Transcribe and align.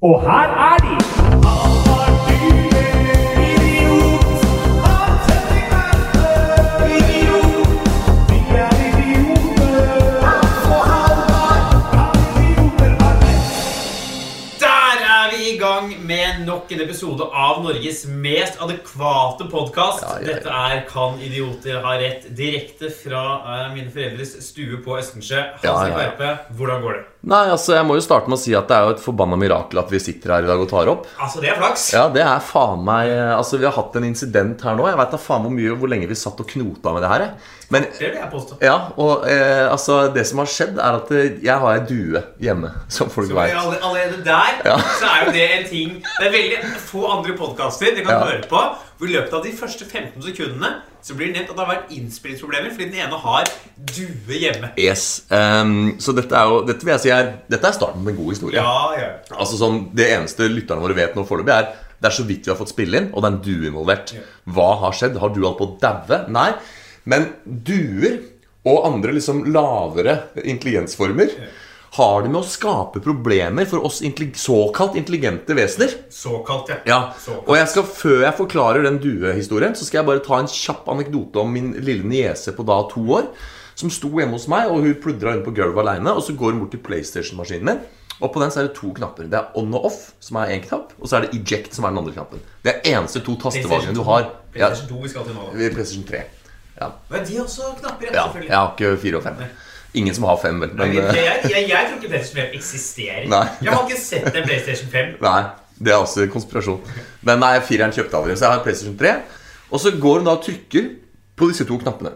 Og 0.00 0.20
her 0.22 0.48
er 0.48 0.76
de! 0.78 0.94
Med 16.08 16.46
nok 16.46 16.70
en 16.72 16.80
episode 16.80 17.26
av 17.36 17.58
Norges 17.62 18.06
mest 18.08 18.56
adekvate 18.64 19.44
podkast. 19.52 20.00
Ja, 20.02 20.14
ja, 20.14 20.22
ja. 20.22 20.26
Dette 20.30 20.54
er 20.54 20.80
Kan 20.88 21.20
idioter 21.20 21.82
ha 21.84 21.92
rett? 22.00 22.24
Direkte 22.38 22.88
fra 22.94 23.22
uh, 23.44 23.66
mine 23.74 23.92
foreldres 23.92 24.32
stue 24.46 24.80
på 24.84 24.96
Østensjø. 24.96 25.42
Hans 25.60 25.68
Ja, 25.68 25.76
ja, 25.90 26.08
ja. 26.08 26.32
Hvordan 26.56 26.82
går 26.86 26.96
det? 26.96 27.04
Nei, 27.28 27.42
altså 27.52 27.74
Jeg 27.76 27.84
må 27.84 27.94
jo 27.98 28.00
starte 28.04 28.30
med 28.30 28.38
å 28.38 28.40
si 28.40 28.54
at 28.56 28.68
det 28.70 28.76
er 28.78 28.86
jo 28.88 28.94
et 28.96 29.02
forbanna 29.04 29.36
mirakel 29.36 29.78
at 29.82 29.90
vi 29.92 29.98
sitter 30.00 30.32
her 30.32 30.46
i 30.46 30.48
dag 30.48 30.62
og 30.64 30.68
tar 30.70 30.88
opp. 30.88 31.06
Altså, 31.20 31.42
det 31.44 31.50
er 31.52 31.58
flaks. 31.60 31.84
Ja, 31.92 32.06
det 32.14 32.22
er 32.24 32.40
faen 32.40 32.82
meg 32.86 33.10
Altså, 33.36 33.58
vi 33.60 33.66
har 33.68 33.74
hatt 33.76 33.96
en 34.00 34.06
incident 34.08 34.62
her 34.64 34.74
nå. 34.78 34.86
Jeg 34.88 34.96
vet 35.02 35.12
da 35.12 35.20
faen 35.20 35.44
hvor 35.44 35.52
mye 35.52 35.76
Hvor 35.76 35.92
lenge 35.92 36.08
vi 36.08 36.16
satt 36.18 36.40
og 36.40 36.48
knota 36.48 36.94
med 36.96 37.04
det 37.04 37.12
her. 37.12 37.26
Men 37.70 37.84
Det 37.84 38.00
vil 38.00 38.16
jeg 38.16 38.30
påstå. 38.32 38.56
ja, 38.64 38.76
og 38.96 39.26
eh, 39.28 39.66
altså 39.68 39.98
Det 40.14 40.24
som 40.26 40.38
har 40.40 40.48
skjedd, 40.48 40.78
er 40.80 40.96
at 41.02 41.10
eh, 41.12 41.34
jeg 41.44 41.58
har 41.60 41.74
ei 41.74 41.82
due 41.84 42.22
hjemme, 42.40 42.70
som 42.88 43.10
folk 43.12 43.28
Så 43.28 43.36
veit. 43.36 43.52
alle- 43.52 43.82
Allerede 43.84 44.24
der 44.24 44.62
Ja. 44.64 44.78
så 44.78 45.04
er 45.12 45.26
jo 45.26 45.32
det 45.36 45.48
en 45.58 45.68
ting 45.68 45.90
Det 46.00 46.26
er 46.26 46.32
veldig 46.32 46.76
få 46.88 47.04
andre 47.12 47.36
podkaster 47.36 47.92
dere 47.94 48.04
kan 48.08 48.14
Ja. 48.22 48.24
høre 48.24 48.48
på 48.48 48.62
hvor 48.98 49.08
i 49.10 49.14
løpet 49.14 49.34
av 49.38 49.44
de 49.46 49.52
første 49.54 49.86
15 49.86 50.22
sekundene 50.26 50.70
så 51.04 51.14
blir 51.14 51.30
det 51.30 51.38
nevnt 51.38 51.52
at 51.52 51.58
det 51.58 51.62
har 51.64 51.70
vært 51.70 51.92
innspillingsproblemer 51.94 52.72
fordi 52.74 52.88
den 52.90 53.02
ene 53.04 53.18
har 53.22 53.50
due 53.76 54.40
hjemme. 54.42 54.72
Yes. 54.80 55.04
um, 55.30 55.92
så 56.02 56.14
dette 56.16 56.34
er 56.34 56.50
jo 56.50 56.64
Dette 56.66 56.86
vil 56.86 56.96
jeg 56.96 57.04
si 57.04 57.12
er 57.14 57.30
Dette 57.50 57.70
er 57.70 57.76
starten 57.76 58.02
på 58.02 58.12
en 58.12 58.18
god 58.18 58.32
historie. 58.34 58.58
Ja, 58.58 58.88
ja. 58.98 59.12
Altså 59.36 59.60
sånn, 59.60 59.84
Det 59.96 60.08
eneste 60.16 60.50
lytterne 60.50 60.82
våre 60.82 60.98
vet 60.98 61.14
nå 61.14 61.24
foreløpig, 61.28 61.54
er 61.54 61.86
det 61.98 62.10
er 62.10 62.14
så 62.14 62.24
vidt 62.26 62.46
vi 62.46 62.52
har 62.52 62.58
fått 62.58 62.70
spille 62.70 62.98
inn, 63.00 63.08
og 63.10 63.22
det 63.22 63.26
er 63.26 63.32
en 63.34 63.40
due 63.42 63.70
involvert. 63.72 64.12
Ja. 64.14 64.20
Hva 64.54 64.68
har 64.84 64.94
skjedd? 64.94 65.16
Har 65.18 65.32
du 65.34 65.40
holdt 65.42 65.58
på 65.58 65.66
å 65.66 65.78
daue? 65.82 66.20
Nei. 66.30 66.52
Men 67.10 67.30
duer 67.44 68.20
og 68.68 68.84
andre 68.86 69.14
liksom 69.16 69.46
lavere 69.50 70.20
intelligensformer 70.44 71.32
har 71.98 72.22
det 72.24 72.30
med 72.32 72.40
å 72.40 72.46
skape 72.48 73.02
problemer 73.04 73.66
for 73.68 73.84
oss 73.84 74.00
intellig 74.06 74.38
såkalt 74.40 74.96
intelligente 74.96 75.54
vesener. 75.58 75.92
Såkalt, 76.14 76.70
ja. 76.72 76.78
Ja, 76.88 76.98
Såkalt. 77.20 77.44
og 77.48 77.58
jeg 77.58 77.68
skal, 77.74 77.86
Før 77.98 78.24
jeg 78.24 78.38
forklarer 78.38 78.86
den 78.88 78.98
duehistorien, 79.02 79.74
så 79.76 79.84
skal 79.84 80.00
jeg 80.02 80.08
bare 80.08 80.24
ta 80.24 80.38
en 80.40 80.50
kjapp 80.50 80.88
anekdote 80.94 81.42
om 81.42 81.52
min 81.52 81.72
lille 81.84 82.06
niese 82.08 82.54
på 82.56 82.64
da 82.66 82.80
to 82.90 83.04
år. 83.20 83.28
Som 83.78 83.92
sto 83.94 84.08
hjemme 84.18 84.34
hos 84.34 84.48
meg, 84.50 84.66
og 84.72 84.80
hun 84.82 84.96
pludra 84.98 85.36
rundt 85.36 85.44
på 85.46 85.52
gulvet 85.54 85.84
aleine. 85.84 86.10
Og 86.18 86.24
så 86.26 86.32
går 86.34 86.50
hun 86.56 86.64
bort 86.64 86.72
til 86.74 86.80
PlayStation-maskinen 86.82 87.68
min, 87.68 87.84
og 88.18 88.32
på 88.34 88.40
den 88.42 88.50
så 88.50 88.58
er 88.64 88.66
det 88.66 88.74
to 88.74 88.88
knapper. 88.96 89.28
Det 89.30 89.38
er 89.38 89.52
on 89.60 89.70
og 89.78 89.84
off, 89.86 90.00
som 90.18 90.40
er 90.40 90.50
én 90.56 90.64
knapp, 90.64 90.96
og 90.98 91.06
så 91.06 91.20
er 91.20 91.28
det 91.28 91.36
eject, 91.38 91.76
som 91.76 91.84
er 91.86 91.92
den 91.94 92.00
andre 92.02 92.16
knappen. 92.16 92.40
Det 92.66 92.72
er 92.74 92.96
eneste 92.96 93.22
to 93.22 93.36
tastevalgene 93.38 93.94
du 93.94 94.02
har. 94.08 94.26
PlayStation 94.50 94.90
2 94.96 95.02
vi 95.04 95.12
skal 95.12 95.28
til 95.28 95.38
nå. 95.38 95.46
PlayStation 95.54 96.04
3. 96.10 96.24
Ja, 96.80 96.88
Men 97.10 97.24
de 97.26 97.36
er 97.36 97.42
også 97.42 97.70
knapper, 97.78 98.06
ja, 98.10 98.14
ja 98.18 98.24
selvfølgelig. 98.26 98.50
har 98.54 98.74
ikke 98.74 98.90
fire 99.02 99.16
og 99.20 99.22
fem. 99.22 99.40
Ingen 99.98 100.14
som 100.16 100.28
har 100.28 100.38
fem, 100.42 100.60
vel. 100.62 100.74
Men, 100.78 100.94
jeg, 100.94 101.04
eh, 101.04 101.24
jeg, 101.24 101.50
jeg, 101.52 101.66
jeg 101.72 101.88
tror 101.88 101.98
ikke 101.98 102.12
PlayStation 102.12 102.44
5 102.44 102.60
eksisterer. 102.60 103.26
Nei. 103.32 103.42
Jeg 103.64 103.74
har 103.74 103.82
ikke 103.86 104.00
sett 104.02 104.30
en 104.30 104.46
PlayStation 104.46 104.94
5. 104.94 105.10
Nei, 105.28 105.40
det 105.78 105.94
er 105.94 105.98
også 106.04 106.28
konspirasjon. 106.32 106.80
Men 107.26 107.42
nei, 107.42 107.52
fireren 107.66 107.94
kjøpte 107.94 108.20
aldri. 108.20 108.38
Så 108.38 108.46
jeg 108.46 108.56
har 108.56 108.64
PlayStation 108.64 108.96
3. 109.00 109.18
Og 109.68 109.82
så 109.82 109.94
går 110.00 110.22
hun 110.22 110.30
da 110.30 110.38
og 110.38 110.46
trykker 110.46 110.88
på 111.38 111.50
disse 111.50 111.66
to 111.68 111.78
knappene. 111.80 112.14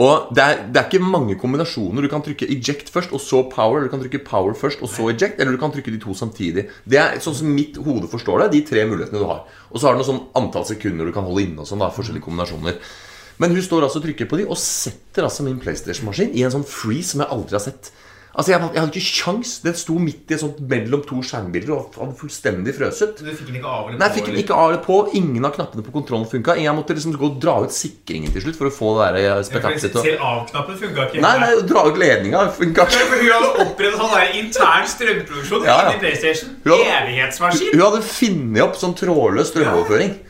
Og 0.00 0.32
det 0.36 0.42
er, 0.44 0.60
det 0.72 0.80
er 0.80 0.86
ikke 0.88 1.02
mange 1.04 1.36
kombinasjoner. 1.40 2.04
Du 2.04 2.08
kan 2.12 2.22
trykke 2.24 2.48
eject 2.52 2.88
først, 2.92 3.12
og 3.16 3.20
så 3.20 3.42
power. 3.52 3.78
Eller 3.78 3.88
du 3.88 3.94
kan 3.94 4.02
trykke 4.02 4.22
power 4.24 4.56
først, 4.56 4.82
og 4.84 4.88
så 4.92 5.10
eject. 5.12 5.40
Eller 5.40 5.56
du 5.56 5.60
kan 5.60 5.72
trykke 5.72 5.92
de 5.92 6.00
to 6.00 6.14
samtidig. 6.16 6.66
Det 6.88 7.00
er 7.00 7.20
sånn 7.24 7.36
som 7.36 7.52
mitt 7.52 7.76
hode 7.80 8.08
forstår 8.12 8.44
det, 8.44 8.50
de 8.54 8.62
tre 8.72 8.86
mulighetene 8.88 9.20
du 9.20 9.28
har. 9.28 9.44
Og 9.70 9.80
så 9.80 9.88
har 9.88 9.96
du 9.96 10.02
noe 10.02 10.08
sånn 10.08 10.24
antall 10.40 10.66
sekunder 10.68 11.08
du 11.08 11.14
kan 11.16 11.28
holde 11.28 11.44
inne 11.46 11.64
og 11.64 11.68
sånn. 11.68 11.82
da, 11.84 11.92
forskjellige 11.96 12.26
kombinasjoner. 12.28 12.80
Men 13.40 13.54
hun 13.56 13.64
står 13.64 13.86
altså 13.88 14.02
og 14.02 14.04
trykker 14.04 14.28
på 14.28 14.36
de, 14.42 14.44
og 14.52 14.58
setter 14.60 15.24
altså 15.26 15.46
min 15.46 15.58
PlayStation-maskin 15.62 16.34
i 16.36 16.44
en 16.44 16.52
sånn 16.52 16.66
freeze 16.68 17.14
som 17.14 17.24
jeg 17.24 17.32
aldri 17.32 17.56
har 17.56 17.64
sett. 17.70 17.88
Altså, 18.30 18.52
jeg, 18.52 18.60
jeg 18.62 18.78
hadde 18.78 18.94
ikke 19.00 19.14
kjangs. 19.24 19.52
Den 19.64 19.74
sto 19.74 19.96
midt 19.98 20.30
i 20.30 20.34
et 20.36 20.42
sånt 20.42 20.60
mellom 20.70 21.00
to 21.02 21.16
skjermbilder 21.26 21.72
og 21.74 21.96
hadde 21.98 22.14
fullstendig 22.20 22.76
frøset. 22.76 23.18
Du 23.18 23.26
fikk 23.32 23.48
den 23.48 23.56
ikke 23.58 23.72
av 23.72 23.88
eller 23.88 23.98
Nei, 23.98 24.06
jeg 24.06 24.14
fikk 24.20 24.28
den 24.30 24.38
ikke 24.44 24.54
av 24.62 24.68
eller 24.70 24.82
på. 24.84 24.98
Ingen 25.18 25.48
av 25.48 25.56
knappene 25.56 25.82
på 25.82 25.94
kontrollen 25.96 26.28
funka. 26.30 26.54
Jeg 26.62 26.76
måtte 26.78 26.94
liksom 26.94 27.16
gå 27.18 27.26
og 27.26 27.40
dra 27.42 27.56
ut 27.64 27.74
sikringen 27.74 28.30
til 28.36 28.44
slutt 28.44 28.60
for 28.60 28.70
å 28.70 28.72
få 28.76 28.92
det 29.00 29.08
der 29.08 29.18
eh, 29.18 29.26
Ja, 29.26 29.34
og- 29.40 29.82
Selv 29.82 30.24
av-knappen 30.30 30.78
funka 30.84 31.08
ikke. 31.08 31.24
Nei, 31.26 31.34
nei, 31.42 31.50
dra 31.72 31.84
ut 31.90 31.98
ledninga 32.04 32.44
funka 32.60 32.86
ikke. 32.86 33.02
Hun 33.16 33.28
hadde 33.34 33.52
opprettet 33.66 33.98
sånn 33.98 34.14
der 34.14 34.38
intern 34.44 34.86
strømproduksjon 34.94 35.66
Ja, 35.66 35.80
ja. 35.80 35.90
inni 35.90 36.04
PlayStation. 36.06 36.54
Hun 36.62 36.76
hadde- 36.76 36.96
Evighetsmaskin. 37.00 37.74
Hun 37.74 37.86
hadde 37.88 38.02
funnet 38.14 38.62
opp 38.68 38.78
sånn 38.78 38.94
trådløs 39.02 39.50
strømoverføring. 39.50 40.14
Eh, 40.14 40.29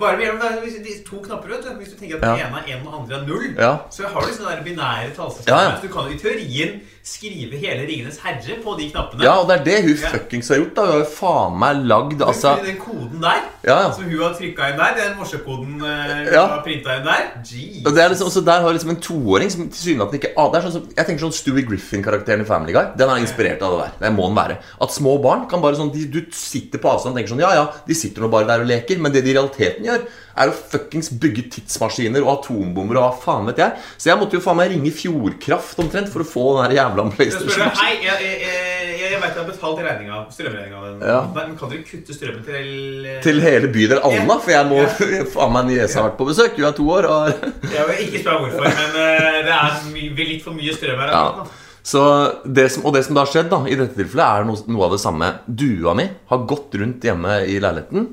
Bare 0.00 0.16
hvis 0.62 0.74
de 0.86 0.92
to 1.10 1.16
knapper, 1.22 1.48
vet 1.48 1.64
du. 1.64 1.70
Hvis 1.78 1.88
du 1.88 1.96
tenker 2.00 2.16
at 2.16 2.22
den 2.22 2.46
ene 2.46 2.58
er 2.60 2.68
én 2.74 2.86
og 2.86 2.92
den 2.92 3.00
andre 3.00 3.16
er 3.22 3.26
null, 3.26 3.48
så 3.90 4.02
har 4.12 4.20
du 4.20 4.26
sånne 4.34 4.50
der 4.56 4.62
binære 4.64 5.10
tallsystemer. 5.16 5.80
Du 5.82 5.88
kan 5.88 6.02
jo 6.10 6.16
i 6.16 6.18
teorien 6.18 6.80
skrive 7.08 7.56
hele 7.62 7.86
Ringenes 7.88 8.18
herre 8.22 8.56
på 8.64 8.74
de 8.78 8.90
knappene. 8.92 9.24
ja, 9.24 9.34
og 9.40 9.48
det 9.48 9.56
er 9.60 9.64
det 9.64 9.76
hun 9.86 9.96
Ja. 9.96 10.10
fuckings 10.12 10.48
har 10.52 10.56
gjort. 10.60 10.74
da 10.76 10.82
Hun 10.84 10.92
har 10.92 10.98
jo 11.00 11.08
faen 11.14 11.58
meg 11.58 11.80
lagd 11.88 12.20
altså 12.22 12.52
Den 12.64 12.76
koden 12.78 13.20
der, 13.22 13.40
Ja, 13.64 13.90
som 13.92 14.04
hun 14.04 14.18
har 14.20 14.34
trykka 14.38 14.68
inn 14.70 14.78
der, 14.78 14.94
den 14.98 15.16
morsekoden 15.18 15.80
uh, 15.82 16.32
Ja. 16.32 16.46
har 16.52 16.62
printa 16.62 16.96
inn 16.98 17.04
der 17.04 17.24
Jeez. 17.42 17.82
Og 17.86 17.94
det 17.94 18.04
er 18.04 18.08
liksom, 18.12 18.28
også 18.28 18.44
Der 18.44 18.60
har 18.60 18.72
liksom 18.72 18.90
en 18.90 19.00
toåring 19.08 19.50
som 19.50 19.68
tilsynelatende 19.68 20.20
ikke 20.20 20.32
ah, 20.36 20.50
det 20.52 20.58
er 20.60 20.68
sånn 20.68 20.72
som, 20.78 20.86
Jeg 20.96 21.06
tenker 21.06 21.24
sånn 21.26 21.32
Stewie 21.38 21.64
Griffin-karakteren 21.66 22.40
i 22.40 22.48
Family 22.48 22.72
Guy. 22.72 22.84
Den 22.96 23.08
er 23.08 23.22
inspirert 23.24 23.62
av 23.62 23.72
det 23.74 23.80
der. 23.86 23.92
Det 24.06 24.14
må 24.16 24.28
den 24.28 24.36
være. 24.36 24.58
At 24.80 24.90
små 24.94 25.16
barn 25.22 25.48
kan 25.48 25.60
bare 25.64 25.74
sånn 25.80 25.92
de, 25.92 26.04
Du 26.06 26.20
sitter 26.32 26.78
på 26.78 26.92
avstand 26.92 27.14
og 27.14 27.18
tenker 27.18 27.34
sånn 27.34 27.40
Ja, 27.40 27.52
ja, 27.54 27.66
de 27.86 27.94
sitter 27.94 28.22
nå 28.22 28.30
bare 28.30 28.46
der 28.46 28.60
og 28.60 28.66
leker. 28.68 28.98
Men 28.98 29.12
det 29.12 29.24
de 29.24 29.30
i 29.32 29.34
realiteten 29.34 29.84
gjør, 29.84 30.06
er 30.38 30.52
å 30.52 30.56
fuckings 30.72 31.10
bygge 31.20 31.48
tidsmaskiner 31.56 32.24
og 32.24 32.32
atombomber 32.38 33.00
og 33.00 33.04
hva 33.04 33.22
faen 33.24 33.48
vet 33.50 33.62
jeg. 33.62 33.84
Så 33.98 34.10
jeg 34.12 34.20
måtte 34.20 34.38
jo 34.38 34.44
faen 34.44 34.58
meg 34.60 34.72
ringe 34.72 34.92
Fjordkraft 34.94 35.82
omtrent 35.82 36.10
for 36.12 36.24
å 36.24 36.28
få 36.28 36.46
den 36.56 36.68
her 36.68 36.76
jævla 36.78 37.06
PlayStation. 37.14 37.70
Hei, 37.78 37.94
jeg, 38.04 38.18
jeg, 38.24 38.40
jeg, 38.46 38.98
jeg 39.02 39.20
vet 39.22 39.28
jeg 39.28 39.42
har 39.42 39.48
betalt 39.50 39.84
regninga, 39.84 40.22
strømregninga. 40.34 40.96
Ja. 41.10 41.20
Men 41.36 41.54
kan 41.60 41.72
dere 41.72 41.84
kutte 41.86 42.16
strømmen 42.16 42.44
til 42.46 43.06
eh, 43.06 43.20
Til 43.24 43.40
hele 43.44 43.70
bydel 43.74 44.02
Alna, 44.06 44.38
for 44.42 44.54
jeg 44.54 44.68
må 44.70 44.82
faen 45.34 45.54
meg 45.56 45.72
niese 45.72 45.98
har 45.98 46.10
vært 46.10 46.18
på 46.20 46.28
besøk. 46.28 46.58
Hun 46.58 46.68
er 46.70 46.76
to 46.76 46.90
år. 46.96 47.08
og 47.12 47.48
Jeg 47.76 47.88
vil 47.90 48.04
ikke 48.06 48.24
spørre 48.24 48.44
hvorfor, 48.44 48.68
men 48.68 49.00
eh, 49.04 49.40
det 49.48 49.56
er 49.56 50.28
litt 50.28 50.44
for 50.44 50.58
mye 50.58 50.76
strøm 50.76 51.02
her. 51.04 51.14
Ja. 51.14 51.48
Så 51.88 52.02
det 52.44 52.66
som, 52.74 52.84
og 52.84 52.92
det 52.96 53.06
som 53.06 53.16
da 53.16 53.24
har 53.24 53.30
skjedd 53.30 53.46
da, 53.52 53.62
i 53.64 53.76
dette 53.78 53.96
tilfellet, 53.96 54.24
er 54.26 54.48
noe, 54.48 54.60
noe 54.68 54.88
av 54.88 54.96
det 54.96 55.00
samme. 55.00 55.30
Dua 55.46 55.94
mi 55.96 56.04
har 56.28 56.42
gått 56.50 56.76
rundt 56.80 57.06
hjemme 57.06 57.40
i 57.48 57.56
leiligheten. 57.62 58.10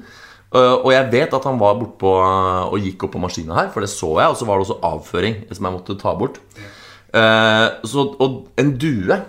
Øh, 0.55 0.85
Og 0.85 0.89
jeg 0.93 1.11
vet 1.11 1.35
at 1.37 1.45
han 1.49 1.59
var 1.59 1.77
bortpå 1.79 2.15
og 2.71 2.79
gikk 2.81 3.05
opp 3.07 3.15
på 3.17 3.21
maskina 3.21 3.59
her, 3.59 3.69
for 3.73 3.85
det 3.85 3.91
så 3.91 4.15
jeg. 4.21 4.31
Og 4.31 4.39
så 4.39 4.47
var 4.47 4.57
det 4.57 4.67
også 4.67 4.79
avføring 4.83 5.43
som 5.51 5.67
jeg 5.69 5.77
måtte 5.77 5.99
ta 6.01 6.15
bort. 6.17 6.41
Eh, 7.15 7.67
så, 7.87 8.09
og 8.19 8.41
en 8.59 8.75
due 8.79 9.21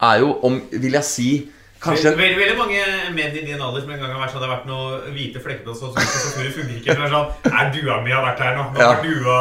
er 0.00 0.18
jo, 0.22 0.34
om, 0.42 0.60
vil 0.72 0.98
jeg 0.98 1.06
si 1.06 1.30
Kanskje 1.78 2.10
Veldig, 2.18 2.38
veldig, 2.40 2.56
mange 2.58 2.78
menn 3.14 3.36
i 3.38 3.44
din 3.46 3.60
alder 3.62 3.84
som 3.84 3.90
en 3.94 4.00
gang 4.02 4.10
har 4.10 4.22
vært 4.24 4.32
sånn 4.34 4.42
Det 4.42 4.48
har 4.48 4.56
vært 4.56 4.64
noen 4.66 5.12
hvite 5.14 5.42
flekker 5.44 5.70
og 5.70 5.76
så 5.78 5.90
tastaturet 5.94 6.50
så, 6.56 6.64
så, 6.64 6.86
det 6.88 7.04
er 7.04 7.12
sånn 7.12 7.52
Er 7.52 7.70
dua 7.76 8.00
mi 8.02 8.14
har 8.14 8.24
vært 8.26 8.42
her 8.42 8.56
nå? 8.58 8.64
Nå 8.74 8.82
Ja. 8.82 8.88
har 8.88 9.04
dua, 9.04 9.36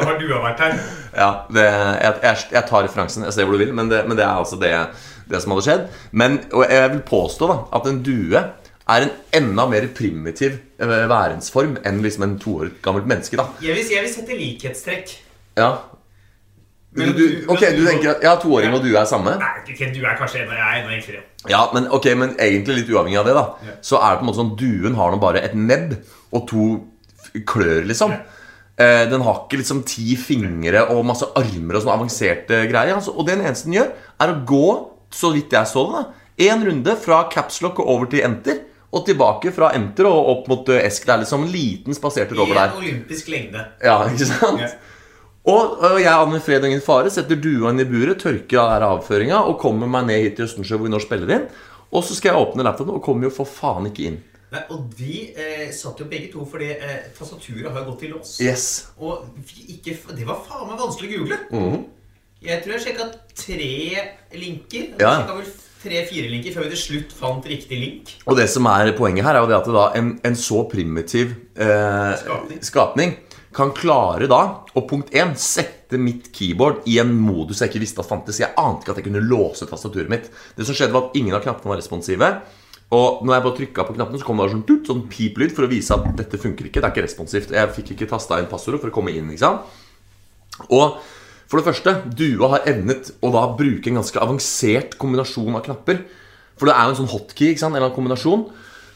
nå 0.00 0.08
har 0.08 0.18
dua 0.18 0.40
vært 0.48 0.64
her. 0.64 0.74
Ja, 1.14 1.28
det, 1.54 1.66
jeg, 1.68 2.16
jeg, 2.24 2.42
jeg 2.56 2.64
tar 2.72 2.84
referansen. 2.86 3.26
Jeg 3.28 3.36
ser 3.36 3.46
hvor 3.46 3.54
du 3.54 3.62
vil, 3.62 3.70
men 3.74 3.90
det, 3.90 4.02
men 4.10 4.18
det 4.18 4.26
er 4.26 4.34
altså 4.42 4.58
det, 4.58 4.72
det 5.30 5.40
som 5.42 5.54
hadde 5.54 5.64
skjedd. 5.66 5.86
Men 6.10 6.40
og 6.50 6.66
jeg 6.66 6.90
vil 6.96 7.04
påstå 7.06 7.50
da 7.50 7.56
at 7.78 7.88
en 7.90 8.02
due 8.06 8.42
er 8.90 9.06
en 9.06 9.14
enda 9.40 9.66
mer 9.70 9.86
primitiv 9.96 10.58
eh, 10.80 10.98
værensform 11.10 11.78
enn 11.86 12.02
liksom 12.04 12.26
en 12.26 12.36
to 12.42 12.58
år 12.64 12.74
gammelt 12.84 13.08
menneske. 13.10 13.38
da 13.40 13.48
Jeg 13.62 13.76
vil, 13.78 13.94
jeg 13.94 14.04
vil 14.04 14.12
sette 14.12 14.38
likhetstrekk. 14.38 15.16
Ja 15.58 15.70
du, 16.90 17.04
Men 17.04 17.12
du, 17.14 17.24
Ok, 17.52 17.62
du 17.76 17.84
tenker 17.86 18.16
at 18.16 18.24
ja, 18.26 18.34
toåring 18.42 18.74
og 18.74 18.82
du 18.82 18.90
er 18.96 19.06
samme? 19.06 19.36
Nei, 19.38 19.50
okay, 19.62 19.92
du 19.94 20.00
er 20.02 20.16
kanskje 20.18 20.42
enda, 20.42 20.56
jeg 20.58 20.66
er 20.66 20.82
enda 20.82 20.96
enklere. 20.96 21.22
Ja, 21.48 21.60
men 21.74 21.86
ok, 21.86 22.10
men 22.18 22.34
egentlig 22.42 22.80
litt 22.80 22.90
uavhengig 22.90 23.20
av 23.20 23.30
det, 23.30 23.36
da 23.38 23.76
så 23.86 24.00
er 24.00 24.16
det 24.16 24.20
på 24.20 24.26
en 24.26 24.30
måte 24.30 24.40
sånn 24.42 24.56
duen 24.58 24.98
har 24.98 25.14
nå 25.14 25.20
bare 25.22 25.42
et 25.46 25.54
nebb 25.54 25.94
og 26.34 26.46
to 26.50 26.66
klør, 27.46 27.84
liksom. 27.86 28.16
Eh, 28.80 29.04
den 29.10 29.22
har 29.22 29.44
ikke 29.44 29.60
liksom 29.60 29.84
ti 29.86 30.16
fingre 30.18 30.86
og 30.90 31.04
masse 31.06 31.28
armer 31.38 31.76
og 31.76 31.84
sånne 31.84 31.98
avanserte 31.98 32.64
greier. 32.70 32.96
Altså, 32.96 33.14
og 33.14 33.26
det 33.28 33.36
den 33.36 33.46
eneste 33.46 33.68
den 33.68 33.78
gjør, 33.78 33.92
er 34.24 34.32
å 34.32 34.40
gå, 34.48 34.66
så 35.14 35.30
vidt 35.34 35.54
jeg 35.54 35.68
så 35.70 35.84
det, 35.86 36.00
da 36.00 36.20
én 36.40 36.62
runde 36.64 36.94
fra 36.96 37.24
capslock 37.32 37.80
og 37.82 37.90
over 37.92 38.10
til 38.10 38.24
enter. 38.24 38.62
Og 38.90 39.04
tilbake 39.06 39.52
fra 39.54 39.70
enter 39.76 40.08
og 40.10 40.30
opp 40.32 40.48
mot 40.50 40.70
eh, 40.74 40.82
esk. 40.86 41.04
Det 41.06 41.14
er 41.14 41.22
liksom 41.24 41.44
en 41.46 41.52
liten 41.52 41.94
spasertur 41.94 42.42
over 42.42 42.56
I 42.56 42.62
en 42.64 42.78
olympisk 42.80 43.28
lengde. 43.30 43.62
Ja, 43.84 44.00
ikke 44.10 44.26
sant? 44.32 44.64
Ja. 44.64 44.70
Og, 45.48 45.78
og 45.80 45.96
jeg 46.02 46.12
Anne 46.12 46.40
fred 46.44 46.60
og 46.60 46.68
ingen 46.68 46.82
fare 46.84 47.10
setter 47.12 47.38
dua 47.40 47.70
inn 47.72 47.80
i 47.80 47.86
buret, 47.88 48.18
tørker 48.20 48.60
av 48.60 48.82
avføringa 48.98 49.38
og 49.48 49.56
kommer 49.62 49.88
meg 49.88 50.10
ned 50.10 50.24
hit 50.26 50.34
til 50.36 50.50
Østensjø, 50.50 50.76
hvor 50.76 50.90
vi 50.90 50.92
nå 50.92 51.00
spiller 51.00 51.32
inn. 51.36 51.46
Og 51.90 52.04
så 52.06 52.14
skal 52.14 52.34
jeg 52.34 52.42
åpne 52.44 52.66
laptopen, 52.66 52.98
og 52.98 53.02
kommer 53.02 53.26
jo 53.26 53.32
for 53.34 53.48
faen 53.48 53.88
ikke 53.88 54.10
inn. 54.10 54.18
Nei, 54.50 54.60
og 54.74 54.90
vi 54.98 55.30
eh, 55.38 55.70
satt 55.74 56.00
jo 56.02 56.08
begge 56.10 56.32
to 56.32 56.44
fordi 56.48 56.72
eh, 56.74 57.06
tastaturet 57.14 57.70
har 57.70 57.86
gått 57.86 58.00
til 58.02 58.14
lås. 58.16 58.34
Yes. 58.42 58.66
Og 58.98 59.30
ikke, 59.70 59.94
det 60.18 60.26
var 60.26 60.42
faen 60.46 60.66
meg 60.70 60.82
vanskelig 60.82 61.10
å 61.10 61.16
google. 61.16 61.40
Mhm. 61.54 61.80
Jeg 62.40 62.62
tror 62.64 62.72
jeg 62.72 62.82
sjekka 62.86 63.06
tre 63.36 63.72
linker. 64.40 64.86
Ja. 64.96 65.10
Jeg 65.10 65.16
sjekket 65.20 65.36
vel 65.36 65.50
tre-fire 65.80 66.28
linker 66.30 66.54
før 66.54 66.66
vi 66.66 66.74
til 66.74 66.82
slutt 66.84 67.16
fant 67.16 67.46
riktig 67.48 67.78
link. 67.80 68.14
Og 68.28 68.36
det 68.38 68.46
som 68.52 68.68
er 68.70 68.92
poenget 68.98 69.26
her, 69.26 69.36
er 69.38 69.44
jo 69.44 69.50
det 69.50 69.58
at 69.58 69.72
da 69.74 69.88
en, 69.98 70.14
en 70.26 70.38
så 70.38 70.62
primitiv 70.70 71.34
eh, 71.56 72.14
Skapning. 72.20 72.62
skapning 72.66 73.14
kan 73.56 73.72
klare 73.74 74.28
da 74.30 74.40
å 74.76 74.84
punkt 74.86 75.10
1 75.16 75.34
sette 75.40 75.98
mitt 75.98 76.28
keyboard 76.36 76.84
i 76.90 77.00
en 77.02 77.10
modus 77.18 77.62
jeg 77.62 77.72
ikke 77.72 77.82
visste 77.82 78.02
at 78.02 78.10
fantes. 78.10 78.38
Jeg 78.38 78.54
ante 78.60 78.84
ikke 78.84 78.94
at 78.94 79.00
jeg 79.00 79.08
kunne 79.08 79.24
låse 79.26 79.66
tastaturet 79.66 80.10
mitt. 80.12 80.28
Det 80.54 80.66
som 80.68 80.76
skjedde 80.76 80.94
var 80.94 81.08
at 81.08 81.16
Ingen 81.18 81.34
av 81.34 81.42
knappene 81.44 81.72
var 81.72 81.80
responsive. 81.80 82.30
Og 82.94 83.22
når 83.22 83.36
jeg 83.36 83.44
bare 83.44 83.58
trykka 83.58 83.86
på 83.86 83.94
knappene, 83.96 84.18
så 84.18 84.26
kom 84.26 84.38
det 84.38 84.44
bare 84.44 84.54
sånn, 84.54 84.66
tut, 84.66 84.86
sånn 84.86 85.04
pip-lyd 85.10 85.54
for 85.54 85.66
å 85.66 85.70
vise 85.70 85.94
at 85.94 86.06
dette 86.18 86.38
funker 86.42 86.66
ikke. 86.66 86.82
Det 86.82 86.88
er 86.88 86.94
ikke 86.94 87.06
responsivt. 87.06 87.54
Jeg 87.54 87.74
fikk 87.76 87.92
ikke 87.94 88.10
tasta 88.10 88.38
inn 88.42 88.50
passordet 88.50 88.82
for 88.82 88.90
å 88.90 88.94
komme 88.94 89.14
inn. 89.14 89.30
ikke 89.30 89.44
sant? 89.44 89.78
Og 90.74 90.98
for 91.50 91.58
det 91.58 91.66
første, 91.66 91.96
Dua 92.14 92.52
har 92.52 92.66
evnet 92.70 93.10
å 93.26 93.32
da 93.34 93.42
bruke 93.58 93.90
en 93.90 93.98
ganske 93.98 94.20
avansert 94.22 94.94
kombinasjon 95.00 95.56
av 95.58 95.64
knapper. 95.66 96.04
For 96.60 96.70
det 96.70 96.76
er 96.76 96.86
jo 96.86 96.92
en 96.94 96.98
sånn 97.00 97.10
hotkey, 97.10 97.50
ikke 97.50 97.64
sant? 97.64 97.72
en 97.72 97.80
eller 97.80 97.88
annen 97.88 97.96
kombinasjon, 97.96 98.44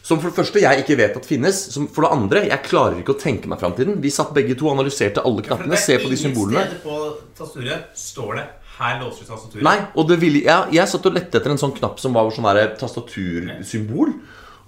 som 0.05 0.21
for 0.21 0.29
det 0.29 0.37
første 0.37 0.61
jeg 0.61 0.83
ikke 0.83 0.99
vet 1.01 1.17
at 1.17 1.27
finnes. 1.27 1.59
Som 1.75 1.89
for 1.91 2.07
det 2.07 2.13
andre, 2.15 2.43
jeg 2.51 2.67
klarer 2.67 3.01
ikke 3.01 3.17
å 3.17 3.19
tenke 3.19 3.51
meg 3.51 3.63
framtiden. 3.63 3.97
Vi 4.05 4.13
satt 4.13 4.35
begge 4.37 4.55
to 4.61 4.69
og 4.69 4.77
analyserte 4.77 5.25
alle 5.25 5.43
knappene. 5.47 5.81
Se 5.81 5.97
på 5.99 6.13
de 6.13 6.21
symbolene. 6.21 6.61
Ingen 6.61 6.77
steder 6.77 6.85
på 6.85 7.33
tastaturet 7.41 7.99
står 7.99 8.31
det 8.39 8.47
'her 8.77 9.01
låser 9.01 9.25
du 9.25 9.33
tastaturet'. 9.33 9.65
Nei, 9.65 9.79
og 9.97 10.09
det 10.09 10.21
ville, 10.21 10.45
jeg, 10.45 10.75
jeg 10.77 10.89
satt 10.89 11.07
og 11.07 11.15
lette 11.15 11.39
etter 11.41 11.51
en 11.51 11.63
sånn 11.63 11.75
knapp 11.75 11.99
som 11.99 12.13
var 12.13 12.31
sånn 12.31 12.77
tastatursymbol. 12.79 14.15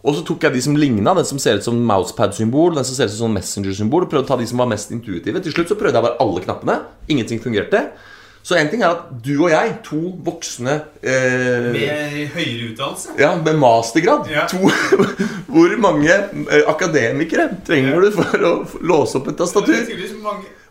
Og 0.07 0.15
så 0.15 0.23
tok 0.27 0.45
jeg 0.47 0.55
de 0.55 0.61
som 0.63 0.77
ligna, 0.79 1.15
den 1.19 1.27
som 1.27 1.39
ser 1.43 1.59
ut 1.59 1.67
som 1.67 1.79
mousepad-symbol, 1.89 2.77
den 2.77 2.87
som 2.87 2.95
ser 2.95 3.09
ut 3.09 3.15
som 3.17 3.25
sånn 3.27 3.39
messenger-symbol, 3.41 4.05
og 4.07 4.13
prøvde 4.13 4.29
å 4.29 4.29
ta 4.29 4.37
de 4.39 4.47
som 4.47 4.61
var 4.63 4.69
mest 4.71 4.93
intuitive. 4.95 5.43
Til 5.43 5.55
slutt 5.57 5.73
så 5.73 5.79
prøvde 5.79 5.99
jeg 5.99 6.07
bare 6.07 6.21
alle 6.23 6.43
knappene. 6.45 6.77
Ingenting 7.11 7.43
fungerte. 7.43 7.89
Så 8.47 8.55
en 8.55 8.69
ting 8.71 8.85
er 8.87 8.93
at 8.95 9.09
du 9.25 9.33
og 9.41 9.49
jeg, 9.51 9.73
to 9.83 9.99
voksne 10.23 10.77
eh, 11.03 11.65
Med 11.75 12.37
høyere 12.37 12.69
utdannelse. 12.69 13.17
ja, 13.19 13.33
med 13.43 13.59
mastergrad. 13.59 14.29
Ja. 14.31 14.45
To, 14.53 14.71
hvor 15.57 15.75
mange 15.83 16.13
eh, 16.15 16.63
akademikere 16.71 17.49
trenger 17.67 18.07
du 18.07 18.13
for 18.15 18.47
å 18.47 18.53
låse 18.87 19.19
opp 19.19 19.33
et 19.33 19.41
tastatur? 19.43 19.91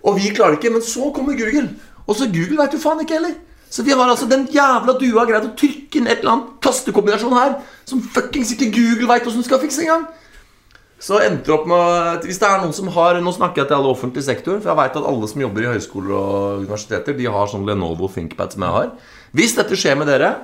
Og 0.06 0.16
vi 0.16 0.32
klarer 0.32 0.56
ikke, 0.56 0.72
men 0.72 0.86
så 0.88 1.12
kommer 1.12 1.36
Google. 1.36 1.68
Og 2.06 2.16
så 2.16 2.30
Google 2.32 2.62
vet 2.64 2.78
du 2.78 2.80
faen 2.80 3.04
ikke 3.04 3.20
heller. 3.20 3.36
Så 3.70 3.84
vi 3.84 3.96
har 3.96 4.08
altså 4.08 4.28
den 4.30 4.46
jævla 4.52 4.96
dua 5.00 5.26
greid 5.28 5.48
å 5.50 5.56
trykke 5.58 6.00
inn 6.00 6.08
et 6.08 6.22
eller 6.22 6.36
annet 6.36 6.54
tastekombinasjon 6.64 7.36
her 7.36 7.58
som 7.88 8.04
fuckings 8.14 8.54
ikke 8.56 8.72
Google 8.76 9.10
veit 9.10 9.28
åssen 9.28 9.44
skal 9.46 9.62
fikse 9.64 9.84
engang. 9.84 10.06
Så 11.06 11.20
endte 11.20 11.52
opp 11.52 11.66
med 11.68 11.82
at 12.16 12.24
Hvis 12.26 12.40
det 12.40 12.48
er 12.48 12.62
noen 12.62 12.74
som 12.74 12.88
har 12.96 13.18
Nå 13.20 13.34
snakker 13.36 13.62
jeg 13.62 13.68
til 13.68 13.76
alle 13.78 13.92
offentlig 13.92 14.24
sektor, 14.24 14.62
for 14.62 14.72
jeg 14.72 14.80
veit 14.80 14.96
at 14.96 15.08
alle 15.12 15.28
som 15.28 15.42
jobber 15.44 15.66
i 15.66 15.72
høyskoler 15.74 16.14
og 16.16 16.62
universiteter, 16.64 17.18
De 17.18 17.28
har 17.30 17.52
sånn 17.52 17.66
Lenovo 17.68 18.08
ThinkPad 18.08 18.56
som 18.56 18.64
jeg 18.64 18.78
har. 18.78 18.92
Hvis 19.36 19.58
dette 19.60 19.80
skjer 19.80 20.00
med 20.00 20.10
dere 20.10 20.36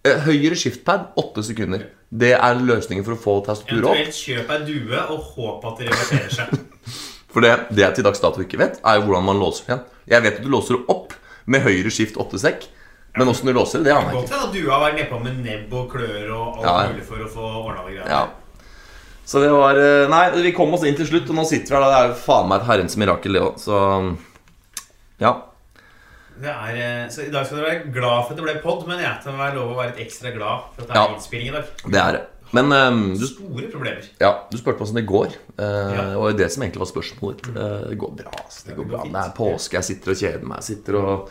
Høyere 0.00 0.20
Høyre 0.24 0.56
skiftpad, 0.56 1.10
åtte 1.20 1.42
sekunder. 1.44 1.82
Det 2.08 2.30
er 2.32 2.60
løsningen 2.64 3.04
for 3.04 3.12
å 3.12 3.20
få 3.20 3.34
tastaturet 3.44 3.84
opp. 3.84 3.98
Eventuelt 3.98 4.16
kjøp 4.16 4.52
ei 4.54 4.60
due 4.64 5.02
og 5.12 5.26
håp 5.34 5.66
at 5.68 5.82
det 5.82 5.88
reverterer 5.90 6.32
seg. 6.32 6.54
For 7.30 7.44
det, 7.44 7.50
det 7.70 7.84
jeg 7.84 7.94
til 7.94 8.06
dags 8.08 8.18
dato 8.18 8.42
ikke 8.42 8.58
vet, 8.58 8.80
er 8.82 8.96
jo 8.96 9.04
hvordan 9.04 9.26
man 9.28 9.38
låser 9.38 9.68
igjen. 9.68 9.82
Jeg 10.10 10.24
vet 10.24 10.38
at 10.40 10.42
du 10.42 10.48
låser 10.50 10.80
opp 10.90 11.12
med 11.46 11.62
høyre 11.62 11.90
skift 11.90 12.16
8 12.20 12.38
sekk, 12.38 12.66
men 13.16 13.28
åssen 13.28 13.46
du 13.46 13.52
låser 13.52 13.78
det, 13.80 13.88
det 13.90 13.94
aner 13.96 14.12
jeg 14.12 14.20
Godt 14.20 14.30
ikke. 14.30 14.52
du 14.52 14.72
at 14.72 14.82
vært 14.84 14.98
nedpå 15.00 15.22
med 15.24 15.38
nebb 15.44 15.72
og 15.74 15.88
klør 15.90 16.30
og 16.36 16.60
alt 16.60 16.66
Ja, 16.66 16.88
mulig 16.92 17.04
for 17.08 17.16
å 17.24 17.28
få 17.28 17.46
ordna 17.64 17.84
det 17.86 17.96
greiene. 17.96 18.10
Ja. 18.10 18.26
Så 19.30 19.40
det 19.42 19.50
var 19.54 19.76
eh, 19.78 20.08
Nei, 20.10 20.24
vi 20.42 20.52
kom 20.52 20.72
oss 20.74 20.82
inn 20.84 20.96
til 20.98 21.06
slutt, 21.06 21.28
og 21.30 21.36
nå 21.38 21.44
sitter 21.46 21.70
vi 21.70 21.76
her. 21.76 21.80
da. 21.82 21.90
Det 21.90 21.98
er 22.00 22.08
jo 22.12 22.18
faen 22.24 22.48
meg 22.50 22.60
et 22.60 22.66
herrens 22.70 22.96
mirakel, 22.98 23.32
det 23.32 23.42
òg. 23.42 23.58
Så 23.62 24.16
ja. 25.20 25.32
Det 26.40 26.48
er, 26.48 26.76
eh, 26.80 27.08
så 27.12 27.26
I 27.26 27.30
dag 27.34 27.44
skal 27.46 27.58
du 27.60 27.64
være 27.66 27.92
glad 27.92 28.22
for 28.24 28.32
at 28.32 28.38
det 28.40 28.46
ble 28.46 28.54
pod, 28.64 28.86
men 28.88 29.02
jeg 29.02 29.20
tar 29.24 29.34
meg 29.36 29.54
lov 29.58 29.74
å 29.74 29.76
være 29.78 29.92
litt 29.92 30.06
ekstra 30.06 30.32
glad 30.32 30.70
for 30.74 30.82
at 30.82 30.88
det 30.88 30.96
er 30.96 31.02
Ja. 31.02 31.14
innspilling 31.14 31.48
i 31.50 31.56
dag. 31.58 31.64
Det 31.84 32.00
er 32.00 32.12
det. 32.16 32.22
Men 32.56 32.72
um, 32.74 33.02
du, 33.14 33.26
Store 33.30 33.68
problemer. 33.70 34.06
ja, 34.18 34.30
du 34.50 34.56
spurte 34.58 34.80
hvordan 34.82 34.98
det 34.98 35.06
går. 35.06 35.36
Uh, 35.54 35.64
Ja. 35.94 36.04
Og 36.18 36.34
det 36.38 36.48
som 36.50 36.64
egentlig 36.64 36.82
var 36.82 36.90
spørsmålet 36.90 37.44
ditt. 37.44 37.52
Uh, 37.54 37.88
det 37.92 37.98
går 38.02 38.12
bra. 38.22 38.32
Altså. 38.44 38.64
Det 38.66 38.76
går 38.76 38.88
bra. 38.90 39.04
Det 39.06 39.22
er 39.22 39.32
påske, 39.36 39.76
jeg 39.78 39.84
sitter 39.90 40.14
og 40.14 40.20
kjeder 40.24 40.50
meg. 40.54 40.64
Sitter 40.66 40.98
og 41.00 41.30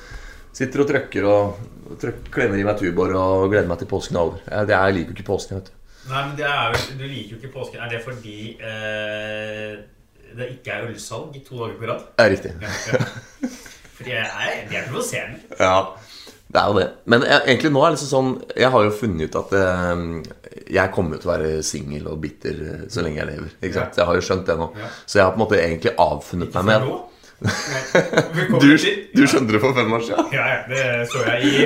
Sitter 0.60 0.82
og 0.82 0.88
trøkker 0.90 1.26
og 1.30 1.60
trøk, 2.02 2.24
klemmer 2.34 2.58
i 2.58 2.64
meg 2.66 2.80
Tuborg 2.80 3.14
og 3.16 3.44
gleder 3.52 3.68
meg 3.70 3.78
til 3.80 3.88
påsken 3.92 4.18
er 4.18 4.24
over. 4.26 4.40
Jeg, 4.50 4.68
det, 4.68 4.74
jeg 4.74 4.96
liker 4.96 5.12
jo 5.12 5.16
ikke 5.20 5.28
påsken, 5.28 5.60
vet 5.60 5.70
du. 5.70 5.76
Nei, 6.10 6.22
men 6.26 6.34
det 6.40 6.48
er 6.50 6.78
Du 6.98 7.04
liker 7.06 7.36
jo 7.36 7.38
ikke 7.38 7.52
påsken. 7.54 7.84
Er 7.86 7.92
det 7.94 8.00
fordi 8.02 8.38
eh, 8.58 9.76
det 10.40 10.48
ikke 10.56 10.74
er 10.74 10.88
ølsalg 10.90 11.38
i 11.38 11.44
to 11.46 11.60
dager 11.62 11.78
på 11.78 11.88
rad? 11.92 12.02
Det 12.18 12.26
er 12.26 12.34
riktig. 12.34 12.54
Ja, 12.66 12.74
ja. 12.90 13.52
Fordi 14.00 14.16
jeg 14.16 14.82
er 14.82 14.90
provoserende. 14.90 15.40
Ja, 15.60 15.78
det 16.50 16.62
er 16.62 16.72
jo 16.72 16.78
det. 16.80 16.88
Men 17.06 17.24
jeg, 17.28 17.42
egentlig 17.46 17.70
nå 17.76 17.82
er 17.84 17.92
det 17.92 17.96
liksom 18.00 18.10
sånn 18.10 18.30
Jeg 18.58 18.70
har 18.74 18.86
jo 18.88 18.94
funnet 18.98 19.30
ut 19.30 19.36
at 19.38 19.52
eh, 19.60 20.00
jeg 20.74 20.94
kommer 20.96 21.20
til 21.22 21.30
å 21.30 21.34
være 21.36 21.52
singel 21.66 22.08
og 22.10 22.24
bitter 22.24 22.64
eh, 22.66 22.88
så 22.90 23.04
lenge 23.06 23.22
jeg 23.22 23.30
lever. 23.30 23.52
Ikke 23.60 23.76
sant? 23.76 24.00
Jeg 24.02 24.10
har 24.10 24.18
jo 24.18 24.26
skjønt 24.26 24.50
det 24.50 24.58
nå. 24.58 24.72
Ja. 24.80 24.90
Så 25.06 25.20
jeg 25.20 25.28
har 25.28 25.36
på 25.36 25.40
en 25.40 25.44
måte 25.46 25.62
egentlig 25.62 25.94
avfunnet 26.02 26.58
meg 26.58 26.70
med 26.72 26.90
du, 27.40 28.72
du 29.16 29.22
skjønte 29.24 29.54
det 29.54 29.62
for 29.64 29.72
fem 29.78 29.94
år 29.96 30.02
siden? 30.04 30.26
Ja, 30.36 30.48
ja, 30.52 30.58
det 30.68 31.06
så 31.08 31.22
jeg 31.24 31.46
i 31.48 31.62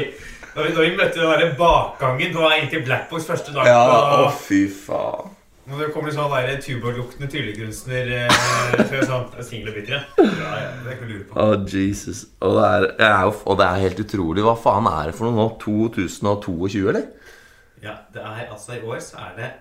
Da 0.54 0.62
vi, 0.68 0.74
da 0.76 0.84
vi 0.84 0.92
møtte 1.00 1.32
den 1.42 1.56
bakgangen 1.58 2.36
Det 2.36 2.38
var 2.38 2.54
egentlig 2.54 2.84
Blackbox 2.86 3.26
første 3.26 3.56
dag. 3.56 3.72
Ja, 3.72 3.80
å 4.28 4.28
fy 4.38 4.68
faen. 4.70 5.32
Og 5.64 5.80
det 5.80 5.90
kommer 5.96 6.12
sånn 6.12 6.32
der 6.34 6.58
Tuborg-luktende 6.60 7.30
tryllekunstner 7.32 8.10
eh, 8.18 9.04
sånn, 9.08 9.30
er 9.40 9.72
bitter, 9.72 9.94
ja. 9.96 10.02
Det 10.18 10.28
er 10.28 10.96
ikke 10.98 11.06
å 11.06 11.12
lure 11.12 11.28
på. 11.30 11.38
Å, 11.40 11.60
Jesus. 11.72 12.26
Og 12.44 12.58
det, 12.60 12.66
er, 12.68 12.88
er 13.08 13.28
jo, 13.30 13.36
og 13.48 13.60
det 13.62 13.68
er 13.70 13.84
helt 13.86 14.02
utrolig. 14.04 14.44
Hva 14.44 14.58
faen 14.60 14.90
er 14.92 15.12
det 15.12 15.18
for 15.18 15.30
noe 15.30 15.38
nå? 15.40 15.46
2022, 15.64 16.82
eller? 16.92 17.08
Ja, 17.84 17.96
det 18.16 18.24
er 18.24 18.50
altså 18.50 18.78
I 18.78 18.82
år 18.88 19.00
så 19.04 19.20
er 19.20 19.38
det 19.40 19.52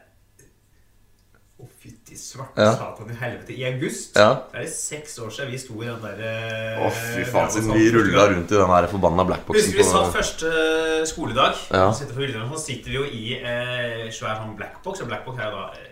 Å, 1.62 1.66
fytti 1.78 2.16
svarte 2.18 2.58
Ja. 2.62 2.72
satan 2.74 3.10
i 3.10 3.16
helvete. 3.18 3.54
I 3.54 3.64
august 3.70 4.18
Ja. 4.18 4.28
det 4.50 4.58
er 4.58 4.66
det 4.66 4.72
seks 4.74 5.14
år 5.22 5.30
siden 5.30 5.50
vi 5.54 5.58
sto 5.62 5.78
i 5.82 5.86
den 5.86 6.02
der 6.02 6.82
Å, 6.82 6.90
fy 6.90 7.22
faen. 7.30 7.50
Siden 7.54 7.74
vi 7.78 7.90
rulla 7.94 8.26
rundt 8.32 8.50
i 8.50 8.58
den 8.58 8.74
der 8.74 8.90
forbanna 8.90 9.26
blackboxen 9.30 9.70
Husker 9.70 9.78
vi 9.78 9.86
satt 9.86 10.10
på 10.10 10.16
første 10.18 10.50
eh, 10.50 11.06
skoledag. 11.06 11.62
Ja. 11.70 11.86
Sitter 11.94 12.18
for 12.18 12.56
Så 12.56 12.64
sitter 12.66 12.90
vi 12.90 12.98
jo 12.98 13.06
i 13.06 13.24
eh, 13.38 14.10
svær 14.10 14.42
sånn 14.42 14.56
blackbox. 14.58 15.02
Og 15.02 15.10
blackbox 15.14 15.38
er 15.38 15.50
jo 15.50 15.56
da 15.58 15.66
eh, 15.78 15.91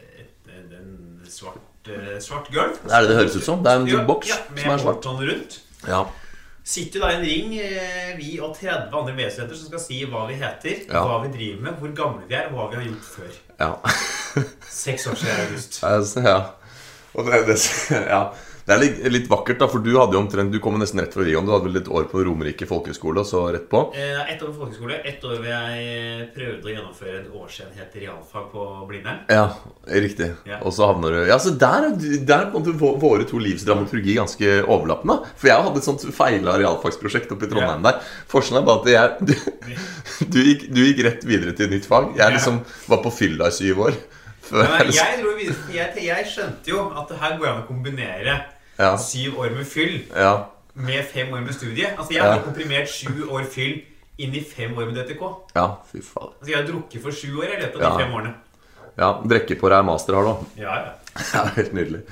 svart, 1.31 1.89
eh, 1.89 2.17
svart 2.21 2.49
gulv. 2.53 2.77
Det 2.85 2.93
er 2.93 3.01
det 3.07 3.09
det 3.13 3.17
høres 3.21 3.37
ut 3.37 3.45
som. 3.45 3.63
Det 3.65 3.73
er 3.73 3.81
en 3.81 3.87
Ja, 3.89 4.05
boks 4.07 4.29
ja, 4.29 4.37
som 4.57 4.71
er 4.75 4.79
svart. 4.79 5.07
Rundt. 5.07 5.61
Ja. 5.89 6.05
Sitter 6.65 7.01
da 7.01 7.09
i 7.11 7.15
en 7.17 7.23
ring, 7.25 7.55
eh, 7.59 8.17
vi 8.19 8.39
og 8.41 8.53
30 8.57 8.93
andre 8.95 9.15
medstudenter, 9.17 9.57
som 9.57 9.67
skal 9.71 9.81
si 9.81 10.05
hva 10.07 10.27
vi 10.29 10.35
heter, 10.35 10.85
Ja. 10.93 11.03
hva 11.07 11.23
vi 11.25 11.33
driver 11.37 11.63
med, 11.63 11.73
hvor 11.81 11.95
gamle 11.97 12.29
vi 12.29 12.35
er, 12.35 12.47
og 12.53 12.59
hva 12.59 12.69
vi 12.71 12.77
har 12.77 12.85
gjort 12.93 13.09
før. 13.17 13.33
ja. 13.61 13.73
Seks 14.71 15.07
år 15.07 15.15
siden 15.15 15.37
i 15.37 15.47
august. 15.49 15.81
Ja. 16.31 16.39
Og 17.15 17.27
det, 17.27 17.47
det, 17.47 17.59
ja. 18.15 18.21
Det 18.71 18.77
er 18.77 18.81
litt, 18.85 18.99
litt 19.13 19.27
vakkert, 19.31 19.59
da, 19.59 19.67
for 19.73 19.83
du 19.83 19.91
hadde 19.99 20.15
jo 20.15 20.21
omtrent 20.23 20.53
Du 20.55 20.61
kom 20.63 20.77
nesten 20.79 21.01
rett 21.03 21.13
fra 21.17 21.25
Rion. 21.27 21.45
Du 21.49 21.51
hadde 21.53 21.67
vel 21.67 21.81
et 21.81 21.89
år 21.91 22.05
på 22.13 22.23
Romerike 22.27 22.69
folkehøgskole, 22.71 23.25
og 23.25 23.27
så 23.27 23.41
rett 23.51 23.67
på? 23.73 23.81
Eh, 23.99 24.21
Ett 24.35 24.43
år 24.47 24.53
på 24.55 24.61
folkeskole, 24.63 25.01
ett 25.11 25.25
år 25.27 25.37
hvor 25.41 25.49
jeg 25.51 26.29
prøvde 26.37 26.69
å 26.69 26.75
gjennomføre 26.75 27.17
en 27.21 27.31
årsenhet 27.41 27.97
i 27.99 28.05
realfag 28.05 28.47
på 28.53 28.67
Blindern. 28.89 29.19
Ja, 29.29 29.49
riktig. 29.91 30.31
Ja. 30.47 30.61
Og 30.63 30.73
så 30.77 30.87
havner 30.93 31.17
du 31.19 31.21
Ja, 31.33 31.39
så 31.43 31.51
der, 31.59 31.89
er- 31.91 32.25
der 32.31 32.47
er 32.47 32.79
våre 33.03 33.27
to 33.29 33.39
livs 33.43 33.65
dramaturgi 33.67 34.15
ganske 34.21 34.53
overlappende. 34.67 35.19
For 35.37 35.51
jeg 35.51 35.67
hadde 35.67 35.83
et 35.83 35.89
sånt 35.91 36.07
feila 36.15 36.55
realfagsprosjekt 36.63 37.33
oppe 37.35 37.49
i 37.49 37.53
Trondheim 37.53 37.83
der. 37.83 37.99
Forskjellen 38.31 38.63
er 38.63 38.71
bare 38.71 38.81
at 38.81 38.95
jeg 38.95 39.27
du, 39.27 39.35
du, 40.37 40.39
gikk, 40.47 40.69
du 40.71 40.81
gikk 40.87 41.05
rett 41.09 41.27
videre 41.29 41.53
til 41.59 41.69
nytt 41.75 41.91
fag. 41.91 42.13
Jeg 42.15 42.23
Ja. 42.23 42.31
liksom 42.37 42.63
var 42.87 43.03
på 43.03 43.11
fylla 43.13 43.49
i 43.51 43.57
syv 43.59 43.85
år. 43.89 43.99
Før 44.51 44.65
Men 44.65 44.89
jeg 44.91 45.21
liksom, 45.27 45.75
jeg, 45.75 46.05
jeg 46.07 46.25
skjønte 46.27 46.73
jo 46.73 46.87
at 46.97 47.11
det 47.13 47.19
her 47.21 47.37
går 47.39 47.47
an 47.51 47.61
å 47.63 47.67
kombinere 47.69 48.39
ja, 48.81 48.95
syv 49.01 49.39
år 49.45 49.53
med 49.59 49.69
fyll 49.69 49.97
ja, 50.11 50.33
med 50.75 51.05
fem 51.13 51.33
år 51.37 51.45
med 51.45 51.55
studie. 51.57 51.91
Altså 51.97 52.15
Jeg 52.17 52.25
har 52.25 52.43
komprimert 52.47 52.89
sju 52.89 53.27
år 53.29 53.45
fyll 53.53 53.81
inn 54.21 54.35
i 54.37 54.41
fem 54.45 54.73
år 54.77 54.89
med 54.91 54.99
DTK. 55.01 55.23
ja, 55.57 55.67
fy 55.93 56.01
faen. 56.05 56.33
Altså 56.41 56.51
Jeg 56.53 56.59
har 56.63 56.67
drukket 56.69 57.03
for 57.05 57.13
sju 57.21 57.31
år 57.41 57.53
i 57.55 57.61
løpet 57.63 57.79
av 57.81 57.87
de 57.87 58.03
fem 58.05 58.17
årene. 58.19 58.35
Ja, 58.99 59.13
Drikke 59.25 59.57
på 59.61 59.71
deg 59.73 59.85
master 59.87 60.19
har 60.19 60.27
du. 60.29 60.51
Ja, 60.61 60.75
ja. 60.87 60.91
Ja, 61.35 61.45
helt 61.57 61.73
nydelig. 61.77 62.03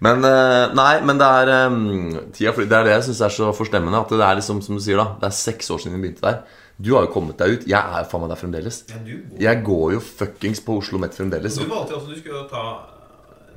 Men 0.00 0.24
eh, 0.24 0.72
nei, 0.74 0.94
men 1.04 1.18
det 1.20 1.26
er 1.28 1.50
um, 1.68 2.14
tida. 2.32 2.54
Det 2.56 2.72
er 2.72 2.86
det 2.88 2.94
jeg 2.94 3.04
syns 3.10 3.20
er 3.26 3.34
så 3.34 3.50
forstemmende. 3.52 4.00
At 4.00 4.08
det 4.14 4.24
er 4.24 4.38
liksom, 4.38 4.62
som 4.64 4.78
du 4.78 4.80
sier 4.80 4.96
da 4.96 5.10
Det 5.20 5.28
er 5.28 5.34
seks 5.36 5.68
år 5.74 5.82
siden 5.82 5.98
vi 5.98 6.06
begynte 6.06 6.24
der. 6.24 6.38
Du 6.80 6.94
har 6.94 7.04
jo 7.04 7.10
kommet 7.12 7.36
deg 7.36 7.58
ut. 7.58 7.66
Jeg 7.68 7.76
er 7.76 8.06
jo 8.06 8.08
faen 8.08 8.22
meg 8.24 8.32
der 8.32 8.40
fremdeles. 8.40 8.78
ja 8.88 9.02
går. 9.04 9.42
Jeg 9.44 9.62
går 9.66 9.92
jo 9.98 10.00
fuckings 10.00 10.62
på 10.64 10.78
Oslo 10.80 11.02
Met 11.02 11.12
fremdeles. 11.18 11.58
du 11.60 11.68
valgte 11.68 11.98
også 11.98 12.14
du 12.14 12.16
skulle 12.22 12.46
ta 12.48 12.64
eh, 12.64 12.99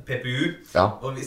PPU. 0.06 0.52
Ja. 0.74 0.84
Og, 1.02 1.18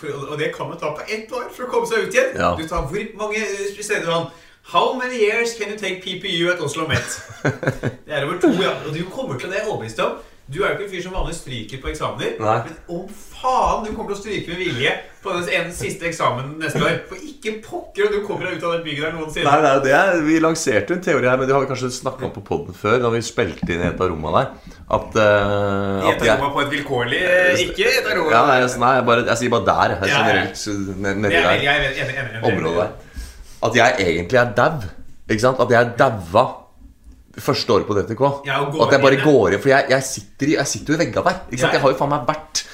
for, 0.00 0.08
og- 0.30 0.38
det 0.38 0.50
kan 0.56 0.68
man 0.68 0.78
ta 0.80 0.90
på 0.96 1.06
ett 1.08 1.32
år 1.32 1.48
for 1.54 1.66
å 1.66 1.70
komme 1.72 1.86
seg 1.90 2.06
ut 2.08 2.14
igjen. 2.14 2.34
Ja. 2.40 2.54
Du 2.58 2.66
tar 2.68 2.86
hvor 2.90 3.06
mange 3.20 3.40
eh, 3.42 3.70
steder 3.80 4.06
sånn 4.10 4.30
How 4.72 4.94
many 4.96 5.18
years 5.20 5.58
can 5.58 5.68
you 5.74 5.76
take 5.76 6.00
PPU 6.00 6.48
at 6.54 6.60
Oslo 6.64 6.86
Met? 6.88 7.18
Det 8.06 8.14
er 8.16 8.24
over 8.24 8.38
to, 8.40 8.48
ja. 8.62 8.70
Og 8.86 8.94
du 8.96 9.02
kommer 9.12 9.36
til 9.38 9.50
det, 9.52 9.58
er 9.60 9.66
overbevist 9.68 10.00
om. 10.00 10.14
Du 10.44 10.58
er 10.60 10.74
jo 10.74 10.74
ikke 10.74 10.84
en 10.84 10.90
fyr 10.92 11.02
som 11.06 11.14
vanligvis 11.16 11.38
stryker 11.40 11.78
på 11.80 11.88
eksamener. 11.88 12.32
Nei. 12.36 12.56
Men 12.66 12.74
om 12.92 13.04
faen, 13.08 13.84
du 13.86 13.94
kommer 13.94 14.10
til 14.12 14.16
å 14.18 14.20
stryke 14.20 14.50
med 14.52 14.58
vilje 14.60 14.90
på 15.24 15.32
den 15.32 15.46
ene 15.56 15.70
siste 15.72 16.04
eksamen 16.10 16.50
neste 16.60 16.82
år. 16.84 16.98
For 17.08 17.22
ikke 17.30 17.54
pokker 17.64 18.10
om 18.10 18.12
du 18.12 18.18
kommer 18.26 18.50
deg 18.50 18.58
ut 18.58 18.66
av 18.68 18.74
det 18.74 18.82
bygget 18.84 19.06
der 19.06 19.14
noensinne. 19.16 19.54
Nei, 19.54 19.70
det 19.86 19.94
er. 19.96 20.18
Vi 20.26 20.34
lanserte 20.44 20.92
jo 20.92 20.98
en 20.98 21.04
teori 21.06 21.30
her, 21.30 21.38
men 21.40 21.48
det 21.48 21.54
har 21.56 21.64
vi 21.64 21.70
kanskje 21.70 21.88
snakka 21.96 22.28
om 22.28 22.34
på 22.34 22.42
poden 22.44 22.76
før, 22.76 22.98
da 23.06 23.12
vi 23.14 23.22
spilte 23.24 23.70
inn 23.70 23.86
i 23.86 23.88
et 23.88 24.02
av 24.04 24.10
rommene 24.12 24.42
der. 24.42 24.74
At, 24.84 25.16
uh, 25.16 26.10
at 26.10 26.26
jeg, 26.28 26.36
på 26.44 26.60
et 26.60 26.74
vilkårlig 26.74 27.20
eh, 27.24 27.62
Ikke 27.62 27.86
et 27.88 28.04
av 28.04 28.18
rommene 28.18 28.34
Ja, 28.34 28.42
nei, 28.44 28.58
jeg, 28.60 28.74
nei 28.82 28.90
jeg, 28.98 29.04
bare, 29.08 29.22
jeg 29.30 29.40
sier 29.40 29.54
bare 29.54 29.66
der. 29.70 29.94
Jeg, 29.94 30.12
generelt 30.12 31.22
nedi 31.24 31.40
er 31.40 31.48
der. 31.48 32.12
er 32.20 32.44
området 32.50 32.76
der. 32.82 33.24
At 33.64 33.80
jeg 33.80 34.10
egentlig 34.10 34.42
er 34.42 34.52
dau. 34.60 34.84
Ikke 35.24 35.40
sant? 35.46 35.64
At 35.64 35.72
jeg 35.72 35.96
daua 35.96 36.44
første 37.40 37.72
året 37.74 37.86
på 37.86 37.94
DTK. 37.98 38.22
Ja, 38.46 38.60
at 38.68 38.92
jeg 38.92 39.02
bare 39.02 39.20
går 39.22 39.54
inn. 39.56 39.62
For 39.62 39.72
jeg, 39.72 39.88
jeg, 39.90 40.02
sitter, 40.08 40.46
i, 40.52 40.56
jeg 40.58 40.66
sitter 40.70 40.94
jo 40.94 40.98
i 40.98 41.02
vegga 41.04 41.24
der. 41.26 41.40
Ikke 41.50 41.62
sant? 41.62 41.72
Ja. 41.72 41.78
Jeg 41.78 41.82
har 41.86 41.94
jo 41.94 41.98
faen 41.98 42.12
meg 42.14 42.28
vært 42.28 42.64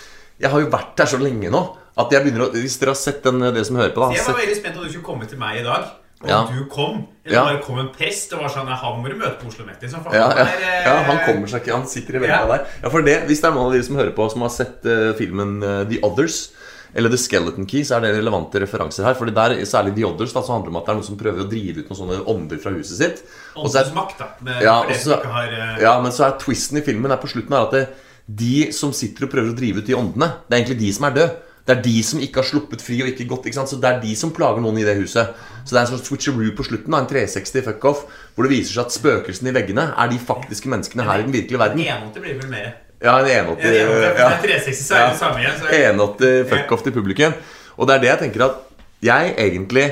Jeg 0.40 0.50
har 0.50 0.60
jo 0.60 0.68
vært 0.72 0.92
der 0.96 1.06
så 1.10 1.18
lenge 1.20 1.50
nå 1.52 1.62
at 2.00 2.12
jeg 2.14 2.22
begynner 2.24 2.46
å 2.46 2.52
Hvis 2.54 2.78
dere 2.80 2.94
har 2.94 3.00
sett 3.00 3.24
den, 3.26 3.40
det 3.54 3.64
som 3.66 3.76
hører 3.76 3.92
på, 3.92 4.00
da 4.00 4.14
Jeg 4.14 4.24
var 4.24 4.38
veldig 4.38 4.56
spent 4.60 4.76
om 4.78 4.84
du 4.86 4.92
skulle 4.92 5.04
komme 5.04 5.26
til 5.28 5.40
meg 5.40 5.60
i 5.60 5.64
dag. 5.66 5.88
Og 6.20 6.28
Ja. 6.28 6.38
du 6.52 6.64
kom. 6.68 7.06
Eller 7.24 7.36
Ja. 7.36 7.44
bare 7.44 7.62
kom 7.64 7.78
en 7.78 7.88
prest 7.88 8.32
og 8.32 8.40
var 8.42 8.48
sånn 8.52 8.68
Han 8.68 9.02
må 9.02 9.08
du 9.08 9.16
møte 9.16 9.40
på 9.40 9.48
Oslo 9.48 9.64
Met. 9.64 9.80
Liksom, 9.80 10.04
ja, 10.12 10.28
ja, 10.28 10.44
er, 10.44 10.46
eh, 10.60 10.84
ja, 10.84 11.02
han 11.02 11.18
kommer 11.24 11.48
seg 11.48 11.62
ikke 11.62 11.72
Han 11.72 11.86
sitter 11.86 12.16
i 12.16 12.18
vegga 12.18 12.46
der. 12.46 12.66
Ja, 12.82 12.88
for 12.88 13.02
det, 13.02 13.26
Hvis 13.26 13.40
det 13.40 13.48
er 13.48 13.54
noen 13.56 13.66
av 13.66 13.72
dere 13.72 13.84
som 13.84 13.96
hører 13.96 14.14
på, 14.14 14.30
som 14.30 14.42
har 14.42 14.50
sett 14.50 14.84
uh, 14.84 15.12
filmen 15.14 15.62
uh, 15.62 15.84
The 15.84 16.00
Others 16.02 16.50
eller 16.94 17.08
The 17.12 17.18
Skeleton 17.18 17.66
Key, 17.66 17.82
så 17.84 17.96
er 17.96 18.00
det 18.06 18.14
relevante 18.18 18.60
referanser 18.62 19.04
her. 19.04 19.14
Fordi 19.14 19.34
der, 19.36 19.54
Særlig 19.64 19.94
The 19.96 20.06
Others 20.06 20.32
da, 20.32 20.42
så 20.42 20.52
handler 20.56 20.70
det 20.70 20.74
om 20.74 20.80
at 20.80 20.86
det 20.86 20.92
er 20.94 20.98
noen 21.00 21.08
som 21.10 21.18
prøver 21.20 21.44
å 21.44 21.48
drive 21.50 21.78
ut 21.84 21.90
noen 21.90 22.00
sånne 22.00 22.20
ånder 22.34 22.58
fra 22.62 22.70
huset 22.74 22.96
sitt. 22.98 23.22
Og 23.56 23.68
så 23.70 23.78
er- 23.80 23.90
Åndens 23.90 23.94
makt, 23.94 24.18
da. 24.18 24.28
Med, 24.40 24.62
Ja, 24.62 24.78
for 24.82 24.88
det 24.88 24.96
og 24.96 25.02
som 25.02 25.12
så- 25.12 25.20
ikke 25.20 25.34
har 25.36 25.48
uh... 25.76 25.82
Ja, 25.82 26.00
men 26.00 26.12
så 26.12 26.24
er 26.26 26.38
twisten 26.38 26.78
i 26.78 26.86
filmen 26.86 27.10
er 27.12 27.16
på 27.22 27.28
slutten 27.30 27.52
er 27.52 27.62
at 27.66 27.70
det, 27.72 27.88
de 28.26 28.72
som 28.72 28.92
sitter 28.92 29.24
og 29.26 29.30
prøver 29.32 29.52
å 29.52 29.56
drive 29.58 29.78
ut 29.78 29.86
de 29.86 29.94
åndene, 29.94 30.32
det 30.48 30.54
er 30.54 30.60
egentlig 30.64 30.78
de 30.80 30.92
som 30.92 31.04
er 31.04 31.10
døde. 31.16 31.36
Det 31.66 31.76
er 31.76 31.82
de 31.82 32.02
som 32.02 32.18
ikke 32.18 32.40
har 32.40 32.46
sluppet 32.48 32.80
fri 32.82 32.96
og 33.04 33.08
ikke 33.12 33.28
gått. 33.28 33.44
ikke? 33.46 33.66
Så 33.68 33.76
det 33.78 33.84
er 33.90 34.00
de 34.00 34.14
som 34.16 34.30
plager 34.34 34.60
noen 34.64 34.78
i 34.80 34.82
det 34.82 34.96
huset. 34.96 35.34
Så 35.64 35.70
det 35.70 35.76
er 35.76 35.84
en 35.84 35.90
sånn 35.98 36.02
switcheroo 36.02 36.54
på 36.56 36.64
slutten, 36.66 36.94
en 36.96 37.06
360 37.06 37.62
fuck-off, 37.62 38.06
hvor 38.34 38.42
det 38.48 38.50
viser 38.50 38.72
seg 38.80 38.86
at 38.86 38.94
spøkelsene 38.96 39.52
i 39.52 39.54
veggene 39.54 39.84
er 39.94 40.08
de 40.08 40.18
faktiske 40.18 40.66
menneskene 40.72 41.04
her 41.04 41.20
i 41.20 41.26
den 41.28 41.32
virkelige 41.36 41.60
verden. 41.60 41.78
Enåtte 41.84 42.22
blir 42.24 42.34
det 42.34 42.42
vel 42.42 42.50
mer. 42.50 42.72
Ja, 43.00 43.14
en 43.20 43.26
180 43.26 43.64
Ja, 43.64 43.80
ja. 43.80 44.28
for 44.36 44.46
det 44.50 44.60
360, 44.60 44.84
så 44.84 44.94
er 44.94 45.04
det 45.06 45.10
det 45.14 45.18
samme 45.22 45.40
igjen. 45.40 45.96
180 45.96 46.48
fuck-off 46.52 46.82
til 46.84 46.92
publikum. 46.92 47.32
Og 47.80 47.88
det 47.88 47.94
er 47.96 48.02
det 48.04 48.10
jeg 48.10 48.18
tenker 48.26 48.44
at 48.50 48.58
jeg 49.06 49.34
egentlig 49.40 49.86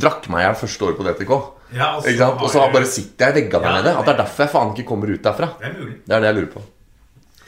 drakk 0.00 0.28
meg 0.32 0.40
i 0.40 0.46
hjel 0.46 0.56
første 0.62 0.86
året 0.86 0.96
på 1.00 1.04
DTK. 1.08 1.32
Ja, 1.76 1.92
og 1.96 2.02
så 2.02 2.28
Og 2.40 2.48
så 2.50 2.64
bare 2.72 2.86
sitter 2.88 3.26
jeg 3.30 3.36
i 3.36 3.40
veggene 3.42 3.62
der 3.62 3.76
nede. 3.82 3.92
At 3.98 4.06
det 4.08 4.14
er 4.14 4.20
derfor 4.24 4.42
jeg 4.46 4.52
faen 4.54 4.72
ikke 4.74 4.88
kommer 4.88 5.12
ut 5.12 5.22
derfra. 5.22 5.48
Det 5.60 5.68
er 5.68 5.74
mulig. 5.78 5.96
Det 6.06 6.14
er 6.16 6.20
det 6.24 6.30
jeg 6.30 6.36
lurer 6.40 6.52
på. 6.54 6.62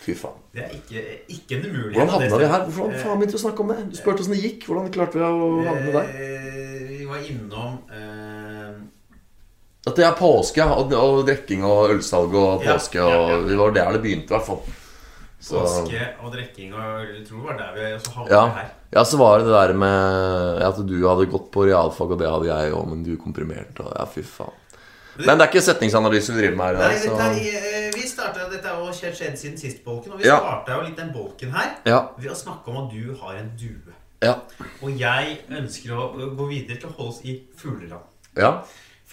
Fy 0.03 0.15
faen. 0.19 0.39
Det 0.53 0.63
er 0.67 0.73
ikke, 0.77 1.03
ikke 1.33 1.57
en 1.57 1.65
umulighet. 1.71 1.97
Hvordan 1.97 2.13
av 2.13 2.21
havna 2.21 2.39
vi 2.43 2.51
her? 2.53 2.65
Hvorfor 2.69 2.99
faen 3.07 3.19
begynte 3.23 3.35
vi 3.37 3.41
å 3.41 3.45
snakke 3.47 3.65
om 3.65 3.73
det? 3.73 3.79
Du 3.89 3.97
spurte 3.97 4.21
åssen 4.25 4.35
det 4.37 4.43
gikk. 4.45 4.67
Hvordan 4.69 4.93
klarte 4.93 5.17
vi 5.17 5.25
å 5.25 5.33
havne 5.71 5.95
der? 5.97 6.13
Eh, 6.13 6.89
Vi 6.93 7.07
var 7.09 7.25
innom 7.33 7.73
eh, 7.89 8.32
At 9.83 9.97
det 9.99 10.05
er 10.07 10.15
påske 10.15 10.63
og, 10.63 10.93
og 10.95 11.25
drikking 11.27 11.65
og 11.67 11.91
ølsalg 11.97 12.35
og 12.39 12.63
påske 12.63 13.01
ja, 13.01 13.09
ja. 13.11 13.23
og 13.41 13.49
Det 13.49 13.59
var 13.59 13.75
der 13.75 13.97
det 13.97 14.03
begynte, 14.05 14.31
i 14.31 14.37
hvert 14.37 14.47
fall. 14.47 14.63
Så, 15.43 15.59
påske 15.59 16.05
og 16.23 16.31
drikking 16.31 16.75
og 16.77 17.01
øl. 17.01 17.09
Jeg 17.17 17.25
tror 17.27 17.39
det 17.41 17.47
var 17.49 17.57
der 17.59 17.73
vi 17.75 18.13
havnet 18.15 18.31
ja. 18.31 18.43
her. 18.61 18.69
ja, 18.95 19.05
så 19.05 19.19
var 19.19 19.39
det 19.39 19.49
det 19.49 19.55
der 19.57 19.73
med 19.83 20.63
at 20.69 20.83
du 20.87 20.97
hadde 21.09 21.27
gått 21.33 21.49
på 21.51 21.67
realfag, 21.67 22.15
og 22.15 22.21
det 22.21 22.31
hadde 22.31 22.51
jeg 22.53 22.77
òg, 22.79 22.85
men 22.93 23.03
du 23.03 23.17
komprimerte, 23.19 23.83
og 23.83 23.97
ja, 23.99 24.07
fy 24.07 24.23
faen. 24.23 24.59
Men 25.19 25.37
det 25.37 25.45
er 25.45 25.51
ikke 25.51 25.61
setningsanalyse 25.67 26.33
vi 26.33 26.39
driver 26.41 26.57
med 26.57 26.67
her. 26.71 26.79
Nei, 26.79 26.93
i 26.95 27.03
dette, 27.03 27.25
er, 27.27 27.67
eh, 27.83 27.89
vi 27.93 28.07
startet, 28.09 28.47
dette 28.55 28.71
er 28.71 28.79
jo 28.81 28.95
skjedd 28.97 29.19
skjedd 29.19 29.35
siden 29.41 29.59
sist 29.61 29.83
bolken, 29.85 30.15
og 30.15 30.23
vi 30.23 30.31
Ja. 30.31 30.39
starta 30.39 30.79
jo 30.79 30.87
litt 30.87 30.97
den 30.97 31.11
bolken 31.13 31.51
her 31.53 31.75
Ja. 31.85 31.99
ved 32.17 32.31
å 32.31 32.39
snakke 32.39 32.71
om 32.71 32.87
at 32.87 32.95
du 32.95 33.13
har 33.21 33.35
en 33.35 33.51
due. 33.59 33.93
Ja. 34.23 34.39
Og 34.81 34.97
jeg 34.97 35.41
ønsker 35.51 35.91
å 35.91 36.37
gå 36.39 36.49
videre 36.49 36.79
til 36.79 36.89
å 36.89 36.93
holde 36.93 37.11
oss 37.11 37.21
i 37.25 37.43
fugleland. 37.59 38.07
ja. 38.37 38.63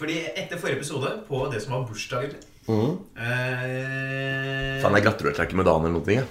Fordi 0.00 0.16
etter 0.32 0.56
forrige 0.60 0.80
episode, 0.80 1.10
på 1.28 1.44
det 1.52 1.60
som 1.62 1.74
var 1.76 1.86
bursdag 1.90 2.30
mm. 2.66 2.92
eh, 3.20 4.76
Faen, 4.80 4.96
jeg 4.96 5.04
gratulerer 5.06 5.44
ikke 5.44 5.58
med 5.60 5.68
dagen 5.68 5.88
eller 5.88 5.98
noe. 5.98 6.14
Ja. 6.14 6.24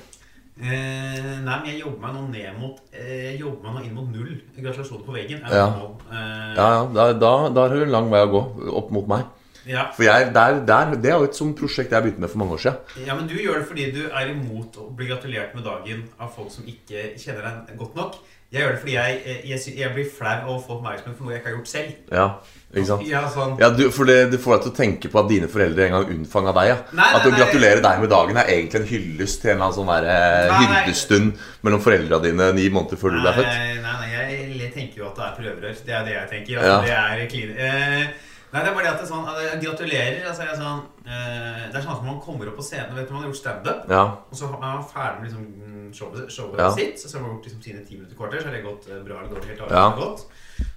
eh, 0.60 1.34
Nei, 1.46 1.56
men 1.62 1.68
jeg 1.70 1.82
jobber 1.84 2.02
meg 2.08 2.16
nå 2.18 2.24
ned 2.34 2.58
mot 2.60 2.80
eh, 2.92 3.36
Jobber 3.40 3.68
meg 3.68 3.76
nå 3.76 3.84
inn 3.88 3.98
mot 4.00 4.08
null. 4.14 4.32
Gratulasjoner 4.58 5.06
på 5.06 5.16
veggen. 5.16 5.44
Ja. 5.46 5.68
Eh, 6.10 6.56
Ja, 6.58 6.70
ja, 6.78 6.80
da, 6.98 7.12
da, 7.14 7.34
da 7.56 7.68
har 7.68 7.76
du 7.78 7.84
en 7.86 7.94
lang 7.94 8.10
vei 8.12 8.24
å 8.26 8.32
gå 8.34 8.42
opp 8.82 8.90
mot 8.96 9.08
meg. 9.12 9.28
ja. 9.70 9.86
For 9.96 10.08
jeg, 10.08 10.32
der, 10.34 10.60
der, 10.66 10.96
det 10.98 11.12
er 11.14 11.22
jo 11.22 11.30
et 11.30 11.38
sånt 11.38 11.56
prosjekt 11.60 11.94
jeg 11.94 12.02
begynte 12.08 12.24
med 12.26 12.32
for 12.34 12.42
mange 12.42 12.58
år 12.58 12.64
siden. 12.66 13.06
Ja, 13.06 13.16
men 13.20 13.30
du 13.30 13.36
gjør 13.38 13.62
det 13.62 13.68
fordi 13.70 13.86
du 13.96 14.02
er 14.10 14.34
imot 14.34 14.80
å 14.82 14.90
bli 14.98 15.12
gratulert 15.12 15.54
med 15.56 15.68
dagen 15.70 16.08
av 16.18 16.34
folk 16.36 16.50
som 16.54 16.66
ikke 16.68 17.12
kjenner 17.22 17.46
deg 17.70 17.78
godt 17.80 17.96
nok. 18.00 18.18
Jeg 18.50 18.64
gjør 18.64 18.72
det 18.74 18.80
fordi 18.82 18.96
jeg, 18.98 19.18
eh, 19.30 19.44
jeg, 19.52 19.76
jeg 19.78 19.94
blir 19.94 20.08
flau 20.10 20.32
av 20.40 20.56
å 20.56 20.62
få 20.64 20.80
oppmerksomhet 20.80 21.20
for 21.20 21.28
noe 21.28 21.36
jeg 21.36 21.44
ikke 21.44 21.52
har 21.52 21.58
gjort 21.60 21.70
selv. 21.76 22.00
Ja, 22.10 22.28
ikke 22.74 22.86
sant? 22.86 23.02
Ja, 23.10 23.22
sånn. 23.34 23.56
Ja, 23.60 23.70
du, 23.74 23.90
for 23.92 24.06
det, 24.06 24.32
det 24.32 24.40
får 24.44 24.56
deg 24.58 24.62
til 24.66 24.72
å 24.72 24.76
tenke 24.78 25.10
på 25.10 25.20
at 25.24 25.28
dine 25.32 25.48
foreldre 25.50 25.88
en 25.88 25.92
gang 25.96 26.06
unnfanga 26.14 26.54
deg. 26.54 26.68
Ja. 26.70 26.78
Nei, 26.94 27.08
at 27.18 27.24
å 27.26 27.32
nei, 27.32 27.34
nei. 27.34 27.40
gratulere 27.42 27.82
deg 27.82 28.00
med 28.04 28.10
dagen 28.14 28.38
er 28.38 28.46
egentlig 28.54 28.82
en 28.82 28.88
hyllest 28.92 29.42
til 29.42 29.50
en 29.52 29.56
eller 29.58 29.66
annen 29.66 29.78
sånn 29.80 29.90
der, 29.90 30.06
eh, 30.06 30.52
Nei, 30.52 30.60
nei. 30.70 30.82
hyrdestund 30.86 31.34
mellom 31.66 31.82
foreldra 31.82 32.20
dine 32.22 32.52
ni 32.54 32.70
måneder 32.70 32.98
før 33.02 33.16
du 33.18 33.22
ble 33.24 33.34
født. 33.40 33.50
Nei, 33.50 33.76
nei, 33.82 33.96
nei, 34.04 34.60
jeg 34.62 34.74
tenker 34.74 35.02
jo 35.02 35.08
at 35.10 35.16
det 35.18 35.26
er 35.26 35.38
prøverør. 35.40 35.78
Det 35.86 35.94
er 35.98 36.04
det 36.06 36.14
jeg 36.14 36.30
tenker. 36.36 36.60
Altså, 36.62 36.88
Ja. 36.90 37.02
det 37.10 37.24
er 37.24 37.30
clean. 37.34 37.52
Eh, 37.58 38.06
nei, 38.54 38.62
det 38.62 38.70
er 38.70 38.74
bare 38.78 38.84
det 38.86 38.92
at 38.94 39.00
det 39.02 39.06
er 39.08 39.14
sånn 39.14 39.28
at 39.30 39.38
jeg 39.42 39.62
Gratulerer. 39.66 40.20
Altså, 40.30 40.42
jeg 40.46 40.54
er 40.54 40.62
sånn, 40.62 40.82
eh, 41.10 41.64
det 41.72 41.76
er 41.76 41.82
sånn 41.88 41.96
at 41.98 42.04
man 42.06 42.20
kommer 42.22 42.48
opp 42.54 42.58
på 42.62 42.66
scenen 42.70 42.94
Vet 42.96 43.08
du, 43.08 43.14
Man 43.14 43.24
har 43.24 43.30
gjort 43.32 43.42
standup, 43.42 43.90
Ja, 43.90 44.04
og 44.30 44.36
så 44.38 44.46
er 44.46 44.60
man 44.62 44.86
ferdig 44.86 45.22
med 45.22 45.26
liksom, 45.32 45.94
showet, 45.94 46.30
showet 46.30 46.60
Ja. 46.62 46.70
sitt. 46.78 47.00
Så 47.02 47.18
har 47.18 47.26
man 47.26 47.34
gjort 47.38 47.46
liksom, 47.50 47.64
sine 47.66 47.82
ti 47.86 47.96
minutter 47.98 48.16
kvarter, 48.16 48.42
så 48.42 48.46
har 48.46 48.54
det 48.54 48.64
gått 48.64 48.86
eh, 48.94 49.02
bra 49.02 49.18
eller 49.26 49.34
dårlig. 49.34 49.50
Helt 49.58 49.62
avhengig 49.66 49.74
Ja. 49.74 49.90
godt. 49.98 50.26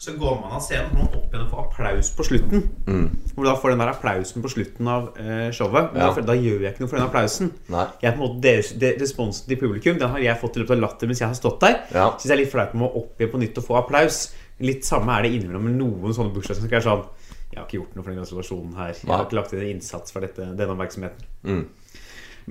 Så 0.03 0.13
går 0.19 0.41
man 0.41 0.53
av 0.57 0.63
scenen, 0.65 0.97
og 0.99 1.15
opp 1.17 1.31
igjen 1.33 1.45
og 1.45 1.51
får 1.53 1.61
applaus 1.63 2.11
på 2.17 2.25
slutten. 2.27 2.63
Mm. 2.87 3.05
Hvor 3.35 3.45
du 3.45 3.49
da 3.49 3.55
får 3.63 3.71
den 3.73 3.83
der 3.85 3.91
applausen 3.93 4.43
på 4.43 4.51
slutten 4.51 4.89
av 4.91 5.09
eh, 5.19 5.51
showet. 5.55 5.93
Men 5.93 6.03
Ja. 6.03 6.09
da, 6.17 6.25
da 6.33 6.35
gjør 6.35 6.61
jeg 6.65 6.73
ikke 6.75 6.83
noe 6.85 6.91
for 6.91 6.99
den 6.99 7.07
applausen. 7.07 7.53
nei. 7.71 7.87
Jeg 8.03 8.11
er 8.11 8.17
på 8.17 8.23
en 8.23 8.25
måte 8.27 8.41
deres, 8.43 8.73
de, 8.79 8.93
Responsen 9.01 9.47
til 9.49 9.57
publikum 9.61 9.99
Den 9.99 10.11
har 10.11 10.19
jeg 10.19 10.41
fått 10.43 10.57
i 10.57 10.63
løpet 10.65 10.77
av 10.77 10.83
latter 10.83 11.07
mens 11.11 11.21
jeg 11.23 11.29
har 11.29 11.39
stått 11.39 11.61
der. 11.61 11.79
Ja. 11.95 12.09
Synes 12.19 12.29
jeg 12.31 12.37
er 12.37 12.43
litt 12.45 12.53
flaut 12.53 12.75
med 12.75 12.89
å 12.89 13.03
opp 13.03 13.21
igjen 13.23 13.33
på 13.33 13.43
nytt 13.45 13.59
og 13.63 13.65
få 13.71 13.79
applaus. 13.79 14.21
Litt 14.63 14.85
samme 14.85 15.15
er 15.19 15.23
det 15.27 15.33
innimellom 15.37 15.65
med 15.71 15.79
noen 15.79 16.15
sånne 16.15 16.35
bursdager 16.35 16.61
som 16.61 16.69
være 16.71 16.83
sånn 16.87 17.07
Jeg 17.53 17.59
har 17.61 17.67
ikke 17.67 17.79
gjort 17.81 17.95
noe 17.97 18.03
for 18.05 18.11
den 18.13 18.21
gratulasjonen 18.23 18.77
her. 18.77 18.93
Jeg 18.97 19.11
har 19.13 19.25
ikke 19.27 19.37
lagt 19.39 19.53
inn 19.53 19.61
en 19.65 19.73
innsats 19.77 20.13
for 20.15 20.21
dette, 20.25 20.51
denne 20.57 20.73
oppmerksomheten. 20.73 21.27
Mm. 21.45 21.65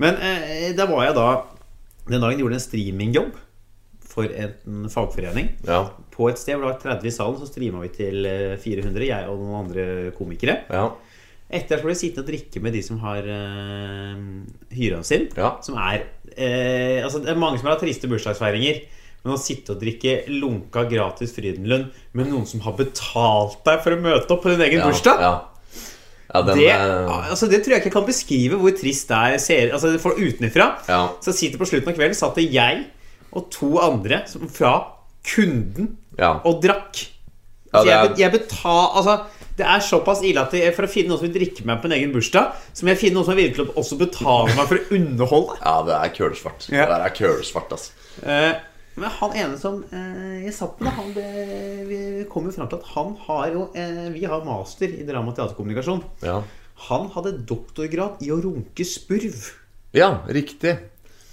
Men 0.02 0.14
eh, 0.24 0.72
da 0.76 0.86
var 0.88 1.04
jeg 1.04 1.14
da 1.18 1.26
Den 2.08 2.20
dagen 2.22 2.38
gjorde 2.40 2.56
en 2.58 2.62
streamingjobb 2.64 3.32
for 4.12 4.28
en 4.28 4.90
fagforening. 4.92 5.54
Ja. 5.64 5.86
På 6.12 6.28
et 6.28 6.40
sted 6.40 6.58
hvor 6.58 6.68
det 6.68 6.74
var 6.74 6.98
30 7.00 7.08
i 7.08 7.14
salen, 7.14 7.38
så 7.40 7.48
streama 7.48 7.80
vi 7.86 7.92
til 7.96 8.28
eh, 8.28 8.58
400, 8.60 9.06
jeg 9.08 9.30
og 9.30 9.40
noen 9.40 9.60
andre 9.64 9.86
komikere. 10.16 10.60
Ja. 10.72 10.90
Etter 11.52 11.80
så 11.80 11.84
ble 11.84 11.92
vi 11.92 12.00
sittende 12.00 12.24
og 12.24 12.32
drikke 12.32 12.62
med 12.64 12.72
de 12.72 12.80
som 12.84 12.98
har 13.02 13.26
uh, 13.28 14.20
hyra 14.72 15.02
sin. 15.04 15.26
Ja. 15.36 15.50
Som 15.64 15.76
er 15.76 16.06
uh, 16.06 17.04
Altså, 17.04 17.20
det 17.20 17.28
er 17.28 17.40
mange 17.40 17.60
som 17.60 17.68
har 17.68 17.76
hatt 17.76 17.84
triste 17.84 18.08
bursdagsfeiringer. 18.08 18.80
Men 19.22 19.36
å 19.36 19.40
sitte 19.40 19.74
og 19.74 19.82
drikke 19.82 20.22
lunka 20.32 20.86
gratis 20.90 21.34
Frydenlund 21.36 21.92
med 22.16 22.30
noen 22.30 22.46
som 22.48 22.62
har 22.64 22.74
betalt 22.78 23.60
deg 23.68 23.82
for 23.84 23.94
å 23.94 24.00
møte 24.02 24.34
opp 24.34 24.42
på 24.42 24.50
din 24.50 24.64
egen 24.66 24.82
bursdag 24.82 25.20
Ja. 25.22 25.34
ja 26.32 26.42
den 26.48 26.58
det, 26.58 26.72
eh, 26.72 27.12
altså, 27.30 27.46
det 27.52 27.60
tror 27.62 27.76
jeg 27.76 27.84
ikke 27.84 27.94
kan 28.00 28.08
beskrive 28.08 28.58
hvor 28.58 28.74
trist 28.74 29.12
det 29.12 29.20
er. 29.20 29.36
Ser, 29.44 29.76
altså, 29.76 29.92
for 30.02 30.18
utenfra 30.18 30.72
Ja. 30.88 31.04
Så 31.22 31.36
sitter 31.36 31.60
på 31.60 31.70
slutten 31.70 31.92
av 31.92 32.00
kvelden 32.00 32.18
satt 32.18 32.40
det 32.40 32.48
jeg 32.50 32.82
og 33.32 33.50
to 33.54 33.78
andre 33.82 34.22
som, 34.28 34.48
fra 34.48 34.74
kunden 35.24 35.96
Ja. 36.18 36.40
og 36.44 36.60
drakk. 36.62 37.06
Ja, 37.72 37.82
det 37.84 37.92
er- 37.92 38.04
jeg, 38.08 38.18
jeg 38.18 38.32
betal, 38.32 38.88
altså, 38.98 39.24
det 39.56 39.64
er 39.66 39.80
såpass 39.80 40.22
ille 40.22 40.40
at 40.42 40.52
jeg, 40.52 40.74
for 40.76 40.84
å 40.84 40.88
finne 40.90 41.08
noen 41.08 41.18
som 41.20 41.28
vil 41.32 41.38
drikke 41.40 41.64
meg 41.64 41.80
på 41.80 41.88
en 41.88 41.92
egen 41.96 42.12
bursdag, 42.12 42.52
så 42.74 42.84
må 42.84 42.88
jeg 42.92 42.98
finne 42.98 43.14
noen 43.16 43.24
som 43.30 43.36
virkelig 43.38 43.72
også 43.76 43.96
betaler 44.00 44.54
meg 44.56 44.68
for 44.68 44.76
å 44.76 44.98
underholde. 44.98 45.56
ja, 45.64 45.82
det 45.88 45.94
er 45.96 46.12
kølesvart. 46.18 46.68
Ja. 46.72 46.86
Det 46.90 46.98
er 47.06 47.16
kølesvart, 47.16 47.72
altså. 47.72 47.90
Eh, 48.22 48.52
men 48.96 49.08
han 49.08 49.32
ene 49.40 49.56
som 49.58 49.78
eh, 49.88 50.42
jeg 50.44 50.52
satt 50.52 50.80
med, 50.84 50.92
han 50.92 51.12
det, 51.16 51.28
vi 51.88 52.24
kom 52.28 52.44
jo 52.44 52.52
fram 52.52 52.68
til 52.68 52.76
at 52.82 52.90
han 52.92 53.14
har 53.26 53.46
jo 53.54 53.70
eh, 53.74 54.10
Vi 54.12 54.24
har 54.28 54.44
master 54.44 54.84
i 54.92 55.06
drama- 55.08 55.32
og 55.32 55.36
teaterkommunikasjon. 55.38 56.02
Ja. 56.22 56.42
Han 56.90 57.08
hadde 57.14 57.38
doktorgrad 57.48 58.20
i 58.20 58.28
å 58.34 58.40
runke 58.42 58.84
spurv. 58.84 59.52
ja, 59.96 60.18
riktig. 60.28 60.76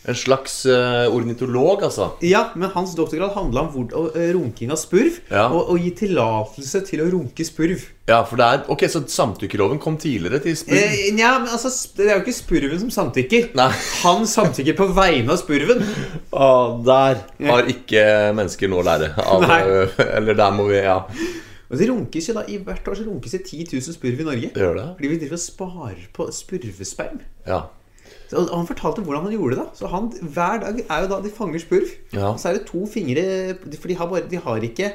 En 0.08 0.16
slags 0.16 0.62
uh, 0.66 1.12
ornitolog, 1.12 1.82
altså. 1.84 2.06
Ja, 2.24 2.46
men 2.56 2.70
hans 2.72 2.94
doktorgrad 2.96 3.34
handla 3.36 3.66
om 3.66 3.68
hvor, 3.74 4.08
eh, 4.16 4.30
runking 4.34 4.72
av 4.72 4.80
spurv. 4.80 5.18
Ja. 5.30 5.50
Og, 5.52 5.74
å 5.74 5.76
gi 5.78 5.92
tillatelse 6.00 6.82
til 6.88 7.04
å 7.04 7.10
runke 7.12 7.44
spurv. 7.46 7.84
Ja, 8.08 8.22
for 8.26 8.40
det 8.40 8.46
er 8.48 8.64
Ok, 8.72 8.86
så 8.90 9.02
samtykkeloven 9.06 9.78
kom 9.84 9.98
tidligere 10.00 10.40
til 10.42 10.56
spurv? 10.58 10.80
Eh, 10.80 11.12
ja, 11.20 11.34
men 11.44 11.52
altså, 11.52 11.70
Det 11.98 12.08
er 12.08 12.16
jo 12.16 12.24
ikke 12.24 12.38
spurven 12.38 12.80
som 12.82 12.90
samtykker. 12.96 13.52
Nei. 13.60 13.68
Han 14.06 14.24
samtykker 14.26 14.78
på 14.80 14.88
vegne 14.96 15.36
av 15.36 15.42
spurven. 15.44 15.84
Og 16.32 16.80
der 16.88 17.20
har 17.52 17.70
ikke 17.70 18.06
mennesker 18.40 18.72
noe 18.72 18.82
å 18.82 18.88
lære 18.88 19.12
av 19.20 19.44
Nei. 19.46 19.60
eh, 19.68 20.02
Eller 20.18 20.40
der 20.40 20.56
må 20.56 20.70
vi 20.72 20.80
Ja, 20.80 21.02
Og 21.70 21.78
det 21.78 21.90
runkes 21.92 22.30
jo 22.32 22.34
da, 22.40 22.46
I 22.50 22.58
hvert 22.66 22.88
år 22.88 22.98
så 22.98 23.06
runkes 23.06 23.36
det 23.36 23.44
10 23.46 23.68
000 23.76 23.94
spurv 24.00 24.24
i 24.24 24.30
Norge. 24.32 24.50
gjør 24.56 24.80
det? 24.80 24.88
Fordi 24.96 25.12
vi 25.12 25.20
driver 25.22 25.38
og 25.38 25.44
sparer 25.44 26.08
på 26.16 26.30
spurvesperm. 26.34 27.20
Ja. 27.46 27.60
Så, 28.30 28.44
han 28.54 28.68
fortalte 28.70 29.02
hvordan 29.02 29.24
han 29.26 29.34
gjorde 29.34 29.56
det. 29.58 29.68
Så 29.80 29.88
han, 29.90 30.12
Hver 30.22 30.60
dag 30.62 30.84
er 30.86 31.02
jo 31.04 31.08
da 31.10 31.22
de 31.24 31.32
fanger 31.34 31.60
spurv. 31.64 31.90
Ja. 32.14 32.28
Og 32.32 32.40
så 32.40 32.50
er 32.52 32.60
det 32.60 32.68
to 32.70 32.86
fingre 32.86 33.24
For 33.80 33.88
de 33.90 33.96
har, 33.98 34.08
bare, 34.12 34.28
de 34.30 34.38
har 34.38 34.66
ikke 34.70 34.92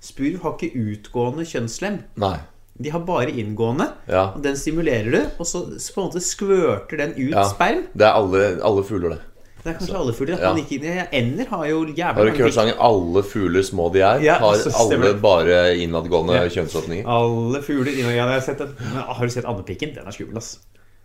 Spurv 0.00 0.38
har 0.42 0.54
ikke 0.56 0.78
utgående 0.80 1.44
kjønnslem. 1.44 1.98
Nei. 2.22 2.36
De 2.80 2.90
har 2.94 3.02
bare 3.04 3.28
inngående. 3.36 3.90
Ja. 4.08 4.30
Og 4.36 4.42
Den 4.44 4.56
stimulerer 4.56 5.10
du, 5.12 5.18
og 5.38 5.46
så 5.46 5.66
på 5.68 6.00
en 6.00 6.06
måte 6.08 6.22
skvørter 6.24 6.96
den 7.02 7.10
ut 7.18 7.34
Ja. 7.34 7.44
sperm. 7.50 7.82
Det 7.92 8.06
er 8.06 8.16
alle, 8.16 8.46
alle 8.64 8.84
fugler, 8.84 9.10
det. 9.10 9.20
Det 9.60 9.74
er 9.74 9.76
kanskje 9.76 9.98
alle 9.98 10.14
fugler. 10.16 10.38
Ja. 10.40 10.54
ikke- 10.56 11.08
Ender 11.12 11.44
har 11.50 11.66
jo 11.66 11.84
jævlig 11.84 12.02
Har 12.14 12.24
du 12.24 12.30
ikke 12.32 12.42
hørt 12.44 12.54
sangen 12.54 12.74
'Alle 12.80 13.22
fugler 13.22 13.62
små 13.62 13.92
de 13.92 13.98
er'? 13.98 14.22
Ja, 14.22 14.38
har 14.38 14.54
så 14.54 14.70
alle 14.72 15.20
bare 15.20 15.76
innadgående 15.76 16.32
Ja. 16.32 16.48
kjønnsåpninger? 16.48 17.04
Alle 17.06 17.62
fugler 17.62 17.92
ja, 17.92 18.26
har. 18.26 19.12
Har 19.12 19.24
du 19.24 19.30
sett 19.30 19.44
Andepikken? 19.44 19.94
Den 19.94 20.06
er 20.06 20.10
skummel, 20.10 20.36
ass. 20.38 20.58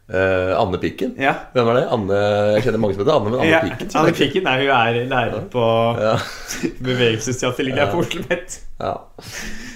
Eh, 0.05 0.51
Anne 0.53 0.77
Pikken? 0.77 1.15
Ja. 1.17 1.33
Hvem 1.55 1.69
er 1.71 1.79
det? 1.79 1.85
Anne, 1.95 2.17
jeg 2.53 2.65
kjenner 2.67 2.81
mange 2.83 2.93
som 2.93 3.01
heter 3.01 3.15
Anne, 3.15 3.31
men 3.31 3.39
Anne 3.39 3.49
ja. 3.49 3.61
Pikken 3.65 3.95
Anne 3.97 4.13
Pikken 4.13 4.49
er 4.51 4.61
hun 4.61 4.73
er 4.75 4.99
lærer 5.09 5.47
på 5.49 5.65
Ja. 5.97 6.11
bevegelsesteater 6.87 7.71
ja. 7.71 7.87
på 7.89 8.03
Oslo 8.03 8.21
Met. 8.29 8.59
Ja. 8.77 8.93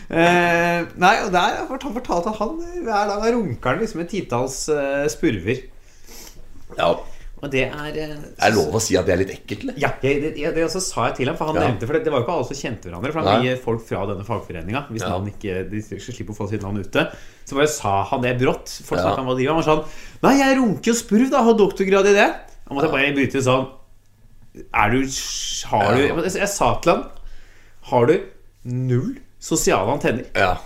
Uh, 0.10 0.86
nei, 1.02 1.16
og 1.24 1.32
der 1.34 1.56
har 1.58 1.66
han 1.66 1.96
fortalt 1.98 2.30
at 2.30 2.38
han 2.42 2.58
hver 2.86 3.10
dag 3.10 3.26
runker 3.34 3.74
han 3.74 3.82
liksom 3.82 4.04
et 4.06 4.12
titalls 4.14 4.64
uh, 4.70 5.08
spurver. 5.10 5.66
ja. 6.78 6.94
Og 7.42 7.52
det 7.54 7.62
er 7.72 7.96
eh, 7.96 8.16
Er 8.44 8.52
lov 8.52 8.74
å 8.76 8.82
si 8.84 8.98
at 9.00 9.06
det 9.08 9.14
er 9.14 9.20
litt 9.22 9.30
ekkelt, 9.32 9.62
eller? 9.64 9.78
Ja, 9.80 9.90
det, 10.02 10.12
det, 10.24 10.32
ja, 10.42 10.50
det 10.52 10.66
også 10.66 10.82
sa 10.84 11.06
jeg 11.08 11.16
til 11.22 11.30
ham, 11.32 11.38
for 11.40 11.48
han 11.48 11.56
Ja. 11.56 11.68
nevnte 11.70 11.88
For 11.88 11.94
det, 11.96 12.04
det 12.04 12.12
var 12.12 12.20
jo 12.20 12.26
ikke 12.26 12.36
alle 12.36 12.48
som 12.50 12.60
kjente 12.60 12.90
hverandre. 12.90 13.12
For 13.14 13.22
han 13.24 13.42
blir 13.46 13.58
folk 13.64 13.86
fra 13.88 14.02
denne 14.10 14.26
fagforeninga. 14.28 14.82
Hvis 14.92 15.06
Ja. 15.08 15.20
ikke 15.32 15.70
De 15.72 15.82
skal 15.82 16.14
slippe 16.18 16.34
å 16.36 16.38
få 16.38 16.50
sitt 16.50 16.62
navn 16.62 16.80
ute. 16.84 17.06
Så 17.46 17.56
bare 17.56 17.68
sa 17.72 18.04
han 18.12 18.22
det 18.22 18.38
brått. 18.42 18.68
Folk 18.84 19.00
Ja. 19.00 19.16
han 19.16 19.26
var. 19.26 19.36
Han 19.40 19.56
var 19.62 19.64
sånn 19.64 19.86
Nei, 20.22 20.36
jeg 20.38 20.58
runker 20.58 20.92
jo 20.92 20.94
spurv, 20.94 21.30
da. 21.32 21.44
Har 21.44 21.54
doktorgrad 21.54 22.06
i 22.12 22.14
det. 22.14 22.28
Da 22.68 22.76
måtte 22.76 22.92
jeg 22.92 22.92
bare 22.92 23.16
bryte 23.16 23.42
sånn 23.42 23.68
Er 24.74 24.90
du 24.92 25.00
Har 25.70 25.96
du 25.96 26.02
jeg, 26.02 26.34
jeg 26.36 26.50
sa 26.50 26.74
til 26.82 26.92
han 26.94 27.04
Har 27.84 28.06
du 28.06 28.20
null 28.66 29.16
sosiale 29.40 29.88
antenner? 29.96 30.26
Ja. 30.36 30.58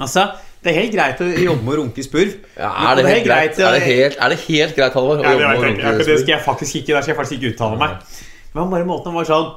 Altså, 0.00 0.32
det 0.62 0.70
er 0.70 0.76
helt 0.78 0.92
greit 0.94 1.20
å 1.24 1.26
jobbe 1.26 1.66
med 1.66 1.72
å 1.74 1.78
runke 1.80 1.98
i 1.98 2.04
spurv. 2.06 2.36
ja 2.54 2.68
er, 2.70 3.00
det 3.00 3.06
helt 3.08 3.26
greit, 3.26 3.58
er, 3.58 3.74
det 3.74 3.82
helt, 3.82 4.20
er 4.20 4.34
det 4.34 4.38
helt 4.44 4.76
greit, 4.76 4.94
Halvor? 4.94 5.24
ja, 5.26 5.32
det, 5.58 6.06
det 6.06 6.20
skal 6.20 6.36
jeg 6.36 6.44
faktisk 6.44 6.78
ikke 6.82 6.94
Der 6.94 7.02
skal 7.02 7.14
jeg 7.14 7.18
faktisk 7.18 7.38
ikke 7.40 7.54
uttale 7.56 7.80
meg. 7.80 8.14
Men 8.52 8.70
bare 8.70 8.86
måten 8.86 9.10
han 9.10 9.18
var 9.18 9.28
sånn 9.28 9.50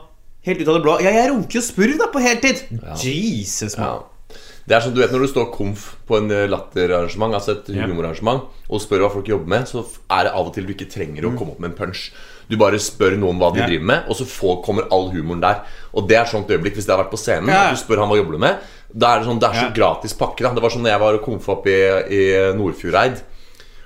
Helt 0.46 0.60
ut 0.62 0.68
av 0.70 0.76
det 0.78 0.82
blå. 0.86 1.00
Ja, 1.02 1.10
jeg 1.10 1.32
runker 1.32 1.58
jo 1.58 1.62
spurv 1.66 1.96
da 1.98 2.06
på 2.14 2.22
heltid. 2.22 2.60
Jesus, 3.02 3.74
mann. 3.80 4.04
Ja. 4.04 4.42
Det 4.66 4.76
er 4.78 4.82
som 4.82 4.94
du 4.94 5.00
vet 5.02 5.12
når 5.14 5.26
du 5.26 5.30
står 5.30 5.48
komf 5.54 5.88
på 6.10 6.20
en 6.20 6.30
eh, 6.34 6.48
latterarrangement, 6.50 7.34
altså 7.38 7.56
et 7.56 7.68
humorarrangement, 7.74 8.48
og 8.66 8.82
spør 8.82 9.06
hva 9.06 9.12
folk 9.14 9.30
jobber 9.30 9.50
med, 9.50 9.68
så 9.70 9.84
er 10.14 10.26
det 10.26 10.34
av 10.34 10.50
og 10.50 10.54
til 10.56 10.66
du 10.66 10.74
ikke 10.74 10.90
trenger 10.90 11.26
å 11.26 11.34
komme 11.38 11.54
opp 11.54 11.62
med 11.62 11.72
en 11.72 11.78
punch. 11.78 12.08
Du 12.50 12.58
bare 12.62 12.80
spør 12.82 13.16
noen 13.20 13.40
hva 13.42 13.52
de. 13.54 13.64
Ja. 13.64 13.70
driver 13.70 13.90
med, 13.92 14.10
og 14.10 14.20
så 14.20 14.28
får, 14.30 14.58
kommer 14.66 14.90
all 14.94 15.08
humoren 15.14 15.44
der. 15.44 15.62
Og 15.96 16.10
det 16.10 16.20
er 16.20 16.30
sånt 16.30 16.52
øyeblikk 16.52 16.78
hvis 16.78 16.88
det 16.88 16.94
har 16.96 17.04
vært 17.04 17.14
på 17.14 17.22
scenen. 17.22 17.52
Ja. 17.52 17.70
At 17.70 17.78
du 17.78 17.82
spør 17.82 18.04
han 18.04 18.12
hva 18.12 18.20
jobber 18.20 18.38
du 18.38 18.44
med. 18.46 18.68
Da 18.96 19.14
er 19.14 19.22
det 19.22 19.30
sånn, 19.30 19.40
det 19.42 19.50
er 19.50 19.64
så 19.64 19.72
gratis 19.76 20.14
pakke. 20.18 20.44
da 20.46 20.54
Det 20.56 20.64
var 20.64 20.74
sånn 20.74 20.86
når 20.86 20.94
jeg 20.94 21.04
var 21.06 21.18
og 21.18 21.26
komfa 21.26 21.56
opp 21.58 21.66
i, 21.72 21.80
i 22.16 22.22
Nordfjordeid. 22.58 23.24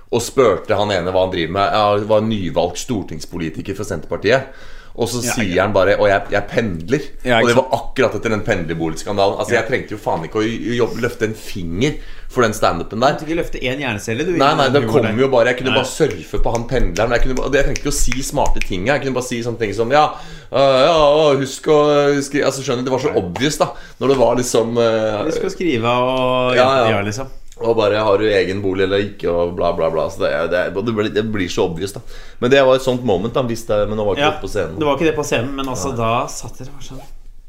Og 0.09 0.25
spurte 0.25 0.77
han 0.77 0.91
ene 0.93 1.13
hva 1.13 1.23
han 1.25 1.31
driver 1.33 1.55
med. 1.55 1.79
Jeg 1.79 2.09
var 2.09 2.27
nyvalgt 2.27 2.83
stortingspolitiker 2.83 3.77
for 3.77 3.87
Senterpartiet. 3.87 4.51
Og 4.99 5.07
så 5.07 5.21
sier 5.23 5.53
ja. 5.53 5.63
han 5.63 5.73
bare 5.75 5.95
Og 6.01 6.09
jeg, 6.09 6.31
jeg 6.33 6.49
pendler. 6.49 7.03
Ja, 7.23 7.39
og 7.39 7.47
det 7.47 7.57
var 7.59 7.75
akkurat 7.77 8.17
etter 8.17 8.33
den 8.33 8.45
pendlerboligskandalen. 8.47 9.37
Altså. 9.39 9.55
Jeg 9.55 9.69
trengte 9.69 9.95
jo 9.95 10.01
faen 10.01 10.25
ikke 10.27 10.41
å 10.41 10.47
jobbe, 10.81 11.03
løfte 11.05 11.29
en 11.29 11.37
finger 11.37 11.99
for 12.29 12.45
den 12.45 12.53
standupen 12.53 13.01
der. 13.01 13.15
Du 13.17 13.23
kunne 13.23 13.33
ikke 13.33 13.41
løfte 13.41 13.61
én 13.65 13.81
hjernecelle, 13.81 14.25
du. 14.27 14.35
Nei, 14.37 14.51
nei, 14.59 14.67
det 14.73 14.83
kom 14.85 15.17
jo 15.17 15.29
bare 15.33 15.49
Jeg 15.49 15.59
kunne 15.63 15.73
Nei. 15.73 15.81
bare 15.81 15.89
surfe 15.89 16.41
på 16.43 16.53
han 16.53 16.67
pendleren. 16.69 17.15
Jeg, 17.15 17.23
kunne 17.25 17.49
jeg 17.57 17.65
trengte 17.65 17.81
ikke 17.81 17.93
å 17.93 17.97
si 17.97 18.25
smarte 18.25 18.61
ting. 18.61 18.85
Jeg 18.89 19.01
kunne 19.01 19.17
bare 19.17 19.25
si 19.25 19.41
sånne 19.45 19.61
ting 19.61 19.73
som 19.73 19.89
Ja, 19.93 20.05
uh, 20.53 20.77
ja 20.85 20.99
husk 21.39 21.71
å 21.73 21.79
skrive 22.21 22.45
Altså 22.51 22.65
skjønner 22.65 22.85
du, 22.85 22.89
Det 22.91 22.93
var 22.93 23.03
så 23.07 23.15
obvious, 23.17 23.57
da. 23.61 23.71
Når 23.97 24.13
det 24.13 24.17
var 24.21 24.37
liksom 24.41 24.77
uh, 24.77 25.25
Du 25.25 25.49
å 25.49 25.53
skrive 25.55 25.95
og 26.05 26.59
Ja, 26.59 26.67
ja. 26.83 26.91
ja, 26.93 27.01
liksom. 27.07 27.33
Og 27.59 27.73
bare 27.75 27.99
har 28.05 28.21
du 28.21 28.29
egen 28.29 28.61
bolig 28.63 28.85
eller 28.85 29.01
ikke, 29.03 29.27
og 29.33 29.57
bla, 29.57 29.73
bla, 29.75 29.89
bla. 29.91 30.05
Så 30.13 30.21
det, 30.21 30.29
det, 30.53 30.61
det, 30.77 30.93
blir, 30.95 31.09
det 31.11 31.25
blir 31.27 31.49
så 31.51 31.65
obvious, 31.67 31.91
da. 31.97 32.03
Men 32.39 32.53
det 32.53 32.61
var 32.63 32.77
et 32.79 32.85
sånt 32.85 33.03
moment, 33.03 33.33
da. 33.35 33.43
Hvis 33.49 33.65
det, 33.67 33.81
men 33.89 33.99
nå 33.99 34.05
var 34.07 34.15
ikke 34.15 34.29
Ja, 34.29 34.37
på 34.39 34.51
scenen. 34.51 34.77
det 34.79 34.87
var 34.87 34.95
ikke 34.95 35.09
det 35.09 35.17
på 35.17 35.25
scenen, 35.27 35.51
men 35.57 35.67
altså 35.67 35.91
da 35.97 36.13
satt 36.31 36.61
dere 36.61 36.71
og 36.71 36.79
var 36.79 36.87
sånn 36.93 37.03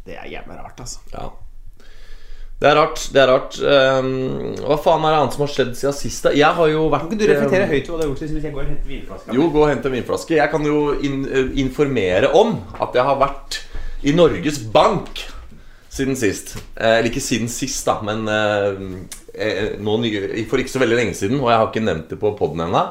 Det 0.09 0.17
er 0.19 0.27
jævlig 0.33 0.57
rart, 0.57 0.83
altså. 0.83 1.05
Ja. 1.13 1.29
Det 2.61 2.69
er 2.69 2.77
rart. 2.77 3.07
det 3.09 3.21
er 3.23 3.31
rart 3.31 3.55
um, 3.65 4.09
Hva 4.67 4.77
faen 4.85 5.05
er 5.09 5.15
det 5.15 5.21
annet 5.23 5.37
som 5.37 5.45
har 5.47 5.53
skjedd 5.55 5.71
siden 5.79 5.95
sist? 5.97 6.27
da? 6.27 6.33
Jeg 6.37 6.59
har 6.59 6.69
jo 6.69 6.83
vært 6.93 7.07
Kan 7.07 7.17
ikke 7.17 7.23
du 7.23 7.31
reflektere 7.31 7.65
ehm, 7.65 7.73
høyt 7.73 7.89
over 7.89 7.95
hva 7.95 8.01
du 8.01 8.03
har 8.03 8.11
gjort 8.11 8.23
siden 8.27 8.45
jeg 8.45 8.53
går 8.53 8.63
og 8.63 8.71
henter 8.75 8.91
vinflaske? 8.93 9.37
Jo, 9.39 9.47
gå 9.55 9.63
og 9.63 9.71
hent 9.71 9.89
en 9.89 9.95
vinflaske. 9.97 10.37
Jeg 10.37 10.53
kan 10.53 10.69
jo 10.69 10.81
in 11.09 11.23
eh, 11.25 11.53
informere 11.65 12.33
om 12.37 12.59
at 12.77 12.99
jeg 13.01 13.07
har 13.09 13.21
vært 13.23 13.61
i 14.05 14.13
Norges 14.17 14.61
Bank 14.75 15.23
siden 15.91 16.17
sist. 16.21 16.55
Eh, 16.77 16.99
Eller 16.99 17.09
ikke 17.11 17.25
siden 17.25 17.49
sist, 17.49 17.81
da, 17.89 17.97
men 18.05 18.29
eh, 18.29 18.85
eh, 19.35 19.65
nå, 19.81 19.97
for 20.51 20.61
ikke 20.61 20.75
så 20.75 20.83
veldig 20.85 21.01
lenge 21.01 21.17
siden. 21.17 21.41
Og 21.41 21.49
jeg 21.51 21.63
har 21.63 21.71
ikke 21.71 21.85
nevnt 21.85 22.13
det 22.13 22.21
på 22.21 22.35
poden 22.39 22.61
ennå. 22.67 22.85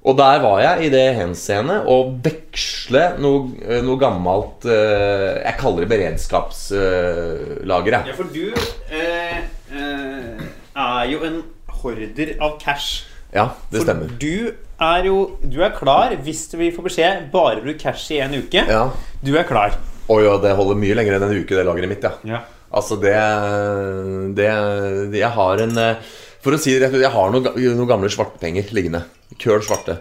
Og 0.00 0.16
der 0.16 0.38
var 0.40 0.62
jeg 0.64 0.86
i 0.86 0.88
det 0.94 1.12
henseende 1.18 1.82
å 1.84 1.98
veksle 2.24 3.02
noe, 3.20 3.50
eh, 3.66 3.82
noe 3.84 4.00
gammelt 4.00 4.64
eh, 4.64 5.44
Jeg 5.44 5.58
kaller 5.60 5.84
det 5.84 5.90
beredskapslager. 5.92 7.92
Ja, 8.08 8.14
for 8.16 8.24
du 8.32 8.48
eh, 8.88 9.44
eh, 9.76 10.40
er 10.72 11.04
jo 11.10 11.20
en 11.28 11.42
horder 11.82 12.32
av 12.40 12.56
cash. 12.62 13.04
Ja, 13.34 13.50
det 13.70 13.78
For 13.82 13.86
stemmer. 13.90 14.08
Du 14.20 14.52
er 14.80 15.04
jo 15.06 15.36
Du 15.44 15.60
er 15.62 15.70
klar 15.76 16.16
hvis 16.24 16.46
vi 16.56 16.70
får 16.74 16.82
beskjed 16.88 17.28
bare 17.34 17.60
bruk 17.60 17.78
cash 17.84 18.08
i 18.16 18.22
en 18.24 18.32
uke. 18.40 18.64
Ja. 18.64 18.86
Du 19.20 19.36
er 19.36 19.44
klar. 19.44 19.76
Oi, 20.10 20.24
ja, 20.24 20.38
det 20.42 20.56
holder 20.58 20.74
mye 20.80 20.96
lenger 20.96 21.14
enn 21.18 21.26
en 21.28 21.36
uke, 21.36 21.52
det 21.54 21.66
lageret 21.68 21.88
mitt. 21.92 22.02
ja 22.08 22.12
Ja. 22.24 22.40
Altså, 22.72 22.94
det, 23.02 23.14
det, 24.38 24.46
Jeg 25.18 25.30
har 25.34 25.58
en 25.64 25.78
eh, 25.78 25.96
For 26.40 26.52
å 26.54 26.58
si 26.62 26.70
det 26.72 26.80
rett 26.86 26.94
ut, 26.94 27.02
jeg 27.02 27.10
har 27.12 27.30
noen, 27.34 27.44
noen 27.76 27.88
gamle 27.90 28.08
svartpenger 28.08 28.64
liggende. 28.72 29.02
Køl 29.38 29.62
svarte. 29.62 30.00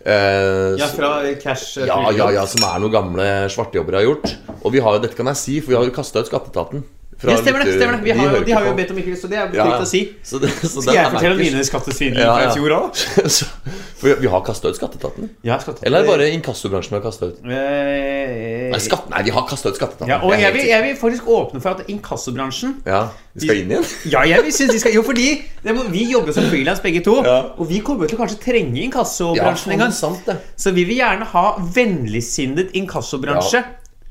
Eh, 0.00 0.78
ja, 0.80 0.86
fra 0.88 1.10
cash 1.42 1.78
eh, 1.82 1.88
ja, 1.90 1.98
ja, 2.16 2.30
ja, 2.32 2.46
som 2.48 2.62
er 2.64 2.80
noen 2.80 2.94
gamle 2.94 3.26
svartejobbere 3.52 4.00
har 4.00 4.08
gjort. 4.08 4.32
Og 4.62 4.72
vi 4.72 4.80
har 4.80 4.96
jo, 4.96 5.02
dette 5.04 5.18
kan 5.18 5.28
jeg 5.32 5.40
si, 5.40 5.58
for 5.60 5.74
vi 5.74 5.80
har 5.80 5.88
jo 5.88 5.96
kasta 5.96 6.22
ut 6.22 6.30
skatteetaten. 6.30 6.86
Fra 7.20 7.30
Ja, 7.34 7.36
stemmer 7.42 7.64
det. 7.64 7.74
stemmer 7.76 7.98
det 7.98 8.04
Vi 8.04 8.10
har, 8.16 8.28
hører 8.30 8.44
de 8.48 8.52
har 8.56 8.64
jo 8.64 8.74
bedt 8.78 8.90
om 8.94 8.98
ikke 9.02 9.16
så 9.20 9.28
det 9.28 9.38
er 9.38 9.50
Ja, 9.54 9.64
trygt 9.66 9.84
å 9.84 9.88
si. 9.90 10.00
Så 10.24 10.40
det, 10.40 10.50
så 10.64 10.80
Skal 10.82 10.94
jeg 10.96 11.10
fortelle 11.12 11.36
om 11.36 11.42
mine 11.44 11.64
skattesvindler 11.68 12.24
Ja, 12.24 12.34
fra 12.34 12.42
ja. 12.42 12.50
i 12.50 12.56
fjor 12.56 12.76
òg? 12.78 13.02
For 14.00 14.16
vi- 14.16 14.28
har 14.32 14.40
kasta 14.46 14.68
ut 14.72 14.76
skatteetaten. 14.78 15.26
Ja, 15.44 15.58
skatteetaten. 15.60 15.86
Eller 15.86 15.98
er 15.98 16.02
det 16.06 16.10
bare 16.14 16.28
inkassobransjen 16.32 16.94
vi 16.94 16.96
har 16.96 17.04
kasta 17.04 17.26
ut? 17.28 17.40
Eh, 17.44 18.70
Nei, 18.72 18.78
skatt, 18.80 19.10
nei, 19.12 19.22
vi 19.26 19.30
har 19.34 19.44
kasta 19.50 19.68
ut 19.68 19.76
skatteetaten. 19.76 20.08
ja, 20.08 20.20
og 20.24 20.32
jeg 20.40 20.54
vil, 20.54 20.64
jeg 20.70 20.82
vil 20.86 20.96
faktisk 20.96 21.28
åpne 21.28 21.60
for 21.60 21.70
at 21.76 21.88
inkassobransjen 21.92 22.76
Ja, 22.86 23.02
Vi 23.34 23.44
skal 23.44 23.60
inn 23.60 23.70
igjen? 23.74 23.84
Ja, 24.14 24.22
jeg 24.24 24.42
vil 24.46 24.52
synes 24.56 24.72
de 24.72 24.80
skal 24.80 24.94
Jo, 24.96 25.02
fordi 25.06 25.26
det 25.64 25.74
må, 25.76 25.84
vi 25.92 26.06
jobber 26.10 26.32
som 26.32 26.48
frilans 26.48 26.80
begge 26.80 27.02
to. 27.04 27.18
Ja. 27.26 27.42
Og 27.60 27.68
vi 27.68 27.80
kommer 27.84 28.08
til 28.08 28.16
å 28.18 28.22
kanskje 28.24 28.40
trenge 28.42 28.78
Ja, 28.80 28.86
inkassobransjen 28.88 29.72
en 29.76 29.78
gang. 29.84 29.92
sant 29.92 30.24
det. 30.26 30.38
Så 30.56 30.72
vi 30.72 30.84
vil 30.88 30.96
gjerne 31.02 31.28
ha 31.34 31.44
vennligsinnet 31.60 32.72
inkassobransje. 32.80 33.62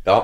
Ja. 0.06 0.20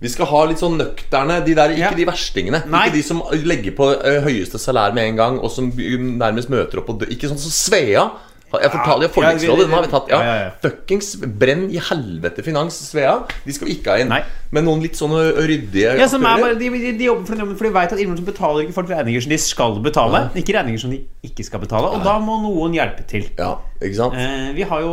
Vi 0.00 0.08
skal 0.08 0.26
ha 0.30 0.44
litt 0.48 0.58
sånn 0.62 0.78
nøkterne. 0.80 1.42
De 1.44 1.54
der, 1.54 1.74
ikke 1.74 1.90
Ja. 1.90 1.90
de 1.94 2.06
verstingene. 2.08 2.62
Nei. 2.66 2.86
Ikke 2.88 2.94
de 2.94 3.02
som 3.02 3.22
legger 3.44 3.76
på 3.76 3.90
høyeste 4.24 4.58
salær 4.58 4.94
med 4.96 5.10
en 5.10 5.16
gang, 5.16 5.38
og 5.38 5.50
som 5.50 5.70
nærmest 5.70 6.48
møter 6.48 6.78
opp 6.80 6.88
og 6.88 7.00
dø 7.00 7.06
Ikke 7.06 7.28
sånn 7.28 7.38
som 7.38 7.50
Svea. 7.52 8.10
Jeg 8.50 8.70
fortalte 8.72 9.06
Ja, 9.06 9.08
Forliksrådet, 9.14 9.66
den 9.68 9.70
har 9.70 9.82
vi 9.84 9.90
tatt. 9.92 10.08
Ja, 10.10 10.20
Ja, 10.22 10.34
ja. 10.44 10.50
Fuckings 10.62 11.14
brenn 11.38 11.68
i 11.70 11.78
helvete 11.78 12.42
finans, 12.42 12.74
Svea. 12.90 13.20
De 13.46 13.52
skal 13.52 13.68
vi 13.68 13.76
ikke 13.76 13.92
ha 13.92 13.98
inn. 14.02 14.08
Nei. 14.08 14.22
Men 14.50 14.64
noen 14.64 14.82
litt 14.82 14.96
sånne 14.98 15.36
ryddige 15.46 15.96
Ja, 16.00 16.08
som 16.08 16.24
er 16.26 16.40
bare, 16.40 16.58
de, 16.58 16.68
de, 16.70 17.04
jobber 17.04 17.26
for 17.26 17.36
den 17.36 17.44
jobben, 17.44 17.56
for 17.56 17.64
de 17.64 17.70
vet 17.76 17.92
at 17.92 17.98
innimellom 18.00 18.26
betaler 18.26 18.64
ikke 18.64 18.74
folk 18.74 18.88
regninger 18.90 19.22
som 19.22 19.30
de 19.30 19.38
skal 19.38 19.78
betale. 19.84 20.30
Ikke 20.34 20.56
regninger 20.58 20.80
som 20.80 20.90
de 20.90 21.04
ikke 21.22 21.44
skal 21.46 21.60
betale. 21.60 21.92
Og 21.94 22.02
da 22.02 22.18
må 22.18 22.40
noen 22.42 22.74
hjelpe 22.74 23.06
til. 23.06 23.28
Ja, 23.38 23.58
ikke 23.80 23.96
sant? 23.96 24.16
Eh, 24.20 24.50
vi 24.56 24.64
har 24.68 24.82
jo 24.84 24.90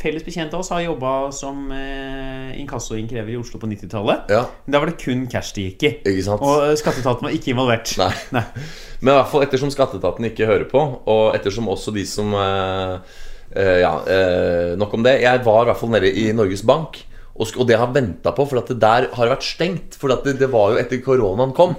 Felles 0.00 0.24
bekjente 0.26 0.56
av 0.56 0.64
oss 0.64 0.70
har 0.74 0.82
jobba 0.82 1.12
som 1.34 1.68
eh, 1.74 2.56
inkassoinnkrever 2.60 3.34
i 3.34 3.38
Oslo 3.38 3.60
på 3.62 3.68
90-tallet. 3.70 4.32
Ja, 4.34 4.44
Da 4.66 4.80
var 4.82 4.90
det 4.90 4.98
kun 5.02 5.26
cash 5.30 5.54
det 5.56 5.68
gikk 5.70 5.86
i. 5.86 5.92
Og 6.34 6.64
eh, 6.66 6.74
skatteetaten 6.80 7.28
var 7.28 7.36
ikke 7.36 7.52
involvert. 7.54 7.94
Nei. 8.00 8.10
Nei. 8.34 8.44
Men 9.00 9.12
i 9.12 9.16
hvert 9.20 9.30
fall 9.30 9.46
ettersom 9.46 9.70
skatteetaten 9.74 10.26
ikke 10.30 10.48
hører 10.50 10.66
på, 10.70 10.82
og 11.06 11.36
ettersom 11.38 11.68
også 11.70 11.94
de 11.94 12.06
som 12.08 12.34
eh, 12.34 13.20
eh, 13.54 13.76
Ja, 13.84 13.92
eh, 14.10 14.72
nok 14.80 14.96
om 14.98 15.06
det. 15.06 15.20
Jeg 15.22 15.44
var 15.46 15.62
i 15.62 15.70
hvert 15.70 15.82
fall 15.82 15.94
nede 15.94 16.10
i 16.10 16.30
Norges 16.34 16.64
Bank, 16.66 16.98
og, 17.36 17.46
og 17.60 17.68
det 17.68 17.78
har 17.78 17.92
venta 17.94 18.32
på, 18.34 18.46
for 18.48 18.62
at 18.62 18.72
det 18.72 18.80
der 18.82 19.10
har 19.14 19.32
vært 19.36 19.46
stengt. 19.46 19.94
For 20.00 20.10
at 20.14 20.26
det, 20.26 20.38
det 20.42 20.50
var 20.50 20.72
jo 20.74 20.82
etter 20.82 21.02
koronaen 21.04 21.54
kom. 21.56 21.76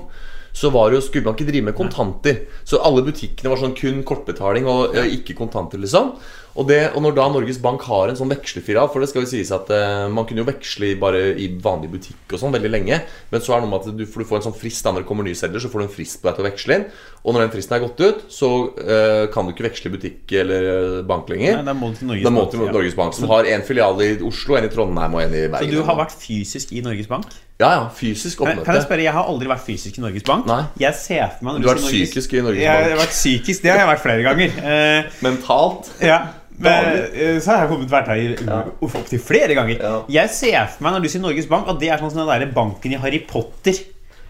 Så 0.58 0.72
var 0.74 0.90
det 0.90 0.98
jo, 0.98 1.04
skulle 1.06 1.28
man 1.28 1.36
ikke 1.38 1.52
drive 1.52 1.68
med 1.68 1.76
kontanter. 1.78 2.40
Så 2.66 2.80
alle 2.82 3.04
butikkene 3.06 3.52
var 3.52 3.60
sånn 3.62 3.76
kun 3.78 4.00
kortbetaling 4.08 4.66
og 4.70 4.96
ja, 4.98 5.04
ikke 5.06 5.36
kontanter, 5.38 5.78
liksom. 5.84 6.16
Og, 6.58 6.65
det, 6.70 6.80
og 6.98 7.04
når 7.06 7.13
da 7.17 7.28
Norges 7.30 7.60
Bank 7.62 7.84
har 7.86 8.10
en 8.10 8.17
sånn 8.17 8.32
vekslefilial 8.32 8.89
For 8.89 9.04
det 9.04 9.10
skal 9.12 9.24
jo 9.26 9.30
sies 9.30 9.52
at 9.54 9.70
eh, 9.74 10.08
man 10.10 10.26
kunne 10.26 10.41
jo 10.41 10.48
veksle 10.48 10.89
i 10.89 10.96
bare 11.00 11.20
i 11.38 11.52
vanlig 11.62 11.91
butikk 11.93 12.34
og 12.34 12.41
sånn 12.41 12.56
veldig 12.56 12.72
lenge. 12.74 12.98
Men 13.32 13.43
så 13.46 13.54
er 13.54 13.62
det 13.62 13.67
noe 13.67 13.74
med 13.76 13.86
at 13.86 14.00
du, 14.00 14.06
du 14.08 14.26
får 14.26 14.39
en 14.39 14.48
sånn 14.50 14.58
frist 14.58 14.86
da 14.86 14.93
når 14.96 15.04
det 15.06 15.10
kommer 15.12 15.28
nye 15.28 15.38
sedler, 15.38 15.62
så 15.62 15.70
får 15.70 15.84
du 15.84 15.86
en 15.86 15.93
frist 15.93 16.22
på 16.22 16.30
deg 16.30 16.39
til 16.39 16.46
å 16.46 16.48
veksle 16.50 16.78
inn. 16.80 16.86
Og 17.28 17.36
når 17.36 17.43
den 17.46 17.54
fristen 17.54 17.78
er 17.78 17.84
gått 17.84 18.02
ut, 18.02 18.22
så 18.34 18.52
eh, 18.82 19.24
kan 19.34 19.46
du 19.48 19.54
ikke 19.54 19.67
veksle 19.67 19.91
i 19.91 19.96
butikk 19.98 20.34
eller 20.41 20.70
eh, 20.74 21.02
bank 21.08 21.30
lenger. 21.34 21.60
Nei, 21.60 21.67
da 21.67 21.76
må 21.78 21.91
du 21.91 22.00
til 22.02 22.10
Norges 22.10 22.30
må 22.32 22.46
Bank, 22.48 22.56
ja. 22.58 22.72
Norges 22.80 22.98
Bank, 22.98 23.17
som 23.17 23.30
har 23.34 23.50
en 23.54 23.65
filial 23.67 24.02
i 24.06 24.10
Oslo, 24.26 24.58
en 24.58 24.70
i 24.70 24.72
Trondheim 24.74 25.17
og 25.20 25.26
en 25.26 25.36
i 25.36 25.43
Bergen. 25.52 25.76
Så 25.76 25.84
du 25.84 25.91
har 25.91 26.00
vært 26.00 26.15
fysisk 26.17 26.74
i 26.74 26.82
Norges 26.86 27.12
Bank? 27.12 27.30
Ja, 27.58 27.70
ja. 27.74 27.86
Fysisk 27.93 28.41
oppmøte. 28.46 28.65
kan 28.65 28.78
jeg 28.78 28.86
spørre, 28.86 29.02
Jeg 29.06 29.13
har 29.15 29.30
aldri 29.30 29.48
vært 29.50 29.63
fysisk 29.65 29.98
i 29.98 30.04
Norges 30.04 30.26
Bank. 30.26 30.46
Nei. 30.50 30.60
Jeg 30.82 30.93
ser 30.98 31.32
for 31.38 31.48
meg 31.48 31.62
Du 31.62 31.70
har 31.70 31.78
vært 31.78 31.88
Norges- 31.88 32.12
psykisk 32.12 32.34
i 32.38 32.43
Norges 32.46 32.62
Jeg 32.63 32.89
har 32.89 33.00
vært 33.02 33.15
psykisk, 33.15 33.63
Det 33.63 33.72
har 33.74 33.80
jeg 33.82 33.89
vært 33.93 34.04
flere 34.06 34.28
ganger. 34.28 34.60
Eh, 34.67 35.15
Mentalt. 35.26 35.89
ja 36.04 36.20
men, 36.58 36.88
eh, 37.13 37.38
så 37.43 37.52
har 37.52 37.60
jeg 37.63 37.70
kommet 37.74 37.91
vært 37.91 38.08
her 38.10 38.24
ja. 38.48 38.62
opptil 38.82 39.22
flere 39.22 39.54
ganger. 39.58 39.78
Ja. 39.84 40.00
Jeg 40.22 40.34
ser 40.34 40.72
for 40.74 40.88
meg 40.88 40.98
når 40.98 41.06
du 41.06 41.12
sier 41.13 41.24
Norges 41.24 41.50
Bank, 41.52 41.70
at 41.70 41.80
det 41.82 41.91
er 41.93 42.02
sånn 42.02 42.13
som 42.13 42.24
den 42.24 42.32
der 42.34 42.52
banken 42.56 42.96
i 42.96 43.00
Harry 43.02 43.22
Potter. 43.30 43.78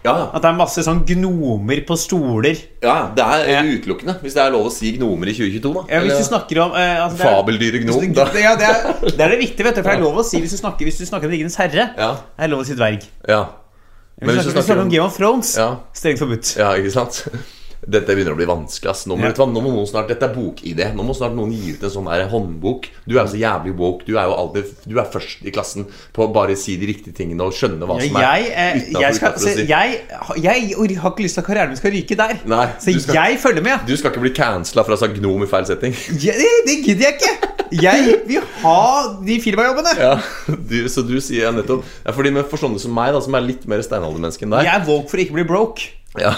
Ja. 0.04 0.28
At 0.30 0.44
det 0.44 0.48
er 0.52 0.56
masse 0.56 0.82
sånn 0.86 1.00
gnomer 1.08 1.80
på 1.88 1.96
stoler. 1.98 2.60
ja, 2.84 3.10
det 3.16 3.24
er 3.24 3.66
utelukkende. 3.66 4.14
Hvis 4.22 4.36
det 4.36 4.44
er 4.44 4.52
lov 4.54 4.68
å 4.68 4.72
si 4.72 4.92
gnomer 4.94 5.32
i 5.32 5.34
2022, 5.34 5.72
da. 5.74 5.82
Ja, 5.90 6.02
hvis 6.04 6.20
du 6.20 6.26
snakker 6.28 6.62
om 6.64 6.76
eh, 6.78 7.02
altså, 7.02 7.18
det 7.18 7.26
er- 7.26 7.82
gnom, 7.82 8.00
du-. 8.14 8.40
Ja, 8.46 8.54
det, 8.56 8.68
er, 8.68 8.92
det 9.08 9.20
er 9.26 9.34
det 9.34 9.40
viktige, 9.42 9.66
vet 9.66 9.80
du. 9.80 9.82
For 9.82 9.90
det 9.90 9.98
er 9.98 10.04
lov 10.06 10.22
å 10.22 10.26
si 10.26 10.40
hvis 10.44 10.54
du 10.54 10.60
snakker, 10.60 10.86
hvis 10.86 11.00
du 11.02 11.06
snakker 11.08 11.26
om 11.28 11.34
Ringenes 11.34 11.58
herre. 11.58 11.90
Ja. 11.98 12.12
Er 12.38 12.52
lov 12.52 12.62
å 12.62 12.68
si 12.68 12.78
dverg. 12.78 13.08
ja. 13.28 13.46
Men 14.18 14.34
hvis 14.34 14.48
du 14.48 14.50
snakker 14.50 14.80
om 14.82 14.88
Game 14.90 15.04
of 15.06 15.14
Thrones, 15.14 15.52
Ja. 15.56 15.76
strengt 15.94 16.18
forbudt. 16.18 16.56
Ja, 16.58 16.72
ikke 16.74 16.90
sant? 16.90 17.20
Dette 17.86 18.10
begynner 18.16 18.34
å 18.34 18.36
bli 18.38 18.46
vanskelig. 18.48 18.90
ass 18.90 19.06
Nå 19.06 19.16
må, 19.16 19.28
Ja. 19.28 19.32
nå 19.46 19.60
må 19.62 19.70
noen 19.70 19.86
snart, 19.86 20.08
Dette 20.08 20.24
er 20.26 20.34
bok-ID. 20.34 20.80
Nå 20.96 21.04
må 21.06 21.14
snart 21.14 21.34
noen 21.36 21.52
gi 21.52 21.72
ut 21.76 21.82
en 21.86 21.90
sånn 21.90 22.08
der 22.10 22.26
håndbok. 22.28 22.88
Du 23.06 23.16
er 23.18 23.22
jo 23.24 23.30
så 23.36 23.38
jævlig 23.38 23.76
woke. 23.76 24.04
Du 24.04 24.16
er 24.18 24.24
jo 24.26 24.34
alltid 24.34 24.64
Du 24.86 24.98
er 24.98 25.04
først 25.04 25.44
i 25.46 25.50
klassen 25.54 25.86
på 26.12 26.26
å 26.26 26.32
bare 26.32 26.56
si 26.56 26.76
de 26.76 26.86
riktige 26.90 27.14
tingene 27.14 27.40
og 27.46 27.52
skjønne 27.52 27.86
hva 27.86 28.00
som 28.00 28.16
er 28.16 28.20
Jeg, 28.40 28.52
eh, 28.52 28.74
utenfor 28.74 29.00
jeg, 29.00 29.14
skal, 29.14 29.28
utenfor 29.32 29.48
se, 29.48 29.54
si. 29.54 29.66
jeg, 29.66 30.00
jeg 30.42 30.98
har 30.98 31.10
ikke 31.12 31.22
lyst 31.22 31.34
til 31.34 31.40
at 31.40 31.46
karrieren 31.46 31.68
min 31.68 31.76
skal 31.76 31.90
ryke 31.92 32.16
der. 32.16 32.38
Nei, 32.46 32.66
så 32.78 33.00
skal- 33.00 33.14
jeg 33.14 33.38
følger 33.40 33.62
med. 33.62 33.86
Du 33.86 33.96
skal 33.96 34.10
ikke 34.10 34.20
bli 34.20 34.30
cancela 34.30 34.84
for 34.84 34.92
å 34.92 34.98
ha 34.98 35.06
sagt 35.06 35.14
gnom 35.20 35.42
i 35.42 35.46
feil 35.46 35.64
setting. 35.64 35.94
Ja, 36.18 36.32
det, 36.32 36.50
det 36.66 36.76
gidder 36.84 37.04
jeg 37.04 37.14
ikke. 37.20 37.54
Jeg 37.70 38.26
vil 38.26 38.40
ha 38.62 39.14
de 39.22 39.38
firmajobbene. 39.40 39.96
Ja, 39.98 40.14
du, 40.48 40.88
Så 40.88 41.06
du 41.06 41.18
sier 41.20 41.52
nettopp 41.52 41.84
ja, 42.04 42.12
Fordi 42.12 42.32
med 42.32 42.48
for 42.48 42.56
sånne 42.56 42.80
som 42.80 42.94
meg, 42.94 43.12
da 43.12 43.20
som 43.20 43.34
er 43.34 43.40
litt 43.44 43.66
mer 43.68 43.78
steinaldermenneske 43.84 44.42
enn 44.46 44.50
deg 44.56 44.64
Jeg 44.64 44.74
er 44.80 44.86
woke 44.88 45.10
for 45.10 45.18
å 45.18 45.20
ikke 45.20 45.36
bli 45.36 45.44
broke. 45.44 45.90
Ja. 46.22 46.34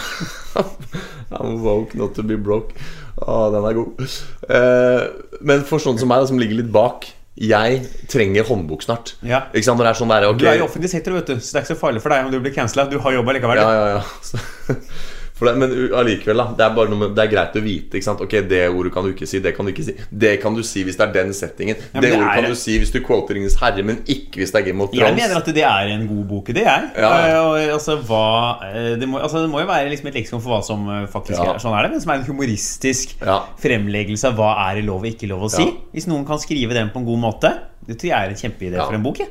I'm 1.31 1.61
woke 1.63 1.97
not 1.99 2.17
to 2.19 2.25
be 2.27 2.39
broke. 2.41 2.75
Å, 3.21 3.47
den 3.55 3.67
er 3.69 3.77
god. 3.77 4.05
Eh, 4.49 5.03
men 5.47 5.65
for 5.69 5.83
sånne 5.83 6.03
som 6.03 6.11
meg, 6.11 6.27
som 6.31 6.41
ligger 6.41 6.63
litt 6.63 6.71
bak 6.73 7.07
Jeg 7.41 7.83
trenger 8.11 8.49
håndbok 8.49 8.83
snart. 8.85 9.15
Ja. 9.25 9.45
Ikke 9.55 9.67
sant? 9.69 9.79
Når 9.81 9.87
det 9.87 9.93
er 9.93 10.01
sånn 10.01 10.13
der, 10.13 10.27
okay. 10.29 10.43
Du 10.43 10.51
er 10.51 10.61
i 10.61 10.65
offentlig 10.65 10.91
sektor, 10.93 11.17
vet 11.17 11.31
du, 11.31 11.39
så 11.39 11.55
det 11.55 11.61
er 11.61 11.65
ikke 11.65 11.75
så 11.75 11.81
farlig 11.81 12.03
for 12.05 12.13
deg 12.13 12.27
om 12.27 12.35
du 12.35 12.41
blir 12.43 12.53
cancela. 12.57 12.89
Du 12.91 12.99
har 13.01 13.17
jobb 13.17 13.33
allikevel. 13.33 13.61
Ja, 13.61 13.71
ja, 13.77 14.01
ja. 14.01 14.77
Det, 15.41 15.57
men 15.57 15.71
allikevel, 15.95 16.37
da. 16.37 16.47
Det 16.59 16.65
er, 16.67 16.75
bare 16.77 16.91
noe 16.91 17.09
det 17.15 17.23
er 17.25 17.31
greit 17.33 17.55
å 17.57 17.63
vite. 17.65 17.97
ikke 17.97 18.05
sant? 18.05 18.21
Ok, 18.21 18.31
Det 18.51 18.69
ordet 18.69 18.93
kan 18.93 19.05
du 19.05 19.13
ikke 19.15 19.27
si. 19.27 19.39
Det 19.41 19.55
kan 19.57 19.65
du 19.67 19.73
ikke 19.73 19.85
si. 19.85 19.95
Det 20.13 20.41
kan 20.43 20.55
du 20.55 20.63
si 20.63 20.83
hvis 20.85 20.97
det 20.97 21.07
er 21.09 21.13
den 21.13 21.33
settingen. 21.33 21.77
Ja, 21.95 22.01
det 22.01 22.11
det 22.11 22.19
ordet 22.19 22.29
er- 22.29 22.41
kan 22.43 22.51
du 22.51 22.55
si 22.57 22.79
hvis 22.79 22.91
du 22.93 23.01
quoter 23.01 23.35
Ringenes 23.35 23.57
herre, 23.61 23.83
men 23.83 23.97
ikke 24.07 24.41
hvis 24.43 24.53
det 24.53 24.61
er 24.61 24.67
Game 24.71 24.83
of 24.83 24.91
Jeg 24.93 25.15
mener 25.15 25.37
at 25.37 25.47
det 25.47 25.65
er 25.65 25.87
en 25.95 26.07
god 26.09 26.25
bok, 26.29 26.47
det 26.47 26.67
er. 26.67 26.91
Ja. 26.97 27.11
Eh, 27.57 27.73
altså, 27.73 27.97
hva, 28.03 28.59
eh, 28.75 28.97
det, 29.01 29.09
må, 29.09 29.19
altså, 29.19 29.43
det 29.43 29.51
må 29.51 29.61
jo 29.61 29.67
være 29.67 29.89
liksom 29.91 30.09
et 30.09 30.15
leksikon 30.21 30.41
for 30.43 30.51
hva 30.59 30.63
som 30.65 30.89
eh, 30.89 31.07
faktisk 31.07 31.39
Ja. 31.41 31.55
er 31.55 31.59
sånn 31.59 31.77
er 31.79 31.83
det, 31.89 31.91
men 31.93 32.01
som 32.01 32.11
er 32.13 32.21
en 32.21 32.25
humoristisk 32.29 33.17
fremleggelse 33.61 34.29
av 34.29 34.37
hva 34.39 34.53
er 34.71 34.83
lov 34.83 35.01
og 35.05 35.11
ikke 35.11 35.29
lov 35.31 35.43
å 35.49 35.51
si. 35.51 35.67
Hvis 35.95 36.07
noen 36.11 36.27
kan 36.27 36.39
skrive 36.39 36.75
den 36.77 36.91
på 36.91 37.01
en 37.01 37.07
god 37.09 37.19
måte, 37.19 37.53
det 37.87 37.99
tror 37.99 38.11
jeg 38.11 38.19
er 38.19 38.29
en 38.35 38.41
kjempeidé 38.43 38.77
for 38.87 38.95
en 38.95 39.03
bok. 39.03 39.19
jeg. 39.19 39.29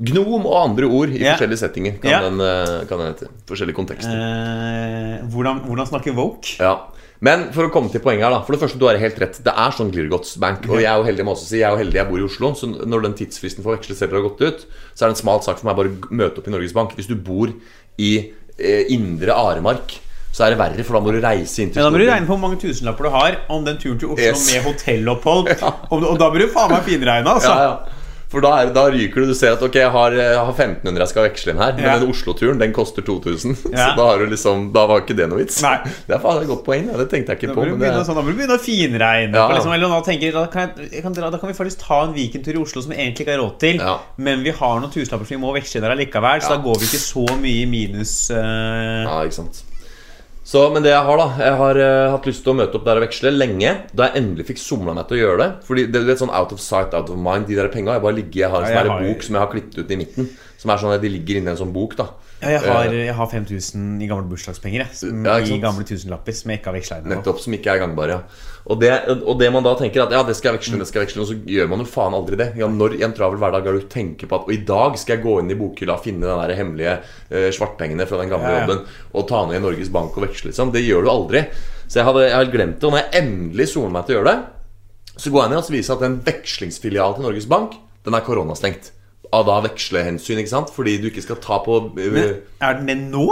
Gnom 0.00 0.46
og 0.48 0.54
andre 0.56 0.88
ord 0.88 1.12
i 1.12 1.20
yeah. 1.20 1.34
forskjellige 1.34 1.60
settinger 1.60 1.98
kan 2.00 2.10
yeah. 2.10 2.24
den, 2.24 2.40
eh, 2.40 2.86
kan 2.88 3.02
den 3.02 3.12
hete. 3.12 3.28
Forskjellige 3.48 3.76
kontekster. 3.76 4.16
Eh, 4.16 5.18
hvordan, 5.32 5.60
hvordan 5.66 5.90
snakke 5.90 6.14
woke? 6.16 6.56
Ja. 6.62 6.78
Men 7.22 7.44
for 7.54 7.68
å 7.68 7.70
komme 7.70 7.92
til 7.92 8.02
poenget 8.02 8.26
her 8.26 8.32
da 8.34 8.40
For 8.42 8.56
det 8.56 8.58
første, 8.64 8.80
du 8.80 8.88
har 8.88 8.98
helt 8.98 9.18
rett. 9.22 9.36
Det 9.46 9.52
er 9.52 9.74
sånn 9.76 9.92
Glirgots 9.94 10.34
Bank. 10.42 10.64
Og 10.66 10.80
jeg 10.80 10.90
er 10.90 10.98
jo 10.98 11.06
heldig 11.06 11.26
må 11.28 11.36
også 11.36 11.46
si 11.46 11.60
Jeg 11.60 11.68
er 11.68 11.76
jo 11.76 11.82
heldig 11.84 12.00
jeg 12.00 12.08
bor 12.08 12.18
i 12.18 12.26
Oslo. 12.26 12.50
Så 12.58 12.70
når 12.72 13.04
den 13.06 13.18
tidsfristen 13.20 13.62
for 13.62 13.70
å 13.70 13.76
veksle 13.76 13.98
Selv 13.98 14.16
har 14.18 14.24
gått 14.26 14.42
ut, 14.42 14.64
så 14.90 15.04
er 15.04 15.12
det 15.12 15.14
en 15.14 15.22
smalt 15.22 15.46
sak 15.46 15.60
for 15.60 15.70
meg 15.70 15.78
bare 15.78 15.92
å 15.92 16.18
møte 16.22 16.42
opp 16.42 16.50
i 16.50 16.56
Norges 16.56 16.74
Bank. 16.74 16.96
Hvis 16.98 17.10
du 17.10 17.14
bor 17.14 17.52
i 18.02 18.12
eh, 18.58 18.90
indre 18.96 19.36
Aremark, 19.38 19.94
så 20.32 20.46
er 20.46 20.54
det 20.54 20.60
verre, 20.62 20.84
for 20.88 20.96
da 20.96 21.04
må 21.04 21.12
du 21.12 21.20
reise 21.22 21.60
inn 21.60 21.70
til 21.70 21.82
Ja, 21.82 21.86
da 21.86 21.92
må 21.92 22.00
du 22.00 22.08
regne 22.08 22.24
på 22.24 22.32
hvor 22.32 22.40
mange 22.40 22.58
tusenlapper 22.58 23.04
du 23.04 23.12
har 23.12 23.34
om 23.52 23.66
den 23.66 23.76
turen 23.78 23.98
til 24.00 24.14
Oslo 24.14 24.30
Yes. 24.32 24.46
med 24.48 24.64
hotellopphold. 24.64 25.50
Om- 25.92 26.06
Og 26.08 26.16
da 26.18 26.30
bør 26.32 26.46
du 26.46 26.54
faen 26.54 26.72
meg 26.72 26.86
finregne, 26.88 27.34
altså. 27.36 27.52
Ja, 27.52 27.66
ja. 27.68 27.98
For 28.32 28.40
da, 28.44 28.50
er, 28.62 28.70
da 28.72 28.86
ryker 28.88 29.22
du. 29.22 29.30
Du 29.32 29.36
ser 29.36 29.52
at 29.58 29.62
ok, 29.62 29.74
jeg 29.76 29.90
har, 29.92 30.14
jeg 30.16 30.38
har 30.38 30.52
1500 30.54 31.02
jeg 31.04 31.10
skal 31.12 31.26
veksle 31.28 31.52
inn 31.52 31.60
her. 31.60 31.74
Men 31.76 31.84
Ja. 31.84 31.96
den 32.00 32.08
Oslo-turen 32.12 32.58
den 32.62 32.72
koster 32.72 33.04
2000. 33.04 33.56
Ja. 33.72 33.90
Så 33.92 33.96
da 33.98 34.06
har 34.08 34.18
du 34.22 34.26
liksom 34.30 34.66
Da 34.74 34.86
var 34.88 35.02
ikke 35.04 35.16
det 35.18 35.28
noe 35.30 35.42
vits. 35.42 35.60
Nei. 35.64 35.76
Det 36.08 36.16
er 36.16 36.22
faen 36.22 36.42
et 36.42 36.48
godt 36.50 36.64
poeng. 36.66 36.88
Ja. 36.90 36.98
Det 37.02 37.08
tenkte 37.12 37.34
jeg 37.34 37.42
ikke 37.42 37.52
Da 37.52 37.56
på. 37.58 37.64
du 37.68 37.76
det, 37.82 37.92
sånn, 38.08 38.18
da 38.18 38.24
må 38.24 38.32
du 38.32 38.38
begynne 38.40 38.58
å 38.58 38.62
finregne. 38.62 39.36
Ja. 39.36 39.48
Liksom, 39.52 39.72
eller 39.76 39.92
da 39.94 40.00
tenker 40.06 40.36
da 40.36 40.46
kan, 40.52 40.72
jeg, 40.88 41.02
kan 41.04 41.12
da 41.16 41.30
kan 41.38 41.52
vi 41.52 41.56
faktisk 41.58 41.84
ta 41.86 42.02
en 42.06 42.14
weekendtur 42.16 42.56
i 42.56 42.62
Oslo 42.62 42.82
som 42.84 42.94
vi 42.94 43.00
egentlig 43.00 43.26
ikke 43.26 43.36
har 43.36 43.42
råd 43.44 43.58
til. 43.62 43.82
Ja. 43.82 43.98
Men 44.16 44.42
vi 44.46 44.54
har 44.56 44.80
noen 44.80 44.92
tusenlapper 44.92 45.28
som 45.28 45.36
vi 45.36 45.42
må 45.44 45.52
veksle 45.56 45.78
inn 45.80 45.86
der 45.86 45.96
allikevel, 45.96 46.40
så 46.42 46.52
Ja. 46.52 46.56
da 46.56 46.62
går 46.64 46.80
vi 46.82 46.88
ikke 46.90 47.02
så 47.04 47.26
mye 47.42 47.62
i 47.62 47.68
minus. 47.68 48.14
Uh... 48.32 49.04
Ja, 49.06 49.20
ikke 49.28 49.40
sant 49.42 49.62
Så, 50.44 50.72
Men 50.74 50.82
det 50.82 50.90
jeg 50.90 51.06
har 51.06 51.20
da 51.20 51.26
Jeg 51.38 51.54
har 51.60 51.78
uh, 51.78 52.10
hatt 52.16 52.24
lyst 52.26 52.42
til 52.42 52.50
å 52.52 52.56
møte 52.58 52.74
opp 52.74 52.84
der 52.88 52.98
og 52.98 53.04
veksle 53.06 53.30
lenge. 53.30 53.74
Da 53.94 54.08
jeg 54.08 54.22
endelig 54.22 54.48
fikk 54.50 54.58
somla 54.58 54.94
meg 54.96 55.06
til 55.08 55.20
å 55.20 55.22
gjøre 55.22 55.38
det. 55.38 55.50
Fordi 55.68 55.84
det, 55.86 56.00
er 56.02 56.08
vet 56.08 56.22
sånn 56.24 56.34
out 56.34 56.52
of 56.52 56.60
sight, 56.60 56.94
out 56.98 57.12
of 57.14 57.20
mind 57.20 57.46
De 57.46 57.54
der 57.58 57.70
penga 57.72 57.94
jeg 57.94 58.02
bare 58.02 58.18
ligger 58.18 58.40
Jeg 58.42 58.50
har 58.50 58.62
en 58.66 58.72
Ja, 58.72 58.82
sånn 58.82 58.90
har- 58.90 59.06
bok 59.06 59.22
som 59.22 59.34
jeg 59.38 59.44
har 59.44 59.52
klippet 59.54 59.78
ut 59.78 59.90
i 59.94 60.00
midten. 60.02 60.28
Som 60.58 60.70
er 60.74 60.82
sånn 60.82 60.94
at 60.96 61.00
De 61.04 61.08
ligger 61.14 61.38
inni 61.38 61.50
en 61.54 61.56
sånn 61.62 61.72
bok. 61.72 61.96
da 61.96 62.08
Ja, 62.42 62.50
jeg 62.56 62.60
har, 62.66 62.86
Eh, 62.90 63.04
jeg 63.06 63.14
har 63.14 63.26
5000 63.30 64.02
i 64.02 64.08
gamle 64.10 64.26
bursdagspenger. 64.28 64.82
Jeg, 64.82 65.12
Ja, 65.24 65.36
I 65.38 65.58
gamle 65.62 65.84
tusenlapper 65.86 66.34
som 66.34 66.50
jeg 66.50 66.58
ikke 66.60 66.70
har 66.72 66.74
veksla 66.74 66.98
inn. 66.98 67.08
Nettopp, 67.12 67.38
som 67.40 67.54
ikke 67.54 67.70
er 67.70 67.78
gangbare. 67.78 68.08
Ja. 68.08 68.48
Og, 68.66 68.78
det, 68.80 68.90
og 69.26 69.38
det 69.38 69.48
man 69.52 69.62
da 69.66 69.72
tenker 69.78 70.02
at 70.04 70.12
ja, 70.14 70.22
det 70.26 70.34
skal 70.38 70.52
jeg 70.52 70.60
veksle, 70.60 70.78
det 70.78 70.86
skal 70.88 71.00
jeg 71.02 71.08
veksle, 71.08 71.22
og 71.22 71.28
så 71.30 71.36
gjør 71.54 71.68
man 71.70 71.82
jo 71.82 71.86
faen 71.90 72.14
aldri 72.14 72.36
det. 72.38 72.48
Ja, 72.58 72.68
når 72.70 72.96
i 72.98 73.02
en 73.06 73.14
travel 73.14 73.38
hverdag 73.42 73.66
har 73.66 73.78
du 73.78 73.86
tenker 73.90 74.26
på 74.30 74.38
at 74.38 74.46
Og 74.46 74.52
i 74.54 74.60
dag 74.66 74.98
skal 74.98 75.16
jeg 75.16 75.24
gå 75.24 75.36
inn 75.40 75.50
i 75.50 75.58
bokhylla 75.58 75.96
og 75.98 76.04
finne 76.04 76.26
den 76.26 76.42
der 76.42 76.54
hemmelige 76.58 76.94
eh, 77.30 77.50
svartpengene 77.54 78.06
fra 78.06 78.18
den 78.22 78.30
gamle 78.30 78.50
Ja, 78.50 78.58
ja. 78.58 78.66
jobben 78.66 78.86
og 79.14 79.28
ta 79.28 79.44
ned 79.46 79.58
i 79.58 79.62
Norges 79.62 79.90
Bank 79.94 80.16
og 80.18 80.26
veksle, 80.26 80.50
liksom. 80.50 80.72
Det 80.74 80.82
gjør 80.82 81.02
du 81.06 81.10
aldri. 81.10 81.44
Så 81.86 82.00
jeg 82.00 82.06
hadde, 82.06 82.26
jeg 82.28 82.36
hadde 82.38 82.54
glemt 82.54 82.78
det. 82.80 82.86
Og 82.88 82.92
når 82.94 83.02
jeg 83.02 83.22
endelig 83.22 83.68
soler 83.74 83.90
meg 83.94 84.06
til 84.06 84.14
å 84.16 84.18
gjøre 84.20 84.32
det, 84.32 84.38
så 85.22 85.30
går 85.30 85.42
jeg 85.42 85.50
ned 85.52 85.58
og 85.62 85.70
viser 85.74 85.94
at 85.94 86.02
en 86.06 86.18
vekslingsfilial 86.26 87.14
til 87.18 87.26
Norges 87.26 87.46
Bank, 87.50 87.74
den 88.06 88.14
er 88.14 88.24
koronastengt. 88.26 88.92
Av 89.32 89.46
da 89.48 89.60
vekslehensyn, 89.64 90.42
ikke 90.42 90.52
sant? 90.52 90.72
Fordi 90.74 90.98
du 91.00 91.08
ikke 91.08 91.24
skal 91.24 91.38
ta 91.40 91.62
på 91.64 91.78
eh, 91.96 92.10
Men 92.12 92.34
er 92.60 92.80
den 92.80 92.88
med 92.88 93.06
nå? 93.14 93.28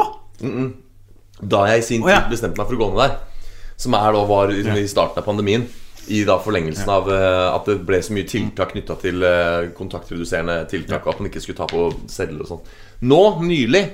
da 1.40 1.66
jeg 1.70 1.82
i 1.82 1.84
sin 1.84 2.02
oh, 2.04 2.10
ja. 2.10 2.22
tid 2.22 2.34
bestemte 2.34 2.60
meg 2.60 2.68
for 2.68 2.76
å 2.76 2.80
gå 2.80 2.88
ned 2.92 3.00
der, 3.00 3.46
som 3.80 3.96
er 3.96 4.16
da 4.16 4.24
var 4.28 4.50
liksom, 4.52 4.76
i 4.76 4.90
starten 4.90 5.22
av 5.22 5.26
pandemien, 5.28 5.64
i 6.10 6.22
da 6.26 6.38
forlengelsen 6.42 6.90
av 6.90 7.08
uh, 7.08 7.52
at 7.54 7.68
det 7.68 7.78
ble 7.86 8.00
så 8.02 8.14
mye 8.16 8.28
tiltak 8.28 8.72
knytta 8.74 8.96
til 9.00 9.24
uh, 9.24 9.70
kontaktreduserende 9.76 10.58
tiltak, 10.70 11.04
og 11.04 11.14
at 11.14 11.22
man 11.22 11.30
ikke 11.30 11.42
skulle 11.44 11.60
ta 11.60 11.68
på 11.70 11.86
sedler 12.10 12.44
og 12.44 12.50
sånn. 12.50 12.62
Nå, 13.08 13.20
nylig, 13.44 13.84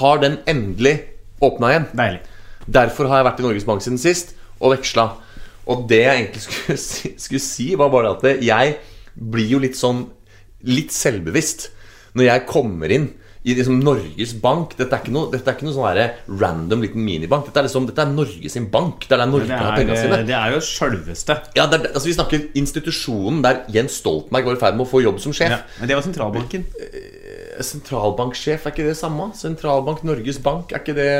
har 0.00 0.22
den 0.22 0.40
endelig 0.50 0.96
åpna 1.42 1.70
igjen. 1.72 1.86
Deilig. 1.98 2.22
Derfor 2.78 3.10
har 3.10 3.20
jeg 3.20 3.28
vært 3.28 3.40
i 3.42 3.46
Norges 3.46 3.68
Bank 3.68 3.84
siden 3.84 4.00
sist 4.00 4.34
og 4.58 4.74
veksla. 4.74 5.08
Og 5.70 5.86
det 5.88 6.02
jeg 6.02 6.20
egentlig 6.20 6.44
skulle 6.44 6.78
si, 6.88 7.14
skulle 7.20 7.44
si 7.44 7.70
var 7.80 7.92
bare 7.94 8.14
at 8.16 8.44
jeg 8.44 8.76
blir 9.14 9.56
jo 9.56 9.62
litt 9.62 9.78
sånn 9.78 10.06
Litt 10.66 10.94
selvbevisst 10.94 11.70
når 12.14 12.28
jeg 12.28 12.46
kommer 12.48 12.92
inn 12.94 13.10
i 13.44 13.52
liksom 13.52 13.76
Norges 13.84 14.32
Bank. 14.40 14.72
Dette 14.78 14.96
er 14.96 15.02
ikke 15.02 15.12
noe, 15.12 15.28
dette 15.32 15.50
er 15.50 15.56
ikke 15.58 15.66
noe 15.66 15.74
sånn 15.76 16.38
random 16.40 16.84
liten 16.84 17.02
minibank. 17.04 17.44
Dette 17.50 17.60
er 17.60 17.66
liksom, 17.66 17.88
dette 17.90 18.00
er 18.06 18.12
Norges 18.14 18.56
bank. 18.72 19.04
Det 19.04 19.18
er 19.18 19.28
Norge 19.28 19.50
Det 19.50 19.58
er, 19.58 19.74
pengene 19.76 19.98
sine. 20.00 20.20
det 20.30 20.36
er 20.38 20.54
jo 20.54 20.62
sjølveste. 20.64 21.36
Ja, 21.58 21.66
det 21.68 21.80
er, 21.80 21.90
altså 21.92 22.08
Vi 22.08 22.16
snakker 22.16 22.46
institusjonen 22.56 23.42
der 23.44 23.60
Jens 23.74 23.98
Stoltenberg 24.00 24.48
var 24.48 24.56
i 24.56 24.62
ferd 24.62 24.78
med 24.78 24.86
å 24.86 24.88
få 24.88 25.02
jobb 25.04 25.20
som 25.20 25.36
sjef. 25.36 25.52
Ja, 25.52 25.60
men 25.80 25.90
det 25.90 25.98
var 25.98 26.06
sentralbanken. 26.06 26.64
Sentralbanksjef, 27.68 28.64
er 28.64 28.72
ikke 28.74 28.88
det 28.88 28.96
samme? 28.98 29.28
Sentralbank 29.36 30.00
Norges 30.08 30.40
Bank, 30.42 30.72
er 30.72 30.80
ikke 30.80 30.96
det 30.96 31.12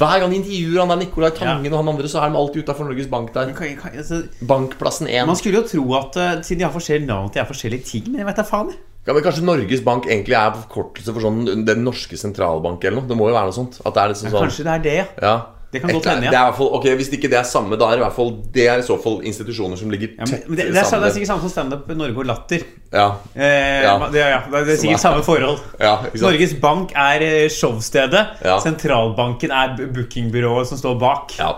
Hver 0.00 0.20
gang 0.22 0.32
de 0.32 0.38
intervjuer 0.40 0.80
han 0.80 0.88
der 0.94 1.00
Nicolai 1.02 1.30
Tangen 1.36 1.72
og 1.74 1.78
han 1.82 1.90
andre, 1.92 2.08
så 2.08 2.22
er 2.24 2.30
de 2.32 2.38
alltid 2.40 2.62
utafor 2.64 2.88
Norges 2.88 3.08
Bank 3.12 3.34
der. 3.34 3.50
Kan- 3.56 3.76
kan- 3.76 3.96
altså, 4.00 4.22
Bankplassen 4.48 5.06
1. 5.10 5.26
Man 5.28 5.36
skulle 5.36 5.60
jo 5.60 5.66
tro 5.68 5.84
at 5.98 6.16
uh, 6.16 6.30
siden 6.42 6.62
de 6.62 6.64
har 6.64 6.72
forskjellige 6.72 7.06
navn, 7.10 7.28
at 7.28 7.36
de 7.36 7.42
er 7.44 7.48
forskjellige 7.50 7.84
ting, 7.90 8.08
men 8.10 8.22
jeg 8.24 8.26
vet 8.30 8.40
da 8.40 8.46
faen. 8.48 8.72
Ja, 9.06 9.12
men 9.16 9.22
Kanskje 9.24 9.44
Norges 9.44 9.80
Bank 9.84 10.04
egentlig 10.08 10.36
er 10.36 10.52
forkortelse 10.56 11.12
for 11.16 11.24
sånn 11.24 11.64
Den 11.64 11.84
norske 11.86 12.18
sentralbank 12.20 12.82
eller 12.84 13.00
noe? 13.00 13.08
Det 13.08 13.16
må 13.16 13.28
jo 13.30 13.36
være 13.36 13.48
noe 13.48 13.56
sånt. 13.56 13.78
Det 13.80 13.96
er 14.02 14.12
liksom 14.12 14.28
sånn 14.34 14.44
Kanskje 14.44 14.66
det 14.66 14.74
er 14.74 14.82
det, 14.84 14.96
ja. 14.98 15.06
ja. 15.24 15.36
Det 15.70 15.78
kan 15.84 15.92
godt 15.94 16.06
hende, 16.10 16.26
ja. 16.26 16.30
Det 16.32 16.38
er 16.38 16.42
i 16.42 16.48
hvert 16.50 16.56
fall, 16.58 16.70
ok, 16.80 16.86
Hvis 16.98 17.08
ikke 17.14 17.28
det 17.30 17.36
er 17.38 17.44
samme, 17.46 17.76
da 17.78 17.86
er 17.86 17.94
det 17.94 18.00
i 18.00 18.02
hvert 18.02 18.16
fall 18.16 18.30
Det 18.56 18.64
er 18.66 18.80
i 18.82 18.82
så 18.82 18.96
fall 18.98 19.20
institusjoner 19.30 19.78
som 19.78 19.92
ligger 19.92 20.16
ja 20.16 20.26
tett 20.26 20.48
men 20.48 20.58
det, 20.58 20.64
det, 20.74 20.80
er, 20.82 20.88
det 20.90 21.06
er 21.06 21.14
sikkert 21.14 21.30
samme 21.30 21.44
som 21.44 21.52
standup 21.52 21.92
Norge 21.94 22.18
og 22.18 22.26
Latter. 22.26 22.64
Ja, 22.90 23.04
Eh, 23.36 23.84
Ja. 23.84 23.92
det, 24.10 24.24
ja, 24.24 24.40
det 24.50 24.74
er 24.74 24.80
sikkert 24.82 25.04
samme 25.04 25.22
forhold. 25.22 25.62
ja. 25.86 25.92
Norges 26.24 26.56
Bank 26.60 26.92
er 26.98 27.22
eh, 27.28 27.46
showstedet. 27.54 28.24
Ja. 28.42 28.58
Sentralbanken 28.66 29.54
er 29.54 29.76
bookingbyrået 29.94 30.66
som 30.72 30.78
står 30.82 30.98
bak. 30.98 31.36
Ja, 31.38 31.52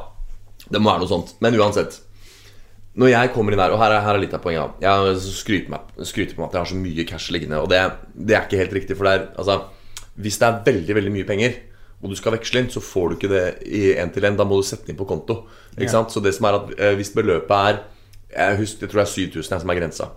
det 0.68 0.80
må 0.80 0.92
være 0.92 1.06
noe 1.06 1.12
sånt. 1.14 1.32
Men 1.40 1.56
uansett. 1.56 1.96
Når 2.92 3.08
jeg 3.14 3.32
kommer 3.32 3.54
inn 3.56 3.60
her, 3.64 3.72
og 3.72 3.80
her 3.80 3.94
er, 3.96 4.02
her 4.04 4.18
er 4.18 4.20
litt 4.20 4.34
av 4.36 4.42
poenget. 4.44 4.74
Jeg 4.84 5.16
skryter, 5.24 5.70
meg, 5.72 5.92
skryter 6.04 6.36
på 6.36 6.42
meg 6.42 6.50
at 6.50 6.58
jeg 6.58 6.66
har 6.66 6.70
så 6.74 6.80
mye 6.84 7.06
cash 7.08 7.32
liggende, 7.32 7.62
og 7.64 7.70
det, 7.72 7.78
det 8.12 8.36
er 8.36 8.44
ikke 8.44 8.60
helt 8.60 8.74
riktig. 8.76 8.96
For 8.98 9.08
det 9.08 9.14
er, 9.16 9.22
altså, 9.40 9.62
hvis 10.20 10.36
det 10.42 10.50
er 10.50 10.58
veldig 10.66 10.96
veldig 10.98 11.12
mye 11.14 11.28
penger, 11.32 11.54
og 12.02 12.10
du 12.10 12.18
skal 12.18 12.34
veksle 12.34 12.64
inn, 12.64 12.70
så 12.72 12.82
får 12.82 13.08
du 13.08 13.16
ikke 13.16 13.30
det 13.30 13.44
i 13.62 13.92
én 13.94 14.10
til 14.10 14.26
én. 14.26 14.36
Da 14.38 14.46
må 14.48 14.58
du 14.58 14.66
sette 14.66 14.90
inn 14.90 14.98
på 14.98 15.06
konto. 15.06 15.44
Ja. 15.78 15.88
sant? 15.88 16.10
Så 16.10 16.20
det 16.20 16.34
som 16.34 16.48
er 16.48 16.58
at 16.58 16.72
eh, 16.74 16.96
hvis 16.98 17.14
beløpet 17.14 17.54
er 17.54 17.78
jeg, 18.32 18.58
husker, 18.58 18.86
jeg 18.86 18.90
tror 18.90 19.02
det 19.02 19.08
er 19.08 19.12
7000 19.12 19.62
som 19.62 19.70
er 19.70 19.78
grensa. 19.78 20.08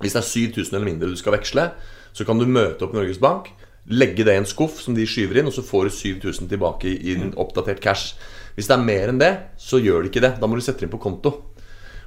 Hvis 0.00 0.16
det 0.16 0.22
er 0.22 0.28
7000 0.28 0.76
eller 0.76 0.88
mindre 0.88 1.10
du 1.10 1.16
skal 1.20 1.36
veksle, 1.36 1.68
så 2.16 2.26
kan 2.26 2.40
du 2.40 2.48
møte 2.48 2.86
opp 2.86 2.96
Norges 2.96 3.20
Bank, 3.22 3.52
legge 3.86 4.24
det 4.26 4.34
i 4.34 4.40
en 4.40 4.48
skuff 4.48 4.80
som 4.82 4.96
de 4.96 5.06
skyver 5.06 5.38
inn, 5.40 5.50
og 5.50 5.54
så 5.54 5.62
får 5.62 5.86
du 5.86 5.94
7000 5.94 6.48
tilbake 6.50 6.90
i 6.90 7.14
en 7.14 7.34
oppdatert 7.38 7.82
cash. 7.84 8.16
Hvis 8.56 8.66
det 8.70 8.74
er 8.76 8.82
mer 8.82 9.12
enn 9.12 9.20
det, 9.20 9.30
så 9.60 9.78
gjør 9.78 10.02
det 10.02 10.10
ikke 10.10 10.24
det. 10.24 10.32
Da 10.40 10.48
må 10.48 10.58
du 10.58 10.64
sette 10.64 10.82
det 10.82 10.88
inn 10.88 10.94
på 10.96 11.02
konto. 11.04 11.34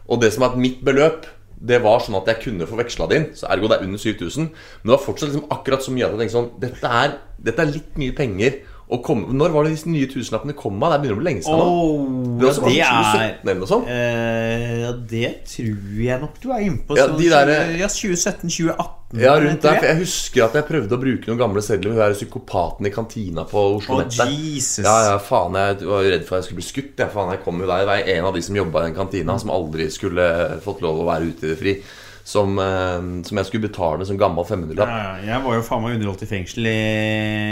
Og 0.10 0.20
det 0.22 0.34
som 0.36 0.44
er 0.44 0.60
mitt 0.60 0.84
beløp, 0.84 1.30
det 1.64 1.80
var 1.84 2.02
sånn 2.04 2.18
at 2.20 2.28
jeg 2.28 2.42
kunne 2.44 2.68
få 2.68 2.76
veksla 2.76 3.08
det 3.08 3.20
inn. 3.20 3.30
Så 3.38 3.48
ergo 3.48 3.70
det 3.72 3.78
er 3.78 3.86
under 3.88 4.02
7000. 4.02 4.50
Men 4.50 4.90
det 4.90 4.96
var 4.98 5.06
fortsatt 5.06 5.32
liksom 5.32 5.54
akkurat 5.54 5.86
så 5.86 5.94
mye 5.96 6.08
at 6.08 6.16
jeg 6.16 6.24
tenkte 6.24 6.36
sånn 6.36 6.50
Dette 6.60 6.94
er, 7.04 7.18
dette 7.40 7.64
er 7.64 7.72
litt 7.72 8.00
mye 8.02 8.16
penger 8.18 8.58
å 8.94 9.00
komme 9.04 9.34
Når 9.34 9.54
var 9.54 9.66
det 9.66 9.74
disse 9.74 9.90
nye 9.90 10.08
tusenlappene 10.12 10.56
kom 10.58 10.78
av? 10.84 10.94
Det 10.94 11.00
begynner 11.04 11.18
å 11.18 11.22
bli 11.22 11.28
lenge 11.30 11.44
siden. 11.46 11.62
Oh, 11.66 12.40
Det 12.40 12.54
sånn 12.56 12.68
det 12.70 12.80
er 12.80 12.92
2017 12.94 13.50
eller 13.50 13.62
noe 13.62 13.72
sånt. 13.72 13.88
eh, 13.90 14.74
Ja, 14.84 14.92
det 15.14 15.32
tror 15.50 16.04
jeg 16.04 16.22
nok 16.22 16.36
du 16.44 16.50
er 16.52 16.66
inne 16.68 16.84
på. 16.88 16.98
Ja, 17.00 17.08
de 17.08 17.30
der- 17.30 17.54
20 17.74 17.80
ja, 17.80 17.88
2017-2018. 17.88 19.00
Ja, 19.14 19.34
rundt 19.38 19.62
der. 19.62 19.76
For 19.78 19.86
jeg. 19.86 19.98
husker 20.02 20.44
at 20.48 20.56
jeg 20.58 20.66
prøvde 20.66 20.96
å 20.98 21.02
bruke 21.02 21.30
noen 21.30 21.38
gamle 21.42 21.62
sedler 21.62 21.92
med 21.92 22.00
hun 22.00 22.02
der 22.02 22.16
psykopaten 22.18 22.88
i 22.90 22.94
kantina 22.94 23.44
på 23.46 23.66
Oslo 23.78 24.00
oh. 24.02 24.06
Jesus. 24.10 24.82
Ja, 24.86 24.96
ja, 25.12 25.18
faen, 25.22 25.54
jeg 25.54 25.86
var 25.86 26.08
redd 26.08 26.26
for 26.26 26.38
at 26.38 26.42
jeg 26.42 26.48
skulle 26.50 26.62
bli 26.62 26.70
skutt. 26.70 26.96
Jeg, 26.98 27.12
faen, 27.14 27.30
jeg 27.36 27.44
kom 27.46 27.62
jo 27.62 27.68
der, 27.70 27.84
jeg 27.84 27.92
var 27.92 28.16
en 28.16 28.26
av 28.32 28.34
de 28.34 28.42
som 28.42 28.58
jobba 28.58 28.82
i 28.82 28.88
den 28.90 28.98
kantina, 28.98 29.38
som 29.40 29.54
aldri 29.54 29.90
skulle 29.94 30.26
fått 30.66 30.82
lov 30.82 31.04
å 31.04 31.10
være 31.12 31.30
ute 31.30 31.46
i 31.46 31.54
det 31.54 31.60
fri. 31.62 31.76
Som, 32.24 32.56
eh, 32.60 33.02
som 33.28 33.38
jeg 33.38 33.46
skulle 33.50 33.68
betale 33.68 34.06
som 34.08 34.18
gammel 34.18 34.46
500-lapp. 34.48 34.88
Ja, 34.88 35.00
ja, 35.20 35.34
jeg 35.34 35.44
var 35.44 35.58
jo 35.58 35.64
faen 35.68 35.82
meg 35.84 35.98
underholdt 35.98 36.22
i 36.24 36.30
fengsel 36.30 36.70
i 36.72 36.78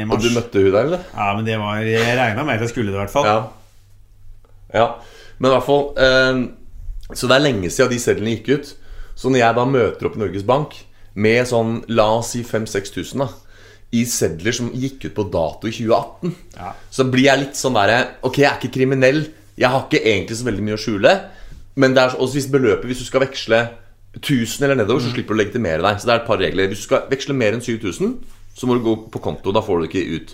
Og 0.07 0.21
du 0.23 0.29
møtte 0.31 0.61
hun 0.63 0.69
der, 0.71 0.85
eller? 0.85 1.01
Ja, 1.11 1.25
men 1.35 1.43
det 1.45 1.57
var 1.59 1.81
Jeg 1.83 2.15
regna 2.17 2.45
med 2.47 2.55
at 2.55 2.63
jeg 2.63 2.71
skulle 2.71 2.87
det, 2.93 2.95
i 2.95 3.01
hvert 3.01 3.11
fall. 3.11 3.27
Ja. 3.27 3.41
ja. 4.73 4.85
Men 5.41 5.51
i 5.51 5.53
hvert 5.57 5.67
fall 5.67 5.83
eh, 5.99 6.39
Så 7.11 7.27
det 7.27 7.35
er 7.35 7.43
lenge 7.49 7.67
siden 7.73 7.91
de 7.91 7.99
sedlene 7.99 8.37
gikk 8.37 8.47
ut. 8.55 8.71
Så 9.19 9.27
når 9.29 9.41
jeg 9.43 9.57
da 9.59 9.65
møter 9.67 10.07
opp 10.07 10.15
Norges 10.21 10.47
Bank 10.47 10.77
med 11.19 11.43
sånn, 11.49 11.81
la 11.91 12.05
oss 12.21 12.31
si 12.31 12.39
5000-6000 12.47 13.25
da 13.25 13.27
i 13.91 14.05
sedler 14.07 14.55
som 14.55 14.69
gikk 14.71 15.09
ut 15.09 15.15
på 15.17 15.25
dato 15.27 15.67
i 15.67 15.73
2018, 15.75 16.31
Ja. 16.55 16.69
så 16.87 17.03
blir 17.11 17.25
jeg 17.27 17.41
litt 17.41 17.57
sånn 17.59 17.75
derre 17.75 17.97
Ok, 18.23 18.37
jeg 18.39 18.47
er 18.47 18.55
ikke 18.55 18.71
kriminell. 18.77 19.25
Jeg 19.59 19.67
har 19.67 19.83
ikke 19.83 19.99
egentlig 19.99 20.37
så 20.39 20.47
veldig 20.47 20.63
mye 20.63 20.77
å 20.77 20.79
skjule. 20.79 21.11
Men 21.75 21.93
det 21.93 22.03
er 22.05 22.15
også 22.15 22.37
hvis 22.39 22.47
beløpet 22.51 22.87
Hvis 22.87 22.99
du 23.03 23.05
skal 23.07 23.25
veksle 23.25 23.59
1000 24.19 24.65
eller 24.65 24.75
nedover, 24.75 25.01
så 25.03 25.11
slipper 25.13 25.33
du 25.33 25.39
å 25.39 25.41
legitimere 25.43 25.83
deg. 25.85 25.99
Så 25.99 26.07
det 26.07 26.13
er 26.13 26.21
et 26.21 26.27
par 26.27 26.41
regler. 26.41 26.67
Hvis 26.71 26.83
du 26.83 26.87
skal 26.89 27.05
veksle 27.11 27.35
mer 27.37 27.55
enn 27.55 27.63
7000, 27.63 28.15
så 28.57 28.67
må 28.67 28.75
du 28.75 28.83
gå 28.85 28.95
på 29.13 29.21
konto. 29.23 29.53
Da 29.55 29.63
får 29.63 29.79
du 29.79 29.85
det 29.85 29.91
ikke 29.91 30.15
ut. 30.17 30.33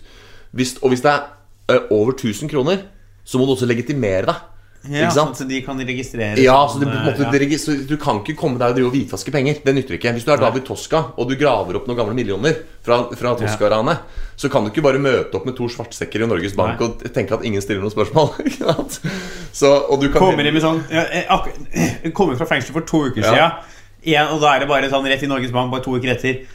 Hvis, 0.58 0.78
og 0.82 0.94
hvis 0.94 1.04
det 1.06 1.14
er 1.14 1.90
over 1.94 2.16
1000 2.16 2.50
kroner, 2.50 2.88
så 3.28 3.38
må 3.38 3.46
du 3.46 3.54
også 3.54 3.70
legitimere 3.70 4.26
deg. 4.32 4.46
Ja? 4.88 5.10
Sånn 5.12 5.34
at 5.34 5.42
de 5.50 5.58
kan 5.66 5.80
registrere 5.82 6.40
Ja, 6.40 6.56
sånn, 6.70 6.80
så, 6.80 6.86
du, 6.86 6.88
på 6.88 6.96
en 6.96 7.08
måte, 7.10 7.44
ja. 7.44 7.58
så 7.60 7.74
Du 7.90 7.96
kan 8.00 8.22
ikke 8.22 8.38
komme 8.40 8.60
deg 8.62 8.72
og 8.72 8.78
drive 8.78 8.90
og 8.92 8.96
hvitvaske 8.96 9.34
penger. 9.34 9.60
Det 9.66 9.74
nytter 9.76 9.98
ikke. 9.98 10.14
Hvis 10.16 10.28
du 10.28 10.32
er 10.32 10.42
David 10.42 10.66
Toska 10.68 11.02
og 11.18 11.30
du 11.30 11.36
graver 11.40 11.80
opp 11.80 11.90
noen 11.90 12.00
gamle 12.00 12.16
millioner 12.18 12.56
fra, 12.86 13.02
fra 13.18 13.34
Toska-ranet, 13.40 14.06
så 14.40 14.52
kan 14.54 14.64
du 14.64 14.72
ikke 14.72 14.86
bare 14.86 15.02
møte 15.02 15.36
opp 15.40 15.48
med 15.50 15.58
to 15.58 15.68
svartsekker 15.74 16.24
i 16.24 16.30
Norges 16.30 16.56
Bank 16.58 16.80
Nei. 16.80 16.88
og 16.88 17.08
tenke 17.16 17.36
at 17.36 17.46
ingen 17.48 17.64
stiller 17.64 17.84
noen 17.84 17.96
spørsmål. 17.96 18.32
så, 19.60 19.74
du 20.00 20.08
Kommer 20.14 20.62
sånn 20.64 20.84
Kommer 22.14 22.38
fra 22.40 22.48
fengselet 22.54 22.78
for 22.78 22.88
to 22.88 23.04
uker 23.10 23.26
Ja. 23.26 23.34
siden. 23.34 24.30
Og 24.32 24.40
da 24.44 24.54
er 24.56 24.64
det 24.64 24.70
bare 24.72 24.92
sånn 24.94 25.10
rett 25.10 25.26
i 25.26 25.32
Norges 25.32 25.52
Bank 25.52 25.74
bare 25.74 25.84
to 25.84 25.98
uker 25.98 26.14
etter. 26.16 26.46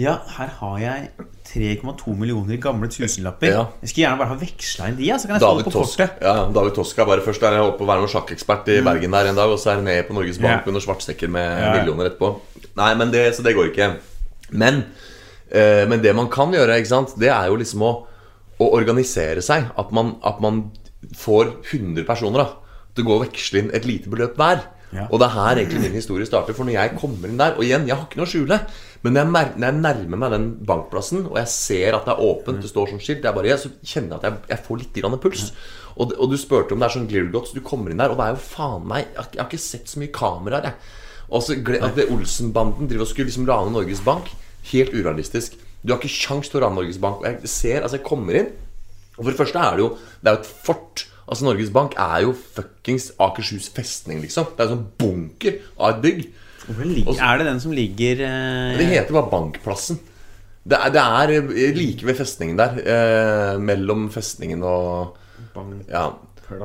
Ja, 0.00 0.14
her 0.38 0.48
har 0.56 0.76
jeg 0.80 1.08
3,2 1.44 2.14
millioner 2.16 2.56
gamle 2.56 2.88
tusenlapper. 2.88 3.50
Ja. 3.50 3.64
Jeg 3.82 3.90
skulle 3.90 4.06
gjerne 4.06 4.20
bare 4.22 4.32
ha 4.32 4.36
veksla 4.40 4.86
inn 4.88 4.96
de, 4.96 5.04
ja, 5.10 5.18
så 5.20 5.28
kan 5.28 5.36
jeg 5.36 5.42
få 5.42 5.50
David, 5.50 5.66
det 5.66 5.72
på 5.74 5.82
kortet. 5.82 6.22
ja, 6.24 6.32
David 6.56 6.76
Toska 6.78 7.04
bare 7.10 7.24
først 7.26 7.44
der. 7.44 7.58
jeg 7.58 7.64
holdt 7.66 7.76
på 7.76 7.84
å 7.84 7.90
være 7.90 8.04
noen 8.04 8.12
sjakkekspert 8.14 8.70
i 8.72 8.78
Bergen 8.86 9.12
der 9.12 9.28
en 9.28 9.36
dag, 9.36 9.52
og 9.52 9.60
så 9.60 9.74
er 9.74 9.82
han 9.82 9.84
nede 9.90 10.06
på 10.08 10.16
Norges 10.16 10.40
Bank 10.40 10.64
med 10.64 10.80
svartsekker 10.86 11.28
med 11.34 11.60
millioner 11.76 12.08
etterpå. 12.08 12.32
Nei, 12.80 12.88
men 12.96 13.12
det, 13.12 13.26
Så 13.36 13.44
det 13.44 13.52
går 13.58 13.68
ikke. 13.68 13.90
Men, 14.56 14.84
eh, 15.52 15.84
men 15.88 16.00
det 16.00 16.16
man 16.16 16.32
kan 16.32 16.56
gjøre, 16.56 16.80
sant, 16.88 17.12
det 17.20 17.28
er 17.28 17.52
jo 17.52 17.60
liksom 17.60 17.84
å, 17.84 17.92
å 18.64 18.72
organisere 18.72 19.44
seg. 19.44 19.68
At 19.76 19.92
man, 19.92 20.16
at 20.24 20.40
man 20.40 20.70
får 21.12 21.58
100 21.68 22.08
personer 22.08 22.46
da 22.46 22.48
til 22.94 23.04
å 23.04 23.08
gå 23.10 23.18
og 23.18 23.26
veksle 23.26 23.60
inn 23.60 23.74
et 23.76 23.84
lite 23.88 24.08
beløp 24.12 24.40
hver. 24.40 24.64
Ja. 24.92 25.06
Og 25.08 25.20
det 25.20 25.26
er 25.28 25.34
her 25.36 25.56
egentlig 25.62 25.80
min 25.86 25.94
historie 25.96 26.26
starter. 26.28 26.52
For 26.56 26.68
når 26.68 26.74
jeg 26.76 26.96
kommer 27.00 27.30
inn 27.30 27.38
der 27.40 27.54
Og 27.56 27.64
igjen, 27.64 27.86
jeg 27.88 27.96
har 27.96 28.04
ikke 28.04 28.18
noe 28.20 28.26
å 28.28 28.32
skjule. 28.32 28.58
Men 29.02 29.14
når 29.16 29.38
jeg, 29.40 29.74
nærmer 29.80 30.18
meg 30.20 30.30
den 30.34 30.48
bankplassen, 30.68 31.24
og 31.26 31.38
jeg 31.40 31.48
ser 31.48 31.96
at 31.96 32.04
det 32.06 32.12
er 32.14 32.20
åpent, 32.22 32.60
det 32.62 32.70
står 32.70 32.92
sånn 32.92 33.00
skilt, 33.02 33.24
jeg 33.24 33.34
bare, 33.34 33.48
jeg, 33.48 33.58
så 33.58 33.70
kjenner 33.82 34.12
jeg 34.14 34.18
at 34.20 34.26
jeg, 34.28 34.42
jeg 34.52 34.66
får 34.66 34.82
litt 34.82 35.00
grann 35.00 35.16
puls. 35.24 35.46
Og, 35.96 36.12
og 36.16 36.30
du 36.30 36.36
spurte 36.40 36.76
om 36.76 36.80
det 36.82 36.86
er 36.88 36.94
sånn 36.96 37.08
Glirgots. 37.10 37.54
Du 37.56 37.60
kommer 37.64 37.90
inn 37.92 38.00
der, 38.02 38.12
og 38.12 38.20
det 38.20 38.26
er 38.28 38.36
jo 38.36 38.42
faen 38.44 38.86
meg 38.88 39.08
Jeg 39.16 39.32
jeg 39.34 39.40
har 39.42 39.48
ikke 39.50 39.62
sett 39.64 39.88
så 39.90 40.02
mye 40.02 40.12
kameraer, 40.14 40.68
jeg. 40.70 40.98
Og 41.32 41.42
så 41.42 41.56
gle- 41.64 41.80
at 41.82 41.98
Olsen-banden 42.12 42.88
driver 42.90 43.06
og 43.06 43.10
skulle 43.10 43.30
liksom 43.32 43.48
rane 43.48 43.72
Norges 43.72 44.04
Bank. 44.04 44.28
Helt 44.72 44.92
urealistisk. 44.92 45.56
Du 45.82 45.92
har 45.94 45.98
ikke 45.98 46.12
kjangs 46.12 46.52
til 46.52 46.60
å 46.60 46.66
rane 46.66 46.78
Norges 46.78 47.00
Bank. 47.02 47.24
Og 47.24 47.26
jeg 47.30 47.48
ser, 47.50 47.80
altså 47.82 47.96
jeg 47.98 48.06
kommer 48.06 48.38
inn 48.42 48.52
og 49.12 49.26
for 49.26 49.30
det 49.32 49.36
første 49.42 49.60
er 49.60 49.74
det 49.76 49.82
jo 49.84 49.88
Det 50.22 50.30
er 50.30 50.36
jo 50.36 50.40
et 50.40 50.52
fort. 50.66 51.02
Altså 51.28 51.44
Norges 51.46 51.70
Bank 51.72 51.94
er 52.00 52.22
jo 52.26 52.32
fuckings 52.34 53.10
Akershus 53.22 53.68
festning, 53.72 54.20
liksom. 54.24 54.48
Det 54.56 54.64
er 54.64 54.70
en 54.70 54.74
sånn 54.76 54.88
bunker 54.98 55.60
av 55.78 55.94
et 55.94 56.00
bygg. 56.02 56.24
Ligger, 56.82 57.18
er 57.18 57.38
det 57.40 57.46
den 57.48 57.60
som 57.62 57.72
ligger 57.74 58.20
eh, 58.22 58.76
Det 58.78 58.84
heter 58.86 59.16
bare 59.16 59.30
Bankplassen. 59.32 59.98
Det 60.62 60.78
er, 60.78 60.92
det 60.94 61.02
er 61.02 61.32
eh, 61.40 61.72
like 61.74 62.06
ved 62.06 62.18
festningen 62.20 62.58
der. 62.60 62.76
Eh, 62.82 63.56
mellom 63.58 64.08
festningen 64.14 64.62
og 64.66 65.16
Bank- 65.54 65.88
Ja. 65.90 66.08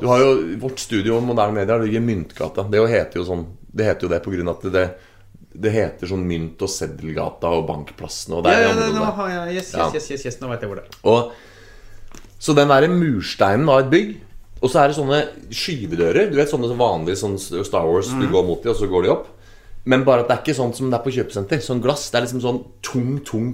Du 0.02 0.08
har 0.10 0.20
jo 0.20 0.32
Vårt 0.60 0.82
studio 0.84 1.20
Moderne 1.24 1.54
Media 1.56 1.78
ligger 1.80 2.02
i 2.02 2.04
Myntgata. 2.04 2.66
Det 2.70 2.82
heter 2.92 3.22
jo 3.22 3.26
sånn 3.30 3.46
Det 3.72 3.86
heter 3.88 4.08
jo 4.08 4.10
det 4.12 4.20
på 4.26 4.34
grunn 4.34 4.50
av 4.52 4.58
at 4.60 4.72
det, 4.74 4.86
det 5.54 5.72
heter 5.72 6.10
sånn 6.12 6.26
Mynt- 6.28 6.62
og 6.66 6.70
Seddelgata 6.74 7.48
og 7.56 7.66
Bankplassen 7.70 8.34
og 8.38 8.44
der. 8.46 8.58
Ja, 8.58 8.74
ja, 8.74 8.88
Ja. 8.98 9.52
yes, 9.54 9.72
yes, 9.74 10.10
yes, 10.12 10.26
yes, 10.26 10.40
nå 10.42 10.50
vet 10.52 10.62
jeg 10.66 10.70
hvor 10.72 10.82
det 10.82 10.86
er. 10.86 10.98
Og, 11.08 11.32
så 12.40 12.54
den 12.58 12.68
der 12.70 12.88
mursteinen 12.92 13.70
av 13.70 13.80
et 13.86 13.90
bygg 13.94 14.16
Og 14.58 14.72
så 14.72 14.82
er 14.82 14.90
det 14.90 14.98
sånne 14.98 15.18
skyvedører 15.54 16.32
Du 16.32 16.38
vet 16.40 16.50
sånne 16.50 16.72
vanlige 16.80 17.20
sånn 17.20 17.36
Star 17.38 17.86
Wars 17.86 18.10
Du 18.10 18.26
går 18.26 18.46
mot 18.48 18.64
dem, 18.64 18.74
og 18.74 18.80
så 18.80 18.90
går 18.90 19.06
de 19.06 19.12
opp. 19.14 19.28
Men 19.88 20.04
bare 20.08 20.26
at 20.26 20.32
det 20.32 20.36
er 20.36 20.42
ikke 20.44 20.58
sånn 20.58 20.74
som 20.76 20.90
det 20.92 20.98
er 20.98 21.04
på 21.06 21.14
kjøpesenter. 21.16 21.62
Sånn 21.64 21.80
glass, 21.84 22.10
det 22.12 22.20
er 22.20 22.26
liksom 22.26 22.42
sånn 22.44 22.58
tung, 22.84 23.14
tung 23.24 23.54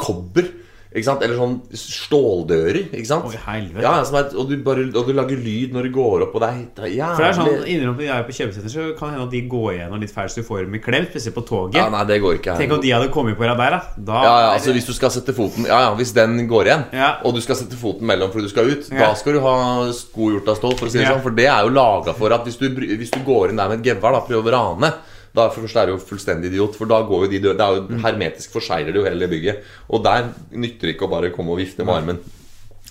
kobber? 0.00 0.50
Eller 0.90 1.36
sånn 1.38 1.52
ståldører 1.70 2.78
Ikke 2.90 3.06
sant? 3.06 3.26
Oi, 3.28 3.36
helvete. 3.44 3.82
ja, 3.84 3.92
som 4.06 4.16
er, 4.18 4.32
og, 4.34 4.48
du 4.50 4.56
bare, 4.66 4.88
og 4.90 5.06
du 5.06 5.12
lager 5.14 5.38
lyd 5.38 5.74
når 5.76 5.86
du 5.86 5.90
går 5.94 6.24
opp 6.26 6.32
Og 6.34 6.42
det 6.42 6.48
er, 6.50 6.56
det 6.74 6.84
er 6.88 6.94
jævlig 6.96 7.14
For 7.14 7.22
det 7.22 7.28
er 7.28 7.36
sånn, 7.38 7.68
Innimellom 7.70 8.00
de 8.00 8.08
er 8.10 8.24
på 8.26 8.34
kjøpesenter, 8.34 8.72
så 8.72 8.86
kan 8.98 9.12
det 9.12 9.14
hende 9.14 9.26
at 9.28 9.34
de 9.36 9.42
går 9.52 9.68
gjennom 9.76 10.02
litt 10.02 10.14
feil, 10.16 10.32
så 10.32 10.42
du 10.42 10.48
får 10.48 10.64
dem 10.66 10.74
i 10.74 10.82
klem. 10.82 11.06
Spesielt 11.12 11.36
på 11.36 11.44
toget. 11.46 11.78
Ja, 11.78 11.84
nei, 11.94 12.02
det 12.10 12.18
går 12.24 12.40
ikke 12.40 12.56
Tenk 12.58 12.74
om 12.74 12.82
de 12.82 12.90
hadde 12.96 13.10
kommet 13.14 13.38
på 13.38 13.46
deg 13.46 13.62
der, 13.62 13.76
da. 13.76 13.80
da 14.10 14.24
Ja, 14.26 14.32
ja, 14.46 14.48
altså 14.56 14.74
hvis 14.74 14.88
du 14.90 14.92
skal 14.96 15.14
sette 15.14 15.36
foten 15.36 15.68
Ja, 15.70 15.78
ja, 15.86 15.92
hvis 16.00 16.10
den 16.16 16.34
går 16.50 16.72
igjen 16.72 16.84
Ja. 16.98 17.12
Og 17.22 17.38
du 17.38 17.40
skal 17.44 17.60
sette 17.60 17.78
foten 17.78 18.10
mellom 18.10 18.34
fordi 18.34 18.48
du 18.50 18.54
skal 18.56 18.72
ut 18.74 18.90
Ja. 18.90 19.04
Da 19.06 19.12
skal 19.20 19.38
du 19.38 19.44
ha 19.46 19.54
sko 19.94 20.32
gjort 20.34 20.50
av 20.50 20.58
stål 20.58 20.74
For 20.80 20.90
å 20.90 20.90
si 20.90 20.98
det 20.98 21.06
Ja. 21.06 21.14
sånn 21.14 21.22
For 21.22 21.38
det 21.38 21.46
er 21.46 21.62
jo 21.68 21.72
laget 21.78 22.18
for 22.18 22.34
at 22.34 22.44
hvis 22.48 22.58
du, 22.58 22.66
hvis 22.74 23.14
du 23.14 23.22
går 23.26 23.50
inn 23.54 23.62
der 23.62 23.70
med 23.70 23.86
et 23.86 23.92
gevær 23.94 24.18
da 24.18 24.24
Prøver 24.26 24.50
å 24.50 24.58
rane 24.58 24.92
Da 25.36 25.46
det 25.46 25.70
er 25.70 25.86
du 25.86 25.92
jo 25.94 26.00
fullstendig 26.02 26.50
idiot 26.50 26.74
For 26.78 26.90
da 26.90 27.00
går 27.06 27.24
jo 27.24 27.30
de 27.30 27.38
døde. 27.44 27.56
Det 27.58 27.66
er 27.66 27.76
jo 27.78 28.02
hermetisk 28.02 28.56
forseiler 28.56 28.90
det 28.90 28.98
jo 28.98 29.06
hele 29.06 29.30
bygget 29.30 29.62
Og 29.88 30.02
der 30.02 30.32
nytter 30.50 30.88
det 30.88 30.96
ikke 30.96 31.06
å 31.06 31.12
bare 31.12 31.30
komme 31.34 31.54
og 31.54 31.60
vifte 31.62 31.86
med 31.86 31.94
armen 32.00 32.20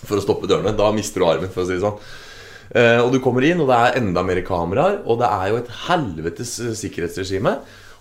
For 0.06 0.16
å 0.16 0.24
stoppe 0.24 0.48
dørene 0.48 0.76
Da 0.78 0.88
mister 0.96 1.20
du 1.20 1.28
armen 1.28 1.52
for 1.52 1.66
å 1.66 1.70
si 1.70 1.78
det 1.78 1.86
sånn 1.86 2.02
Uh, 2.70 3.02
og 3.02 3.08
du 3.10 3.18
kommer 3.18 3.42
inn, 3.48 3.58
og 3.64 3.66
det 3.72 3.78
er 3.82 3.96
enda 3.98 4.22
mer 4.22 4.44
kameraer, 4.46 5.00
og 5.10 5.18
det 5.24 5.26
er 5.26 5.48
jo 5.50 5.56
et 5.58 5.72
helvetes 5.88 6.52
sikkerhetsregime. 6.78 7.56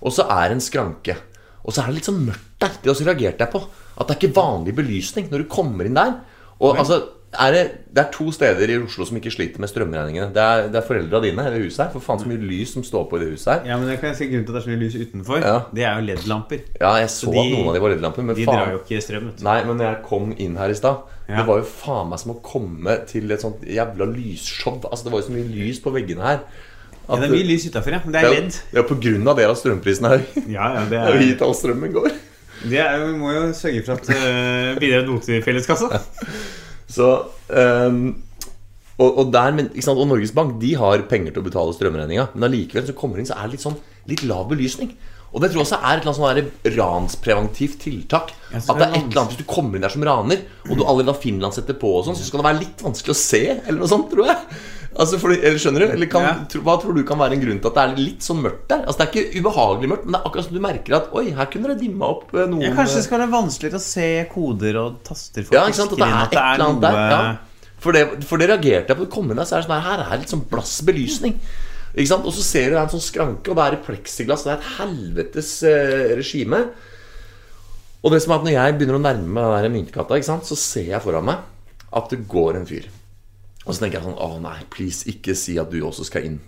Og 0.04 0.12
så 0.12 0.26
er 0.28 0.50
det 0.50 0.58
en 0.58 0.60
skranke. 0.60 1.16
Og 1.64 1.74
så 1.74 1.82
er 1.82 1.88
det 1.88 1.98
litt 1.98 2.08
sånn 2.08 2.20
mørkt 2.26 2.60
der. 2.60 2.74
Det 2.82 2.92
også 2.92 3.06
reagerte 3.08 3.46
jeg 3.46 3.54
på. 3.54 3.62
At 3.98 4.10
det 4.10 4.14
er 4.14 4.20
ikke 4.20 4.36
vanlig 4.36 4.74
belysning 4.78 5.30
når 5.32 5.44
du 5.44 5.48
kommer 5.52 5.88
inn 5.88 5.96
der. 5.98 6.18
Og 6.58 6.78
altså, 6.82 7.00
er 7.36 7.52
det, 7.52 7.62
det 7.92 8.00
er 8.00 8.10
to 8.14 8.30
steder 8.32 8.70
i 8.72 8.76
Oslo 8.80 9.04
som 9.04 9.16
ikke 9.18 9.30
sliter 9.34 9.60
med 9.60 9.68
strømregningene. 9.68 10.30
Det 10.32 10.40
er, 10.40 10.68
det 10.72 10.78
er 10.80 10.86
foreldra 10.86 11.20
dine 11.20 11.44
i 11.44 11.50
det 11.52 11.60
huset 11.66 11.82
her. 11.84 11.90
For 11.92 12.00
faen 12.00 12.22
så 12.22 12.28
mye 12.30 12.40
lys 12.40 12.72
som 12.72 12.84
står 12.86 13.04
på 13.10 13.18
i 13.18 13.24
det 13.24 13.28
huset 13.34 13.50
her. 13.52 13.66
Ja, 13.68 13.76
men 13.76 13.90
det 13.90 13.98
kan 14.00 14.08
jeg 14.14 14.16
si 14.16 14.28
grunnen 14.30 14.46
til 14.48 14.54
at 14.54 14.56
det 14.56 14.62
er 14.62 14.66
så 14.66 14.72
mye 14.72 14.80
lys 14.80 14.96
utenfor. 15.02 15.42
Ja. 15.44 15.58
Det 15.76 15.84
er 15.84 15.98
jo 16.00 16.06
LED-lamper. 16.08 16.62
Ja, 16.80 16.94
jeg 17.02 17.10
så, 17.12 17.26
Så 17.26 17.32
de- 17.34 17.42
at 17.42 17.52
noen 17.52 17.68
av 17.68 17.74
de 17.76 17.82
var 17.84 17.90
LED-lamper, 17.92 18.24
men 18.30 18.36
De 18.38 18.46
drar 18.48 18.72
jo 18.72 18.78
ikke 18.80 19.02
strøm. 19.04 19.28
ut. 19.28 19.42
Nei, 19.44 19.58
men 19.68 19.76
når 19.76 19.84
jeg 19.90 20.02
kom 20.08 20.32
inn 20.38 20.56
her 20.56 20.70
i 20.72 20.78
stad 20.80 20.96
Ja. 21.28 21.36
Det 21.42 21.46
var 21.50 21.58
jo 21.60 21.64
faen 21.68 22.08
meg 22.08 22.18
som 22.22 22.32
å 22.32 22.38
komme 22.40 22.94
til 23.06 23.30
et 23.30 23.40
sånt 23.44 23.60
jævla 23.68 24.06
lysshow. 24.08 24.80
Altså, 24.88 25.04
det 25.04 25.12
var 25.12 25.20
jo 25.20 25.26
så 25.28 25.32
mye 25.36 25.48
lys 25.52 25.78
på 25.84 25.92
veggene 25.92 26.24
her. 26.24 26.38
Ja, 27.08 27.16
det 27.20 27.28
er 27.28 27.34
mye 27.34 27.44
lys 27.44 27.66
utafor, 27.68 27.90
ja. 27.92 28.00
Men 28.04 28.12
det 28.12 28.22
er 28.24 28.30
LED. 28.32 28.48
jo- 28.48 28.62
det 28.72 28.78
er 28.80 28.88
på 28.88 28.96
grunn 29.04 29.28
av 29.28 29.36
det 29.36 29.44
at 29.50 29.56
strømprisen 29.60 30.04
er 30.08 30.16
høy. 30.16 30.48
Ja, 30.48 30.70
ja, 30.78 30.84
det 30.88 30.98
er 31.02 31.12
jo 31.12 31.18
hit 31.26 31.42
all 31.44 31.52
strømmen 31.54 31.92
går. 31.92 32.08
det 32.68 32.78
er, 32.80 33.04
Vi 33.04 33.12
må 33.20 33.32
jo 33.36 33.52
sørge 33.52 33.84
for 33.84 33.92
at 34.00 34.08
uh, 34.08 34.80
bidrar 34.80 35.04
noe 35.06 35.20
til 35.20 35.42
felleskassa. 35.44 36.00
Så 36.88 37.08
um, 37.52 38.00
Og, 38.98 39.10
og, 39.12 39.28
der, 39.30 39.52
men, 39.54 39.68
og 39.70 40.06
Norges 40.10 40.32
Bank 40.34 40.56
de 40.62 40.72
har 40.80 41.04
penger 41.10 41.34
til 41.34 41.44
å 41.44 41.46
betale 41.46 41.74
strømregninga, 41.76 42.32
men 42.34 42.48
allikevel 42.48 42.88
så 42.88 42.96
kommer 42.98 43.18
det 43.18 43.26
inn 43.26 43.30
så 43.30 43.36
er 43.38 43.46
det 43.46 43.54
litt 43.54 43.66
sånn 43.66 43.76
litt 44.10 44.24
lav 44.26 44.48
belysning. 44.50 44.90
Og 45.28 45.42
det 45.42 45.50
tror 45.50 45.60
jeg 45.60 45.66
også 45.66 45.78
er 45.78 45.98
et 45.98 46.06
eller 46.06 46.24
annet 46.24 46.48
sånn 46.72 46.74
ranspreventivt 46.78 47.82
tiltak. 47.84 48.32
At 48.48 48.64
det 48.80 48.86
er 48.86 48.94
et 48.96 49.02
eller 49.02 49.20
annet 49.20 49.34
Hvis 49.34 49.42
du 49.42 49.48
kommer 49.50 49.76
inn 49.76 49.84
der 49.84 49.92
som 49.92 50.06
raner, 50.08 50.40
og 50.64 50.72
du 50.72 50.84
allerede 50.86 51.12
har 51.12 51.20
finlandshette 51.20 51.76
på, 51.78 51.90
og 51.98 52.06
sånn, 52.06 52.16
så 52.16 52.24
skal 52.24 52.40
det 52.40 52.48
være 52.48 52.62
litt 52.62 52.84
vanskelig 52.86 53.12
å 53.14 53.20
se, 53.20 53.42
eller 53.58 53.78
noe 53.82 53.90
sånt, 53.92 54.08
tror 54.10 54.30
jeg. 54.30 54.62
Altså, 54.96 55.18
fordi, 55.20 55.36
eller 55.44 55.58
Skjønner 55.60 55.84
du? 55.84 55.86
Eller 55.92 56.08
kan, 56.10 56.22
Ja. 56.24 56.30
tro, 56.48 56.60
hva 56.64 56.78
tror 56.80 56.94
du 56.96 57.02
kan 57.04 57.18
være 57.20 57.36
en 57.36 57.42
grunn 57.42 57.58
til 57.60 57.68
at 57.68 57.74
det 57.76 57.82
er 57.84 57.96
litt 58.00 58.24
sånn 58.24 58.40
mørkt 58.42 58.68
der? 58.70 58.86
Altså 58.86 58.98
Det 58.98 59.04
er 59.04 59.10
ikke 59.12 59.42
ubehagelig 59.42 59.90
mørkt, 59.92 60.04
men 60.06 60.12
det 60.16 60.20
er 60.20 60.28
akkurat 60.30 60.46
som 60.48 60.54
du 60.56 60.60
merker 60.64 60.96
at 60.96 61.10
Oi, 61.12 61.24
her 61.36 61.50
kunne 61.52 61.68
det 61.68 61.76
dimma 61.82 62.08
opp 62.08 62.32
eh, 62.34 62.46
noen 62.48 62.62
Ja, 62.64 62.72
kanskje 62.74 62.96
det 62.96 63.04
skal 63.04 63.20
være 63.20 63.30
vanskeligere 63.34 63.78
å 63.78 63.84
se 63.84 64.08
koder 64.32 64.80
og 64.80 64.96
taster 65.04 65.44
for 65.44 65.54
Ja, 65.58 65.66
ikke 65.68 65.80
sant? 65.82 65.92
At 65.92 65.98
det 66.00 66.08
er 66.08 66.24
et 66.24 66.38
eller 66.40 66.66
annet 66.66 66.82
der. 66.88 66.98
Ja. 67.12 67.36
For, 67.78 67.92
det, 67.94 68.24
for 68.26 68.40
det 68.42 68.48
reagerte 68.50 68.90
jeg 68.94 68.98
på. 68.98 69.06
Kom 69.12 69.30
inn 69.30 69.36
der, 69.38 69.44
så 69.46 69.58
er 69.58 69.62
det 69.62 69.68
sånn 69.68 69.76
her, 69.84 70.02
her 70.02 70.16
er 70.16 70.22
litt 70.24 70.32
sånn 70.32 70.46
blass 70.50 70.80
belysning. 70.88 71.36
Ikke 71.94 72.08
sant? 72.10 72.26
Og 72.26 72.34
så 72.34 72.42
ser 72.42 72.66
du 72.66 72.74
det 72.74 72.80
er 72.80 72.86
en 72.88 72.94
sånn 72.96 73.04
skranke, 73.04 73.52
og 73.52 73.56
det 73.60 73.64
er 73.68 73.76
i 73.76 73.82
pleksiglass. 73.86 74.42
Det 74.48 74.54
er 74.54 74.58
et 74.58 74.72
helvetes 74.80 75.52
eh, 75.68 76.16
regime. 76.18 76.64
Og 78.02 78.12
det 78.14 78.22
som 78.24 78.32
er 78.34 78.40
at 78.40 78.46
når 78.48 78.56
jeg 78.56 78.78
begynner 78.78 78.98
å 78.98 79.04
nærme 79.04 79.46
meg 79.52 79.62
den 79.66 79.76
myntkatta, 79.76 80.18
så 80.24 80.56
ser 80.58 80.90
jeg 80.94 81.02
foran 81.04 81.28
meg 81.28 81.44
at 81.92 82.10
det 82.10 82.24
går 82.30 82.56
en 82.58 82.66
fyr. 82.66 82.88
Og 83.66 83.74
så 83.74 83.82
tenker 83.82 83.98
jeg 83.98 84.06
sånn 84.06 84.20
Å 84.22 84.38
nei, 84.42 84.58
please, 84.72 85.04
ikke 85.10 85.34
si 85.36 85.58
at 85.60 85.72
du 85.72 85.80
også 85.84 86.06
skal 86.08 86.28
inn. 86.28 86.38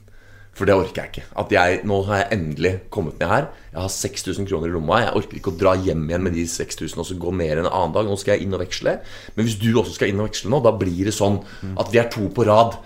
For 0.56 0.66
det 0.66 0.74
orker 0.74 1.04
jeg 1.04 1.10
ikke. 1.12 1.26
At 1.40 1.52
jeg, 1.54 1.80
Nå 1.86 2.00
har 2.08 2.24
jeg 2.24 2.38
endelig 2.38 2.72
kommet 2.92 3.20
ned 3.20 3.30
her. 3.30 3.48
Jeg 3.70 3.80
har 3.80 3.92
6000 3.94 4.48
kroner 4.50 4.70
i 4.70 4.74
lomma. 4.74 5.02
Jeg 5.04 5.16
orker 5.20 5.38
ikke 5.38 5.52
å 5.52 5.58
dra 5.60 5.74
hjem 5.78 6.02
igjen 6.08 6.24
med 6.26 6.34
de 6.36 6.46
6000 6.50 7.00
og 7.00 7.06
så 7.06 7.18
gå 7.22 7.34
mer 7.34 7.60
enn 7.60 7.68
en 7.68 7.70
annen 7.72 7.94
dag. 7.94 8.08
Nå 8.10 8.16
skal 8.20 8.34
jeg 8.36 8.48
inn 8.48 8.56
og 8.58 8.64
veksle. 8.64 8.96
Men 9.36 9.46
hvis 9.46 9.58
du 9.62 9.70
også 9.72 9.94
skal 9.96 10.10
inn 10.10 10.20
og 10.20 10.30
veksle 10.30 10.50
nå, 10.52 10.60
da 10.66 10.74
blir 10.76 11.04
det 11.06 11.14
sånn 11.16 11.38
at 11.78 11.92
vi 11.94 12.02
er 12.02 12.10
to 12.12 12.26
på 12.34 12.46
rad. 12.50 12.76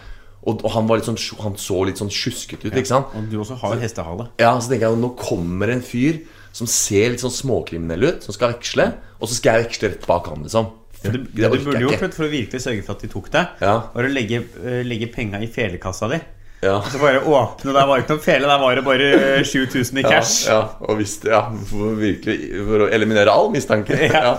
Og, 0.45 0.61
og 0.61 0.71
han, 0.75 0.91
sånn, 1.07 1.17
han 1.41 1.57
så 1.57 1.81
litt 1.89 2.03
sånn 2.03 2.13
sjuskete 2.13 2.69
ut, 2.69 2.75
ikke 2.77 2.91
sant? 2.91 3.15
Og 3.17 3.31
du 3.33 3.39
også 3.41 3.57
har 3.63 3.81
hestehale. 3.81 4.29
Ja, 4.43 4.53
så 4.61 4.69
tenker 4.69 4.91
jeg 4.91 5.01
Nå 5.01 5.15
kommer 5.17 5.73
en 5.73 5.81
fyr 5.83 6.21
som 6.55 6.69
ser 6.71 7.15
litt 7.15 7.25
sånn 7.25 7.33
småkriminell 7.33 8.11
ut, 8.11 8.27
som 8.29 8.37
skal 8.37 8.53
veksle. 8.53 8.91
Og 9.19 9.31
så 9.31 9.39
skal 9.39 9.57
jeg 9.57 9.71
veksle 9.71 9.95
rett 9.95 10.05
bak 10.11 10.29
han, 10.31 10.45
liksom. 10.45 10.69
Det, 11.05 11.13
du, 11.13 11.19
det, 11.37 11.51
du 11.53 11.65
burde 11.69 11.83
gjort 11.85 12.15
for 12.17 12.25
å 12.27 12.31
virkelig 12.33 12.63
sørge 12.65 12.85
for 12.87 12.97
at 12.97 13.05
de 13.05 13.11
tok 13.13 13.29
det, 13.35 13.43
Ja. 13.61 13.75
var 13.93 14.09
å 14.09 14.13
legge, 14.13 14.41
uh, 14.65 14.81
legge 14.89 15.11
penga 15.13 15.41
i 15.45 15.49
felekassa 15.53 16.09
di. 16.15 16.19
Ja. 16.65 16.79
Så 16.89 16.97
bare 17.03 17.21
åpne, 17.29 17.75
der 17.77 17.87
var 17.91 18.01
ikke 18.01 18.15
noen 18.15 18.25
fele, 18.25 18.49
der 18.49 18.61
var 18.63 18.79
det 18.79 18.85
bare 18.87 19.09
eh, 19.37 19.43
7000 19.45 19.99
i 20.01 20.05
cash. 20.07 20.47
ja, 20.49 20.63
og 20.81 20.97
hvis 20.97 21.19
ja, 21.29 21.43
for 21.69 21.93
virkelig 22.01 22.39
For 22.65 22.87
å 22.87 22.89
eliminere 22.89 23.35
all 23.35 23.51
mistanke. 23.53 23.99
Ja. 24.09 24.23
Ja. 24.31 24.37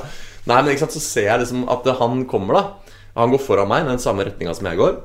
Nei, 0.49 0.57
men 0.61 0.71
ikke 0.73 0.85
sant, 0.87 0.93
så 0.97 1.01
ser 1.01 1.27
jeg 1.29 1.41
liksom 1.43 1.67
at 1.69 1.85
han 1.99 2.23
kommer, 2.29 2.57
da. 2.57 2.95
Han 3.17 3.31
går 3.33 3.41
foran 3.45 3.69
meg 3.69 3.85
i 3.85 3.91
den 3.93 4.01
samme 4.01 4.25
retninga 4.27 4.53
som 4.57 4.67
jeg 4.69 4.77
går. 4.81 4.97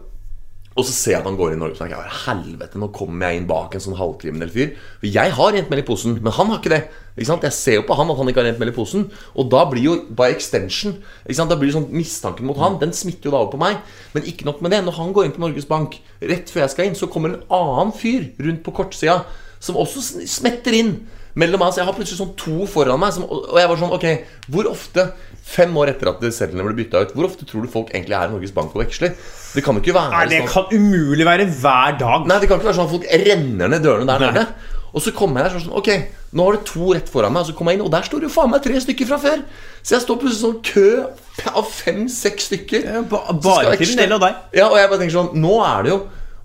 Og 0.79 0.87
så 0.87 0.93
ser 0.95 1.13
jeg 1.17 1.19
at 1.19 1.27
han 1.27 1.37
går 1.37 1.51
inn 1.51 1.59
i 1.59 1.61
Norge. 1.65 1.75
og 1.75 1.81
tenker 1.83 2.21
helvete, 2.25 2.79
nå 2.79 2.89
kommer 2.95 3.27
jeg 3.27 3.41
inn 3.41 3.49
bak 3.51 3.75
en 3.75 3.83
sånn 3.83 3.99
halvkriminell 3.99 4.53
fyr. 4.55 4.77
For 5.01 5.11
jeg 5.11 5.35
har 5.35 5.53
rent 5.57 5.73
mel 5.73 5.83
i 5.83 5.87
posen, 5.87 6.15
men 6.23 6.35
han 6.37 6.53
har 6.53 6.61
ikke 6.61 6.73
det. 6.73 6.81
Ikke 7.17 7.27
sant? 7.27 7.47
Jeg 7.49 7.57
ser 7.57 7.77
jo 7.81 7.87
på 7.89 7.97
han 7.99 8.13
at 8.13 8.21
han 8.21 8.31
ikke 8.31 8.41
har 8.41 8.49
rent 8.53 8.63
mel 8.63 8.71
i 8.71 8.77
posen. 8.77 9.09
Og 9.35 9.51
da 9.51 9.65
blir 9.69 9.89
jo 9.89 9.97
by 10.15 10.31
extension? 10.31 10.95
Da 11.27 11.59
blir 11.59 11.75
sånn 11.75 11.91
Mistanken 11.91 12.47
mot 12.47 12.59
han 12.61 12.79
Den 12.79 12.95
smitter 12.97 13.29
jo 13.29 13.35
da 13.35 13.43
over 13.43 13.57
på 13.57 13.63
meg. 13.65 13.83
Men 14.15 14.29
ikke 14.31 14.47
nok 14.47 14.63
med 14.63 14.71
det. 14.77 14.85
Når 14.87 14.99
han 15.01 15.15
går 15.17 15.27
inn 15.27 15.35
på 15.35 15.43
Norges 15.43 15.69
Bank, 15.69 15.99
rett 16.23 16.55
før 16.55 16.65
jeg 16.65 16.75
skal 16.77 16.89
inn, 16.89 16.99
så 16.99 17.11
kommer 17.11 17.35
en 17.35 17.43
annen 17.51 17.91
fyr 17.97 18.31
rundt 18.39 18.63
på 18.63 18.77
kortsida 18.79 19.25
som 19.61 19.77
også 19.77 20.23
smetter 20.25 20.79
inn 20.79 20.95
mellom 21.35 21.61
meg. 21.61 21.75
Så 21.75 21.83
jeg 21.83 21.91
har 21.91 21.99
plutselig 21.99 22.23
sånn 22.23 22.37
to 22.39 22.71
foran 22.71 23.03
meg. 23.03 23.13
Som, 23.17 23.27
og 23.27 23.59
jeg 23.59 23.73
var 23.75 23.83
sånn 23.83 23.97
Ok, 23.99 24.07
hvor 24.55 24.71
ofte, 24.71 25.11
fem 25.45 25.73
år 25.81 25.91
etter 25.95 26.11
at 26.13 26.23
sedlene 26.35 26.65
ble 26.69 26.77
bytta 26.85 27.01
ut, 27.05 27.15
hvor 27.17 27.27
ofte 27.27 27.47
tror 27.49 27.65
du 27.67 27.71
folk 27.73 27.89
egentlig 27.95 28.15
er 28.17 28.29
i 28.29 28.35
Norges 28.35 28.53
Bank 28.55 28.75
og 28.77 28.83
veksler? 28.85 29.15
Det 29.55 29.65
kan 29.67 29.75
jo 29.75 29.83
ikke 29.83 29.95
være 29.97 30.11
Nei, 30.15 30.27
det 30.31 30.43
sånn 30.45 30.53
kan 30.53 30.75
umulig 30.77 31.27
være 31.27 31.47
hver 31.51 31.97
dag. 31.99 32.27
Nei, 32.31 32.37
det 32.43 32.49
kan 32.51 32.61
ikke 32.61 32.69
være 32.71 32.79
sånn 32.79 32.87
at 32.91 32.95
folk 32.95 33.09
renner 33.27 33.73
ned 33.73 33.83
dørene 33.83 34.07
der 34.07 34.23
nede. 34.27 34.45
Og 34.91 35.03
så 35.05 35.13
kommer 35.15 35.45
jeg 35.45 35.53
der 35.53 35.63
sånn 35.63 35.77
Ok, 35.79 35.89
nå 36.35 36.45
har 36.49 36.57
du 36.57 36.63
to 36.67 36.93
rett 36.95 37.11
foran 37.11 37.35
meg, 37.35 37.45
og 37.45 37.51
så 37.51 37.55
kommer 37.59 37.73
jeg 37.75 37.79
inn, 37.81 37.85
og 37.87 37.93
der 37.95 38.07
står 38.07 38.23
det 38.23 38.27
jo 38.29 38.35
faen 38.35 38.51
meg 38.51 38.63
tre 38.65 38.81
stykker 38.83 39.07
fra 39.11 39.19
før. 39.23 39.43
Så 39.83 39.95
jeg 39.97 40.03
står 40.07 40.19
plutselig 40.23 40.41
sånn 40.43 40.57
kø 40.67 41.51
av 41.57 41.69
fem-seks 41.71 42.49
stykker. 42.51 42.87
Ja, 42.87 43.03
ba- 43.11 43.23
bare. 43.43 43.77
Nell 44.01 44.17
og 44.19 44.25
deg. 44.25 44.41
Ja, 44.59 44.67
og 44.71 44.79
jeg 44.81 44.91
bare 44.91 44.99
tenker 45.03 45.15
sånn 45.19 45.31
Nå 45.41 45.57
er 45.67 45.87
det 45.87 45.93
jo 45.95 46.01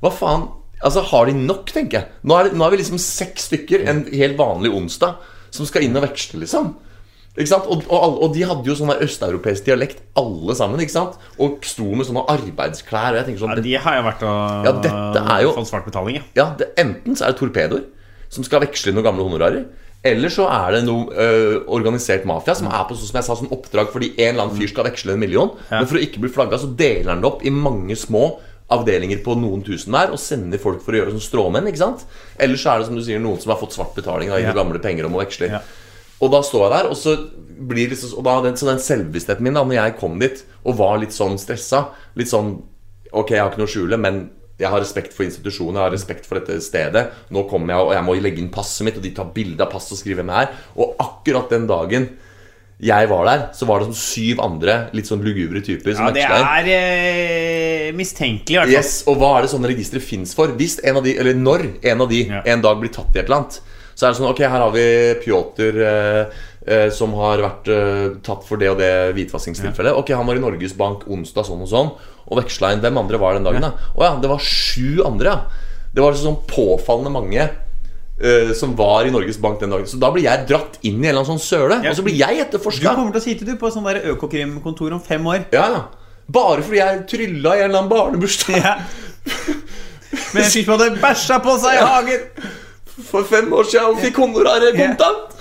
Hva 0.06 0.12
faen? 0.14 0.46
Altså, 0.86 1.02
har 1.10 1.26
de 1.30 1.34
nok, 1.40 1.72
tenker 1.74 1.98
jeg. 2.02 2.10
Nå 2.28 2.36
er, 2.38 2.50
det, 2.50 2.58
nå 2.60 2.66
er 2.66 2.74
vi 2.76 2.78
liksom 2.84 3.00
seks 3.02 3.48
stykker 3.50 3.86
en 3.90 4.04
helt 4.12 4.36
vanlig 4.38 4.70
onsdag 4.76 5.16
som 5.56 5.66
skal 5.66 5.86
inn 5.86 5.96
og 5.98 6.04
veksle, 6.04 6.42
liksom. 6.44 6.74
Ikke 7.36 7.50
sant? 7.52 7.66
Og, 7.68 7.82
og, 7.92 8.22
og 8.24 8.34
de 8.34 8.44
hadde 8.48 8.64
jo 8.70 8.76
sånn 8.80 8.94
østeuropeisk 9.04 9.66
dialekt, 9.68 9.98
alle 10.16 10.56
sammen. 10.56 10.80
ikke 10.80 10.94
sant? 10.96 11.18
Og 11.38 11.58
sto 11.68 11.84
med 11.92 12.08
sånne 12.08 12.24
arbeidsklær. 12.32 13.18
Og 13.18 13.28
jeg 13.28 13.40
sånn 13.42 13.56
Ja, 13.58 13.62
de 13.66 13.74
har 13.84 13.98
jeg 13.98 14.06
vært 14.06 14.24
og 14.24 14.66
Ja, 14.70 14.72
dette 14.72 15.24
er 15.36 15.42
jo- 15.44 15.56
fått 15.58 15.68
svart 15.68 15.86
betaling, 15.90 16.16
ja. 16.16 16.24
ja, 16.36 16.46
det, 16.58 16.70
Enten 16.78 17.16
så 17.16 17.26
er 17.28 17.34
det 17.34 17.40
torpedoer 17.42 17.84
som 18.30 18.44
skal 18.44 18.62
veksle 18.62 18.94
noen 18.96 19.04
gamle 19.04 19.24
honorarer. 19.28 19.66
Eller 20.06 20.30
så 20.30 20.46
er 20.48 20.72
det 20.78 20.84
noe 20.86 21.10
øh, 21.12 21.64
organisert 21.68 22.26
mafia 22.30 22.54
som 22.56 22.68
er 22.68 22.84
på 22.88 22.94
sånn 22.96 23.08
som 23.10 23.18
jeg 23.20 23.26
sa, 23.26 23.36
sånn 23.36 23.52
oppdrag 23.52 23.90
fordi 23.92 24.14
en 24.20 24.36
eller 24.36 24.44
annen 24.46 24.58
fyr 24.60 24.70
skal 24.70 24.86
veksle 24.86 25.14
en 25.16 25.20
million. 25.20 25.50
Men 25.72 25.88
for 25.90 25.98
å 25.98 26.04
ikke 26.06 26.22
bli 26.22 26.30
flagga, 26.30 26.60
så 26.62 26.70
deler 26.78 27.10
han 27.10 27.22
det 27.24 27.28
opp 27.32 27.44
i 27.44 27.50
mange 27.50 27.96
små 27.98 28.38
avdelinger 28.72 29.20
på 29.26 29.36
noen 29.38 29.62
tusen 29.66 29.92
hver 29.94 30.14
og 30.14 30.20
sender 30.22 30.58
folk 30.62 30.82
for 30.86 30.94
å 30.94 31.02
gjøre 31.02 31.12
sånn 31.18 31.26
stråmenn. 31.26 31.68
ikke 31.70 31.82
sant? 31.84 32.06
Eller 32.40 32.56
så 32.58 32.72
er 32.74 32.80
det 32.80 32.88
som 32.88 32.96
du 32.96 33.02
sier, 33.06 33.20
noen 33.20 33.42
som 33.42 33.52
har 33.52 33.60
fått 33.60 33.74
svart 33.76 33.94
betaling 33.98 34.32
av 34.32 34.40
Ja. 34.42 34.54
gamle 34.54 34.80
penger 34.82 35.06
om 35.06 35.14
å 35.18 35.22
veksle. 35.26 35.50
Ja. 35.52 35.60
Og 36.24 36.32
da 36.32 36.40
står 36.46 36.64
jeg 36.66 36.74
der, 36.78 36.90
og 36.92 36.98
så 37.00 37.16
blir 37.56 37.90
liksom, 37.92 38.14
og 38.20 38.24
da, 38.28 38.38
den, 38.46 38.56
så 38.60 38.68
den 38.70 38.82
selvbevisstheten 38.84 39.44
min 39.44 39.56
da 39.56 39.64
når 39.64 39.78
jeg 39.80 39.98
kom 40.00 40.18
dit 40.20 40.42
og 40.66 40.78
var 40.80 40.98
litt 41.00 41.16
sånn 41.16 41.38
stressa 41.40 41.86
Litt 42.20 42.28
sånn 42.32 42.58
Ok, 43.16 43.32
jeg 43.32 43.40
har 43.40 43.52
ikke 43.52 43.62
noe 43.62 43.70
å 43.70 43.72
skjule, 43.72 44.00
men 44.02 44.18
jeg 44.60 44.72
har 44.72 44.80
respekt 44.82 45.14
for 45.16 45.24
institusjonen, 45.24 45.78
jeg 45.78 45.84
har 45.86 45.94
respekt 45.94 46.26
for 46.28 46.40
dette 46.40 46.58
stedet. 46.64 47.06
Nå 47.32 47.46
kommer 47.48 47.74
jeg, 47.74 47.86
og 47.86 47.94
jeg 47.96 48.04
må 48.08 48.16
legge 48.24 48.42
inn 48.44 48.50
passet 48.52 48.84
mitt, 48.88 48.98
og 49.00 49.04
de 49.04 49.12
tar 49.16 49.30
bilde 49.36 49.64
av 49.64 49.72
passet 49.72 49.96
og 49.96 50.00
skriver 50.02 50.20
hvem 50.24 50.32
jeg 50.34 50.48
er. 50.48 50.62
Og 50.80 50.96
akkurat 51.04 51.52
den 51.52 51.68
dagen 51.70 52.08
jeg 52.84 53.08
var 53.08 53.24
der, 53.30 53.44
så 53.56 53.68
var 53.70 53.80
det 53.80 53.88
sånn 53.88 54.00
syv 54.02 54.42
andre 54.44 54.74
litt 54.96 55.08
sånn 55.08 55.24
lugubre 55.24 55.62
typer 55.64 55.96
som 55.96 56.10
Ja, 56.10 56.16
det 56.16 56.26
er 56.28 56.68
eh, 56.76 57.94
mistenkelig, 57.96 58.58
i 58.58 58.60
hvert 58.60 58.68
fall. 58.68 58.76
Yes, 58.76 58.98
og 59.08 59.20
hva 59.22 59.30
er 59.38 59.46
det 59.46 59.54
sånne 59.54 59.72
registre 59.72 60.04
fins 60.04 60.36
for? 60.36 60.52
Hvis 60.60 60.82
en 60.84 61.00
av 61.00 61.08
de, 61.08 61.16
eller 61.24 61.40
når 61.40 61.70
en 61.94 62.04
av 62.04 62.12
de 62.12 62.26
Ja. 62.28 62.42
en 62.52 62.66
dag 62.66 62.80
blir 62.84 62.92
tatt 62.92 63.16
i 63.16 63.20
et 63.22 63.30
eller 63.30 63.46
annet, 63.46 63.62
så 63.96 64.06
er 64.06 64.12
det 64.12 64.18
sånn 64.20 64.28
Ok, 64.30 64.42
her 64.44 64.60
har 64.60 64.72
vi 64.76 64.86
Pjotr 65.24 65.78
eh, 65.80 66.40
eh, 66.68 66.90
som 66.92 67.14
har 67.16 67.40
vært 67.46 67.70
eh, 67.72 68.08
tatt 68.26 68.44
for 68.48 68.60
det 68.60 68.70
og 68.74 68.80
det 68.82 68.92
hvitvaskingstilfellet. 69.16 69.96
Ok, 69.96 70.12
han 70.12 70.28
var 70.28 70.36
i 70.36 70.44
Norges 70.44 70.76
Bank 70.76 71.06
onsdag 71.08 71.48
sånn 71.48 71.64
og 71.64 71.70
sånn 71.72 71.92
og 72.26 72.40
veksla 72.42 72.74
inn. 72.74 72.82
Hvem 72.84 72.98
andre 72.98 73.20
var 73.22 73.38
den 73.38 73.46
dagen, 73.46 73.62
da? 73.64 73.72
Å 73.96 74.02
ja, 74.04 74.14
det 74.20 74.32
var 74.32 74.42
sju 74.42 75.00
andre, 75.06 75.36
ja. 75.36 75.72
Det 75.96 76.04
var 76.04 76.18
sånn 76.20 76.42
påfallende 76.50 77.12
mange. 77.14 77.44
eh, 78.20 78.52
som 78.56 78.76
var 78.76 79.06
i 79.06 79.12
Norges 79.12 79.38
Bank 79.44 79.60
den 79.60 79.70
dagen 79.74 79.88
Så 79.92 79.98
da 80.00 80.08
blir 80.12 80.24
jeg 80.24 80.46
dratt 80.48 80.78
inn 80.88 81.02
i 81.04 81.08
en 81.08 81.12
eller 81.14 81.22
annen 81.26 81.36
sånn 81.36 81.44
søle. 81.44 81.82
Ja. 81.84 81.92
Og 81.92 81.98
så 82.00 82.04
blir 82.06 82.16
jeg 82.16 82.40
etterforska. 82.46 82.92
Du 82.92 82.96
kommer 83.00 83.12
til 83.16 83.22
å 83.22 83.26
sitte 83.26 83.46
du 83.48 83.56
på 83.60 83.72
sånn 83.72 83.88
der 83.88 84.02
Økokrim-kontor 84.14 84.96
om 84.96 85.02
fem 85.04 85.24
år. 85.28 85.46
Ja, 85.56 85.66
ja. 85.78 85.82
Bare 86.32 86.64
fordi 86.66 86.80
jeg 86.82 87.02
trylla 87.12 87.56
i 87.56 87.64
en 87.64 87.70
eller 87.70 87.82
annen 87.84 87.92
barnebursdag. 87.92 88.56
Ja. 88.60 88.78
Men 90.34 90.44
jeg 90.46 90.52
fyr 90.54 90.64
som 90.66 90.76
hadde 90.78 91.02
bæsja 91.04 91.40
på 91.44 91.56
seg 91.62 91.76
i 91.80 91.84
hagen. 91.86 92.46
For 93.04 93.28
fem 93.28 93.52
år 93.54 93.68
siden 93.68 93.92
og 93.92 94.02
fikk 94.04 94.20
honoraret 94.24 94.76
kontant. 94.78 95.36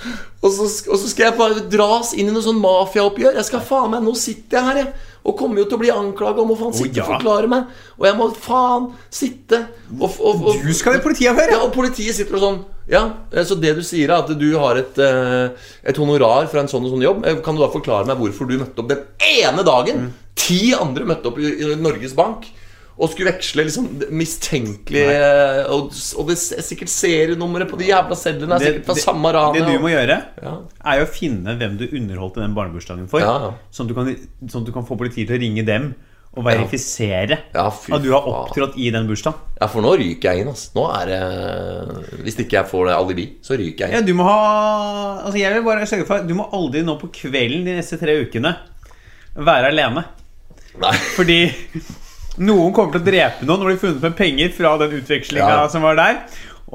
Og 0.45 0.51
så, 0.53 0.67
og 0.91 0.99
så 1.01 1.09
skal 1.09 1.29
jeg 1.29 1.37
bare 1.39 1.63
dras 1.71 2.11
inn 2.13 2.29
i 2.29 2.33
noe 2.33 2.43
sånn 2.45 2.59
mafiaoppgjør. 2.61 3.37
Jeg 3.39 3.47
skal 3.47 3.63
faen 3.65 3.93
meg, 3.95 4.03
Nå 4.05 4.13
sitter 4.19 4.59
jeg 4.59 4.67
her, 4.67 4.79
jeg. 4.83 5.11
Og 5.25 5.33
kommer 5.39 5.63
jo 5.63 5.65
til 5.65 5.79
å 5.79 5.81
bli 5.81 5.89
anklaga 5.89 6.43
om 6.43 6.51
å 6.53 6.57
faen 6.59 6.75
sitte 6.75 6.99
ja. 6.99 7.05
og 7.07 7.15
forklare 7.15 7.49
meg. 7.49 7.71
Og 7.97 8.05
jeg 8.05 8.17
må 8.19 8.27
faen 8.37 8.91
sitte 9.09 9.63
og, 9.95 10.19
og, 10.19 10.43
og 10.51 10.59
Du 10.61 10.69
skal 10.77 10.99
i 10.99 11.01
politiavhør, 11.01 11.55
ja, 11.55 11.61
og 11.65 11.73
politiet 11.73 12.17
sitter 12.17 12.37
og 12.37 12.43
sånn 12.43 12.59
Ja, 12.91 13.01
eh, 13.33 13.47
så 13.47 13.57
det 13.57 13.73
du 13.79 13.81
sier 13.85 14.11
er 14.11 14.19
at 14.19 14.29
du 14.37 14.45
har 14.61 14.77
et, 14.77 14.99
eh, 15.01 15.71
et 15.89 15.97
honorar 15.97 16.45
fra 16.51 16.61
en 16.61 16.69
sånn 16.69 16.85
og 16.85 16.93
sånn 16.93 17.07
jobb. 17.07 17.25
Eh, 17.25 17.39
Kan 17.45 17.57
du 17.57 17.63
da 17.63 17.71
forklare 17.73 18.05
meg 18.11 18.21
hvorfor 18.21 18.51
du 18.51 18.59
møtte 18.61 18.83
opp 18.83 18.91
den 18.91 19.01
ene 19.31 19.65
dagen? 19.65 20.11
Ti 20.37 20.61
andre 20.77 21.09
møtte 21.09 21.31
opp 21.31 21.41
i, 21.41 21.55
i 21.57 21.79
Norges 21.79 22.13
Bank. 22.17 22.45
Og 22.97 23.09
skulle 23.11 23.27
veksle 23.33 23.65
liksom 23.67 23.87
mistenkelig 24.15 25.01
og, 25.67 25.89
og 26.15 26.29
det 26.29 26.37
er 26.55 26.63
sikkert 26.63 26.91
serienummeret 26.93 27.67
på 27.67 27.75
de 27.81 27.89
jævla 27.89 28.15
sedlene 28.15 28.55
er 28.55 28.59
Det- 28.63 28.69
sikkert 28.69 28.85
fra 28.87 28.93
det- 28.95 29.03
samme 29.03 29.31
ranet. 29.35 29.59
Det 29.59 29.73
du 29.73 29.79
må 29.83 29.89
gjøre, 29.91 30.17
Ja. 30.41 30.53
er 30.85 30.99
jo 30.99 31.05
å 31.05 31.11
finne 31.11 31.57
hvem 31.59 31.77
du 31.77 31.87
underholdte 31.91 32.39
den 32.39 32.53
barnebursdagen 32.55 33.09
for. 33.09 33.19
Ja, 33.19 33.33
ja. 33.49 33.53
Sånn, 33.71 33.83
at 33.83 33.87
du 33.89 33.93
kan, 33.95 34.15
sånn 34.47 34.61
at 34.61 34.65
du 34.65 34.71
kan 34.71 34.85
få 34.85 34.95
politiet 34.97 35.27
til 35.27 35.35
å 35.37 35.41
ringe 35.41 35.65
dem 35.65 35.95
og 36.37 36.43
verifisere 36.45 37.37
Ja, 37.53 37.67
at 37.67 38.01
du 38.03 38.11
har 38.11 38.21
opptrådt 38.21 38.77
i 38.77 38.89
den 38.91 39.07
bursdagen. 39.07 39.39
Ja, 39.59 39.67
for 39.67 39.81
nå 39.81 39.97
ryker 39.97 40.31
jeg 40.31 40.41
inn. 40.41 40.47
Altså. 40.47 40.71
Nå 40.75 40.87
er 41.01 41.05
det 41.05 42.23
Hvis 42.23 42.35
ikke 42.39 42.51
jeg 42.59 42.65
får 42.71 42.85
det 42.87 42.95
alibi, 42.95 43.27
så 43.41 43.57
ryker 43.59 43.77
jeg 43.87 43.91
Ja, 43.91 43.97
inn. 43.99 44.05
du 44.05 44.13
må 44.13 44.23
ha 44.23 45.21
Altså 45.25 45.37
jeg 45.37 45.53
vil 45.53 45.63
bare 45.63 45.85
sørge 45.85 46.05
for 46.07 46.23
Du 46.23 46.33
må 46.33 46.49
aldri 46.51 46.81
nå 46.83 46.97
på 46.99 47.11
kvelden 47.11 47.65
de 47.65 47.75
neste 47.75 47.99
tre 47.99 48.15
ukene 48.23 48.55
være 49.35 49.67
alene. 49.71 50.05
Nei. 50.79 50.91
Fordi 51.15 51.53
noen 52.37 52.73
kommer 52.75 52.91
til 52.95 53.01
å 53.01 53.05
drepe 53.05 53.45
noen 53.47 53.59
når 53.63 53.69
de 53.69 53.75
har 53.77 53.83
funnet 53.85 54.01
med 54.09 54.15
penger 54.17 54.51
fra 54.57 54.77
den 54.81 54.97
utvekslinga 54.99 55.49
Ja. 55.61 55.67
som 55.71 55.81
var 55.85 55.95
der. 55.95 56.19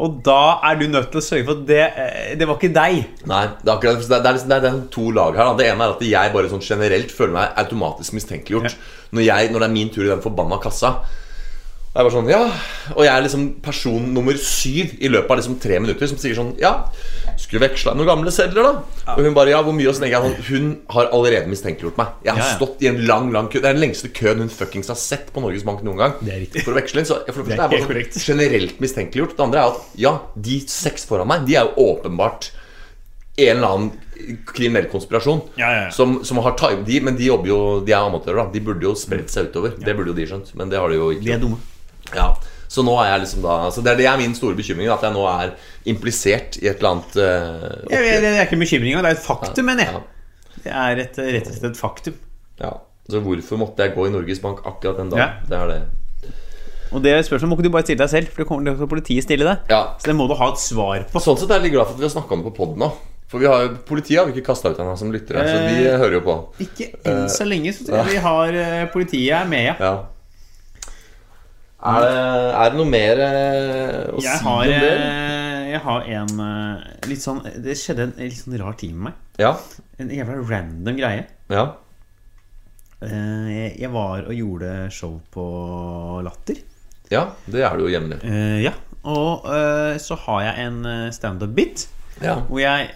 Og 0.01 0.23
da 0.25 0.61
er 0.65 0.77
du 0.81 0.87
nødt 0.89 1.11
til 1.13 1.21
å 1.21 1.25
sørge 1.25 1.45
for 1.45 1.59
at 1.59 1.67
det, 1.67 1.81
eh, 1.99 2.35
det 2.39 2.47
var 2.49 2.57
ikke 2.57 2.73
deg. 2.73 3.01
Nei, 3.27 3.41
det 3.61 3.69
er, 3.69 3.75
akkurat, 3.75 3.99
det, 4.01 4.07
er, 4.17 4.23
det, 4.23 4.27
er, 4.31 4.33
liksom- 4.39 4.49
det 4.49 4.71
er 4.71 4.81
to 4.95 5.11
lag 5.11 5.35
her. 5.37 5.45
Da. 5.51 5.55
Det 5.59 5.67
ene 5.67 5.83
er 5.85 5.91
at 5.97 6.01
jeg 6.01 6.33
bare 6.33 6.49
sånn 6.49 6.63
generelt 6.65 7.11
føler 7.13 7.33
meg 7.35 7.51
automatisk 7.57 8.13
mistenkeliggjort. 8.17 8.77
Når, 9.13 9.25
jeg, 9.27 9.51
når 9.51 9.59
det 9.59 9.69
er 9.69 9.75
min 9.75 9.91
tur 9.91 10.05
i 10.05 10.09
den 10.15 10.23
forbanna 10.23 10.61
kassa, 10.63 11.01
Og 11.93 12.05
jeg 12.05 12.13
sånn, 12.13 12.29
ja 12.31 12.45
Og 12.95 13.03
jeg 13.03 13.11
er 13.11 13.23
liksom 13.25 13.61
person 13.61 14.15
nummer 14.15 14.33
syv 14.39 14.93
i 15.03 15.09
løpet 15.11 15.29
av 15.35 15.37
liksom 15.41 15.57
tre 15.61 15.81
minutter 15.81 16.07
som 16.07 16.17
sier 16.23 16.37
sånn 16.39 16.53
Ja, 16.61 16.85
skulle 17.41 17.63
veksla 17.65 17.95
noen 17.97 18.07
gamle 18.09 18.31
sedler, 18.35 18.63
da? 18.69 19.15
Og 19.17 19.25
hun 19.25 19.35
bare 19.35 19.51
Ja, 19.55 19.63
hvor 19.65 19.75
mye? 19.77 19.89
Og 19.91 19.97
så 19.97 20.05
tenker 20.05 20.21
jeg 20.21 20.31
sånn 20.37 20.47
Hun 20.51 20.67
har 20.95 21.09
allerede 21.17 21.49
mistenkeliggjort 21.51 21.97
meg. 21.99 22.13
Jeg 22.25 22.33
har 22.37 22.41
Ja, 22.43 22.47
ja. 22.51 22.57
stått 22.59 22.83
i 22.85 22.89
en 22.91 23.01
lang, 23.09 23.31
lang 23.35 23.49
kø. 23.51 23.61
Det 23.61 23.71
er 23.71 23.75
den 23.79 23.83
lengste 23.85 24.09
køen 24.15 24.39
hun 24.45 24.49
fuckings 24.53 24.89
har 24.93 24.99
sett 25.01 25.33
på 25.35 25.41
Norges 25.45 25.65
Bank 25.67 25.83
noen 25.87 25.97
gang. 25.99 26.15
Det 26.21 26.33
er 26.35 26.41
riktig. 26.45 26.65
For 26.67 26.73
å 26.75 26.79
veksle 26.81 27.01
inn. 27.03 27.07
Så 27.11 27.19
for 27.33 27.43
det 27.43 27.57
Det 27.57 27.59
er 27.59 27.65
er 27.65 27.69
helt 27.69 27.89
bare 27.89 27.89
korrekt. 27.95 28.15
sånn 28.15 28.37
generelt 28.37 28.81
mistenkeliggjort. 28.81 29.37
Det 29.37 29.45
andre 29.49 29.61
er 29.65 29.75
at 29.75 29.81
ja, 29.97 30.15
de 30.37 30.61
seks 30.69 31.05
foran 31.11 31.29
meg, 31.29 31.47
de 31.47 31.57
er 31.57 31.67
jo 31.71 31.89
åpenbart 31.97 32.51
en 33.41 33.57
eller 33.57 33.69
annen 33.69 34.45
kriminell 34.45 34.87
konspirasjon. 34.93 35.41
Ja, 35.57 35.71
ja, 35.73 35.83
ja. 35.87 35.91
Som, 35.97 36.19
som 36.29 36.37
har 36.45 36.53
time, 36.61 36.85
de, 36.85 37.01
Men 37.01 37.17
de 37.17 37.25
jobber 37.31 37.49
jo 37.49 37.81
De 37.87 37.93
er 37.95 38.03
amatører, 38.05 38.37
da. 38.45 38.51
De 38.53 38.61
burde 38.61 38.83
jo 38.85 38.95
spredt 38.95 39.31
seg 39.33 39.49
utover. 39.49 39.73
Det 39.81 39.95
burde 39.97 40.13
jo 40.13 40.19
de 40.19 40.27
skjønt. 40.29 40.55
Men 40.61 40.69
det 40.69 40.79
har 40.79 40.89
de 40.93 40.97
jo 40.99 41.11
ikke. 41.15 41.25
De 41.25 41.33
er 41.33 41.39
dumme. 41.41 41.59
Ja, 42.15 42.35
Så 42.71 42.85
nå 42.87 42.93
er 43.03 43.09
jeg 43.11 43.23
liksom 43.25 43.43
da 43.43 43.55
altså 43.67 43.83
det 43.83 43.91
er, 43.93 43.97
det 43.99 44.07
er 44.07 44.19
min 44.21 44.35
store 44.39 44.55
bekymring. 44.59 44.87
At 44.95 45.03
jeg 45.03 45.15
nå 45.17 45.25
er 45.27 45.55
implisert 45.91 46.59
i 46.63 46.69
et 46.71 46.79
eller 46.79 46.93
annet 46.95 47.17
uh, 47.19 47.89
Jeg, 47.91 48.05
jeg, 48.07 48.21
det 48.23 48.29
er 48.37 48.45
ikke 48.47 48.59
en 48.61 48.63
bekymring, 48.63 48.95
det 49.01 49.11
er 49.11 49.17
et 49.19 49.25
faktum, 49.25 49.67
mener 49.67 49.89
Ja. 49.89 49.99
jeg. 49.99 50.61
Det 50.61 50.73
er 50.77 51.03
et, 51.03 51.19
rett 51.35 51.49
og 51.51 51.57
slett 51.57 51.71
et 51.73 51.81
faktum. 51.81 52.15
ja. 52.63 52.77
Så 53.11 53.19
hvorfor 53.25 53.59
måtte 53.59 53.83
jeg 53.83 53.91
gå 53.97 54.05
i 54.07 54.11
Norges 54.15 54.39
Bank 54.39 54.61
akkurat 54.63 55.01
den 55.01 55.09
dagen? 55.11 55.19
Ja. 55.19 55.49
Det 55.51 55.57
er 55.59 55.67
det. 55.73 55.81
Og 56.95 57.03
det 57.03 57.15
spørsmålet 57.27 57.51
må 57.51 57.57
ikke 57.59 57.67
du 57.67 57.73
bare 57.75 57.87
stille 57.87 57.99
deg 58.05 58.11
selv, 58.13 58.29
for 58.31 58.43
det 58.43 58.47
kommer 58.47 58.77
til 58.79 58.87
politiet 58.91 59.25
stille 59.27 59.47
det. 59.49 59.57
Ja. 59.73 59.81
Så 59.99 60.11
det 60.13 60.15
må 60.19 60.29
du 60.31 60.35
ha 60.39 60.49
et 60.53 60.63
svar 60.63 61.03
på. 61.11 61.23
Sånn 61.23 61.39
sett 61.41 61.51
er 61.51 61.59
jeg 61.59 61.65
litt 61.69 61.75
glad 61.75 61.89
for 61.91 61.97
at 61.99 62.03
vi 62.03 62.07
har 62.07 62.13
snakka 62.15 62.37
om 62.37 62.45
det 62.45 62.53
på 62.53 62.55
poden 62.61 62.79
nå. 62.85 62.89
For 63.31 63.43
vi 63.43 63.47
har, 63.51 63.67
politiet 63.87 64.19
har 64.21 64.27
vi 64.31 64.35
ikke 64.37 64.47
kasta 64.53 64.71
ut 64.71 64.79
ennå 64.83 64.95
som 64.99 65.11
lyttere, 65.15 65.43
så 65.47 65.59
de 65.67 65.85
Eh. 65.91 65.99
hører 65.99 66.17
jo 66.21 66.23
på. 66.27 66.37
Ikke 66.67 66.89
enn 67.07 67.27
så 67.31 67.47
lenge, 67.47 67.73
så 67.75 67.87
tror 67.87 67.99
jeg 68.05 68.15
vi 68.15 68.23
har 68.29 68.59
eh, 68.63 68.87
Politiet 68.95 69.35
er 69.41 69.51
med, 69.51 69.65
ja. 69.73 69.75
Ja. 69.79 69.93
Er 71.81 72.01
det, 72.05 72.17
er 72.61 72.71
det 72.73 72.77
noe 72.77 72.91
mer 72.91 73.21
eh, 73.25 74.11
å 74.13 74.21
Jeg 74.21 74.37
si 74.37 74.45
har, 74.45 74.59
om 74.61 74.69
det? 74.69 74.91
eh, 75.01 75.69
jeg 75.71 75.81
har 75.87 76.09
en 76.19 76.41
eh, 76.45 76.89
litt 77.09 77.23
sånn 77.25 77.39
Det 77.65 77.77
skjedde 77.79 78.05
en 78.09 78.13
litt 78.21 78.37
sånn 78.37 78.59
rar 78.61 78.75
ting 78.77 78.93
med 78.99 79.07
meg. 79.09 79.15
Ja. 79.41 79.55
En 80.03 80.11
jævla 80.13 80.37
random 80.51 80.99
greie. 81.01 81.25
ja. 81.49 81.71
Jeg 83.01 83.89
var 83.95 84.27
og 84.29 84.35
gjorde 84.37 84.71
show 84.93 85.15
på 85.33 85.45
Latter. 86.27 86.59
Ja, 87.09 87.31
det 87.49 87.63
er 87.65 87.79
du 87.79 87.87
jo 87.87 87.93
jevnlig. 87.95 88.19
Ja. 88.61 88.75
Og 89.09 89.47
så 90.05 90.19
har 90.27 90.43
jeg 90.51 90.67
en 90.67 90.83
standup-bit 91.17 91.87
Ja. 92.21 92.35
hvor 92.45 92.61
jeg 92.61 92.91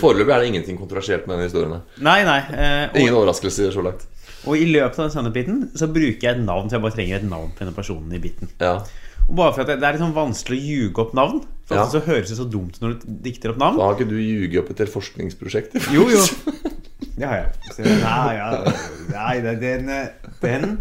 Foreløpig 0.00 0.32
er 0.34 0.40
det 0.44 0.50
ingenting 0.52 0.76
kontroversielt 0.80 1.24
med 1.28 1.36
denne 1.38 1.48
historien. 1.48 1.80
Nei, 2.00 2.18
nei. 2.28 2.38
og, 2.92 2.94
Ingen 3.00 3.16
overraskelser 3.16 3.72
så 3.72 3.82
langt. 3.84 4.04
Og 4.46 4.56
i 4.56 4.66
løpet 4.70 4.98
av 4.98 5.04
den 5.06 5.14
standup-biten 5.14 5.60
så 5.76 5.88
bruker 5.92 6.24
jeg 6.26 6.38
et 6.38 6.42
navn, 6.44 6.68
så 6.70 6.78
jeg 6.78 6.84
bare 6.86 6.96
trenger 6.96 7.20
et 7.20 7.28
navn 7.28 7.50
på 7.54 7.64
denne 7.64 7.76
personen 7.76 8.12
i 8.16 8.20
biten. 8.22 8.50
Ja. 8.62 8.78
Og 9.28 9.34
bare 9.38 9.54
for 9.54 9.62
at 9.62 9.70
det, 9.70 9.78
er 9.84 9.94
litt 9.94 10.02
sånn 10.02 10.16
vanskelig 10.16 10.58
å 10.58 10.68
ljuge 10.70 11.02
opp 11.04 11.12
navn. 11.14 11.42
For 11.70 11.78
Ja. 11.78 11.84
så 11.86 12.00
høres 12.02 12.32
det 12.32 12.38
så 12.40 12.48
dumt 12.50 12.80
når 12.82 12.96
du 12.98 13.04
dikter 13.22 13.52
opp 13.52 13.60
navn. 13.62 13.76
Da 13.78 13.84
har 13.90 13.98
ikke 13.98 14.08
du 14.10 14.16
ljuget 14.18 14.62
opp 14.62 14.70
et 14.72 14.82
helt 14.82 14.94
forskningsprosjekt? 14.94 15.76
Jo, 15.94 16.08
jo. 16.10 16.24
Det 17.20 17.28
har 17.28 17.36
jeg. 17.36 17.74
Så, 17.76 17.84
nei, 17.84 18.32
ja, 18.38 18.72
nei 19.12 19.34
det, 19.44 19.60
den, 19.60 19.92
den 20.40 20.80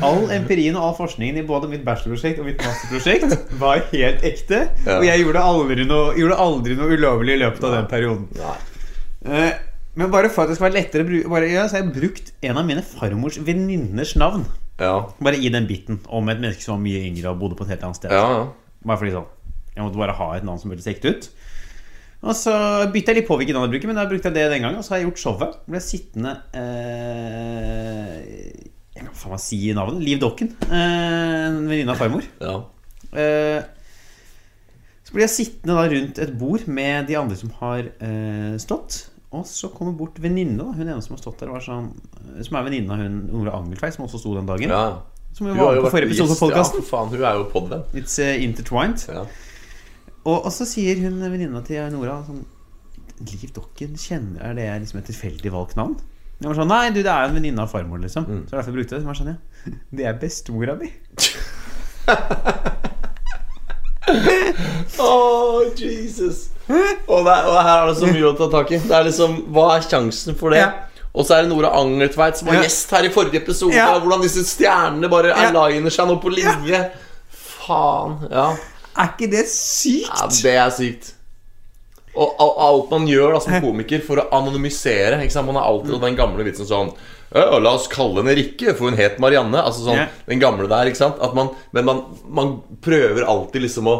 All 0.00 0.30
empirien 0.32 0.76
og 0.78 0.86
all 0.88 0.94
forskningen 0.96 1.42
i 1.42 1.44
både 1.46 1.68
mitt 1.68 1.84
bachelorprosjekt 1.84 2.40
og 2.40 2.46
mitt 2.48 2.62
masterprosjekt 2.64 3.52
var 3.60 3.82
helt 3.92 4.24
ekte. 4.24 4.62
Ja. 4.86 4.96
Og 4.96 5.04
jeg 5.06 5.20
gjorde 5.20 5.44
aldri 5.44 5.84
noe, 5.86 6.14
gjorde 6.18 6.38
aldri 6.40 6.78
noe 6.78 6.96
ulovlig 6.96 7.36
i 7.36 7.42
løpet 7.44 7.68
av 7.68 7.76
den 7.76 7.90
perioden. 7.92 8.26
Nei. 8.40 9.52
Men 9.94 10.10
bare 10.10 10.28
for 10.32 10.42
at 10.42 10.50
det 10.50 10.56
skal 10.58 10.68
være 10.70 10.78
lettere 10.80 11.04
å 11.04 11.06
bruke 11.06 11.30
bare, 11.30 11.46
ja, 11.52 11.68
Så 11.70 11.76
har 11.78 11.84
jeg 11.84 11.94
brukt 11.94 12.32
en 12.42 12.58
av 12.58 12.66
mine 12.66 12.82
farmors 12.82 13.38
venninners 13.46 14.16
navn. 14.18 14.42
Ja. 14.80 14.94
Bare 15.22 15.38
i 15.38 15.50
den 15.54 15.68
biten 15.70 16.00
om 16.10 16.28
et 16.32 16.40
menneske 16.42 16.64
som 16.66 16.74
var 16.76 16.82
mye 16.82 17.04
yngre 17.06 17.30
og 17.30 17.38
bodde 17.38 17.54
på 17.58 17.62
et 17.66 17.74
helt 17.76 17.84
annet 17.86 18.00
sted. 18.00 18.10
Ja, 18.14 18.24
ja. 18.40 18.44
Bare 18.84 18.98
fordi 19.00 19.14
sånn 19.14 19.30
Jeg 19.76 19.82
måtte 19.86 19.98
bare 20.00 20.16
ha 20.18 20.26
et 20.36 20.44
navn 20.46 20.58
som 20.58 20.70
hørtes 20.74 20.86
ekte 20.90 21.12
ut. 21.14 21.28
Og 22.24 22.34
så 22.38 22.52
bytta 22.90 23.12
jeg 23.12 23.20
litt 23.20 23.28
på 23.28 23.36
hvilket 23.36 23.54
navn 23.54 23.66
jeg 23.68 23.74
bruker, 23.76 23.90
men 23.90 23.98
da 24.00 24.06
brukte 24.08 24.30
jeg 24.30 24.36
det 24.38 24.44
den 24.52 24.62
gangen. 24.64 24.78
Og 24.80 24.86
så 24.86 24.94
har 24.94 25.00
jeg 25.02 25.08
gjort 25.10 25.22
showet. 25.22 25.56
Ble 25.68 25.80
sittende 25.84 26.34
eh, 26.56 28.20
Jeg 28.94 29.02
kan 29.08 29.14
faen 29.18 29.34
meg 29.34 29.42
si 29.44 29.58
navnet. 29.76 30.02
Liv 30.06 30.20
Dokken. 30.22 30.52
Eh, 30.68 31.48
en 31.50 31.58
venninne 31.68 31.94
av 31.94 32.00
farmor. 32.00 32.26
ja. 32.42 32.58
Eh, 33.14 33.62
så 35.04 35.12
blir 35.12 35.26
jeg 35.26 35.34
sittende 35.34 35.74
da 35.76 35.82
rundt 35.92 36.18
et 36.24 36.30
bord 36.40 36.62
med 36.66 37.04
de 37.10 37.14
andre 37.20 37.36
som 37.38 37.50
har 37.60 37.84
eh, 38.02 38.54
stått. 38.62 39.02
Og 39.34 39.46
så 39.48 39.70
kommer 39.74 39.96
bort 39.98 40.20
venninne, 40.22 40.56
da. 40.60 40.68
Hun 40.74 40.86
ene 40.86 41.02
som 41.02 41.16
har 41.16 41.22
stått 41.22 41.40
der, 41.42 41.50
var 41.52 41.62
sånn, 41.64 41.90
som 42.44 42.58
er 42.60 42.66
venninne 42.68 42.94
av 42.94 43.02
hun 43.02 43.16
Nora 43.32 43.56
Angeltveit, 43.58 43.96
som 43.96 44.06
også 44.06 44.20
sto 44.22 44.36
den 44.38 44.48
dagen. 44.50 44.70
ja. 44.70 45.02
Som 45.34 45.48
var 45.50 45.74
jo 45.74 45.82
med 45.82 45.88
på 45.88 45.96
forrige 45.96 46.12
episode 46.12 46.30
av 46.30 46.38
podkasten. 46.38 46.78
Ja, 46.78 46.84
for 46.84 46.90
faen, 46.92 47.08
hun 47.10 47.24
er 47.26 47.34
jo 47.40 47.46
podvenn. 47.50 47.80
It's 47.98 48.14
uh, 48.22 48.28
intertwined. 48.38 49.02
Ja. 49.10 49.24
Og, 50.22 50.44
og 50.46 50.50
så 50.54 50.62
sier 50.68 50.94
hun 51.02 51.18
venninna 51.18 51.58
til 51.66 51.82
Nora 51.90 52.20
sånn 52.28 52.44
Liv 53.24 53.50
Dokken, 53.54 53.96
kjenner 53.98 54.52
er 54.52 54.56
det 54.58 54.68
liksom 54.84 54.98
et 55.00 55.08
tilfeldig 55.10 55.50
valgt 55.54 55.76
navn? 55.78 55.94
Jeg 56.38 56.48
var 56.48 56.56
sånn, 56.58 56.70
Nei, 56.70 56.90
du, 56.94 57.00
det 57.02 57.10
er 57.10 57.26
jo 57.26 57.30
en 57.32 57.36
venninne 57.38 57.62
av 57.66 57.70
farmor, 57.70 57.98
liksom. 58.02 58.24
Mm. 58.26 58.42
Så 58.46 58.56
derfor 58.56 58.70
jeg 58.70 58.78
brukte 58.78 58.94
det. 58.96 59.02
Så 59.02 59.08
var 59.10 59.14
jeg 59.18 59.22
sånn, 59.22 59.34
ja. 59.34 59.38
Det 59.98 60.04
er 60.10 60.14
bestemora 60.22 60.74
mi. 60.78 60.88
Åh, 64.98 65.62
Jesus. 65.76 66.48
Og, 67.08 67.24
der, 67.26 67.44
og 67.48 67.56
her 67.62 67.82
er 67.82 67.86
det 67.90 67.96
så 68.00 68.08
mye 68.08 68.26
å 68.30 68.34
ta 68.38 68.48
tak 68.52 68.70
i. 68.72 68.78
Det 68.80 68.94
er 68.96 69.06
liksom, 69.08 69.34
Hva 69.54 69.66
er 69.76 69.84
sjansen 69.86 70.36
for 70.38 70.54
det? 70.54 70.62
Ja. 70.62 70.70
Og 71.14 71.26
så 71.28 71.36
er 71.36 71.44
det 71.44 71.52
Nora 71.52 71.70
Angertveit 71.78 72.38
som 72.40 72.48
var 72.48 72.56
Ja. 72.58 72.62
gjest 72.66 72.90
her 72.96 73.06
i 73.06 73.12
forrige 73.14 73.40
episode. 73.42 73.74
Ja. 73.76 73.92
Hvordan 74.00 74.22
disse 74.24 74.42
stjernene 74.48 75.08
bare 75.12 75.28
Ja. 75.34 75.50
aligner 75.52 75.90
seg 75.94 76.08
nå 76.10 76.16
på 76.22 76.32
linje. 76.34 76.80
Faen. 77.30 78.18
Ja. 78.30 78.48
Er 78.98 79.08
ikke 79.14 79.30
det 79.30 79.46
sykt? 79.50 80.10
ja, 80.10 80.26
det 80.42 80.54
er 80.56 80.70
sykt. 80.70 81.13
Og 82.14 82.38
alt 82.38 82.92
man 82.94 83.08
gjør 83.10 83.34
da 83.34 83.42
som 83.42 83.56
komiker 83.64 84.02
for 84.06 84.22
å 84.22 84.28
anonymisere 84.38 85.18
ikke 85.24 85.34
sant? 85.34 85.48
Man 85.48 85.58
har 85.58 85.66
alltid 85.66 85.96
den 86.02 86.18
gamle 86.18 86.46
vitsen 86.46 86.68
sånn 86.68 86.92
La 87.34 87.72
oss 87.72 87.88
kalle 87.90 88.22
henne 88.22 88.36
Rikke, 88.38 88.76
for 88.78 88.86
hun 88.86 88.98
het 88.98 89.16
Marianne. 89.22 89.58
Altså 89.58 89.88
sånn, 89.88 89.98
yeah. 89.98 90.12
Den 90.30 90.42
gamle 90.42 90.68
der. 90.70 90.86
ikke 90.86 91.00
sant? 91.00 91.18
At 91.18 91.34
man, 91.34 91.50
men 91.74 91.88
man, 91.88 92.04
man 92.30 92.52
prøver 92.84 93.26
alltid 93.26 93.64
liksom 93.64 93.88
å 93.90 93.96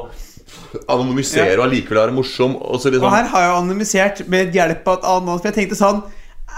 anonymisere 0.86 1.48
yeah. 1.48 1.58
og 1.58 1.64
allikevel 1.66 1.98
være 2.04 2.14
morsom. 2.14 2.54
Og 2.62 2.78
så 2.78 2.92
liksom 2.92 3.08
Og 3.08 3.16
her 3.16 3.26
har 3.32 3.46
jeg 3.46 3.56
anonymisert 3.56 4.22
med 4.30 4.54
hjelp 4.54 4.86
av 4.86 5.00
et 5.00 5.08
annet. 5.16 5.34
For 5.34 5.50
jeg 5.50 5.58
tenkte 5.58 5.80
sånn 5.80 6.04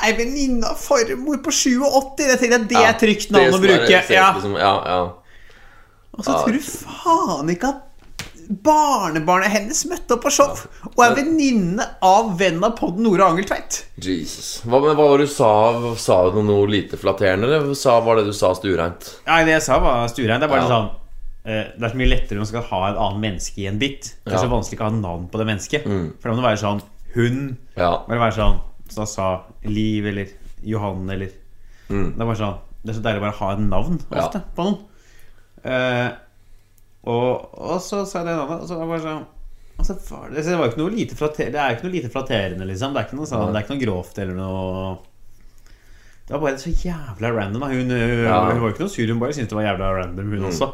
Ei 0.05 0.13
venninne 0.13 0.69
av 0.69 0.77
farmor 0.77 1.39
på 1.41 1.55
87. 1.55 2.21
Jeg 2.21 2.41
tenkte 2.43 2.59
det 2.69 2.77
ja, 2.77 2.91
er 2.91 3.01
trygt 3.01 3.31
navn 3.33 3.57
å 3.57 3.63
bruke. 3.63 4.03
Ja. 4.13 4.27
Liksom, 4.37 4.59
ja, 4.61 4.75
ja. 4.85 4.99
Og 6.17 6.25
så 6.27 6.37
tror 6.43 6.53
du 6.53 6.61
faen 6.61 7.53
ikke 7.53 7.71
at 7.73 7.86
barnebarnet 8.49 9.51
hennes 9.53 9.81
møtte 9.91 10.15
opp 10.17 10.23
på 10.27 10.31
show 10.35 10.53
og 10.93 11.01
er 11.05 11.15
venninne 11.19 11.85
av 12.05 12.33
vennen 12.41 12.65
av 12.67 12.75
podden 12.79 13.03
Nora 13.07 13.29
Angeltveit. 13.33 13.81
Jesus. 14.03 14.63
Hva, 14.65 14.81
men 14.85 14.95
hva 14.97 15.07
var 15.11 15.19
det 15.23 15.27
du 15.29 15.33
sa? 15.33 15.51
Sa 16.01 16.19
du 16.35 16.41
noe 16.47 16.67
lite 16.71 16.99
flatterende, 17.01 17.49
eller 17.49 17.75
sa, 17.79 17.99
var 18.07 18.21
det 18.21 18.27
du 18.29 18.33
sa 18.37 18.53
stuereint? 18.59 19.09
Nei, 19.27 19.41
det 19.49 19.57
jeg 19.57 19.65
sa 19.69 19.79
var 19.83 20.07
stuereint. 20.13 20.41
Det 20.45 20.49
er 20.49 20.55
bare 20.55 20.67
Ja. 20.67 20.71
sånn 20.75 20.91
eh, 21.47 21.65
Det 21.79 21.85
er 21.85 21.95
så 21.95 22.01
mye 22.03 22.11
lettere 22.11 22.37
når 22.39 22.45
man 22.45 22.53
skal 22.53 22.63
ha 22.71 22.81
et 22.91 23.01
annet 23.07 23.21
menneske 23.27 23.59
i 23.63 23.67
en 23.71 23.79
bit. 23.79 24.13
Det 24.25 24.33
er 24.33 24.37
Ja. 24.39 24.43
så 24.45 24.51
vanskelig 24.51 24.81
å 24.81 24.89
ha 24.91 24.91
navn 24.91 25.29
på 25.31 25.39
det 25.39 25.47
mennesket. 25.47 25.85
Mm. 25.87 26.13
For 26.21 26.29
da 26.29 26.35
må 26.35 26.43
det 26.43 26.51
være 26.51 26.65
sånn 26.65 26.83
Hun. 27.15 27.57
Ja. 27.77 27.91
Må 28.07 28.09
det 28.15 28.21
være 28.21 28.37
sånn 28.37 28.61
Så 28.89 28.97
da 29.01 29.05
sa 29.07 29.41
Liv 29.65 30.07
eller 30.07 30.27
Johan 30.63 31.09
eller 31.11 31.31
Mm. 31.89 32.15
Det 32.17 32.21
er 32.21 32.27
bare 32.27 32.37
sånn 32.37 32.59
Det 32.85 32.91
er 32.91 32.99
så 32.99 33.03
deilig 33.03 33.19
å 33.19 33.27
bare 33.27 33.39
ha 33.39 33.53
et 33.53 33.59
navn 33.61 34.01
Ja. 34.13 34.29
på 34.29 34.65
noen. 34.65 34.79
Eh, 35.65 36.11
og, 37.07 37.51
og 37.55 37.81
så 37.83 38.03
sa 38.09 38.21
jeg 38.21 38.29
det 38.31 38.37
navnet, 38.37 38.63
og 38.65 38.71
så 38.71 38.79
var 38.83 38.97
det 38.97 39.05
sånn 39.07 39.27
altså, 39.77 39.97
det, 40.33 40.43
det, 40.43 40.57
var 40.57 40.65
jo 40.65 40.73
ikke 40.73 40.83
noe 40.83 40.95
lite 40.95 41.19
frater, 41.19 41.53
det 41.55 41.61
er 41.61 41.71
jo 41.71 41.79
ikke 41.79 41.89
noe 41.89 41.97
lite 41.97 42.13
flatterende, 42.13 42.71
liksom. 42.71 42.95
Det 42.95 43.03
er 43.03 43.09
ikke 43.09 43.21
noe, 43.21 43.29
sånn, 43.31 43.53
det 43.53 43.61
er 43.61 43.67
ikke 43.67 43.77
noe 43.77 43.85
grovt 43.85 44.19
eller 44.25 44.41
noe 44.41 44.89
Det 46.27 46.35
var 46.35 46.43
bare 46.43 46.59
så 46.59 46.73
jævla 46.73 47.31
random. 47.37 47.69
Hun, 47.71 47.93
hun, 47.93 48.25
Ja. 48.27 48.41
hun 48.51 48.63
var 48.63 48.67
jo 48.67 48.75
ikke 48.75 48.87
noe 48.87 48.95
sur, 48.97 49.13
hun 49.13 49.23
bare 49.23 49.37
syntes 49.37 49.53
det 49.53 49.61
var 49.61 49.69
jævla 49.69 49.93
random, 50.01 50.35
hun 50.35 50.51
også. 50.51 50.73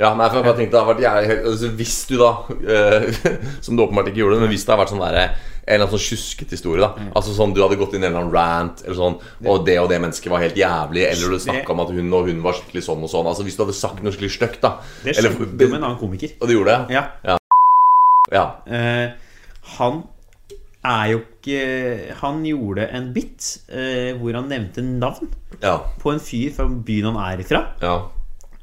Ja, 0.00 0.14
nei, 0.16 0.26
for 0.28 0.40
jeg 0.40 0.46
bare 0.46 0.58
tenkte 0.58 0.78
det 0.78 0.88
vært 0.88 1.02
jævlig 1.04 1.34
altså, 1.52 1.68
Hvis 1.78 1.96
du 2.08 2.14
da 2.18 2.30
eh, 2.74 3.26
Som 3.64 3.76
du 3.76 3.82
åpenbart 3.84 4.08
ikke 4.10 4.22
gjorde, 4.22 4.38
men 4.40 4.50
hvis 4.50 4.64
det 4.64 4.72
hadde 4.72 4.82
vært 4.82 4.92
sånn 4.94 5.02
der, 5.04 5.18
en 5.18 5.74
eller 5.76 5.84
annen 5.84 5.92
sånn 5.92 6.04
tjusket 6.06 6.54
historie, 6.56 6.82
da 6.82 7.10
Altså 7.12 7.34
sånn 7.36 7.52
du 7.54 7.60
hadde 7.62 7.78
gått 7.80 7.94
inn 7.94 8.02
i 8.02 8.08
en 8.08 8.14
eller 8.14 8.24
annen 8.24 8.34
rant, 8.34 8.82
eller 8.86 8.98
sånn 8.98 9.18
Og 9.46 9.66
det 9.68 9.76
og 9.82 9.90
det 9.92 10.00
mennesket 10.02 10.32
var 10.32 10.42
helt 10.42 10.58
jævlig, 10.58 11.04
eller 11.10 11.36
du 11.36 11.44
snakka 11.44 11.76
om 11.76 11.84
at 11.84 11.92
hun 11.94 12.16
og 12.18 12.30
hun 12.30 12.40
var 12.44 12.56
skikkelig 12.58 12.86
sånn 12.88 13.04
og 13.04 13.12
sånn. 13.12 13.28
Altså 13.30 13.46
Hvis 13.46 13.58
du 13.58 13.62
hadde 13.66 13.76
sagt 13.78 14.02
noe 14.02 14.14
skikkelig 14.14 14.34
stygt, 14.38 14.62
da. 14.64 14.78
Det 15.04 15.14
skjedde 15.14 15.36
eller, 15.36 15.52
med 15.60 15.78
en 15.78 15.78
annen 15.82 16.00
komiker. 16.00 16.34
og 16.40 16.48
det 16.48 16.56
gjorde 16.56 16.78
det? 16.80 16.98
Ja. 16.98 17.38
Ja. 18.32 18.46
Eh, 18.64 19.12
han 19.76 20.02
er 20.82 21.12
jo 21.12 21.20
ikke 21.22 22.14
Han 22.22 22.42
gjorde 22.46 22.88
en 22.96 23.12
bit 23.14 23.46
uh, 23.70 24.18
hvor 24.18 24.34
han 24.38 24.50
nevnte 24.50 24.82
navn 24.82 25.30
Ja. 25.62 25.78
på 26.02 26.10
en 26.10 26.20
fyr 26.22 26.50
fra 26.56 26.66
byen 26.66 27.12
han 27.12 27.20
er 27.22 27.44
ifra. 27.44 27.60
Ja. 27.82 27.94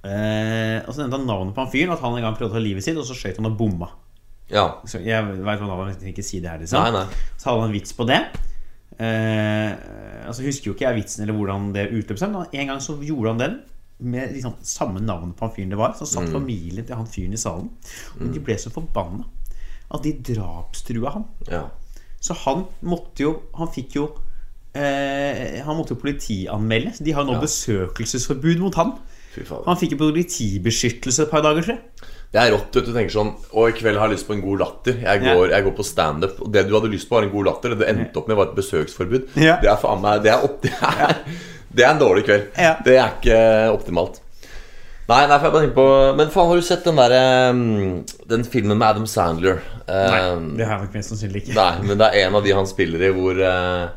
Eh, 0.03 0.79
og 0.87 0.93
så 0.95 1.01
nevnte 1.03 1.17
han 1.19 1.25
navnet 1.27 1.55
på 1.55 1.63
han 1.65 1.71
fyren, 1.73 1.91
at 1.95 1.99
han 2.05 2.15
en 2.15 2.23
gang 2.23 2.35
prøvde 2.37 2.53
å 2.53 2.57
ta 2.57 2.63
livet 2.63 2.85
sitt, 2.85 2.95
og 2.97 3.03
så 3.07 3.17
skjøt 3.17 3.41
han 3.41 3.49
og 3.51 3.57
bomma. 3.59 3.89
ja. 4.49 4.67
Så 4.87 5.01
jeg 5.03 5.25
vet 5.27 5.43
hva 5.43 5.57
navnet 5.67 6.01
er, 6.03 6.13
ikke 6.13 6.23
si 6.23 6.39
det 6.39 6.49
her, 6.53 6.59
liksom. 6.63 6.81
Nei, 6.83 6.91
nei. 6.91 7.25
Så 7.37 7.49
hadde 7.49 7.61
han 7.65 7.69
en 7.69 7.75
vits 7.75 7.93
på 7.97 8.07
det. 8.07 8.21
Eh, 8.99 9.73
altså 10.27 10.43
Husker 10.45 10.69
jo 10.71 10.75
ikke 10.75 10.87
jeg 10.89 10.99
vitsen 11.01 11.23
eller 11.23 11.35
hvordan 11.37 11.69
det 11.75 11.85
utløp 11.95 12.19
seg, 12.19 12.31
men 12.33 12.47
en 12.61 12.71
gang 12.73 12.81
så 12.83 12.95
gjorde 13.03 13.33
han 13.35 13.43
den. 13.43 13.59
med 13.99 14.31
liksom 14.31 14.53
samme 14.63 15.01
navn 15.03 15.33
på 15.35 15.43
han 15.45 15.51
fyren 15.55 15.69
det 15.73 15.77
var. 15.79 15.93
Så 15.99 16.05
satt 16.07 16.29
familien 16.31 16.85
til 16.87 16.95
han 16.95 17.07
fyren 17.11 17.33
i 17.35 17.39
salen. 17.39 17.69
Og 18.21 18.29
de 18.31 18.39
ble 18.39 18.55
så 18.59 18.71
forbanna 18.71 19.25
at 19.91 20.03
de 20.05 20.13
drapstrua 20.33 21.11
han. 21.17 21.25
Ja. 21.51 21.65
Så 22.21 22.35
han 22.45 22.65
måtte 22.83 23.23
jo 23.23 23.31
Han 23.55 23.69
fikk 23.71 23.93
jo 23.95 24.03
eh, 24.75 25.61
Han 25.65 25.77
måtte 25.79 25.95
jo 25.95 25.99
politianmelde. 26.01 26.93
De 27.03 27.11
har 27.15 27.23
nå 27.27 27.33
Ja. 27.37 27.39
besøkelsesforbud 27.43 28.59
mot 28.59 28.75
han. 28.75 28.93
Han 29.65 29.77
fikk 29.79 29.93
jo 29.95 29.99
politibeskyttelse 30.01 31.25
et 31.25 31.31
par 31.31 31.43
dager 31.45 31.65
siden. 31.67 31.81
Det 32.29 32.37
er 32.43 32.51
rått. 32.53 32.71
Du 32.75 32.91
tenker 32.93 33.09
sånn 33.13 33.31
Og 33.57 33.71
i 33.71 33.75
kveld 33.77 33.97
har 33.97 34.09
jeg 34.09 34.19
lyst 34.19 34.27
på 34.27 34.35
en 34.35 34.41
god 34.43 34.59
latter. 34.61 34.99
Jeg 35.01 35.23
Ja. 35.23 35.33
går, 35.33 35.49
jeg 35.49 35.63
går 35.65 35.75
på 35.77 35.85
standup. 35.85 36.41
Og 36.45 36.51
det 36.53 36.67
du 36.67 36.73
hadde 36.75 36.91
lyst 36.91 37.09
på, 37.09 37.15
var 37.17 37.23
en 37.25 37.31
god 37.33 37.45
latter. 37.45 37.69
Det 37.73 37.79
du 37.79 37.85
endte 37.85 38.17
opp 38.17 38.27
med, 38.27 38.37
var 38.37 38.49
et 38.51 38.55
besøksforbud. 38.59 39.29
Ja. 39.35 39.57
Det 39.61 39.69
er 39.69 39.77
faen 39.81 40.01
meg 40.01 40.23
Det 40.23 40.31
er, 40.31 40.43
opp, 40.43 40.61
det 40.65 40.73
er, 40.81 41.15
det 41.73 41.85
er 41.85 41.89
en 41.93 41.99
dårlig 42.01 42.25
kveld. 42.25 42.49
Ja. 42.57 42.75
Det 42.85 42.97
er 42.97 43.13
ikke 43.17 43.39
optimalt. 43.73 44.19
Nei, 45.09 45.23
nei, 45.25 45.39
for 45.39 45.47
jeg 45.47 45.53
bare 45.55 45.63
tenker 45.65 45.79
på 45.79 46.17
Men 46.19 46.29
faen, 46.29 46.47
har 46.51 46.55
du 46.55 46.61
sett 46.61 46.83
den 46.85 46.99
der 47.01 47.13
um, 47.49 48.05
Den 48.29 48.43
filmen 48.45 48.77
med 48.77 48.87
Adam 48.91 49.07
Sandler? 49.09 49.57
Nei, 49.87 50.19
Det 50.59 50.67
har 50.67 50.75
jeg 50.77 50.83
nok 50.85 50.93
mest 50.99 51.09
sannsynlig 51.09 51.41
ikke. 51.47 51.55
Nei, 51.57 51.81
men 51.81 51.97
det 51.97 52.11
er 52.13 52.27
en 52.27 52.35
av 52.37 52.43
de 52.45 52.53
han 52.53 52.67
spiller 52.69 53.01
i 53.07 53.09
hvor 53.15 53.39
eh, 53.41 53.87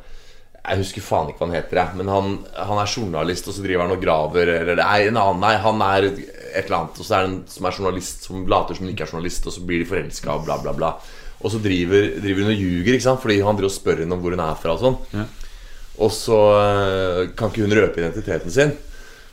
Jeg 0.63 0.79
husker 0.79 1.03
faen 1.03 1.31
ikke 1.31 1.43
hva 1.43 1.49
han 1.49 1.57
heter, 1.57 1.79
jeg. 1.81 1.99
Men 1.99 2.11
han, 2.13 2.35
han 2.55 2.79
er 2.79 2.93
journalist, 2.93 3.49
og 3.51 3.57
så 3.57 3.65
driver 3.65 3.83
han 3.83 3.97
og 3.97 4.05
graver 4.05 4.53
Eller 4.61 4.79
det 4.79 4.85
er 4.87 5.09
en 5.09 5.19
annen 5.19 5.43
Nei, 5.43 5.57
han 5.65 5.83
er 5.89 6.07
et 6.07 6.21
eller 6.63 6.77
annet. 6.79 7.01
Og 7.03 7.09
så 7.09 7.17
er 7.17 7.25
det 7.25 7.33
en 7.33 7.41
som 7.51 7.67
er 7.67 7.79
journalist, 7.81 8.29
som 8.29 8.47
later 8.51 8.79
som 8.79 8.87
han 8.87 8.95
ikke 8.95 9.09
er 9.09 9.13
journalist, 9.17 9.49
og 9.49 9.57
så 9.57 9.65
blir 9.67 9.83
de 9.83 9.89
forelska 9.91 10.37
og 10.37 10.47
bla, 10.47 10.61
bla, 10.63 10.77
bla. 10.77 10.93
Og 11.43 11.51
så 11.51 11.59
driver, 11.63 12.13
driver 12.23 12.47
hun 12.47 12.55
og 12.55 12.63
ljuger, 12.63 12.95
ikke 12.95 13.09
sant? 13.09 13.23
fordi 13.25 13.41
han 13.43 13.59
driver 13.59 13.73
og 13.73 13.75
spør 13.75 14.05
henne 14.05 14.15
om 14.15 14.23
hvor 14.23 14.37
hun 14.37 14.45
er 14.45 14.61
fra 14.63 14.77
og 14.77 14.85
sånn. 14.85 14.99
Ja. 15.17 15.27
Og 16.03 16.15
så 16.15 16.39
eh, 16.61 17.21
kan 17.37 17.51
ikke 17.51 17.67
hun 17.67 17.77
røpe 17.77 18.01
identiteten 18.01 18.55
sin. 18.55 18.77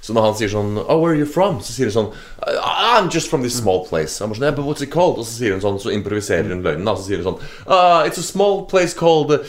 Så 0.02 0.16
når 0.16 0.26
han 0.26 0.36
sier 0.40 0.52
sånn 0.52 0.78
Oh, 0.80 0.98
where 1.02 1.12
are 1.12 1.20
you 1.20 1.28
from? 1.28 1.60
Så 1.64 1.74
sier 1.76 1.90
hun 1.90 1.96
sånn 1.96 2.12
I'm 2.48 3.10
just 3.12 3.30
from 3.32 3.44
this 3.44 3.58
small 3.60 3.84
place. 3.88 4.20
Han 4.24 4.32
sånn, 4.34 4.46
yeah, 4.48 4.56
but 4.56 4.66
what's 4.66 4.84
it 4.86 4.92
called? 4.94 5.20
Og 5.20 5.28
så 5.28 5.36
sier 5.42 5.56
hun 5.56 5.64
sånn 5.64 5.80
Så 5.84 5.92
improviserer 5.96 6.50
hun 6.54 6.64
løgnen. 6.66 6.88
da 6.88 6.96
Så 6.96 7.10
sier 7.10 7.22
hun 7.22 7.28
sånn 7.32 7.42
uh, 7.68 8.08
It's 8.08 8.22
a 8.22 8.26
small 8.26 8.64
place 8.72 8.96
called 8.98 9.36
uh, 9.36 9.44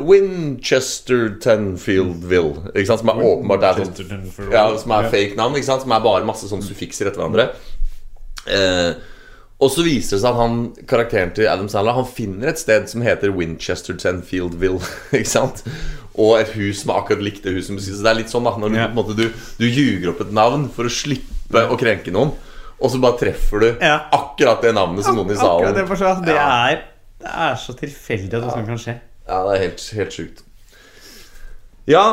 Winchester 0.00 1.28
Tenfieldville. 1.44 2.72
Ikke 2.74 2.88
sant? 2.90 3.04
Som 3.04 3.12
er 3.12 3.22
åpenbart 3.28 3.68
er 3.68 3.84
sånn 3.84 4.52
ja, 4.54 4.66
Som 4.80 4.96
er 4.96 5.12
fake 5.12 5.38
navn. 5.38 5.60
Ikke 5.60 5.68
sant? 5.68 5.84
Som 5.84 5.96
er 5.96 6.04
bare 6.08 6.28
masse 6.28 6.48
sånne 6.50 6.66
suffikser 6.66 7.10
etter 7.10 7.20
hverandre. 7.22 7.50
Uh, 8.48 8.94
og 9.60 9.68
så 9.68 9.84
viser 9.84 10.16
det 10.16 10.22
seg 10.22 10.30
at 10.30 10.38
han, 10.40 10.60
karakteren 10.88 11.32
til 11.36 11.44
Adam 11.50 11.66
Sandler 11.68 11.98
Han 11.98 12.06
finner 12.08 12.48
et 12.48 12.60
sted 12.60 12.86
som 12.88 13.02
heter 13.04 13.34
Winchester 13.36 13.96
Tenfieldville. 14.00 14.80
Ikke 15.18 15.28
sant? 15.28 15.60
Og 16.18 16.36
et 16.40 16.50
hus 16.56 16.82
som 16.82 16.92
er 16.92 17.00
akkurat 17.00 17.22
likt 17.22 17.44
det 17.46 17.54
huset. 17.54 17.78
Så 17.78 18.02
det 18.02 18.10
er 18.10 18.18
litt 18.18 18.32
sånn 18.32 18.46
da 18.46 18.56
Når 18.58 18.72
du, 18.72 18.78
yeah. 18.78 18.94
måte, 18.94 19.14
du, 19.18 19.28
du 19.60 19.66
ljuger 19.66 20.10
opp 20.12 20.24
et 20.24 20.32
navn 20.34 20.66
for 20.74 20.88
å 20.88 20.92
slippe 20.92 21.66
å 21.70 21.78
krenke 21.78 22.14
noen, 22.14 22.32
og 22.80 22.92
så 22.92 23.00
bare 23.02 23.18
treffer 23.20 23.62
du 23.62 23.68
yeah. 23.70 24.08
akkurat 24.16 24.62
det 24.64 24.72
navnet 24.76 25.04
som 25.06 25.18
noen 25.18 25.34
i 25.34 25.38
salen 25.38 25.74
det, 25.76 25.84
forstår 25.88 26.22
det, 26.24 26.36
er, 26.40 26.82
det 27.20 27.34
er 27.46 27.58
så 27.60 27.74
tilfeldig 27.76 28.38
at 28.38 28.46
det 28.46 28.54
sånn 28.54 28.68
kan 28.70 28.80
skje. 28.80 28.96
Ja, 29.28 29.42
det 29.46 29.54
er 29.54 29.64
helt, 29.66 29.84
helt 30.00 30.16
sjukt. 30.16 30.44
Ja, 31.90 32.04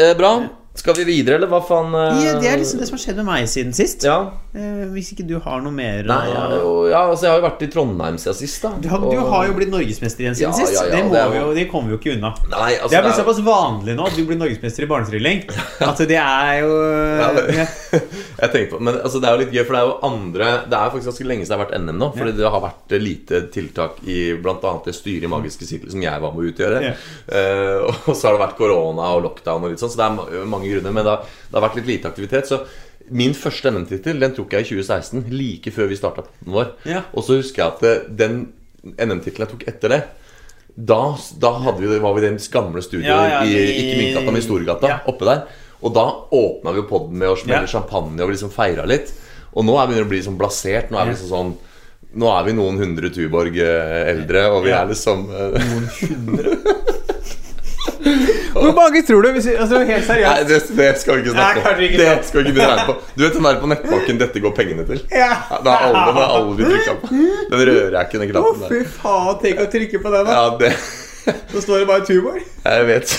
eh, 0.00 0.14
bra. 0.16 0.32
Skal 0.80 0.96
vi 0.96 1.04
videre, 1.08 1.36
eller 1.38 1.50
hva 1.50 1.60
faen? 1.66 1.92
Uh... 1.92 2.20
Ja, 2.24 2.34
det 2.40 2.48
er 2.48 2.60
liksom 2.62 2.80
det 2.80 2.86
som 2.88 2.96
har 2.96 3.02
skjedd 3.04 3.18
med 3.20 3.26
meg 3.28 3.48
siden 3.52 3.74
sist. 3.76 4.04
Ja. 4.08 4.18
Uh, 4.50 4.86
hvis 4.94 5.12
ikke 5.14 5.22
du 5.28 5.36
har 5.44 5.60
noe 5.62 5.70
mer 5.70 6.02
Nei, 6.08 6.22
jeg, 6.26 6.34
har 6.40 6.54
jo, 6.56 6.70
ja, 6.90 7.02
altså, 7.12 7.26
jeg 7.28 7.30
har 7.30 7.38
jo 7.38 7.44
vært 7.44 7.60
i 7.62 7.68
Trondheim 7.70 8.16
siden 8.18 8.38
sist, 8.40 8.64
da. 8.64 8.72
du, 8.82 8.88
har, 8.90 9.04
du 9.04 9.20
har 9.30 9.44
jo 9.46 9.52
blitt 9.54 9.70
norgesmester 9.70 10.24
igjen 10.24 10.34
siden 10.40 10.50
Ja, 10.50 10.56
sist. 10.58 10.74
ja, 10.74 10.86
ja, 10.88 10.96
det, 10.96 11.02
må 11.06 11.14
det 11.14 11.22
vi 11.30 11.38
jo- 11.38 11.52
det 11.54 11.66
kommer 11.70 11.92
vi 11.92 11.94
jo 11.94 12.00
ikke 12.00 12.14
unna. 12.16 12.32
Nei, 12.50 12.72
altså 12.80 12.90
Det 12.90 12.98
er 12.98 13.04
blitt 13.04 13.12
det 13.12 13.12
er- 13.12 13.20
såpass 13.20 13.42
vanlig 13.46 13.94
nå 14.00 14.08
at 14.10 14.16
du 14.18 14.24
blir 14.26 14.40
norgesmester 14.40 14.86
i 14.86 14.90
barnetrilling 14.90 15.44
at 15.90 16.02
det 16.10 16.18
er 16.18 16.54
jo 16.64 16.72
Jeg 18.40 18.50
tenker 18.54 18.70
på, 18.72 18.80
men 18.82 18.96
altså, 19.04 19.20
det 19.20 19.28
er 19.28 19.36
jo 19.36 19.40
litt 19.44 19.54
gøy, 19.54 19.62
for 19.68 19.76
det 19.76 19.80
er 19.82 19.88
jo 19.90 19.94
andre 20.08 20.50
Det 20.70 20.76
er 20.80 20.92
faktisk 20.94 21.10
ganske 21.10 21.26
lenge 21.28 21.44
siden 21.44 21.50
det 21.52 21.58
har 21.58 21.62
vært 21.66 21.84
NM 21.84 21.98
nå. 22.00 22.08
Fordi 22.16 22.34
det 22.40 22.50
har 22.54 22.62
vært 22.64 22.94
eh, 22.96 23.02
lite 23.04 23.40
tiltak 23.54 23.98
i 24.08 24.18
bl.a. 24.40 24.72
det 24.86 24.94
styret 24.96 25.26
i 25.28 25.30
Magiske 25.30 25.66
sirkel 25.68 25.92
som 25.92 26.02
jeg 26.04 26.22
var 26.24 26.34
med 26.34 26.40
å 26.40 26.50
utgjøre. 26.50 26.80
Eh, 26.90 27.86
og 28.08 28.14
så 28.16 28.30
har 28.30 28.36
det 28.38 28.42
vært 28.46 28.56
korona 28.58 29.10
og 29.16 29.24
lockdown 29.26 29.66
og 29.68 29.74
litt 29.74 29.82
sånn, 29.82 29.92
så 29.92 30.00
det 30.00 30.06
er 30.08 30.16
ma- 30.16 30.28
mange 30.70 30.78
grunner. 30.78 30.94
Men 30.96 31.04
det 31.04 31.10
har, 31.16 31.26
det 31.50 31.58
har 31.60 31.66
vært 31.68 31.76
litt 31.80 31.90
lite 31.90 32.08
aktivitet. 32.14 32.48
Så 32.48 32.62
min 33.10 33.32
første 33.34 33.70
NM-tittel 33.74 34.20
Den 34.22 34.34
tok 34.36 34.52
jeg 34.54 34.62
i 34.62 34.68
2016, 34.70 35.24
like 35.34 35.70
før 35.74 35.88
vi 35.90 35.96
starta 35.98 36.22
podden 36.22 36.54
vår. 36.54 36.72
Ja. 36.86 37.02
Og 37.14 37.24
så 37.26 37.40
husker 37.40 37.64
jeg 37.64 37.74
at 37.74 38.10
den 38.16 38.40
NM-tittelen 38.94 39.46
jeg 39.48 39.54
tok 39.56 39.66
etter 39.74 39.88
det 39.96 40.00
da, 40.80 41.00
da 41.42 41.50
vi, 41.76 41.88
var 42.00 42.14
vi 42.14 42.20
i 42.22 42.28
det 42.30 42.44
gamle 42.54 42.80
studioet 42.80 43.10
Ja, 43.10 43.24
ja, 43.28 43.40
i, 43.44 43.56
i- 43.58 43.72
ikke 43.82 43.96
Myntgata, 43.98 44.30
men 44.30 44.38
i 44.40 44.44
Storgata. 44.46 44.92
Oppe 45.10 45.26
der 45.26 45.42
Og 45.82 45.92
da 45.96 46.04
åpna 46.32 46.72
vi 46.76 46.84
poden 46.88 47.18
med 47.18 47.28
å 47.32 47.36
smelle 47.36 47.66
champagne 47.68 48.22
og 48.22 48.30
liksom 48.30 48.52
feira 48.54 48.86
litt. 48.88 49.10
Og 49.52 49.64
nå 49.66 49.74
er 49.80 49.88
vi 49.88 49.94
begynner 49.96 50.06
å 50.06 50.12
bli 50.12 50.22
sånn 50.22 50.38
blasert. 50.38 50.92
Nå 50.94 51.00
er 51.02 51.10
vi 51.10 51.16
liksom 51.16 51.32
sånn 51.34 51.52
Nå 52.20 52.26
er 52.32 52.46
vi 52.48 52.52
noen 52.56 52.78
hundre 52.80 53.10
Tuborg 53.14 53.58
eh, 53.62 54.08
eldre, 54.14 54.46
og 54.54 54.64
vi 54.64 54.72
er 54.74 54.88
liksom 54.90 55.26
eh, 55.30 55.58
Hvor 58.70 58.76
mange 58.78 59.02
tror 59.06 59.22
du? 59.22 59.28
Altså, 59.34 59.78
helt 59.78 59.90
Nei, 59.90 60.00
seriøst. 60.06 60.48
det, 60.48 60.76
det 60.78 60.88
skal 61.00 61.16
vi 61.16 61.24
ikke 61.24 61.34
Nei, 61.34 61.44
snakke 61.52 61.74
om. 61.74 61.80
ikke 61.86 61.98
Det 61.98 62.26
skal 62.28 62.44
vi 62.44 62.52
ikke 62.54 62.66
regne 62.70 62.86
på. 62.86 62.94
Du 63.16 63.24
vet 63.24 63.34
den 63.36 63.48
der 63.48 63.58
på 63.60 63.70
nettbanken 63.72 64.20
'Dette 64.20 64.42
går 64.46 64.54
pengene 64.56 64.84
til'? 64.88 65.02
Ja. 65.10 65.32
Det 65.64 65.72
har 65.72 65.90
den 66.06 66.20
har 66.20 66.34
aldri, 66.38 66.64
blitt 66.64 66.86
trykka 66.86 66.94
på. 67.02 67.08
Den 67.50 67.64
rører 67.70 67.96
jeg 67.98 68.06
ikke, 68.06 68.22
den 68.22 68.36
Å, 68.42 68.54
fy 68.68 68.80
faen. 69.00 69.34
Tenk 69.42 69.64
å 69.64 69.68
trykke 69.74 70.02
på 70.04 70.14
den, 70.16 70.30
da. 70.30 70.38
Ja, 70.38 70.46
det 70.60 70.72
Så 71.52 71.60
står 71.66 71.82
det 71.82 71.86
bare 71.90 72.06
Tuborg. 72.06 72.40
Jeg 72.64 72.86
vet. 72.86 73.16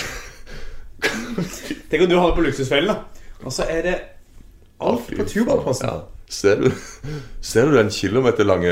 Tenk 1.91 2.03
om 2.03 2.09
du 2.09 2.15
havner 2.17 2.35
på 2.35 2.41
Luksusfellen, 2.47 2.87
da. 2.87 2.95
Og 3.45 3.53
så 3.53 3.65
er 3.69 3.81
det 3.85 3.95
alt 4.81 5.07
på. 5.17 5.25
Tuborg-posten. 5.27 5.89
Ja. 5.89 5.99
Ser 6.32 6.55
du, 6.61 6.69
ser 7.43 7.65
du 7.67 7.73
den 7.75 7.89
kilometerlange 7.91 8.71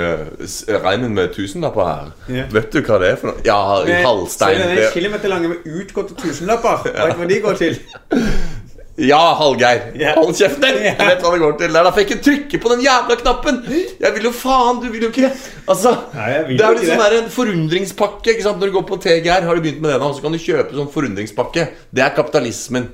reinen 0.86 1.12
med 1.18 1.34
tusenlapper 1.36 1.88
her? 1.90 2.12
Ja. 2.38 2.46
Vet 2.56 2.70
du 2.72 2.80
hva 2.88 3.00
det 3.02 3.10
er 3.12 3.18
for 3.20 3.34
noe? 3.34 3.42
Ja, 3.44 3.58
i 3.84 3.98
halvstein. 4.06 4.56
Ser 4.56 4.64
du 4.64 4.70
den 4.70 4.78
det- 4.78 4.86
en 4.88 4.94
kilometer 4.94 5.28
lange 5.34 5.52
med 5.52 5.68
utgåtte 5.68 6.16
tusenlapper. 6.22 6.86
Vet 6.88 7.18
du 7.18 7.20
hva 7.20 7.28
de 7.34 7.42
går 7.44 7.60
til? 7.60 7.80
Ja, 9.00 9.20
Hallgeir. 9.40 9.80
Yeah. 9.96 10.18
Hold 10.20 10.36
kjeften 10.36 10.64
din! 10.66 10.80
Ja. 10.84 10.94
Jeg 10.98 11.08
vet 11.14 11.22
hva 11.24 11.32
det 11.32 11.40
går 11.44 11.54
til. 11.60 11.72
Det 11.72 11.80
er 11.80 11.88
derfor 11.88 12.04
jeg 12.04 12.10
ikke 12.10 12.24
trykker 12.26 12.62
på 12.64 12.72
den 12.74 12.82
jævla 12.84 13.16
knappen. 13.22 13.60
Jeg 14.02 14.16
vil 14.16 14.28
jo 14.28 14.32
faen, 14.36 14.82
du 14.84 14.90
vil 14.92 15.06
jo 15.08 15.12
ikke 15.14 15.30
Altså, 15.70 15.92
Nei, 16.16 16.30
Det 16.50 16.64
er 16.66 16.74
jo 16.74 16.78
litt 16.80 16.90
sånn 16.90 17.04
der 17.04 17.16
en 17.20 17.30
forundringspakke. 17.34 18.34
Ikke 18.34 18.46
sant? 18.48 18.58
Når 18.60 18.72
du 18.72 18.76
går 18.80 18.86
på 18.90 18.98
TGR, 19.04 19.46
har 19.46 19.60
du 19.60 19.62
begynt 19.64 19.84
med 19.84 19.94
det 19.94 20.00
nå, 20.02 20.10
så 20.18 20.24
kan 20.26 20.34
du 20.34 20.42
kjøpe 20.42 20.76
sånn 20.76 20.90
forundringspakke. 20.92 21.68
Det 21.94 22.04
er 22.06 22.16
kapitalismen 22.18 22.90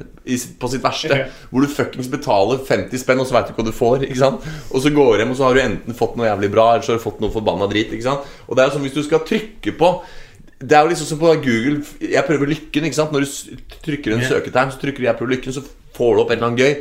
på 0.59 0.71
sitt 0.73 0.83
verste. 0.83 1.21
Hvor 1.51 1.63
du 1.63 1.71
fuckings 1.71 2.11
betaler 2.11 2.59
50 2.67 3.01
spenn, 3.01 3.23
og 3.23 3.29
så 3.29 3.37
veit 3.37 3.47
du 3.47 3.53
ikke 3.55 3.63
hva 3.63 3.69
du 3.71 3.77
får. 3.79 4.05
Ikke 4.09 4.21
sant? 4.21 4.45
Og 4.73 4.83
så 4.83 4.91
går 4.93 5.13
du 5.15 5.23
hjem, 5.23 5.31
og 5.31 5.39
så 5.39 5.47
har 5.47 5.55
du 5.55 5.63
enten 5.63 5.97
fått 5.97 6.19
noe 6.19 6.27
jævlig 6.27 6.51
bra, 6.53 6.67
eller 6.75 6.85
så 6.85 6.93
har 6.93 7.01
du 7.01 7.05
fått 7.07 7.23
noe 7.23 7.33
forbanna 7.33 7.69
drit. 7.71 7.95
Ikke 7.95 8.09
sant? 8.09 8.27
Og 8.49 8.57
det 8.57 8.65
er 8.65 8.69
jo 8.69 8.75
sånn 8.77 8.85
hvis 8.89 8.97
du 8.99 9.03
skal 9.07 9.23
trykke 9.25 9.75
på 9.79 9.91
det 10.69 10.77
er 10.77 10.83
jo 10.85 10.91
liksom 10.91 11.07
som 11.09 11.21
på 11.21 11.31
Google 11.43 11.79
Jeg 12.01 12.25
prøver 12.27 12.51
lykken. 12.51 12.85
ikke 12.87 12.97
sant? 12.97 13.11
Når 13.13 13.25
du 13.25 13.63
trykker 13.85 14.13
en 14.13 14.23
yeah. 14.23 14.29
søketegn, 14.31 14.71
så 14.71 14.81
trykker 14.81 15.03
du 15.03 15.07
'jeg 15.07 15.17
prøver 15.17 15.35
lykken', 15.35 15.53
så 15.53 15.63
får 15.95 16.13
du 16.15 16.21
opp 16.21 16.31
en 16.31 16.37
eller 16.37 16.47
annen 16.47 16.59
gøy. 16.59 16.75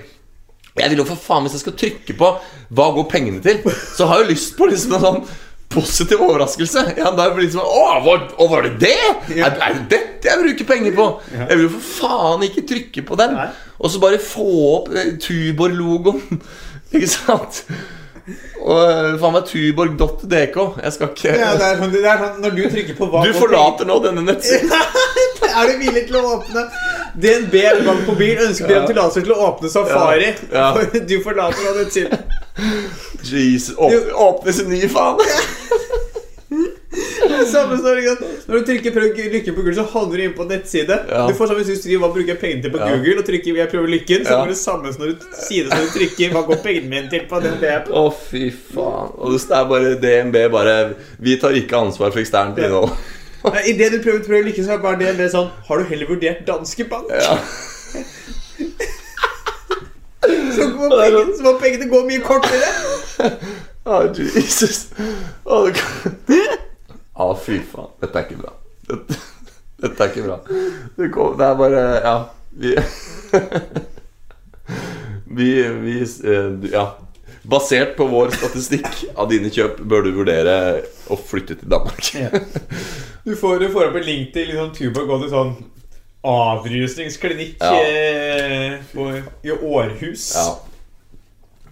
Jeg 0.74 0.90
vil 0.90 0.98
jo 0.98 1.04
for 1.04 1.14
faen 1.14 1.42
Hvis 1.42 1.52
jeg 1.52 1.60
skal 1.60 1.76
trykke 1.78 2.18
på 2.18 2.28
'hva 2.74 2.86
går 2.94 3.10
pengene 3.10 3.40
til', 3.42 3.62
så 3.96 4.06
har 4.06 4.22
jeg 4.22 4.30
lyst 4.30 4.56
på 4.56 4.66
liksom 4.66 4.94
en 4.94 5.00
sånn 5.00 5.26
positiv 5.74 6.20
overraskelse. 6.22 6.94
Ja, 6.96 7.10
da 7.10 7.28
blir 7.34 7.44
det 7.44 7.50
liksom 7.50 7.64
Å, 7.64 8.00
var, 8.04 8.28
å, 8.38 8.48
var 8.50 8.62
det 8.62 8.74
det? 8.80 8.98
Ja. 9.34 9.48
Er, 9.48 9.58
er 9.58 9.74
det 9.74 9.88
dette 9.90 10.30
jeg 10.30 10.42
bruker 10.42 10.68
penger 10.68 10.94
på? 10.94 11.08
Ja. 11.34 11.48
Jeg 11.48 11.58
vil 11.58 11.66
jo 11.66 11.72
for 11.74 11.90
faen 11.98 12.46
ikke 12.46 12.66
trykke 12.70 13.02
på 13.08 13.18
den. 13.20 13.34
Nei. 13.38 13.48
Og 13.78 13.90
så 13.90 14.02
bare 14.02 14.22
få 14.22 14.46
opp 14.70 14.92
eh, 14.94 15.16
Tuborg-logoen. 15.20 16.40
Ikke 16.94 17.10
sant? 17.10 17.64
Og 18.64 18.78
eh, 18.80 19.16
faen 19.20 19.34
meg 19.36 19.48
tuborg.dk. 19.50 20.56
Jeg 20.80 20.92
skal 20.96 21.10
ikke 21.12 21.34
Ja, 21.36 21.50
det 21.60 21.66
er 21.68 21.80
sånn, 21.82 21.90
det 21.92 22.04
er 22.08 22.22
sånn 22.22 22.38
Når 22.40 22.54
du 22.56 22.62
trykker 22.72 22.96
på 22.96 23.08
hva 23.12 23.24
Du 23.26 23.34
forlater 23.36 23.88
nå 23.90 23.98
denne 24.04 24.24
nettsiden. 24.24 24.72
Er 25.54 25.68
du 25.70 25.74
villig 25.78 26.06
til 26.08 26.16
å 26.18 26.22
åpne 26.38 26.62
DNB 27.20 27.52
Bank 27.86 28.08
Mobil 28.08 28.40
ønsker 28.42 28.66
dere 28.66 28.80
Ja. 28.80 28.86
tillatelse 28.88 29.22
til 29.22 29.34
å 29.36 29.42
åpne 29.50 29.68
Safari. 29.70 30.32
Ja. 30.50 30.70
Ja. 30.74 31.02
Du 31.10 31.14
forlater 31.22 31.60
nå 31.68 31.74
nettsiden. 31.78 32.24
Jesus, 33.24 33.76
åpne, 33.76 34.16
åpnes 34.24 34.58
en 34.64 34.72
ny 34.72 34.80
faen. 34.90 35.20
Det 37.40 37.48
samme 37.50 37.76
sant? 37.78 38.22
Når 38.48 38.58
du 38.58 38.64
trykker 38.68 38.92
'prøv 38.94 39.16
lykken 39.32 39.54
på 39.54 39.62
Google', 39.62 39.74
så 39.74 39.84
havner 39.92 40.16
du 40.16 40.22
inn 40.22 40.34
på 40.36 40.44
nettside. 40.48 40.98
Ja. 41.08 41.26
Du 41.28 41.34
får 41.34 41.46
samme 41.50 41.62
Hvis 41.64 41.78
du 41.78 41.82
skriver 41.82 42.00
'hva 42.04 42.12
bruker 42.14 42.32
jeg 42.34 42.38
pengene 42.38 42.62
til 42.62 42.70
på 42.70 42.78
Ja. 42.78 42.88
Google', 42.96 43.18
og 43.18 43.26
trykker 43.26 43.56
'jeg 43.56 43.68
prøver 43.68 43.88
lykken', 43.94 44.26
så 44.26 44.38
får 44.40 44.48
du 44.48 44.54
samme 44.54 44.92
som 44.92 45.02
når 45.02 45.08
du 45.12 45.16
side 45.48 45.70
som 45.70 45.78
du 45.78 45.90
trykker 45.98 46.30
'hva 46.32 46.46
går 46.46 46.56
pengene 46.62 46.88
mine 46.88 47.10
til 47.10 47.20
på 47.30 47.40
den 47.40 47.58
DNB'. 47.62 47.90
Å, 47.90 48.14
fy 48.30 48.50
faen. 48.50 49.10
Og 49.18 49.32
det 49.32 49.40
er 49.50 49.64
bare 49.68 49.94
DNB 50.04 50.50
bare 50.50 50.94
Vi 51.20 51.36
tar 51.36 51.50
ikke 51.50 51.76
ansvar 51.76 52.12
for 52.12 52.20
eksternt 52.20 52.58
innhold. 52.58 52.90
Idet 53.66 53.92
du 53.92 53.98
prøver 54.02 54.20
'prøv 54.24 54.44
lykken', 54.44 54.64
så 54.64 54.72
er 54.72 54.78
bare 54.78 54.98
DNB 54.98 55.28
sånn 55.30 55.50
'Har 55.68 55.78
du 55.78 55.84
heller 55.84 56.06
vurdert 56.06 56.46
Danske 56.46 56.84
Bank?' 56.84 57.10
Ja. 57.10 57.38
Så, 60.24 60.68
må 60.68 60.88
pengene, 60.88 61.36
så 61.36 61.42
må 61.42 61.58
pengene 61.60 61.88
gå 61.90 62.00
mye 62.08 62.20
kortere. 62.24 62.68
Å, 63.84 63.98
Jesus. 64.16 64.86
Å, 67.24 67.30
ah, 67.32 67.38
fy 67.40 67.60
faen. 67.72 67.90
Dette 68.02 68.20
er 68.20 68.26
ikke 68.28 68.40
bra. 68.42 68.52
Dette, 68.90 69.18
dette 69.84 70.04
er 70.06 70.12
ikke 70.12 70.26
bra. 70.26 70.38
Det, 70.98 71.08
kom, 71.14 71.32
det 71.40 71.48
er 71.50 71.60
bare 71.60 71.84
Ja. 72.04 72.16
Vi 72.54 72.74
vi, 75.38 75.48
vi 75.68 75.96
eh, 76.02 76.70
Ja. 76.72 76.84
Basert 77.44 77.90
på 77.98 78.06
vår 78.08 78.30
statistikk 78.32 79.02
av 79.20 79.26
dine 79.28 79.50
kjøp 79.52 79.82
bør 79.84 80.06
du 80.06 80.14
vurdere 80.16 80.54
å 81.12 81.16
flytte 81.20 81.58
til 81.60 81.68
Danmark. 81.68 82.06
Du 83.26 83.34
får, 83.36 83.58
du 83.60 83.66
får 83.74 83.90
opp 83.90 83.98
en 84.00 84.06
link 84.06 84.30
til 84.32 84.48
liksom, 84.48 84.70
Tuborg 84.78 85.10
gå 85.10 85.18
til 85.26 85.32
sånn 85.34 85.50
avrusningsklinikk 86.24 87.60
Ja. 87.60 87.74
eh, 87.84 88.78
på, 88.94 89.10
i 89.44 89.52
Århus. 89.52 90.30
Ja. 90.38 90.46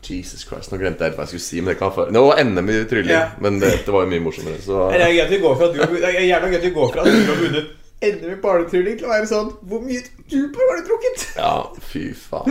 Jesus 0.02 0.42
Christ, 0.48 0.72
nå 0.72 0.78
glemte 0.80 1.04
jeg 1.06 1.14
hva 1.14 1.22
jeg 1.26 1.32
skulle 1.34 1.44
si. 1.46 1.60
Men 1.62 1.72
det 1.74 1.78
kan 1.80 1.92
for... 1.94 2.10
Nå 2.14 2.22
var 2.26 2.40
NM 2.44 2.70
i 2.74 2.78
trylling, 2.90 3.12
Ja. 3.14 3.28
men 3.40 3.60
dette 3.62 3.92
var 3.94 4.02
jo 4.06 4.10
mye 4.10 4.24
morsommere. 4.24 4.58
Så 4.64 4.88
Det 4.90 4.98
er 4.98 5.04
det 5.04 5.06
er 5.06 5.12
gjerne 5.12 6.50
gøy 6.50 6.58
at 6.58 6.66
vi 6.66 6.74
går 6.74 6.90
fra 6.92 7.04
at 7.04 7.12
du 7.12 7.30
har 7.30 7.40
vunnet 7.42 7.70
NM 8.02 8.32
i 8.32 8.40
barnetrylling 8.42 8.96
til 8.98 9.06
å 9.06 9.12
være 9.12 9.28
sånn 9.30 9.52
Hvor 9.70 9.84
mye 9.84 10.00
du 10.26 10.38
har 10.58 10.80
du 10.80 10.88
drukket? 10.88 11.26
Ja, 11.38 11.52
fy 11.92 12.08
faen. 12.18 12.50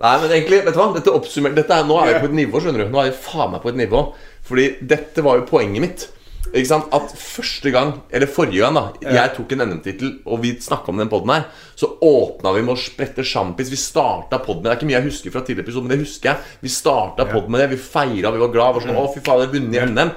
Nei, 0.00 0.14
men 0.22 0.30
egentlig, 0.32 0.62
vet 0.64 0.72
du 0.72 0.80
hva? 0.80 0.86
Dette 0.96 1.12
oppsummerer 1.12 1.58
Dette 1.58 1.76
er, 1.76 1.84
Nå 1.84 1.98
er 2.00 2.14
vi 2.14 2.22
på 2.22 2.30
et 2.30 2.38
nivå, 2.38 2.62
skjønner 2.64 2.86
du. 2.86 2.92
Nå 2.94 3.02
er 3.02 3.10
vi 3.10 3.18
faen 3.20 3.52
meg 3.52 3.60
på 3.60 3.68
et 3.74 3.80
nivå. 3.82 4.00
Fordi 4.48 4.64
dette 4.80 5.24
var 5.26 5.36
jo 5.36 5.44
poenget 5.50 5.84
mitt. 5.84 6.06
Ikke 6.50 6.66
sant? 6.66 6.88
At 6.94 7.12
første 7.14 7.70
gang, 7.70 7.92
eller 8.10 8.30
forrige 8.30 8.64
gang, 8.64 8.74
da 8.74 9.12
jeg 9.14 9.34
tok 9.36 9.52
en 9.54 9.62
NM-tittel, 9.68 10.16
og 10.26 10.40
vi 10.42 10.56
snakka 10.60 10.90
om 10.90 10.98
den 10.98 11.10
poden 11.12 11.30
her, 11.30 11.44
så 11.78 11.92
åpna 12.02 12.54
vi 12.56 12.64
med 12.66 12.74
å 12.74 12.80
sprette 12.80 13.24
sjampis. 13.26 13.70
Vi 13.70 13.78
starta 13.78 14.40
poden 14.42 14.64
med 14.64 14.70
Det 14.70 14.74
er 14.74 14.80
ikke 14.80 14.88
mye 14.90 14.98
jeg 14.98 15.08
husker 15.10 15.34
fra 15.34 15.44
tidligere 15.46 15.68
episode, 15.68 15.86
men 15.86 15.94
det 15.94 16.02
husker 16.02 16.32
jeg. 16.32 16.50
Vi 16.64 16.72
starta 16.74 17.28
poden 17.30 17.54
med 17.54 17.62
det. 17.62 17.70
Vi 17.76 17.78
feira, 17.84 18.34
vi 18.34 18.42
var 18.42 18.50
glad. 18.54 18.74
Var 18.74 18.86
sånn, 18.88 18.98
å 18.98 19.06
fy 19.14 19.22
faen, 19.22 19.44
jeg 19.44 19.50
har 19.50 19.54
vunnet 19.54 19.78
i 19.78 19.86
NM. 19.94 20.12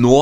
Nå 0.00 0.16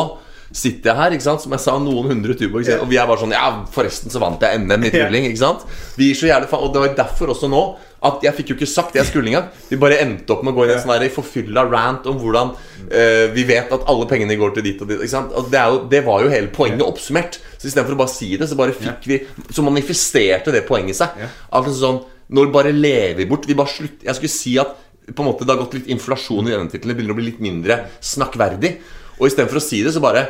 sitter 0.53 0.91
jeg 0.91 0.99
her, 0.99 1.15
ikke 1.17 1.25
sant 1.25 1.41
som 1.41 1.55
jeg 1.55 1.65
sa, 1.65 1.79
noen 1.81 2.11
hundre 2.11 2.35
Tuborg, 2.37 2.67
og 2.83 2.91
vi 2.91 2.99
er 3.01 3.07
bare 3.09 3.23
sånn 3.23 3.33
Ja, 3.33 3.47
forresten 3.73 4.13
så 4.13 4.21
vant 4.21 4.43
jeg 4.45 4.61
NM 4.61 4.85
i 4.85 4.91
trylling, 4.93 5.31
ikke 5.31 5.41
sant? 5.41 5.63
Vi 5.97 6.11
gir 6.11 6.19
så 6.19 6.29
jævlig 6.29 6.51
faen. 6.51 6.67
Og 6.67 6.75
det 6.75 6.83
var 6.83 6.99
derfor 6.99 7.33
også 7.33 7.49
nå 7.49 7.63
at 8.03 8.25
jeg 8.27 8.35
fikk 8.39 8.51
jo 8.51 8.57
ikke 8.59 8.69
sagt 8.71 8.95
det 8.95 9.03
jeg 9.03 9.11
skulle 9.13 9.31
engang. 9.31 9.49
Vi 9.69 9.79
bare 9.81 10.01
endte 10.03 10.35
opp 10.35 10.43
med 10.43 10.53
å 10.53 10.57
gå 10.59 10.67
i 10.67 10.73
en 10.75 10.83
sånn 10.83 11.05
forfylla 11.15 11.65
rant 11.71 12.07
om 12.11 12.19
hvordan 12.19 12.53
uh, 12.55 13.27
vi 13.35 13.45
vet 13.47 13.71
at 13.75 13.87
alle 13.91 14.09
pengene 14.11 14.39
går 14.41 14.57
til 14.57 14.67
dit 14.67 14.83
og 14.83 14.91
dit. 14.91 15.03
Og 15.23 15.51
det, 15.53 15.63
jo, 15.63 15.83
det 15.93 16.03
var 16.07 16.25
jo 16.25 16.33
hele 16.33 16.51
poenget 16.55 16.85
oppsummert. 16.87 17.39
Så 17.57 17.71
istedenfor 17.71 17.95
å 17.95 18.01
bare 18.03 18.15
si 18.15 18.33
det, 18.39 18.49
så 18.51 18.59
bare 18.59 18.75
fikk 18.75 19.07
vi 19.07 19.21
Så 19.55 19.63
manifesterte 19.63 20.55
det 20.55 20.65
poenget 20.67 20.99
seg. 20.99 21.21
At 21.55 21.69
sånn 21.79 22.01
Når 22.33 22.51
bare 22.55 22.73
lever 22.75 23.29
bort 23.31 23.47
Vi 23.47 23.55
bare 23.55 23.71
slutt 23.71 24.03
Jeg 24.03 24.17
skulle 24.19 24.33
si 24.33 24.57
at 24.59 24.75
på 25.13 25.23
en 25.23 25.29
måte 25.29 25.47
det 25.47 25.51
har 25.53 25.61
gått 25.61 25.75
litt 25.75 25.89
inflasjon 25.91 26.47
i 26.47 26.53
denne 26.53 26.71
tittelen. 26.71 26.93
Det 26.93 26.99
begynner 27.01 27.15
å 27.15 27.19
bli 27.19 27.25
litt 27.27 27.41
mindre 27.43 27.79
snakkverdig. 28.07 28.77
Og 29.19 29.27
istedenfor 29.27 29.59
å 29.59 29.63
si 29.65 29.81
det, 29.83 29.91
så 29.95 30.03
bare 30.03 30.23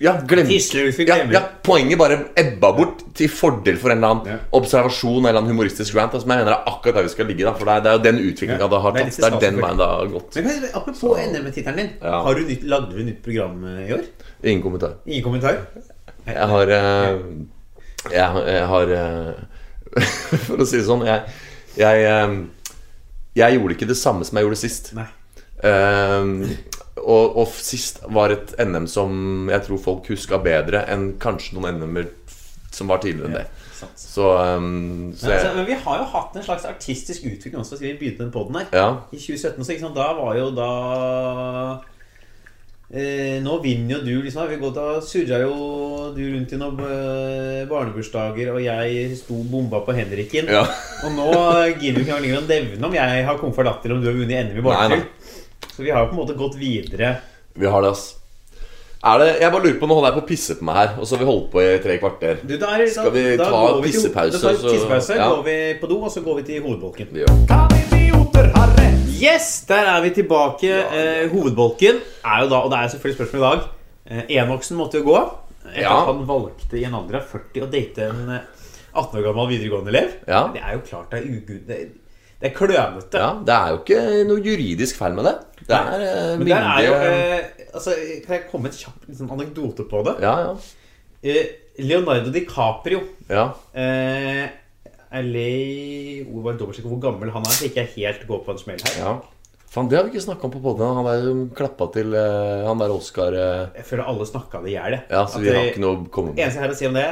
ja, 0.00 0.12
glem, 0.28 0.48
ja, 0.50 1.16
ja, 1.32 1.40
Poenget 1.64 1.98
bare 1.98 2.18
ebba 2.40 2.70
bort 2.76 3.02
til 3.16 3.28
fordel 3.32 3.76
for 3.80 3.92
en 3.92 3.98
eller 3.98 4.10
annen 4.14 4.26
Ja. 4.32 4.36
observasjon 4.58 5.18
eller 5.20 5.30
en 5.34 5.40
annen 5.42 5.52
humoristisk 5.54 5.94
rant. 5.96 6.12
Som 6.12 6.30
jeg 6.30 6.40
mener 6.42 6.52
er 6.52 6.68
akkurat 6.70 6.98
der 6.98 7.06
vi 7.08 7.12
skal 7.14 7.26
ligge. 7.26 7.44
da 7.44 7.52
For 7.54 7.64
Det 7.64 7.86
er, 7.86 7.92
jo 7.98 8.02
den 8.04 8.20
utviklinga 8.22 8.60
Ja, 8.60 8.68
det 8.68 8.80
har 8.84 8.92
det 8.92 9.00
er 9.00 9.10
tatt. 9.10 9.40
Det 9.40 9.48
er 9.48 9.50
den 9.50 9.60
veien 9.62 9.78
det 9.80 9.88
har 9.92 10.12
gått. 10.14 10.36
Men 10.36 10.68
Apropos 10.74 11.18
NM-tittelen 11.18 11.76
din. 11.76 11.90
Ja. 12.02 12.20
Har 12.22 12.34
du 12.34 12.42
nytt, 12.48 12.62
Lagde 12.64 12.92
du 12.96 13.02
nytt 13.04 13.22
program 13.22 13.64
eh, 13.64 13.88
i 13.88 13.92
år? 13.98 14.04
Ingen 14.42 14.62
kommentar. 14.62 14.94
Ingen 15.06 15.22
kommentar? 15.24 15.58
Jeg 16.26 16.48
har 16.54 16.68
eh, 16.68 17.18
Jeg, 18.12 18.44
jeg 18.46 18.66
har 18.74 18.94
eh, 19.00 19.34
For 20.46 20.60
å 20.60 20.66
si 20.66 20.78
det 20.80 20.86
sånn 20.86 21.04
Jeg, 21.06 21.22
jeg, 21.78 22.46
jeg 23.36 23.58
gjorde 23.58 23.76
ikke 23.76 23.88
det 23.90 23.96
samme 23.98 24.24
som 24.26 24.38
jeg 24.38 24.46
gjorde 24.46 24.58
sist. 24.60 24.92
Nei. 24.94 25.06
Ehm, 25.64 26.42
og, 27.02 27.36
og 27.40 27.48
sist 27.50 28.02
var 28.14 28.32
et 28.34 28.54
NM 28.62 28.86
som 28.90 29.48
jeg 29.50 29.66
tror 29.66 29.80
folk 29.82 30.10
huska 30.12 30.38
bedre 30.42 30.84
enn 30.92 31.14
kanskje 31.22 31.56
noen 31.58 31.80
NM-er 31.80 32.12
som 32.74 32.90
var 32.90 33.02
tidligere 33.02 33.30
enn 33.30 33.38
det. 33.40 33.46
Så, 33.96 34.28
um, 34.56 35.12
så 35.16 35.26
Men, 35.26 35.34
altså, 35.34 35.48
jeg, 35.48 35.56
men 35.56 35.66
vi 35.66 35.80
har 35.84 35.98
jo 35.98 36.04
hatt 36.14 36.36
en 36.38 36.46
slags 36.46 36.64
artistisk 36.68 37.26
utvikling 37.28 37.60
også 37.60 37.76
siden 37.76 37.94
vi 37.94 37.98
begynte 38.04 38.24
den 38.24 38.32
poden 38.34 38.60
her. 38.60 38.70
ja, 38.72 38.86
I 39.12 39.18
2017 39.18 39.64
så 39.64 39.76
sant, 39.80 39.98
da 39.98 40.06
var 40.16 40.38
jo 40.38 40.46
da 40.56 40.70
eh, 42.94 43.42
Nå 43.44 43.58
vinner 43.64 43.96
jo 43.96 44.00
du, 44.06 44.14
liksom. 44.24 44.46
Vi 44.48 44.60
går, 44.62 44.72
da 44.78 44.86
surra 45.04 45.42
jo 45.42 45.58
du 46.16 46.22
rundt 46.22 46.54
i 46.54 46.60
noen 46.60 46.80
eh, 46.86 47.66
barnebursdager, 47.70 48.54
og 48.54 48.62
jeg 48.64 49.18
sto 49.20 49.42
bomba 49.50 49.82
på 49.84 49.96
Henriken. 49.98 50.48
ja. 50.48 50.64
Og 51.04 51.12
nå 51.18 51.28
gidder 51.82 52.00
du 52.00 52.04
ikke 52.06 52.20
engang 52.22 52.44
å 52.44 52.48
nevne 52.48 52.88
om 52.88 52.96
jeg 52.96 53.28
har 53.28 53.42
kommet 53.42 53.58
for 53.58 53.68
latter 53.68 53.92
om 53.92 54.00
du 54.00 54.08
har 54.08 54.16
vunnet 54.16 54.48
NM 54.48 54.62
i 54.62 54.64
barnetrill. 54.64 55.06
Så 55.74 55.82
vi 55.82 55.90
har 55.90 56.04
jo 56.04 56.10
på 56.12 56.14
en 56.14 56.20
måte 56.22 56.36
gått 56.38 56.54
videre. 56.60 57.16
Vi 57.58 57.66
har 57.66 57.82
det, 57.82 57.90
ass. 57.90 58.04
Er 59.04 59.18
det, 59.20 59.26
jeg 59.42 59.52
bare 59.52 59.62
lurer 59.66 59.78
på, 59.80 59.86
Nå 59.90 59.94
holder 59.98 60.12
jeg 60.12 60.16
på 60.16 60.24
å 60.24 60.28
pisse 60.28 60.54
på 60.56 60.64
meg 60.64 60.76
her, 60.78 60.92
og 60.98 61.04
så 61.06 61.16
har 61.16 61.20
vi 61.24 61.26
holdt 61.28 61.50
på 61.52 61.60
i 61.60 61.72
tre 61.84 61.98
kvarter. 62.00 62.38
Du, 62.46 62.54
da 62.58 62.70
er, 62.78 62.86
Skal 62.88 63.10
vi 63.12 63.24
da 63.36 63.44
ta 63.50 63.58
går 63.66 63.82
vi 63.82 63.90
til- 63.90 64.00
pissepause, 64.00 64.32
Da 64.32 64.38
tar 64.40 64.54
vi 64.62 64.70
tissepause, 64.78 65.16
ja. 65.18 65.26
går 65.28 65.42
vi 65.44 65.56
på 65.82 65.90
do, 65.90 65.98
og 66.06 66.10
så 66.14 66.22
går 66.24 66.36
vi 66.40 66.42
til 66.52 66.62
hovedbolken. 66.64 67.10
Vi 67.12 67.24
gjør. 67.24 68.44
Yes, 69.24 69.64
der 69.68 69.86
er 69.88 70.00
vi 70.04 70.10
tilbake. 70.10 70.70
Eh, 70.70 71.28
hovedbolken 71.32 72.00
er 72.24 72.42
jo 72.44 72.48
da, 72.50 72.58
og 72.64 72.70
det 72.72 72.78
er 72.80 72.88
selvfølgelig 72.92 73.18
spørsmål 73.18 73.40
i 73.40 73.44
dag 73.44 73.60
eh, 74.10 74.22
Enoksen 74.42 74.76
måtte 74.76 74.98
jo 75.00 75.04
gå. 75.10 75.18
Etter 75.64 75.80
Ja. 75.86 75.94
at 76.00 76.06
han 76.10 76.26
valgte 76.28 76.76
i 76.80 76.84
en 76.84 76.94
alder 76.98 77.20
av 77.20 77.28
40 77.30 77.62
å 77.64 77.68
date 77.72 78.08
en 78.10 78.28
eh, 78.34 78.40
18 78.94 79.18
år 79.20 79.24
gammel 79.28 79.48
videregående 79.52 79.92
elev. 79.94 80.10
Ja. 80.28 80.42
Det 80.52 80.60
er 80.62 80.74
jo 80.76 80.82
klart 80.88 81.10
det 81.14 81.20
er 81.22 81.28
ugud... 81.30 81.62
Det, 81.68 81.78
det 82.44 82.50
er 82.52 82.56
klønete. 82.58 83.18
ja, 83.24 83.30
Det 83.48 83.54
er 83.56 83.68
jo 83.72 83.78
ikke 83.80 84.00
noe 84.28 84.42
juridisk 84.44 84.98
feil 85.00 85.14
med 85.16 85.24
det. 85.30 85.34
Det 85.64 85.76
er 85.80 86.02
eh, 86.04 86.32
Men 86.38 86.46
der 86.50 86.66
er 86.68 86.82
jo 86.84 86.94
eh, 86.94 87.44
altså, 87.72 87.94
Kan 88.26 88.34
jeg 88.36 88.42
komme 88.50 88.66
med 88.68 88.74
et 88.74 88.80
kjapt 88.84 89.06
liksom, 89.08 89.30
anekdote 89.32 89.86
på 89.88 90.02
det? 90.04 90.18
Ja, 90.20 90.34
ja. 90.44 90.56
Eh, 91.24 91.46
Leonardo 91.80 92.30
DiCaprio 92.30 93.00
ja. 93.32 93.46
eh, 93.72 94.44
LA 95.14 96.24
Hvor 96.28 96.42
Bare 96.44 96.58
dobbeltsjekk 96.60 96.86
hvor 96.90 97.00
gammel 97.02 97.32
han 97.32 97.46
er, 97.48 97.54
så 97.56 97.64
ikke 97.68 97.80
jeg 97.86 97.94
helt 97.96 98.26
går 98.28 98.42
på 98.44 98.52
en 98.54 98.60
smell 98.60 98.84
her. 98.84 98.98
ja. 99.00 99.14
Faen, 99.74 99.88
det 99.90 99.96
har 99.98 100.04
vi 100.06 100.12
ikke 100.14 100.22
snakka 100.22 100.46
om 100.46 100.52
på 100.54 100.60
poden. 100.62 100.86
Han 101.00 101.06
er 101.10 101.24
jo 101.24 101.30
klappa 101.58 101.88
til 101.96 102.12
eh, 102.14 102.60
han 102.68 102.78
der 102.78 102.92
Oscar 102.94 103.34
eh, 103.34 103.64
Jeg 103.80 103.88
føler 103.88 104.06
alle 104.06 104.26
snakka 104.28 104.60
det 104.62 104.70
i 104.70 104.76
hjel. 104.76 104.94
jeg. 104.98 105.02
Ja, 105.10 105.24
så 105.26 105.40
At 105.40 105.42
vi 105.42 105.48
har 105.50 105.56
det- 105.58 105.72
ikke 105.72 105.82
noe 105.82 105.96
å 105.96 106.04
komme 106.14 106.30
med. 106.34 106.38
eneste 106.44 106.60
jeg 106.60 106.66
har 106.68 106.74
å 106.74 106.78
si 106.78 106.86
om 106.86 106.94
det, 107.00 107.08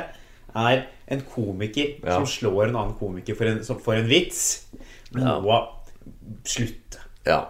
er 0.55 0.83
en 1.17 1.23
komiker 1.33 1.89
Ja. 2.05 2.19
som 2.21 2.27
slår 2.29 2.69
en 2.69 2.77
annen 2.77 2.95
komiker 3.01 3.35
for 3.35 3.47
en, 3.51 3.65
som- 3.65 3.81
for 3.81 3.95
en 3.99 4.07
vits. 4.07 4.67
Ja. 5.19 5.39
Må. 5.41 5.59
Ja. 7.27 7.41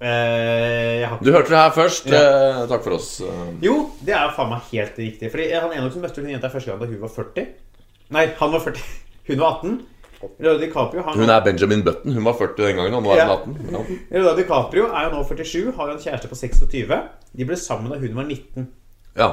Eh, 0.00 1.06
har 1.08 1.18
Du 1.24 1.30
hørte 1.32 1.48
det 1.48 1.56
her 1.58 1.70
først. 1.72 2.06
Ja. 2.12 2.20
Eh, 2.20 2.66
takk 2.68 2.84
for 2.84 2.96
oss. 2.98 3.20
Eh, 3.24 3.52
Jo, 3.64 3.90
det 4.04 4.14
er 4.14 4.32
faen 4.36 4.50
meg 4.52 4.60
helt 4.72 4.98
riktig. 5.00 5.30
Fordi 5.32 5.50
han 5.54 5.90
som 5.92 6.02
møtte 6.04 6.20
hun 6.20 6.30
jenta 6.30 6.50
første 6.52 6.70
gang 6.70 6.80
da 6.80 6.86
hun 6.90 7.00
var 7.00 7.08
40. 7.14 7.46
Nei, 8.10 8.26
han 8.38 8.52
var 8.52 8.60
40. 8.60 8.82
Hun 9.26 9.40
var 9.40 9.56
18. 9.58 9.80
Leonardo 10.38 10.60
DiCaprio 10.62 11.02
han, 11.02 11.16
Hun 11.18 11.28
er 11.34 11.40
Benjamin 11.42 11.80
Button. 11.82 12.12
Hun 12.14 12.24
var 12.24 12.36
40 12.38 12.56
den 12.62 12.76
gangen, 12.78 12.94
og 12.94 13.02
nå 13.02 13.10
er 13.16 13.24
hun 13.24 13.32
Ja. 13.32 13.34
18. 13.34 13.56
Ja. 13.72 13.80
Leonardo 14.12 14.36
DiCaprio 14.38 14.84
er 14.86 15.08
jo 15.08 15.10
nå 15.16 15.22
47, 15.26 15.72
har 15.76 15.90
jo 15.90 15.96
en 15.96 16.02
kjæreste 16.04 16.28
på 16.30 16.38
26. 16.38 17.00
De 17.36 17.44
ble 17.48 17.56
sammen 17.58 17.90
da 17.90 17.98
hun 17.98 18.14
var 18.14 18.24
19. 18.30 18.68
ja. 19.18 19.28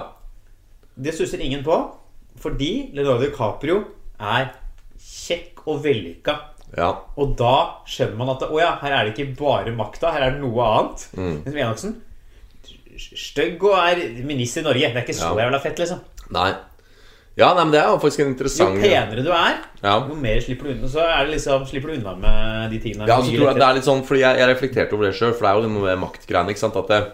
Det 0.97 1.13
stusser 1.13 1.41
ingen 1.41 1.63
på, 1.65 1.77
fordi 2.41 2.89
Leonardo 2.93 3.21
DiCaprio 3.27 3.77
er 4.19 4.49
kjekk 4.99 5.61
og 5.67 5.83
vellykka. 5.85 6.35
Ja. 6.77 6.89
Og 7.17 7.35
da 7.37 7.53
skjønner 7.85 8.17
man 8.17 8.33
at 8.33 8.43
Å 8.47 8.59
ja, 8.59 8.71
her 8.81 8.95
er 8.97 9.05
det 9.05 9.13
ikke 9.13 9.37
bare 9.37 9.73
makta, 9.77 10.11
her 10.15 10.27
er 10.27 10.35
det 10.35 10.41
noe 10.41 10.67
annet. 10.67 11.07
Mm. 11.17 11.35
Enoksen 11.53 11.95
Stygg 12.93 13.63
og 13.65 13.73
er 13.73 14.01
minister 14.25 14.61
i 14.61 14.67
Norge. 14.67 14.91
Det 14.93 15.01
er 15.01 15.05
ikke 15.07 15.17
så 15.17 15.31
Ja. 15.33 15.45
jævla 15.45 15.59
fett, 15.61 15.79
liksom. 15.81 16.01
Nei. 16.33 16.51
Ja, 17.35 17.47
nei, 17.55 17.63
men 17.63 17.71
det 17.73 17.79
er 17.81 17.87
jo 17.89 17.97
faktisk 17.97 18.19
en 18.21 18.35
Jo 18.37 18.67
penere 18.77 19.23
du 19.25 19.31
er, 19.31 19.57
Ja. 19.81 20.07
jo 20.07 20.13
mer 20.13 20.37
slipper 20.39 20.65
du 20.65 20.69
unna. 20.75 20.87
Så 20.87 21.01
er 21.01 21.25
det 21.25 21.33
liksom, 21.33 21.65
slipper 21.65 21.89
du 21.89 21.97
unna 21.97 22.15
med 22.15 22.69
de 22.69 22.79
tingene. 22.79 23.07
Ja, 23.07 23.17
så 23.17 23.33
tror 23.33 23.49
jeg 23.49 23.55
det 23.55 23.63
er 23.65 23.73
litt 23.73 23.83
sånn 23.89 24.03
Fordi 24.05 24.19
jeg, 24.19 24.37
jeg 24.37 24.49
reflekterte 24.49 24.93
over 24.93 25.05
det 25.05 25.15
sjøl, 25.15 25.33
for 25.33 25.41
det 25.41 25.49
er 25.49 25.55
jo 25.55 25.61
det 25.61 25.71
med 25.71 25.99
maktgreiene. 25.99 26.49
Ikke 26.53 26.59
sant? 26.59 26.77
At 26.77 26.87
det, 26.87 27.11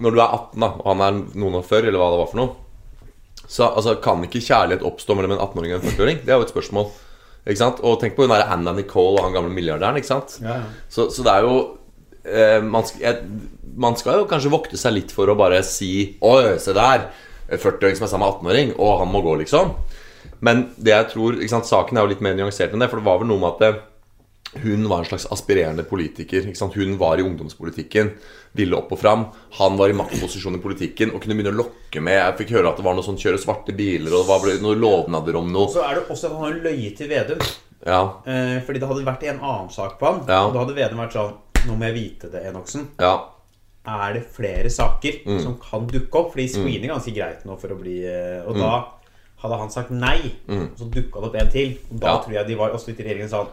når 0.00 0.10
du 0.10 0.18
er 0.18 0.28
18, 0.34 0.60
da, 0.60 0.66
og 0.66 0.86
han 0.96 1.00
er 1.06 1.38
noen 1.38 1.54
år 1.54 1.64
før, 1.64 1.86
eller 1.86 1.98
hva 2.02 2.10
det 2.10 2.18
var 2.18 2.30
for 2.32 2.36
noe, 2.42 2.56
så 3.46 3.68
altså, 3.76 4.00
kan 4.02 4.22
ikke 4.24 4.42
kjærlighet 4.42 4.82
oppstå 4.82 5.14
mellom 5.14 5.32
en 5.36 5.38
18-åring 5.38 5.74
og 5.76 5.84
en 5.84 5.90
40-åring? 5.90 6.24
Det 6.24 6.32
er 6.32 6.38
jo 6.40 6.46
et 6.46 6.54
spørsmål. 6.54 6.90
Og 7.46 7.96
tenk 7.98 8.14
på 8.14 8.26
hun 8.26 8.30
der 8.30 8.46
Anna 8.54 8.74
Nicole 8.76 9.18
og 9.18 9.26
han 9.26 9.34
gamle 9.34 9.52
milliardæren. 9.54 9.98
Ikke 9.98 10.12
sant? 10.12 10.38
Ja, 10.42 10.60
ja. 10.60 10.86
Så, 10.88 11.08
så 11.10 11.24
det 11.26 11.32
er 11.32 11.46
jo 11.48 11.56
eh, 12.22 12.60
man, 12.62 12.86
skal, 12.86 13.02
jeg, 13.02 13.50
man 13.76 13.98
skal 13.98 14.22
jo 14.22 14.28
kanskje 14.30 14.52
vokte 14.52 14.78
seg 14.78 14.94
litt 14.94 15.14
for 15.14 15.30
å 15.30 15.38
bare 15.38 15.62
si 15.66 15.92
Oi, 16.22 16.58
se 16.62 16.74
der! 16.76 17.08
40-åring 17.52 17.98
som 17.98 18.06
er 18.06 18.10
sammen 18.12 18.28
med 18.28 18.38
18-åring, 18.38 18.70
og 18.80 19.00
han 19.02 19.10
må 19.12 19.20
gå, 19.20 19.34
liksom. 19.42 19.74
Men 20.40 20.62
det 20.80 20.94
jeg 20.94 21.08
tror, 21.10 21.36
ikke 21.36 21.52
sant, 21.52 21.68
saken 21.68 21.98
er 21.98 22.06
jo 22.06 22.12
litt 22.14 22.22
mer 22.24 22.36
nyansert 22.38 22.72
enn 22.72 22.80
det. 22.80 22.88
For 22.88 23.02
det 23.02 23.06
var 23.06 23.18
vel 23.20 23.28
noe 23.28 23.42
med 23.42 23.50
at 23.50 23.60
det, 23.60 23.72
hun 24.60 24.88
var 24.88 24.98
en 24.98 25.04
slags 25.08 25.26
aspirerende 25.32 25.82
politiker. 25.88 26.44
Hun 26.74 26.98
var 26.98 27.16
i 27.18 27.22
ungdomspolitikken, 27.24 28.10
ville 28.52 28.76
opp 28.76 28.92
og 28.92 28.98
fram. 29.00 29.26
Han 29.58 29.76
var 29.78 29.88
i 29.88 29.96
maktposisjon 29.96 30.54
i 30.58 30.60
politikken 30.60 31.14
og 31.14 31.22
kunne 31.22 31.34
begynne 31.38 31.54
å 31.54 31.60
lokke 31.64 32.02
med 32.04 32.18
Jeg 32.18 32.36
fikk 32.42 32.50
høre 32.58 32.68
at 32.68 32.76
det 32.76 32.84
var 32.84 32.94
noe 32.94 33.02
sånn 33.06 33.16
kjøre 33.16 33.40
svarte 33.40 33.72
biler, 33.74 34.12
og 34.12 34.26
det 34.26 34.28
var 34.28 34.62
noen 34.62 34.80
lovnader 34.80 35.36
om 35.40 35.50
noe. 35.52 35.68
så 35.72 35.82
er 35.88 35.94
det 35.94 36.08
også 36.12 36.26
at 36.28 36.32
han 36.36 36.42
har 36.44 36.60
løyet 36.68 36.96
til 36.96 37.08
Vedum. 37.08 37.38
Ja, 37.86 38.02
Eh, 38.26 38.60
fordi 38.62 38.78
det 38.78 38.86
hadde 38.88 39.04
vært 39.04 39.22
en 39.24 39.40
annen 39.40 39.70
sak 39.70 39.98
på 39.98 40.06
han. 40.06 40.20
Ja. 40.28 40.44
Og 40.46 40.52
da 40.54 40.60
hadde 40.60 40.74
Vedum 40.76 40.98
vært 40.98 41.12
sånn 41.16 41.32
Nå 41.66 41.76
må 41.78 41.84
jeg 41.86 41.94
vite 41.94 42.28
det, 42.30 42.42
Enoksen. 42.50 42.88
ja, 43.00 43.24
Er 43.86 44.12
det 44.14 44.26
flere 44.30 44.68
saker 44.70 45.24
Mm. 45.26 45.40
som 45.42 45.56
kan 45.58 45.86
dukke 45.86 46.14
opp? 46.14 46.32
Fordi 46.32 46.48
screener 46.48 46.84
er 46.90 46.94
ganske 46.94 47.14
greit 47.14 47.44
nå 47.44 47.56
for 47.58 47.68
å 47.68 47.78
bli 47.80 48.04
eh, 48.04 48.42
Og 48.46 48.54
da 48.56 48.84
hadde 49.42 49.58
han 49.58 49.70
sagt 49.70 49.90
nei, 49.90 50.32
og 50.48 50.76
så 50.78 50.86
dukka 50.90 51.20
det 51.20 51.28
opp 51.30 51.34
en 51.34 51.50
til. 51.50 51.78
Og 51.90 51.98
da 52.00 52.06
Mm. 52.06 52.14
Ja. 52.14 52.22
tror 52.22 52.32
jeg 52.34 52.46
de 52.46 52.54
var 52.54 52.70
også 52.70 52.86
litt 52.88 53.00
i 53.00 53.02
regjeringen 53.04 53.30
sånn 53.30 53.48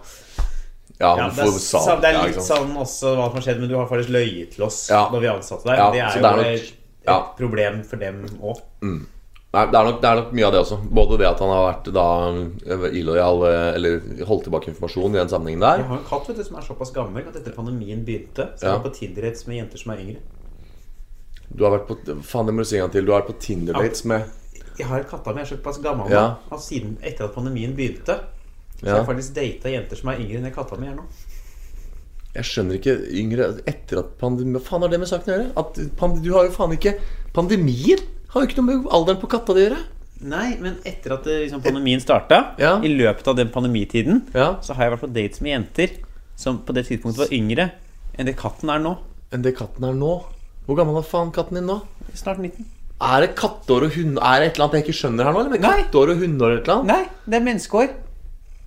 Ja, 1.00 1.14
Ja, 1.18 1.30
det, 1.32 1.46
er, 1.46 1.52
sa- 1.64 1.96
det 2.02 2.10
er 2.10 2.18
litt 2.28 2.36
ja, 2.36 2.42
sånn 2.44 2.74
også 2.76 3.14
hva 3.16 3.30
som 3.30 3.38
har 3.40 3.46
skjedd, 3.46 3.60
men 3.62 3.70
du 3.72 3.76
har 3.80 3.88
faktisk 3.88 4.12
løyet 4.12 4.52
til 4.56 4.66
oss 4.68 4.82
Ja. 4.92 5.06
da 5.12 5.20
vi 5.24 5.28
ansatte 5.32 5.64
deg. 5.70 5.80
Det 5.94 6.02
er 6.02 6.18
jo 6.18 6.22
det 6.22 6.32
er 6.34 6.42
nok- 6.44 6.76
et, 7.08 7.38
problem 7.40 7.84
for 7.88 7.98
dem 7.98 8.26
òg. 8.44 8.60
Nei, 9.52 9.64
det 9.66 9.74
er, 9.80 9.84
nok, 9.88 10.02
det 10.04 10.06
er 10.12 10.16
nok 10.20 10.34
mye 10.38 10.46
av 10.46 10.52
det 10.54 10.60
også. 10.62 10.76
Både 10.94 11.18
det 11.18 11.26
at 11.26 11.40
han 11.42 11.50
har 11.50 11.64
vært 11.74 11.88
da 11.96 12.04
eh, 12.70 12.84
illojal 13.00 13.40
eh, 13.48 13.76
eller 13.80 14.26
holdt 14.30 14.44
tilbake 14.46 14.70
informasjon 14.70 15.16
i 15.16 15.18
den 15.18 15.32
sammenhengen 15.32 15.64
der. 15.64 15.78
Jeg 15.82 15.88
har 15.90 15.98
en 15.98 16.04
katt 16.06 16.28
vet 16.30 16.38
du, 16.38 16.44
som 16.44 16.58
er 16.60 16.68
såpass 16.68 16.92
gammel 16.94 17.26
at 17.32 17.40
etter 17.40 17.56
pandemien 17.56 18.04
begynte, 18.06 18.46
så 18.60 18.68
er 18.68 18.76
han 18.76 18.84
på 18.84 18.92
Tinder-dates 18.94 19.48
med 19.50 19.58
jenter 19.64 19.82
som 19.82 19.96
er 19.96 20.04
yngre. 20.04 20.20
Du 21.50 21.64
har 21.66 21.74
vært 21.80 21.88
på 21.90 21.98
Faen, 22.22 22.46
det 22.46 22.54
må 22.54 22.62
du 22.62 22.70
si 22.70 22.78
en 22.78 22.84
gang 22.86 22.92
til. 22.94 23.08
Du 23.08 23.12
har 23.16 23.24
vært 23.24 23.32
på 23.32 23.40
Tinder-dates 23.48 24.04
med 24.06 24.30
Jeg 24.78 24.86
har 24.88 25.04
katta 25.10 25.34
mi 25.34 25.42
er 25.42 25.50
såpass 25.50 25.82
gammel 25.82 26.12
Ja. 26.14 26.36
at 26.52 26.62
siden 26.62 27.00
etter 27.02 27.26
at 27.26 27.34
pandemien 27.34 27.74
begynte, 27.76 28.20
så 28.80 28.86
jeg 28.88 28.96
har 28.96 29.06
faktisk 29.10 29.36
data 29.36 29.70
jenter 29.74 30.00
som 30.00 30.10
er 30.14 30.22
yngre 30.24 30.38
enn 30.40 30.48
det 30.48 30.54
katta 30.56 30.78
mi 30.80 30.88
er 30.88 30.96
nå. 30.96 31.04
Jeg 32.36 32.46
skjønner 32.46 32.78
ikke 32.78 32.94
yngre 33.18 33.46
Etter 33.68 34.04
at 34.04 34.10
pandemi 34.22 34.54
Hva 34.54 34.62
faen 34.62 34.84
har 34.86 34.92
det 34.94 35.00
med 35.02 35.10
saken 35.10 35.32
å 35.32 35.36
gjøre? 35.36 35.48
At 35.58 35.80
pand, 35.98 36.20
du 36.22 36.28
har 36.36 36.46
jo 36.46 36.52
faen 36.54 36.76
ikke 36.76 36.92
Pandemien 37.34 38.04
har 38.30 38.44
jo 38.44 38.48
ikke 38.52 38.60
noe 38.62 38.68
med 38.70 38.92
alderen 38.94 39.18
på 39.24 39.30
katta 39.32 39.56
di 39.58 39.64
å 39.64 39.66
gjøre. 39.66 39.80
Nei, 40.30 40.50
men 40.62 40.76
etter 40.86 41.16
at 41.16 41.24
det, 41.26 41.38
liksom, 41.48 41.64
pandemien 41.64 42.02
starta, 42.04 42.54
Ja. 42.62 42.76
i 42.86 42.90
løpet 42.92 43.28
av 43.32 43.36
den 43.40 43.50
pandemitiden, 43.50 44.22
Ja. 44.36 44.60
så 44.62 44.76
har 44.76 44.84
jeg 44.86 44.92
vært 44.94 45.06
på 45.08 45.14
dates 45.16 45.42
med 45.42 45.52
jenter 45.56 45.90
som 46.36 46.60
på 46.60 46.74
det 46.76 46.86
tidspunktet 46.86 47.24
var 47.24 47.34
yngre 47.34 47.72
enn 48.20 48.26
det 48.28 48.36
katten 48.38 48.70
er 48.70 48.78
nå. 48.84 48.98
Enn 49.34 49.42
det 49.42 49.56
katten 49.58 49.84
er 49.90 49.94
nå. 49.98 50.24
Hvor 50.68 50.78
gammel 50.78 50.98
er 51.02 51.08
faen 51.10 51.32
katten 51.34 51.56
din 51.58 51.66
nå? 51.66 51.82
Snart 52.14 52.38
19. 52.38 52.66
Er 53.02 53.22
det 53.26 53.36
katteår 53.36 53.88
og 53.88 53.92
hund... 53.96 54.20
Er 54.22 54.40
det 54.44 54.52
et 54.52 54.56
eller 54.60 54.66
annet 54.68 54.78
jeg 54.78 54.86
ikke 54.86 55.00
skjønner 55.00 55.24
her 55.24 55.34
nå? 55.34 55.40
Eller 55.40 55.50
med 55.56 55.62
Nei. 55.62 55.72
katteår 55.84 56.10
og 56.14 56.18
hundeår 56.22 56.52
eller 56.52 56.60
et 56.62 56.68
eller 56.68 56.76
annet? 56.76 56.88
Nei, 56.94 57.10
det 57.26 57.40
er 57.40 57.46
menneskeår. 57.48 57.90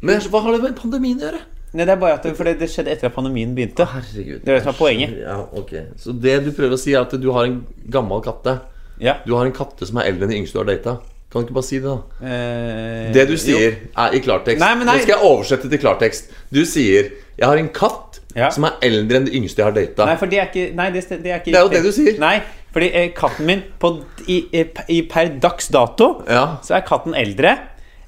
Men 0.03 0.20
hva 0.32 0.40
har 0.44 0.57
det 0.57 0.62
med 0.64 0.76
pandemien 0.78 1.20
å 1.20 1.28
gjøre? 1.28 1.42
Nei, 1.72 1.86
det 1.88 1.92
er 1.94 2.00
bare 2.03 2.18
at 2.18 2.26
det, 2.26 2.34
for 2.36 2.44
det, 2.44 2.59
det 2.61 2.68
skjedde 2.68 2.92
etter 2.92 3.09
at 3.09 3.14
pandemien 3.14 3.55
begynte. 3.57 3.86
Herregud. 3.88 4.42
Det 4.44 4.50
er 4.50 4.59
det 4.59 4.64
som 4.66 4.72
er 4.74 4.76
poenget. 4.76 5.14
Ja, 5.22 5.38
okay. 5.57 5.86
Så 5.96 6.12
det 6.12 6.34
du 6.44 6.50
prøver 6.53 6.74
å 6.76 6.80
si, 6.80 6.92
er 6.92 7.07
at 7.07 7.14
du 7.22 7.30
har 7.32 7.46
en 7.48 7.62
gammel 7.94 8.20
katte. 8.26 8.59
Ja. 9.00 9.14
Du 9.24 9.32
har 9.38 9.46
en 9.48 9.55
katte 9.57 9.88
som 9.88 9.96
er 10.03 10.11
eldre 10.11 10.26
enn 10.28 10.34
de 10.34 10.40
yngste 10.42 10.59
du 10.59 10.62
har 10.64 10.68
data. 10.68 10.98
Kan 11.32 11.40
du 11.40 11.48
ikke 11.48 11.57
bare 11.57 11.64
si 11.64 11.78
det, 11.80 11.88
da? 11.88 12.26
Eh, 12.28 13.12
Det 13.14 13.24
du 13.30 13.32
jo. 13.32 13.40
sier, 13.40 13.78
er 13.96 14.12
i 14.12 14.20
klartekst. 14.20 14.61
Nei, 14.61 14.74
men 14.76 14.84
nei. 14.90 14.98
Nå 14.98 15.07
skal 15.07 15.14
jeg 15.16 15.30
oversette 15.30 15.70
til 15.72 15.80
klartekst. 15.80 16.28
Du 16.53 16.61
sier 16.68 17.09
'Jeg 17.38 17.46
har 17.48 17.57
en 17.57 17.68
katt 17.72 18.20
Ja. 18.36 18.50
som 18.50 18.64
er 18.64 18.72
eldre 18.82 19.16
enn 19.16 19.24
de 19.24 19.32
yngste 19.32 19.57
jeg 19.57 19.64
har 19.64 19.72
data'. 19.72 20.07
Nei, 20.07 20.16
for 20.16 20.26
det 20.26 20.38
er 20.38 20.46
ikke 20.53 20.74
Nei, 20.76 20.90
det, 20.90 21.09
det 21.09 21.26
er 21.32 21.40
ikke 21.40 21.44
Det 21.53 21.55
er 21.57 21.62
jo 21.62 21.68
det 21.68 21.82
du 21.82 21.92
sier. 21.92 22.18
Nei, 22.18 22.42
fordi 22.72 22.90
eh, 22.94 23.09
katten 23.16 23.46
min 23.46 23.62
på, 23.80 24.03
i, 24.28 24.46
i, 24.53 24.64
i, 24.88 25.03
per 25.03 25.28
dags 25.40 25.68
dato 25.68 26.22
Ja. 26.28 26.59
så 26.62 26.74
er 26.76 26.80
katten 26.80 27.14
eldre 27.14 27.59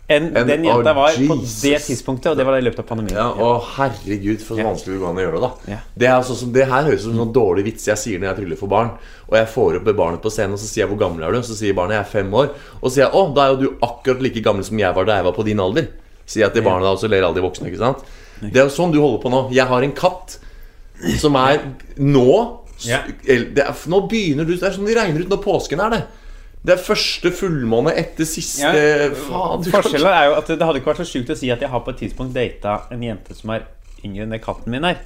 enn 0.08 0.36
En- 0.36 0.46
den 0.46 0.64
jenta 0.66 0.92
å, 0.92 0.94
var 0.94 1.12
på 1.16 1.36
det 1.62 1.78
tidspunktet, 1.86 2.26
og 2.32 2.36
det 2.36 2.44
var 2.44 2.58
i 2.58 2.64
løpet 2.64 2.78
av 2.82 2.86
pandemien. 2.86 3.16
Ja, 3.16 3.30
Å, 3.32 3.62
herregud, 3.76 4.42
for 4.44 4.56
så 4.58 4.66
vanskelig 4.66 4.94
det 4.94 5.00
går 5.00 5.08
an 5.10 5.16
å 5.16 5.24
gjøre 5.24 5.40
det, 5.40 5.50
da. 5.68 5.78
Det, 5.96 6.10
sånn 6.28 6.36
som, 6.36 6.52
det 6.52 6.66
her 6.68 6.82
høres 6.84 7.00
ut 7.00 7.06
som 7.06 7.14
en 7.14 7.22
sånn 7.24 7.32
dårlig 7.32 7.64
vits 7.64 7.86
jeg 7.88 7.96
sier 8.02 8.18
når 8.20 8.28
jeg 8.28 8.36
tryller 8.42 8.60
for 8.60 8.68
barn. 8.68 8.90
Og 9.30 9.36
jeg 9.38 9.48
får 9.54 9.78
opp 9.80 9.88
barnet 9.96 10.20
på 10.22 10.30
scenen, 10.30 10.52
og 10.52 10.60
så 10.60 10.68
sier 10.68 10.84
jeg 10.84 10.90
'Hvor 10.92 11.00
gammel 11.00 11.24
er 11.24 11.32
du?' 11.32 11.42
Så 11.42 11.56
sier 11.56 11.72
barnet 11.72 11.96
'Jeg 11.96 12.04
er 12.04 12.12
fem 12.12 12.30
år'. 12.30 12.50
Og 12.82 12.90
så 12.90 12.94
sier 12.94 13.04
jeg 13.08 13.12
'Å, 13.14 13.34
da 13.34 13.40
er 13.46 13.50
jo 13.54 13.56
du 13.56 13.68
akkurat 13.82 14.20
like 14.20 14.42
gammel 14.42 14.64
som 14.64 14.78
jeg 14.78 14.94
var 14.94 15.04
da 15.04 15.16
jeg 15.16 15.24
var 15.24 15.32
på 15.32 15.44
din 15.44 15.58
alder'. 15.58 15.88
Sier 16.26 16.44
jeg 16.44 16.52
til 16.54 16.62
barnet 16.62 16.84
da, 16.84 16.92
og 16.92 16.98
så 17.00 17.08
ler 17.08 17.22
alle 17.24 17.34
de 17.34 17.40
voksne, 17.40 17.68
ikke 17.68 17.78
sant? 17.78 18.04
Det 18.42 18.56
er 18.56 18.68
jo 18.68 18.72
sånn 18.76 18.92
du 18.92 19.00
holder 19.00 19.22
på 19.22 19.30
nå. 19.30 19.52
Jeg 19.52 19.66
har 19.66 19.82
en 19.82 19.92
katt 19.92 20.38
som 21.18 21.34
er 21.36 21.60
nå 21.98 22.58
Ja. 22.84 22.98
det 23.24 23.64
Nå 23.86 24.08
begynner 24.10 24.44
du 24.44 24.56
Det 24.56 24.62
er 24.64 24.72
sånn 24.72 24.86
de 24.86 24.94
regner 24.94 25.20
ut 25.20 25.28
når 25.28 25.42
påsken 25.42 25.80
er 25.80 25.90
det. 25.90 26.02
Det 26.64 26.72
er 26.78 26.80
første 26.80 27.30
fullmåne 27.36 27.92
etter 28.00 28.24
siste 28.24 28.62
Ja. 28.64 29.10
Faen, 29.12 29.64
Forskjellen 29.68 30.08
er 30.08 30.30
jo 30.30 30.36
at 30.38 30.46
det 30.48 30.60
hadde 30.64 30.80
ikke 30.80 30.94
vært 30.94 31.02
så 31.04 31.08
sjukt 31.10 31.28
å 31.30 31.36
si 31.36 31.50
at 31.52 31.60
jeg 31.60 31.68
har 31.68 31.80
på 31.84 31.90
et 31.92 31.98
tidspunkt 32.00 32.32
data 32.34 32.86
en 32.90 33.02
jente 33.04 33.34
som 33.36 33.50
er 33.50 33.66
yngre 34.04 34.22
enn 34.24 34.30
det 34.32 34.40
katten 34.42 34.70
min 34.72 34.84
er. 34.84 34.96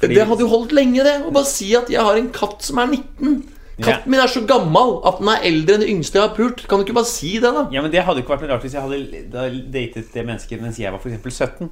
Fordi- 0.00 0.14
Det 0.18 0.26
hadde 0.26 0.40
jo 0.40 0.48
holdt 0.48 0.72
lenge, 0.72 1.04
det. 1.04 1.22
Å 1.22 1.30
bare 1.32 1.44
si 1.46 1.74
at 1.76 1.88
jeg 1.88 2.00
har 2.02 2.16
en 2.16 2.30
katt 2.30 2.62
som 2.62 2.78
er 2.78 2.86
19. 2.88 3.44
Katten 3.80 3.86
Ja. 3.88 4.10
min 4.10 4.20
er 4.20 4.26
så 4.26 4.42
gammel 4.46 5.00
at 5.06 5.18
den 5.18 5.28
er 5.28 5.40
eldre 5.44 5.74
enn 5.74 5.80
det 5.80 5.88
yngste 5.88 6.12
jeg 6.18 6.28
har 6.28 6.34
pult. 6.36 6.66
Kan 6.68 6.78
du 6.80 6.84
ikke 6.84 6.94
bare 6.94 7.04
si 7.06 7.34
det, 7.38 7.42
da? 7.54 7.68
Ja, 7.70 7.80
men 7.80 7.90
Det 7.92 8.02
hadde 8.04 8.18
ikke 8.22 8.34
vært 8.36 8.40
noe 8.42 8.50
rart 8.50 8.62
hvis 8.62 8.72
jeg 8.72 8.82
hadde 8.82 9.30
datet 9.70 10.12
det 10.12 10.26
mennesket 10.26 10.60
mens 10.60 10.76
jeg 10.78 10.90
var 10.90 10.98
eksempel 10.98 11.30
17. 11.30 11.70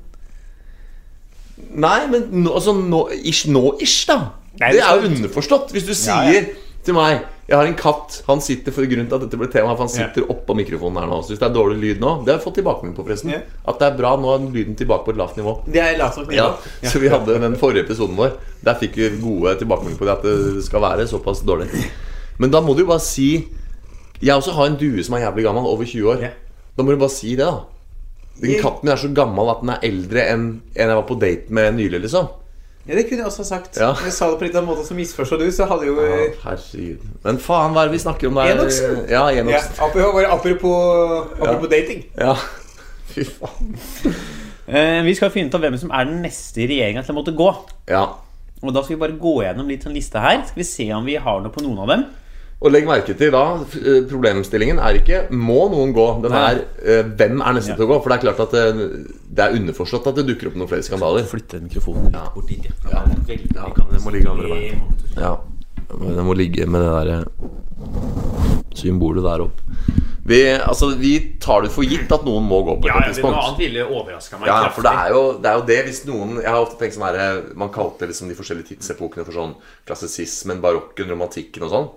Nei, 1.75 2.07
men 2.07 2.29
nå, 2.45 2.55
altså, 2.57 2.73
nå, 2.73 3.03
ish, 3.25 3.47
nå 3.47 3.77
ish, 3.83 4.07
da. 4.07 4.31
Nei, 4.61 4.73
det 4.73 4.81
det 4.81 4.87
er 4.87 5.01
jo 5.01 5.09
underforstått. 5.11 5.73
Hvis 5.75 5.85
du 5.87 5.93
Ja, 5.93 6.23
sier 6.23 6.41
ja. 6.49 6.55
til 6.85 6.95
meg 6.95 7.23
Jeg 7.51 7.59
har 7.59 7.67
en 7.67 7.75
katt. 7.75 8.21
Han 8.29 8.39
sitter 8.41 8.71
for 8.71 8.87
grunnen 8.87 9.09
til 9.11 9.17
at 9.17 9.25
dette 9.25 9.39
ble 9.39 9.49
tema. 9.51 9.73
For 9.75 9.83
han 9.83 9.91
sitter 9.91 10.29
oppå 10.31 10.55
mikrofonen 10.55 11.01
her 11.01 11.09
nå. 11.11 11.17
Så 11.25 11.33
hvis 11.33 11.41
det 11.41 11.49
er 11.49 11.55
dårlig 11.57 11.81
lyd 11.83 12.03
nå 12.03 12.13
Det 12.23 12.31
har 12.31 12.37
jeg 12.39 12.45
fått 12.45 12.61
tilbakemelding 12.61 12.95
på, 12.95 13.07
forresten. 13.09 13.33
Yeah. 13.35 13.57
At 13.67 13.81
det 13.83 13.89
er 13.89 13.97
bra. 13.99 14.13
Nå 14.23 14.31
er 14.31 14.45
lyden 14.55 14.77
tilbake 14.79 15.09
på 15.09 15.15
et 15.17 15.19
lavt 15.19 15.41
nivå. 15.41 15.57
Det 15.67 15.83
er 15.83 15.99
lavt 15.99 16.21
nivå 16.23 16.37
Ja, 16.39 16.53
Så 16.87 17.03
vi 17.03 17.11
hadde 17.11 17.41
den 17.43 17.59
forrige 17.59 17.89
episoden 17.89 18.15
vår 18.21 18.37
Der 18.63 18.79
fikk 18.79 19.01
vi 19.01 19.11
gode 19.19 19.57
tilbakemeldinger 19.59 19.99
på 19.99 20.07
det 20.07 20.15
at 20.15 20.29
det 20.29 20.63
skal 20.69 20.85
være 20.85 21.09
såpass 21.11 21.43
dårlig. 21.43 21.67
Men 22.39 22.55
da 22.55 22.63
må 22.63 22.77
du 22.79 22.85
jo 22.85 22.93
bare 22.93 23.03
si 23.03 23.29
Jeg 24.23 24.37
også 24.37 24.55
har 24.55 24.71
en 24.71 24.79
due 24.79 25.03
som 25.03 25.19
er 25.19 25.27
jævlig 25.27 25.49
gammel, 25.49 25.67
over 25.67 25.91
20 25.91 26.15
år. 26.15 26.23
Yeah. 26.23 26.39
Da 26.77 26.87
må 26.87 26.95
du 26.95 27.03
bare 27.03 27.17
si 27.19 27.35
det, 27.35 27.51
da. 27.51 27.65
Den 28.41 28.63
katten 28.63 28.87
min 28.87 28.95
er 28.95 29.01
så 29.01 29.11
gammel 29.13 29.51
at 29.53 29.65
den 29.65 29.75
er 29.75 29.83
eldre 29.91 30.23
enn 30.33 30.45
en 30.77 30.93
jeg 30.93 30.97
var 30.97 31.09
på 31.09 31.19
date 31.21 31.53
med 31.53 31.75
nylig, 31.77 32.05
liksom. 32.07 32.31
Ja, 32.89 32.97
Det 32.97 33.05
kunne 33.09 33.19
jeg 33.19 33.27
også 33.27 33.43
ha 33.43 33.49
sagt. 33.49 33.77
Ja. 33.77 33.91
Jeg 34.05 34.13
sa 34.13 34.31
det 34.31 34.39
på 34.41 34.47
litt 34.47 34.57
av 34.57 34.65
en 34.65 34.71
måte 34.71 34.87
som 34.87 34.97
misforstod 34.97 35.43
du, 35.45 35.51
så 35.53 35.67
hadde 35.69 35.87
jo 35.87 35.99
Ja, 36.01 36.31
herregud. 36.45 37.05
Men 37.25 37.41
faen, 37.43 37.75
hva 37.75 37.85
er 37.85 37.91
det 37.91 37.99
vi 37.99 38.03
snakker 38.03 38.31
om 38.31 38.41
der? 38.41 38.55
Enoksen. 38.55 39.03
Ja, 39.11 39.27
ja, 39.35 39.45
apropos, 39.79 40.25
apropos, 40.25 41.37
apropos, 41.37 41.69
ja. 41.69 41.75
dating. 41.77 42.05
Ja. 42.17 42.35
Fy 43.13 43.27
faen. 43.29 43.77
Eh, 44.71 45.03
vi 45.05 45.15
skal 45.19 45.33
finne 45.35 45.51
ut 45.51 45.59
av 45.59 45.65
hvem 45.67 45.77
som 45.83 45.93
er 45.93 46.09
den 46.09 46.23
neste 46.25 46.65
i 46.65 46.69
regjeringa 46.71 47.05
til 47.05 47.15
å 47.15 47.21
måtte 47.21 47.37
gå. 47.37 47.51
Ja. 47.91 48.07
Og 48.61 48.75
Da 48.75 48.83
skal 48.85 48.97
vi 48.97 49.03
bare 49.03 49.21
gå 49.21 49.37
gjennom 49.43 49.69
litt 49.69 49.85
sånn 49.87 49.97
liste 49.97 50.21
her. 50.23 50.43
Skal 50.49 50.63
vi 50.63 50.69
se 50.69 50.89
om 50.95 51.07
vi 51.09 51.17
har 51.21 51.41
noe 51.43 51.53
på 51.53 51.63
noen 51.65 51.85
av 51.85 51.93
dem. 51.95 52.05
Og 52.61 52.69
legg 52.75 52.85
merke 52.85 53.15
til 53.17 53.31
da 53.33 53.43
eh, 53.81 54.03
Problemstillingen 54.11 54.79
er 54.85 54.99
ikke 54.99 55.21
'må 55.33 55.63
noen 55.73 55.95
gå'. 55.97 56.09
Den 56.27 56.33
er 56.37 56.59
uh, 56.61 57.09
'hvem 57.09 57.41
er 57.41 57.53
neste 57.57 57.73
Ja. 57.73 57.77
til 57.77 57.87
å 57.87 57.89
gå'? 57.95 58.03
For 58.03 58.11
det 58.13 58.19
er 58.19 58.25
klart 58.27 58.41
at 58.45 58.53
det, 58.53 59.07
det 59.37 59.45
er 59.47 59.57
underforstått 59.57 60.07
at 60.11 60.15
det 60.21 60.27
dukker 60.29 60.51
opp 60.51 60.57
noen 60.61 60.69
flere 60.69 60.85
skandaler. 60.85 61.25
Flytte 61.25 61.61
mikrofonen 61.63 62.11
litt 62.13 62.35
bort 62.35 62.49
dit. 62.49 62.69
Ja. 62.93 63.01
Ja, 63.57 63.87
Den 63.91 64.05
må 64.05 64.11
ligge 64.13 64.29
andre 64.31 64.49
veien. 64.53 64.83
Ja. 65.17 65.37
Den 65.91 66.25
må 66.25 66.37
ligge 66.37 66.67
med 66.67 66.85
det 66.85 66.91
der 66.93 67.09
eh, 67.17 67.25
symbolet 68.77 69.25
der 69.25 69.41
opp. 69.47 69.61
Vi, 70.31 70.43
altså, 70.53 70.93
vi 71.01 71.15
tar 71.41 71.63
det 71.65 71.73
for 71.75 71.83
gitt 71.83 72.13
at 72.13 72.23
noen 72.29 72.45
må 72.47 72.61
gå 72.63 72.77
på 72.77 72.87
et 72.87 72.93
Ja, 72.93 73.01
ja, 73.01 73.09
tidspunkt. 73.09 73.35
Noe 73.35 73.47
annet 73.49 73.59
ville 73.65 73.87
overraska 73.89 74.39
meg 74.39 74.47
Ja, 74.47 74.69
for 74.69 74.83
det 74.87 74.93
er, 74.93 75.09
jo, 75.17 75.23
det 75.43 75.49
er 75.51 75.57
jo 75.59 75.65
det 75.67 75.79
hvis 75.89 76.03
noen 76.07 76.37
Jeg 76.37 76.47
har 76.53 76.61
ofte 76.61 76.79
tenkt 76.79 76.95
sånn 76.95 77.07
her 77.09 77.41
Man 77.59 77.73
kalte 77.75 78.07
liksom 78.07 78.29
de 78.31 78.37
forskjellige 78.39 78.77
tidsepokene 78.77 79.25
for 79.27 79.33
sånn 79.35 79.57
klassisismen, 79.89 80.61
barokken, 80.63 81.09
romantikken 81.11 81.65
og 81.67 81.73
sånn. 81.73 81.89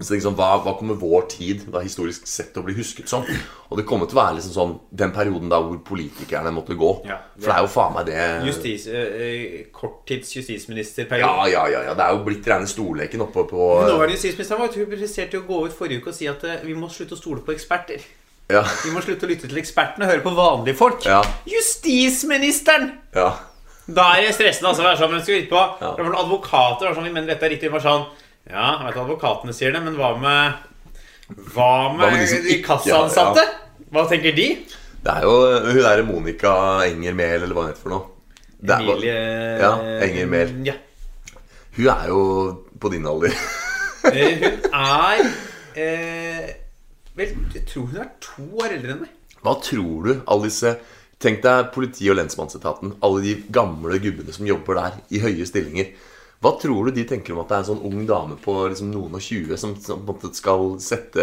Så 0.00 0.14
liksom, 0.14 0.32
hva, 0.38 0.54
hva 0.64 0.72
kommer 0.78 0.96
vår 0.96 1.26
tid 1.28 1.66
da 1.68 1.82
historisk 1.84 2.24
sett 2.28 2.54
til 2.54 2.62
å 2.62 2.64
bli 2.64 2.74
husket 2.78 3.10
som? 3.10 3.24
Og 3.68 3.76
det 3.76 3.84
kommer 3.88 4.08
til 4.08 4.16
å 4.16 4.20
være 4.22 4.38
liksom 4.38 4.54
sånn 4.54 4.70
den 4.96 5.12
perioden 5.12 5.50
da 5.52 5.58
hvor 5.60 5.76
politikerne 5.84 6.52
måtte 6.56 6.72
gå. 6.80 6.92
Ja. 7.04 7.18
For 7.36 7.50
det 7.50 7.56
er 7.58 7.66
jo 7.66 7.70
faen 7.74 7.92
meg 7.98 8.06
det 8.08 8.22
Justis, 8.48 8.86
øh, 8.88 9.66
korttids 9.76 10.32
Ja, 10.34 10.40
justisministerperiode. 10.40 11.50
ja, 11.52 11.66
ja, 11.68 11.82
ja. 11.90 11.94
Det 11.98 12.06
er 12.06 12.16
jo 12.16 12.24
blitt 12.24 12.48
rene 12.48 12.70
storleken 12.70 13.26
oppe 13.26 13.44
på 13.50 13.66
Nåværende 13.84 14.16
justisminister 14.16 14.56
var 14.62 14.72
interessert 14.72 15.36
i 15.36 15.42
å 15.42 15.44
gå 15.46 15.60
ut 15.66 15.76
forrige 15.76 16.00
uke 16.00 16.14
og 16.14 16.16
si 16.16 16.30
at 16.32 16.48
eh, 16.48 16.64
vi 16.64 16.74
må 16.74 16.88
slutte 16.88 17.18
å 17.18 17.20
stole 17.20 17.44
på 17.44 17.52
eksperter. 17.52 18.00
Ja. 18.50 18.64
Vi 18.84 18.90
må 18.94 19.04
slutte 19.04 19.28
å 19.28 19.30
lytte 19.30 19.52
til 19.52 19.60
ekspertene 19.60 20.08
og 20.08 20.14
høre 20.14 20.24
på 20.24 20.32
vanlige 20.34 20.80
folk. 20.80 21.04
Ja. 21.06 21.20
Justisministeren! 21.46 22.92
ja. 23.14 23.30
Da 23.90 24.04
er 24.14 24.28
det 24.28 24.34
stressende. 24.36 24.70
altså, 24.70 24.82
sånn, 24.98 25.22
skal 25.22 25.34
vi 25.34 25.46
på 25.50 25.60
Ja. 25.80 25.94
Advokater 25.98 26.86
var 26.86 26.94
sånn, 26.94 27.08
vi 27.08 27.14
mener 27.14 27.32
dette 27.32 27.46
er 27.46 27.50
riktig. 27.56 27.72
Var 27.72 27.82
sånn 27.82 28.04
Ja, 28.50 28.66
jeg 28.80 28.86
vet 28.88 28.96
at 28.96 29.00
advokatene 29.04 29.54
sier 29.56 29.72
det, 29.74 29.82
men 29.84 29.96
hva 29.98 30.12
med 30.18 30.66
Hva 31.54 31.70
med, 31.94 32.02
Hva 32.02 32.10
med 32.16 32.26
de 32.26 32.40
de 32.48 32.56
kassaansatte? 32.66 32.90
Ja, 32.90 33.02
kassaansatte? 33.06 33.90
Hva 33.94 34.04
tenker 34.10 34.34
de? 34.36 34.46
Det 35.00 35.12
er 35.14 35.24
jo 35.24 35.34
hun 35.64 35.78
derre 35.80 36.04
Monica 36.04 36.52
Enger 36.86 37.14
Mehl, 37.16 37.44
eller 37.46 37.54
hva 37.56 37.64
hun 37.66 37.70
heter 37.72 37.82
for 37.84 37.94
noe. 37.94 38.08
Det 38.60 38.74
er, 38.76 38.82
Emilie 38.84 39.14
Ja, 39.62 39.70
Enger 40.04 40.26
Mehl. 40.34 40.50
Ja. 40.66 40.74
Hun 41.78 41.86
er 41.94 42.08
jo 42.10 42.20
på 42.80 42.90
din 42.92 43.06
alder. 43.08 43.34
Eh, 44.10 44.40
Hun 44.40 44.62
er 44.72 45.18
eh, 45.76 46.46
Vel, 47.16 47.34
jeg 47.54 47.66
tror 47.68 47.88
hun 47.90 47.98
er 48.00 48.06
to 48.24 48.44
år 48.62 48.72
eldre 48.78 48.94
enn 48.94 49.02
meg. 49.04 49.10
Hva 49.44 49.54
tror 49.64 50.06
du, 50.08 50.14
disse 50.44 50.74
Tenk 51.20 51.42
deg 51.44 51.66
politi- 51.74 52.08
og 52.08 52.16
lensmannsetaten. 52.16 52.94
Alle 53.04 53.20
de 53.20 53.34
gamle 53.52 53.98
gubbene 54.00 54.32
som 54.32 54.46
jobber 54.48 54.78
der 54.78 54.94
i 55.12 55.20
høye 55.20 55.44
stillinger. 55.44 55.90
Hva 56.40 56.54
tror 56.56 56.86
du 56.88 56.94
de 56.96 57.02
tenker 57.04 57.34
om 57.34 57.42
at 57.42 57.50
det 57.50 57.56
er 57.58 57.60
en 57.60 57.68
sånn 57.68 57.82
ung 57.84 58.06
dame 58.08 58.36
på 58.40 58.54
liksom 58.72 58.88
noen 58.94 59.12
og 59.18 59.20
tjue 59.20 59.58
som, 59.60 59.74
som 59.76 60.06
skal 60.32 60.78
sette 60.80 61.20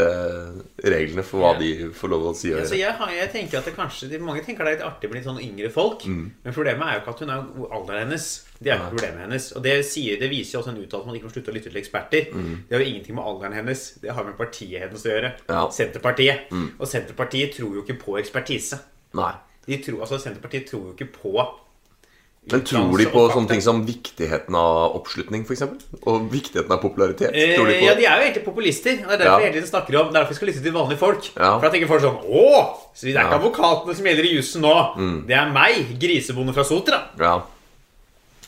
reglene 0.86 1.24
for 1.26 1.41
hva 1.41 1.53
Ja. 1.55 1.59
de 1.59 1.89
får 1.89 2.11
lov 2.11 2.28
å 2.30 2.34
si 2.38 2.51
og 2.53 2.59
Altså, 2.61 2.78
gjøre? 2.78 3.07
jeg, 3.09 3.18
jeg 3.18 3.32
tenker 3.34 3.57
at 3.57 3.65
det 3.65 3.74
kanskje 3.76 4.09
de- 4.11 4.20
Mange 4.22 4.43
tenker 4.45 4.63
det 4.63 4.74
er 4.74 4.78
litt 4.78 4.86
artig 4.86 5.09
med 5.09 5.18
litt 5.18 5.26
sånn 5.26 5.41
yngre 5.41 5.72
folk. 5.74 6.05
Mm. 6.05 6.32
Men 6.43 6.53
problemet 6.53 6.86
er 6.86 6.93
jo 6.93 7.01
ikke 7.01 7.15
at 7.15 7.20
hun 7.20 7.30
er 7.34 7.74
alderen 7.80 8.03
hennes. 8.07 8.28
Det 8.61 8.72
er 8.72 8.78
jo 8.78 8.89
problemet 8.93 9.20
hennes. 9.26 9.51
Og 9.57 9.63
det, 9.63 9.76
sier, 9.86 10.20
det 10.20 10.30
viser 10.30 10.53
jo 10.53 10.61
også 10.61 10.70
en 10.76 10.82
uttalelse 10.86 11.07
man 11.07 11.15
ikke 11.18 11.26
må 11.30 11.34
slutte 11.34 11.49
å 11.51 11.57
lytte 11.57 11.72
til 11.72 11.82
eksperter. 11.82 12.30
Det 12.70 12.78
har 12.78 12.86
jo 12.86 12.89
ingenting 12.93 13.15
med 13.18 13.26
alderen 13.26 13.53
hennes. 13.57 13.84
Det 14.01 14.13
har 14.13 14.24
med 14.24 14.38
partiet 14.38 14.82
hennes 14.86 15.01
å 15.01 15.09
gjøre. 15.09 15.34
Ja. 15.49 15.65
Senterpartiet. 15.74 16.49
Mm. 16.51 16.70
Og 16.80 16.88
Senterpartiet 16.88 17.55
tror 17.57 17.74
jo 17.74 17.82
ikke 17.82 17.97
på 18.05 18.20
ekspertise. 18.22 18.80
Nei. 19.18 19.34
De 19.65 19.78
tror, 19.84 19.99
altså 20.05 20.20
Senterpartiet 20.22 20.70
tror 20.70 20.91
jo 20.91 20.93
ikke 20.93 21.09
på 21.11 21.34
Men 22.52 22.62
tror 22.64 22.98
de 22.98 23.06
på 23.12 23.24
sånne 23.34 23.50
ting 23.52 23.62
som 23.62 23.82
viktigheten 23.86 24.56
av 24.56 24.95
oppslutning, 24.95 25.43
f.eks.? 25.43 25.64
Og 26.08 26.30
viktigheten 26.32 26.72
av 26.72 26.80
popularitet? 26.82 27.34
Eh, 27.36 27.56
Tror 27.58 27.68
de 27.68 27.74
på 27.82 27.88
ja, 27.89 27.95
de 28.00 28.06
er 28.08 28.22
jo 28.22 28.28
egentlig 28.30 28.45
populister. 28.45 29.02
Og 29.04 29.10
det 29.12 29.18
er 29.18 29.24
derfor 29.26 29.41
Ja. 29.43 29.52
vi 29.52 29.60
hele 29.60 29.68
snakker 29.68 30.00
om 30.00 30.08
Det 30.14 30.16
er 30.16 30.20
derfor 30.22 30.34
vi 30.34 30.39
skal 30.39 30.48
lytte 30.48 30.64
til 30.64 30.74
vanlige 30.78 31.02
folk. 31.02 31.28
Ja. 31.36 31.52
For 31.60 31.68
da 31.68 31.74
tenker 31.74 31.88
folk 31.91 32.02
sånn 32.06 32.24
Å! 32.24 32.78
Så 32.95 33.02
det 33.06 33.16
er 33.16 33.20
ikke 33.20 33.28
Ja. 33.28 33.28
Mm. 33.28 33.38
advokatene 33.41 33.95
som 34.00 34.06
gjelder 34.06 34.26
i 34.30 34.34
jussen 34.38 34.62
nå. 34.62 34.76
Det 35.28 35.36
er 35.36 35.52
meg, 35.52 36.00
grisebonde 36.00 36.54
fra 36.56 36.64
Sotra. 36.64 37.02
Ja. 37.20 37.41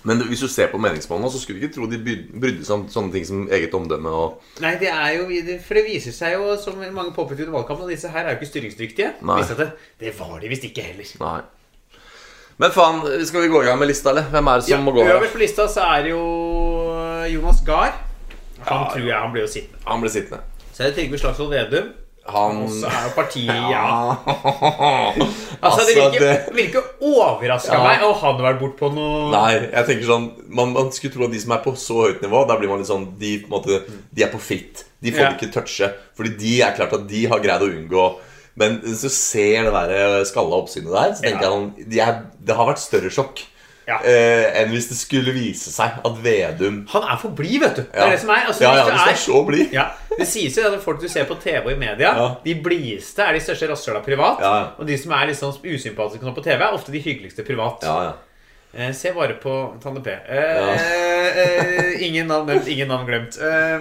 Men 0.07 0.21
hvis 0.29 0.39
du 0.39 0.47
ser 0.47 0.69
på 0.71 0.79
meningsmålene, 0.79 1.27
så 1.29 1.39
skulle 1.41 1.59
du 1.59 1.67
ikke 1.67 1.75
tro 1.75 1.85
de 1.91 1.97
brydde 1.99 2.63
seg 2.63 2.71
om 2.77 2.87
sånne 2.87 3.11
ting 3.11 3.25
som 3.27 3.47
eget 3.51 3.73
omdømme 3.75 4.07
og 4.07 4.39
Nei, 4.63 4.77
det 4.79 4.87
er 4.87 5.17
jo 5.17 5.25
For 5.59 5.73
det 5.75 5.83
viser 5.89 6.15
seg 6.15 6.37
jo, 6.37 6.55
som 6.55 6.79
mange 6.95 7.11
påpekte 7.11 7.43
under 7.43 7.59
valgkampen, 7.59 7.83
at 7.83 7.91
disse 7.97 8.07
her 8.07 8.23
er 8.25 8.31
jo 8.31 8.39
ikke 8.39 8.51
styringsdyktige. 8.53 9.13
Nei. 9.27 9.41
det, 9.43 9.71
det 9.99 10.13
var 10.17 10.39
de 10.39 10.47
visst 10.47 10.63
ikke 10.63 10.81
heller. 10.87 11.03
Nei. 11.19 11.41
Men 12.59 12.73
faen, 12.75 12.97
skal 13.25 13.45
vi 13.45 13.47
gå 13.53 13.61
i 13.63 13.67
gang 13.69 13.79
med 13.79 13.87
lista, 13.87 14.11
eller? 14.11 14.25
Hvem 14.33 14.47
er 14.51 14.59
det 14.59 14.67
som 14.67 14.83
må 14.83 14.91
gå? 14.91 15.05
Øverst 15.07 15.31
på 15.35 15.39
lista 15.39 15.67
så 15.71 15.85
er 15.95 16.03
det 16.03 16.11
jo 16.11 16.23
Jonas 17.31 17.61
Gahr. 17.67 17.93
Han 18.67 18.89
tror 18.91 19.05
jeg 19.07 19.15
han 19.15 19.31
blir 19.31 19.45
jo 19.45 19.51
sittende. 19.53 19.79
Han 19.87 20.01
blir 20.03 20.11
sittende. 20.11 20.41
Så 20.75 20.83
er 20.83 20.89
det 20.91 20.95
Trygve 20.99 21.19
Slagsvold 21.21 21.53
Vedum. 21.55 21.87
Han 22.29 22.59
Og 22.61 22.69
så 22.69 22.85
er 22.91 23.05
jo 23.07 23.13
partiet 23.15 23.47
ja. 23.71 23.85
Altså, 24.19 25.23
Altså, 25.65 25.85
det 25.87 25.95
virker, 25.95 26.59
ikke, 26.61 26.81
det 26.83 27.07
overraska 27.15 27.73
Ja. 27.73 27.79
meg 27.87 28.03
å 28.05 28.11
han 28.19 28.43
vært 28.43 28.59
bort 28.61 28.75
på 28.77 28.89
noe 28.93 29.31
Nei, 29.33 29.55
jeg 29.71 29.87
tenker 29.87 30.05
sånn 30.11 30.27
man, 30.45 30.75
man 30.75 30.91
skulle 30.93 31.15
tro 31.15 31.25
at 31.25 31.33
de 31.33 31.39
som 31.41 31.55
er 31.55 31.63
på 31.63 31.73
så 31.79 32.03
høyt 32.03 32.21
nivå, 32.21 32.43
da 32.51 32.59
blir 32.59 32.69
man 32.69 32.83
litt 32.83 32.91
sånn 32.91 33.07
De, 33.17 33.31
på 33.45 33.49
måte, 33.55 33.79
de 34.13 34.25
er 34.27 34.29
på 34.29 34.37
fritt. 34.43 34.83
De 35.01 35.15
får 35.15 35.25
Ja. 35.25 35.31
ikke 35.33 35.49
touche. 35.55 35.89
Fordi 36.19 36.35
de 36.43 36.53
er 36.67 36.75
klart 36.77 36.93
at 36.99 37.07
de 37.09 37.23
har 37.31 37.41
greid 37.41 37.65
å 37.65 37.71
unngå 37.71 38.05
Men 38.55 38.79
hvis 38.81 39.01
du 39.05 39.09
ser 39.09 39.63
det 39.63 39.73
der 39.73 40.23
skalla 40.25 40.57
oppsynet 40.63 40.91
der, 40.91 41.13
så 41.15 41.21
tenker 41.23 41.45
Ja. 41.45 41.51
jeg 41.51 41.85
at 41.85 41.89
de 41.89 41.99
er, 41.99 42.21
Det 42.45 42.55
har 42.55 42.65
vært 42.67 42.79
større 42.79 43.09
sjokk 43.09 43.45
Ja. 43.87 43.99
eh, 44.03 44.61
enn 44.61 44.69
hvis 44.69 44.87
det 44.89 44.97
skulle 44.97 45.31
vise 45.33 45.71
seg 45.71 45.91
at 46.05 46.17
Vedum 46.23 46.85
Han 46.91 47.03
er 47.03 47.17
for 47.17 47.29
blid, 47.29 47.59
vet 47.61 47.75
du. 47.75 47.81
Det 47.83 47.95
er 47.95 48.09
det 48.11 48.19
som 48.19 48.29
er. 48.29 48.43
Altså, 48.47 48.61
ja, 48.61 48.73
ja, 48.75 48.83
hvis 48.83 49.03
du 49.03 49.09
er 49.09 49.15
så 49.15 49.45
blid. 49.47 49.71
Ja, 49.73 49.85
Det 50.17 50.27
sies 50.27 50.55
jo 50.57 50.67
at 50.67 50.81
folk 50.83 50.99
du 51.01 51.07
ser 51.07 51.25
på 51.25 51.35
TV 51.41 51.65
og 51.65 51.71
i 51.71 51.75
media, 51.75 52.13
Ja. 52.15 52.35
de 52.43 52.55
blideste 52.55 53.19
er 53.23 53.33
de 53.33 53.39
største 53.39 53.69
rasshøla 53.69 54.03
privat. 54.03 54.39
Ja, 54.41 54.53
ja. 54.59 54.67
Og 54.77 54.85
de 54.87 54.97
som 54.97 55.11
er 55.13 55.25
litt 55.27 55.37
sånn 55.37 55.55
usympatiske 55.63 56.21
nå 56.23 56.35
på 56.35 56.43
TV, 56.43 56.61
er 56.61 56.73
ofte 56.73 56.91
de 56.91 56.99
hyggeligste 57.01 57.45
privat. 57.47 57.81
Ja, 57.83 58.03
ja. 58.03 58.13
Eh, 58.77 58.91
se 58.93 59.11
bare 59.11 59.33
på 59.41 59.81
Tande 59.81 60.03
P. 60.03 60.09
Eh, 60.11 61.39
eh, 61.39 62.07
ingen 62.07 62.27
navn 62.27 62.45
nevnt, 62.45 62.67
ingen 62.67 62.87
navn 62.87 63.07
glemt. 63.07 63.37
Eh, 63.41 63.79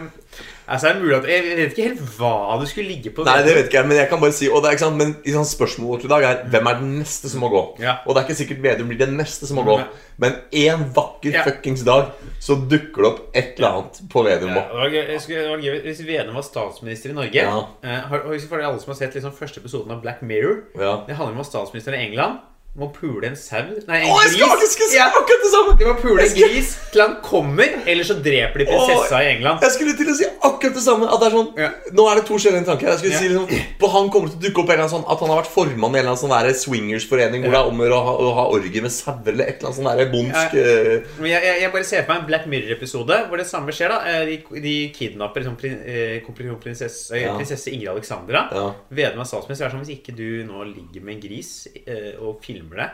altså, 0.69 0.89
er 0.89 0.93
det 0.93 1.03
mulig 1.03 1.17
at 1.17 1.29
Jeg 1.29 1.45
vet 1.57 1.73
ikke 1.73 1.87
helt 1.89 2.03
hva 2.19 2.59
du 2.61 2.67
skulle 2.71 2.89
ligge 2.93 3.11
på. 3.15 3.25
Nei, 3.27 3.37
det 3.47 3.55
vet 3.57 3.67
ikke 3.71 3.79
jeg, 3.81 3.89
men 3.89 3.97
jeg 3.99 4.09
kan 4.11 4.21
bare 4.21 4.33
si 4.37 4.49
og 4.49 4.63
det 4.65 4.73
er 4.73 4.81
sant, 4.83 4.97
Men 5.01 5.15
i 5.25 5.33
sånn 5.35 5.49
spørsmålet 5.49 5.91
vårt 5.95 6.05
i 6.05 6.11
dag 6.13 6.27
er 6.29 6.43
hvem 6.53 6.71
er 6.71 6.79
den 6.83 6.93
neste 7.01 7.31
som 7.33 7.41
må 7.45 7.51
gå. 7.53 7.63
Ja. 7.83 7.97
Og 8.07 8.15
det 8.15 8.23
er 8.23 8.29
ikke 8.29 8.39
sikkert 8.43 8.63
Vedum 8.63 8.89
blir 8.93 9.01
den 9.01 9.17
neste 9.19 9.49
som 9.49 9.57
må 9.61 9.65
gå. 9.69 9.79
Men 10.19 10.37
en 10.53 10.85
vakker 10.95 11.33
Ja. 11.33 11.45
fuckings 11.47 11.85
dag 11.87 12.13
så 12.41 12.57
dukker 12.69 13.03
det 13.03 13.11
opp 13.13 13.37
et 13.37 13.55
eller 13.59 13.69
annet 13.69 14.01
på 14.11 14.25
Vedum. 14.27 14.51
Ja, 14.55 14.67
det 14.69 14.83
var 14.83 14.91
gøy. 14.91 15.07
Det 15.09 15.49
var 15.49 15.65
gøy 15.65 15.81
Hvis 15.89 16.05
Vedum 16.07 16.35
var 16.35 16.43
statsminister 16.43 17.11
i 17.11 17.19
Norge 17.19 17.35
Ja. 17.35 17.67
eh, 17.83 18.01
har, 18.11 18.23
alle 18.27 18.81
som 18.81 18.93
har 18.93 18.95
sett 18.99 19.15
liksom 19.15 19.33
første 19.33 19.61
episoden 19.61 19.91
av 19.93 20.03
Black 20.03 20.23
Mirror 20.23 20.65
Ja. 20.79 21.05
Det 21.07 21.17
handler 21.17 21.35
om 21.35 21.41
at 21.41 21.47
statsministeren 21.47 21.99
i 22.01 22.07
England 22.09 22.39
må 22.79 22.93
pule 22.95 23.27
en 23.27 23.35
sau 23.35 23.63
Nei, 23.89 23.97
en 24.05 24.11
Å, 24.13 24.19
jeg 24.23 24.35
skal 24.39 24.59
gris. 24.61 24.93
Ja. 24.95 25.07
akkurat 25.11 25.41
det 25.43 25.51
samme! 25.51 25.73
De 25.81 25.85
må 25.89 25.95
pule 25.99 26.23
en 26.23 26.29
skal- 26.31 26.49
gris 26.53 26.69
til 26.93 27.01
han 27.03 27.17
kommer, 27.25 27.73
eller 27.91 28.05
så 28.07 28.15
dreper 28.23 28.59
de 28.63 28.67
prinsessa 28.69 29.17
Åh, 29.19 29.23
i 29.25 29.31
England. 29.33 29.61
Jeg 29.65 29.73
skulle 29.75 29.95
til 29.99 30.07
å 30.13 30.15
si 30.15 30.25
akkurat 30.47 30.75
det 30.79 30.83
samme. 30.85 31.09
At 31.11 31.19
det 31.21 31.27
er 31.27 31.35
sånn 31.35 31.49
Ja. 31.59 31.71
Nå 31.93 32.05
er 32.11 32.15
det 32.21 32.27
to 32.29 32.35
skjellige 32.39 32.65
tanker. 32.69 32.87
Jeg 32.93 32.99
skulle 32.99 33.13
Ja. 33.13 33.19
si 33.19 33.29
liksom 33.29 33.79
På 33.81 33.89
Han 33.91 34.11
kommer 34.11 34.29
til 34.31 34.39
å 34.39 34.43
dukke 34.47 34.63
opp 34.63 34.69
en 34.71 34.79
eller 34.79 34.85
annen 34.87 34.95
sånn 34.95 35.11
At 35.11 35.19
han 35.21 35.29
har 35.33 35.43
vært 35.43 35.51
formann 35.51 35.95
i 35.95 35.99
en 35.99 36.05
eller 36.05 36.13
annen 36.15 36.23
sånn 36.23 36.35
der 36.37 36.55
swingersforening 36.55 37.43
hvor 37.43 37.51
det 37.51 37.59
er 37.59 37.69
om 37.73 37.81
å 37.81 38.03
ha, 38.05 38.13
å 38.15 38.35
ha 38.39 38.45
orgie 38.53 38.81
med 38.83 38.93
sauer 38.95 39.27
eller 39.33 39.45
et 39.49 39.59
eller 39.59 39.73
annet 39.73 39.79
sånn 39.81 39.91
der 39.99 40.13
bondsk 40.13 40.53
Men 41.19 41.31
jeg, 41.33 41.43
jeg, 41.49 41.61
jeg 41.63 41.73
bare 41.73 41.85
ser 41.85 42.03
for 42.05 42.13
meg 42.15 42.21
en 42.23 42.27
Black 42.31 42.47
Mirror-episode 42.47 43.19
hvor 43.29 43.37
det 43.43 43.47
samme 43.51 43.73
skjer. 43.75 43.89
da 43.89 43.99
Eh, 44.09 44.25
De, 44.29 44.61
de 44.61 44.77
kidnapper 44.95 45.41
liksom, 45.43 45.57
prin, 45.59 45.79
eh, 45.83 46.55
prinsesse, 46.63 47.11
eh, 47.17 47.35
prinsesse 47.35 47.71
Ingrid 47.73 47.89
Alexandra. 47.89 48.47
Vedum 48.91 49.21
er 49.21 49.25
statsminister. 49.25 49.65
Det 49.65 49.67
er 49.67 49.71
som 49.75 49.81
hvis 49.83 49.99
ikke 49.99 50.15
du 50.17 50.45
nå 50.47 50.63
ligger 50.65 51.03
med 51.03 51.15
en 51.17 51.21
gris 51.21 51.67
eh, 51.87 52.15
og 52.21 52.41
filmer 52.45 52.68
det, 52.77 52.91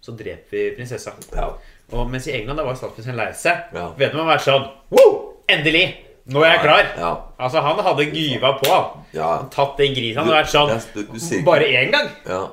så 0.00 0.12
dreper 0.16 0.50
vi 0.56 0.70
prinsessa. 0.76 1.12
Ja. 1.34 1.50
Og 1.92 2.10
mens 2.10 2.26
i 2.26 2.32
England 2.32 2.58
da 2.58 2.64
var 2.64 2.74
statsministeren 2.74 3.16
lei 3.16 3.32
seg. 3.32 3.56
Ja. 3.74 3.92
Vedum 3.98 4.20
har 4.24 4.36
vært 4.36 4.44
sånn 4.46 4.68
Woo! 4.90 5.34
Endelig! 5.48 5.86
Nå 6.28 6.42
er 6.44 6.50
jeg 6.56 6.60
klar! 6.60 6.84
Ja. 6.98 7.12
Altså, 7.40 7.60
han 7.60 7.78
hadde 7.84 8.04
gyva 8.12 8.52
på. 8.60 8.68
han. 8.68 9.04
Ja. 9.12 9.48
Tatt 9.50 9.76
den 9.78 9.94
grisen. 9.94 10.18
Han 10.20 10.28
hadde 10.28 10.42
vært 10.42 10.52
sånn 10.52 10.68
du, 10.94 11.02
du- 11.12 11.18
du 11.18 11.42
Bare 11.44 11.64
én 11.64 11.90
gang. 11.90 12.08
ja. 12.26 12.48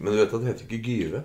Men 0.00 0.12
du 0.12 0.18
vet 0.18 0.32
at 0.34 0.40
det 0.40 0.46
heter 0.46 0.64
ikke 0.66 0.82
gyve. 0.84 1.22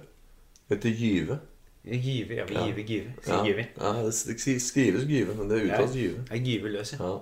Det 0.70 0.78
heter 0.78 0.90
gyve. 0.90 1.40
Gyve, 1.84 2.36
ja. 2.38 2.46
Gyve, 2.46 2.84
gyve. 2.86 3.14
Sier 3.26 3.68
Ja. 3.82 3.92
det 4.06 4.14
skrives 4.14 5.06
gyve, 5.10 5.34
men 5.38 5.48
det 5.50 5.64
uttales 5.66 5.96
gyve. 5.96 6.26
Ja, 6.30 6.36
gyve 6.38 6.70
løs, 6.70 6.94
ja. 6.94 7.20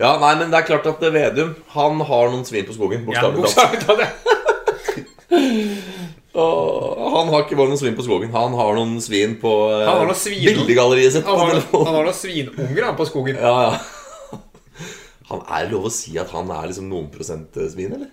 Ja. 0.00 0.18
nei, 0.18 0.34
men 0.38 0.50
det 0.50 0.58
er 0.58 0.66
klart 0.66 0.86
at 0.86 1.00
Vedum 1.12 1.54
Han 1.68 2.00
har 2.00 2.30
noen 2.30 2.44
svin 2.44 2.64
på 2.64 2.72
skogen. 2.72 3.04
Bokstavelig 3.04 3.80
talt. 3.86 4.00
ja. 4.00 4.08
Åh, 6.34 7.10
Han 7.16 7.28
har 7.28 7.42
ikke 7.44 7.58
bare 7.58 7.68
noen 7.72 7.80
svin 7.80 7.96
på 7.98 8.04
skogen. 8.06 8.30
Han 8.32 8.54
har 8.56 8.74
noen 8.78 8.96
svin 9.04 9.34
på 9.42 9.50
eh, 9.72 9.84
Han 9.84 9.98
har 10.00 10.06
noen 10.08 10.16
svin. 10.16 10.44
bildegalleriet 10.48 11.12
sitt. 11.18 11.26
Han 11.28 11.38
har, 11.42 11.50
telefonen. 11.56 11.86
han 11.90 11.98
har 12.00 12.08
noen 12.08 12.16
svinunger 12.22 12.86
han 12.88 12.96
på 12.96 13.08
skogen. 13.10 13.36
Ja, 13.42 13.56
ja. 13.70 13.74
Han 15.32 15.40
Er 15.48 15.68
lov 15.70 15.86
å 15.88 15.90
si 15.92 16.16
at 16.20 16.28
han 16.34 16.50
er 16.52 16.66
liksom 16.68 16.90
noen 16.90 17.06
prosent 17.12 17.54
eh, 17.56 17.68
svin, 17.72 17.92
eller? 17.96 18.10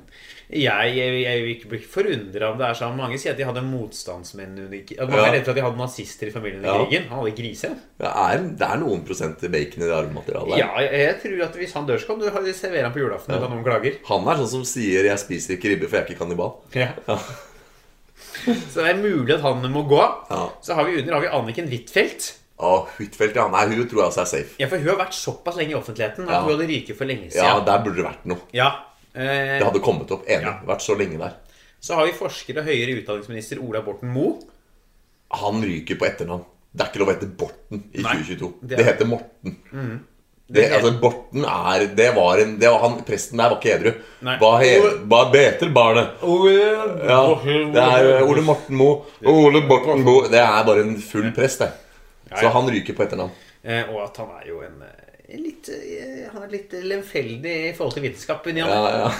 Jeg, 0.50 0.94
jeg, 0.98 1.18
jeg 1.22 1.42
vil 1.44 1.50
ikke 1.54 1.70
bli 1.74 1.80
forundra 1.86 2.48
om 2.54 2.56
det 2.58 2.66
er 2.70 2.78
sånn. 2.80 2.96
Mange 2.98 3.20
sier 3.22 3.36
at 3.36 3.38
de 3.38 3.46
hadde 3.46 3.62
motstandsmenn 3.68 4.56
under 4.64 4.72
Mange 4.72 5.20
Ja. 5.20 5.26
er 5.28 5.34
redd 5.36 5.44
for 5.46 5.52
at 5.54 5.60
de 5.60 5.66
hadde 5.66 5.78
nazister 5.82 6.32
i 6.32 6.34
familien 6.34 6.64
under 6.64 6.72
Ja. 6.72 6.86
krigen. 6.88 7.06
Han 7.12 7.20
hadde 7.22 7.34
grise. 7.38 7.70
Det 8.02 8.14
er, 8.24 8.46
det 8.62 8.70
er 8.70 8.80
noen 8.82 9.04
prosent 9.06 9.44
bacon 9.54 9.84
i 9.84 9.90
det 9.92 9.98
arvematerialet. 10.00 10.58
Ja, 10.58 10.70
jeg, 10.82 11.04
jeg 11.04 11.20
tror 11.26 11.44
at 11.50 11.60
hvis 11.62 11.76
han 11.78 11.86
dør, 11.92 12.02
så 12.02 12.10
kan 12.14 12.24
du 12.24 12.30
ha- 12.34 12.46
servere 12.64 12.88
han 12.88 12.96
på 12.96 13.04
julaften 13.04 13.36
uten 13.36 13.46
at 13.46 13.54
noen 13.54 13.68
klager. 13.68 14.00
Han 14.10 14.26
er 14.32 14.42
sånn 14.42 14.52
som 14.56 14.66
sier 14.66 15.06
'jeg 15.12 15.20
spiser 15.22 15.58
ikke 15.60 15.70
ribbe, 15.76 15.88
for 15.92 15.98
jeg 16.00 16.06
er 16.06 16.10
ikke 16.14 16.22
kannibal'. 16.24 16.56
Ja. 16.74 17.20
Så 18.72 18.84
det 18.84 18.90
er 18.94 19.00
mulig 19.02 19.34
at 19.36 19.42
han 19.42 19.64
må 19.72 19.84
gå. 19.90 20.02
Ja. 20.30 20.44
Så 20.62 20.76
har 20.78 20.86
vi 20.86 21.00
under 21.02 21.14
har 21.18 21.22
vi 21.22 21.28
Anniken 21.40 21.68
Huitfeldt. 21.72 22.36
Oh, 22.60 22.88
Huitfeldt, 22.98 23.36
ja. 23.40 23.48
Nei, 23.48 23.66
hun 23.72 23.88
tror 23.88 24.02
jeg 24.04 24.10
også 24.12 24.22
er 24.26 24.30
safe. 24.34 24.56
Ja, 24.60 24.68
for 24.68 24.78
hun 24.82 24.90
har 24.92 24.98
vært 25.06 25.16
såpass 25.16 25.56
lenge 25.56 25.72
i 25.72 25.78
offentligheten 25.80 26.26
at 26.28 26.34
Ja. 26.34 26.42
hun 26.44 26.52
hadde 26.54 26.68
ryket 26.68 26.98
for 26.98 27.06
lenge 27.08 27.30
siden. 27.32 27.46
Ja, 27.48 27.60
der 27.64 27.84
burde 27.86 27.96
det 28.02 28.06
vært 28.06 28.26
noe. 28.26 28.40
Ja. 28.54 28.68
Eh, 29.16 29.58
Det 29.60 29.64
hadde 29.66 29.80
kommet 29.82 30.12
opp. 30.12 30.26
Enig. 30.28 30.44
Ja. 30.44 30.60
Vært 30.68 30.82
så 30.84 30.98
lenge 31.00 31.18
der. 31.18 31.34
Så 31.80 31.96
har 31.96 32.06
vi 32.06 32.12
forsker 32.12 32.58
og 32.60 32.66
høyere 32.68 32.98
utdanningsminister 33.00 33.62
Ola 33.64 33.82
Borten 33.82 34.12
Moe. 34.12 34.40
Han 35.40 35.62
ryker 35.64 35.96
på 36.00 36.06
etternavn. 36.10 36.44
Det 36.76 36.82
er 36.86 36.90
ikke 36.92 37.00
lov 37.02 37.10
å 37.10 37.14
hete 37.16 37.30
Borten 37.40 37.84
i 37.94 38.02
Nei, 38.04 38.14
2022. 38.20 38.54
det 38.62 38.70
Det, 38.78 38.80
er- 38.80 38.92
heter 38.94 39.06
Morten. 39.08 39.56
Det 39.72 40.19
Det, 40.50 40.64
er- 40.66 40.76
altså, 40.80 40.92
Borten 41.02 41.44
er 41.46 41.84
Det 41.96 42.08
var 42.16 42.40
en 42.42 42.56
det 42.60 42.70
var 42.74 42.80
han, 42.82 42.96
Presten 43.06 43.38
der 43.38 43.50
var 43.52 43.60
ikke 43.60 43.74
edru. 43.76 43.92
Hva, 44.42 44.52
heter 44.64 44.96
hva 45.12 45.20
beter 45.34 45.70
barnet? 45.76 46.16
Ja, 47.06 47.20
det 47.76 47.84
er 47.84 48.24
Ole 48.26 48.42
Morten 48.42 48.76
Moe. 48.80 49.04
Ole 49.30 49.62
Borten 49.70 50.02
Moe. 50.08 50.28
Det 50.32 50.40
er 50.42 50.64
bare 50.66 50.82
en 50.88 50.96
full 51.02 51.30
prest, 51.36 51.60
det. 51.66 51.72
Så 52.40 52.50
han 52.54 52.70
ryker 52.70 52.98
på 52.98 53.06
etternavn. 53.06 53.32
Eh, 53.64 53.84
og 53.94 54.04
at 54.08 54.18
han 54.18 54.30
er 54.40 54.48
jo 54.50 54.62
en 54.66 54.82
eh, 54.86 55.38
litt, 55.38 55.70
eh, 55.70 56.30
Han 56.34 56.44
er 56.46 56.52
litt 56.54 56.72
lemfeldig 56.74 57.56
i 57.70 57.74
forhold 57.78 57.94
til 57.98 58.06
vitenskap. 58.08 58.46
Ja. 58.56 58.68
Ja, 58.70 59.04
ja. 59.06 59.12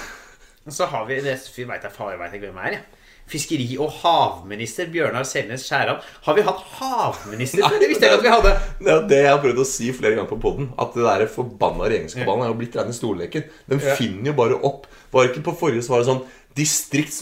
Så 0.70 0.86
har 0.86 1.06
vi 1.10 1.16
det 1.22 1.38
vi 1.56 1.64
vet 1.66 1.84
jeg, 1.84 1.92
far 1.96 2.18
vet 2.18 2.34
ikke 2.38 2.50
hvem 2.52 2.60
er. 2.66 2.72
jeg. 2.78 2.82
Fiskeri- 3.30 3.78
og 3.82 3.92
havminister 4.02 4.90
Bjørnar 4.94 5.28
Selnes 5.30 5.66
Skjæran. 5.68 6.00
Har 6.26 6.38
vi 6.38 6.46
hatt 6.48 6.64
havminister 6.80 7.62
før? 7.68 7.78
Det 7.82 7.90
visste 7.92 8.08
jeg 8.10 8.18
ikke 8.18 8.24
at 8.24 8.26
vi 8.28 8.34
hadde. 8.36 8.54
Det 8.80 8.94
er 8.96 9.08
det 9.12 9.22
jeg 9.24 9.32
har 9.34 9.42
prøvd 9.44 9.62
å 9.64 9.68
si 9.70 9.92
flere 9.94 10.18
ganger 10.18 10.32
på 10.32 10.40
poden. 10.42 10.72
At 10.82 10.96
det 10.98 11.06
der 11.06 11.30
forbanna 11.34 11.86
regjeringskabalen 11.92 12.46
er 12.48 12.52
jo 12.54 12.58
blitt 12.64 12.80
rene 12.80 12.96
storleken. 12.98 13.46
Den 13.70 13.84
finner 14.00 14.32
jo 14.32 14.38
bare 14.42 14.58
opp. 14.66 14.90
Var 15.14 15.30
ikke 15.32 15.46
på 15.48 15.56
forrige 15.62 15.86
svar 15.86 16.04
sånn 16.06 16.24
Distrikts... 16.58 17.22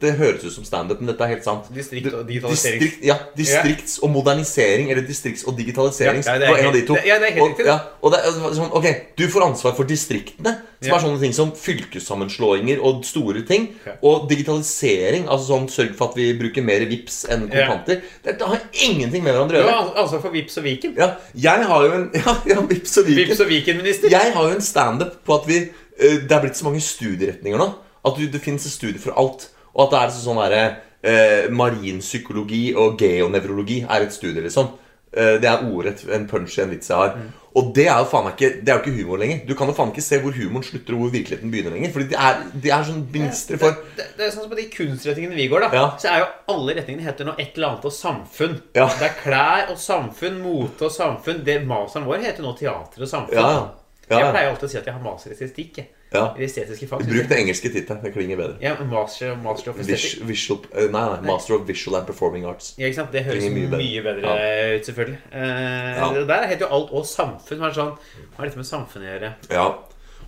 Det 0.00 0.10
høres 0.18 0.42
ut 0.44 0.52
som 0.52 0.64
standup, 0.66 0.98
men 1.00 1.08
dette 1.12 1.22
er 1.24 1.30
helt 1.36 1.44
sant. 1.46 1.68
Distrikt 1.72 2.08
og 2.12 2.26
digitalisering. 2.28 2.80
Distrikt, 2.82 3.04
ja, 3.06 3.14
distrikts- 3.38 3.96
og 4.02 4.10
modernisering. 4.12 4.90
Eller 4.92 5.06
distrikts- 5.06 5.46
og 5.48 5.56
digitalisering. 5.56 6.20
Ja, 6.26 6.34
ja, 6.34 6.38
det 6.42 6.48
er 6.48 6.52
det 6.54 6.60
en 6.60 6.66
av 6.66 6.72
de 6.74 6.78
helt- 6.80 6.88
to. 6.90 6.94
det- 6.98 7.06
ja, 7.08 7.18
det 7.22 7.28
er 7.30 7.34
helt 7.38 7.48
riktig, 7.52 7.64
det. 7.64 7.72
ja, 7.72 7.78
og 8.02 8.12
det 8.12 8.20
er 8.20 8.30
sånn, 8.58 8.72
Ok, 8.74 8.88
du 9.16 9.24
får 9.28 9.46
ansvar 9.46 9.74
for 9.76 9.84
distriktene. 9.88 10.52
Som 10.82 10.90
Ja. 10.90 10.96
er 10.96 11.00
sånne 11.06 11.20
ting 11.20 11.32
som 11.32 11.52
fylkessammenslåinger 11.52 12.82
og 12.84 13.04
store 13.04 13.42
ting. 13.46 13.68
Og 14.02 14.28
digitalisering. 14.28 15.26
Altså 15.28 15.46
sånn 15.54 15.68
sørg 15.70 15.94
for 15.96 16.10
at 16.10 16.16
vi 16.16 16.32
bruker 16.36 16.62
mer 16.62 16.84
VIPs 16.84 17.24
enn 17.30 17.48
kontanter. 17.48 18.02
Det, 18.22 18.38
det 18.38 18.42
har 18.46 18.60
ingenting 18.72 19.22
med 19.24 19.32
hverandre 19.34 19.62
å 19.62 19.64
gjøre. 19.64 19.72
har 19.72 20.02
ansvar 20.04 20.20
for 20.20 20.30
Vips 20.34 20.58
og 20.58 20.64
Viken. 20.64 20.94
Ja, 20.98 21.16
jeg 21.34 21.64
har 21.64 21.86
jo 21.86 21.92
en 21.92 22.10
Ja, 22.20 22.36
ja 22.46 22.60
Vips 22.60 22.98
og 22.98 23.06
Viken. 23.06 23.28
Vips 23.28 23.40
og 23.40 23.48
Viken-minister. 23.48 24.10
Jeg 24.10 24.32
har 24.34 24.42
jo 24.50 24.54
en 24.54 24.60
standup 24.60 25.24
på 25.24 25.40
at 25.40 25.46
vi 25.48 25.56
eh, 25.98 26.18
Det 26.26 26.32
er 26.32 26.40
blitt 26.42 26.56
så 26.58 26.64
mange 26.68 26.80
studieretninger 26.82 27.56
nå. 27.58 27.70
At 28.04 28.16
du, 28.16 28.26
det 28.28 28.40
fins 28.44 28.66
studier 28.72 29.00
for 29.00 29.16
alt. 29.16 29.48
Og 29.74 29.86
at 29.86 29.90
det 29.94 30.00
er 30.02 30.10
sånn 30.22 30.40
derre 30.42 30.64
eh, 31.02 31.48
Marinpsykologi 31.50 32.74
og 32.76 32.98
geonevrologi 33.00 33.82
er 33.88 34.04
et 34.06 34.12
studie, 34.14 34.42
liksom. 34.44 34.72
Eh, 35.14 35.38
Det 35.40 35.46
er 35.48 35.64
ordrett 35.70 36.04
en 36.12 36.26
punch 36.28 36.58
i 36.58 36.62
en 36.62 36.70
vits 36.70 36.88
jeg 36.90 36.96
har. 36.98 37.16
Mm. 37.16 37.32
Og 37.54 37.68
det 37.74 37.84
er 37.86 38.00
jo 38.02 38.06
faen 38.10 38.24
meg 38.26 38.32
ikke 38.34 38.48
Det 38.66 38.68
er 38.72 38.78
jo 38.78 38.82
ikke 38.82 38.94
humor 39.04 39.18
lenger. 39.22 39.42
Du 39.46 39.54
kan 39.54 39.68
jo 39.70 39.74
faen 39.76 39.92
ikke 39.92 40.02
se 40.02 40.18
hvor 40.18 40.32
humoren 40.34 40.64
slutter 40.66 40.96
og 40.96 41.04
hvor 41.04 41.12
virkeligheten 41.14 41.52
begynner 41.52 41.70
lenger. 41.76 41.92
Fordi 41.94 42.08
det 42.10 42.18
er, 42.18 42.40
de 42.64 42.72
er 42.74 42.82
sånn 42.88 43.04
ministre 43.14 43.58
for 43.62 43.76
det, 43.94 44.06
det 44.18 44.26
er 44.26 44.32
sånn 44.34 44.42
som 44.42 44.50
På 44.50 44.58
de 44.58 44.64
kunstretningene 44.72 45.38
vi 45.38 45.46
går, 45.52 45.60
da 45.68 45.70
Ja. 45.76 45.84
så 46.02 46.10
er 46.10 46.18
jo 46.24 46.26
alle 46.56 46.74
retningene 46.80 47.06
heter 47.06 47.24
nå 47.30 47.36
et 47.38 47.54
eller 47.54 47.68
annet 47.68 47.86
og 47.86 47.94
samfunn. 47.94 48.56
Ja. 48.74 48.88
Det 48.98 49.06
er 49.06 49.14
klær 49.22 49.70
og 49.70 49.78
samfunn, 49.78 50.40
mote 50.42 50.88
og 50.88 50.90
samfunn. 50.90 51.44
Det 51.46 51.60
Maseren 51.66 52.06
vår 52.10 52.26
heter 52.26 52.42
nå 52.42 52.56
teater 52.58 53.06
og 53.06 53.08
samfunn. 53.08 53.38
Ja, 53.38 53.70
Jeg 54.10 54.32
pleier 54.34 54.50
alltid 54.50 54.66
å 54.66 54.70
si 54.74 54.78
at 54.82 54.84
jeg 54.90 54.94
har 54.98 55.02
master 55.06 55.30
i 55.30 55.34
estetikk. 55.38 55.76
jeg. 55.78 55.88
Ja. 56.12 56.34
I 56.38 56.44
estetiske 56.44 56.86
fag. 56.86 57.00
Bruk 57.08 57.28
den 57.28 57.38
engelske 57.40 57.70
tittelen. 57.74 58.02
Det 58.04 58.12
klinger 58.14 58.36
bedre. 58.38 58.56
Ja, 58.62 58.74
master, 58.86 59.34
master 59.42 59.70
of 59.72 59.78
Vis, 59.80 59.88
aesthetic. 59.88 60.20
visual, 60.28 60.60
eh, 60.74 60.86
nei, 60.92 61.02
nei, 61.10 61.20
Master 61.26 61.56
of 61.56 61.64
Visual 61.66 61.96
and 61.98 62.06
Performing 62.06 62.44
Arts. 62.46 62.74
Ja, 62.78 62.86
ikke 62.86 63.00
sant? 63.00 63.10
Det 63.12 63.24
høres 63.26 63.42
mye 63.48 63.64
mye 63.66 63.80
mye 63.80 64.02
bedre, 64.04 64.36
ja. 64.36 64.76
ut, 64.76 64.86
selvfølgelig. 64.86 65.18
Eh, 65.32 65.98
Ja. 65.98 66.12
Det 66.14 66.26
der 66.28 66.46
heter 66.46 66.66
jo 66.68 66.74
alt 66.76 66.92
og 66.92 67.04
samfunn. 67.06 67.58
Hva 67.58 67.66
er, 67.72 67.74
sånn, 67.80 67.96
hva 68.36 68.44
er 68.44 68.48
dette 68.48 68.56
med 68.62 68.66
samfunn 68.70 69.02
å 69.02 69.10
gjøre? 69.10 69.32
Ja. 69.50 69.66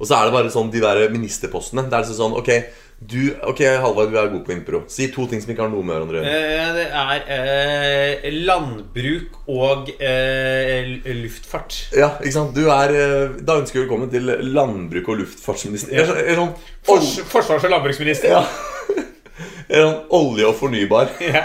Og 0.00 0.04
så 0.06 0.16
er 0.18 0.24
det 0.26 0.32
bare 0.34 0.50
sånn 0.52 0.70
de 0.72 0.80
der 0.80 1.08
ministerpostene. 1.08 1.86
Det 1.88 1.94
er 1.94 2.02
liksom 2.04 2.18
sånn 2.18 2.34
Ok, 2.40 2.50
du, 2.96 3.34
ok, 3.44 3.60
Halvard, 3.82 4.08
du 4.10 4.16
er 4.16 4.30
god 4.32 4.44
på 4.46 4.54
impro. 4.54 4.78
Si 4.88 5.10
to 5.12 5.26
ting 5.28 5.42
som 5.42 5.50
ikke 5.52 5.66
har 5.66 5.68
noe 5.72 5.84
med 5.84 5.98
hverandre 5.98 6.22
å 6.22 6.22
gjøre. 6.24 6.38
Eh, 6.56 6.70
det 6.78 6.86
er 7.02 7.26
eh, 7.34 8.38
landbruk 8.48 9.36
og 9.52 9.90
eh, 10.00 10.94
luftfart. 11.20 11.76
Ja, 11.92 12.14
ikke 12.22 12.32
sant? 12.38 12.56
Du 12.56 12.70
er 12.72 12.94
eh, 12.96 13.36
Da 13.44 13.58
ønsker 13.60 13.82
vi 13.82 13.84
velkommen 13.84 14.08
til 14.12 14.32
landbruk- 14.48 15.12
og 15.12 15.20
luftfartsminister. 15.20 15.92
Ja. 15.92 16.06
er 16.08 16.32
er 16.32 16.40
sånn, 16.40 16.56
Fors 16.88 17.12
forsvars- 17.28 17.68
og 17.68 17.76
landbruksminister. 17.76 18.32
ja. 18.32 18.44
Er 19.68 19.82
sånn 19.82 20.02
olje 20.14 20.46
og 20.48 20.54
fornybar. 20.56 21.10
Ja. 21.20 21.44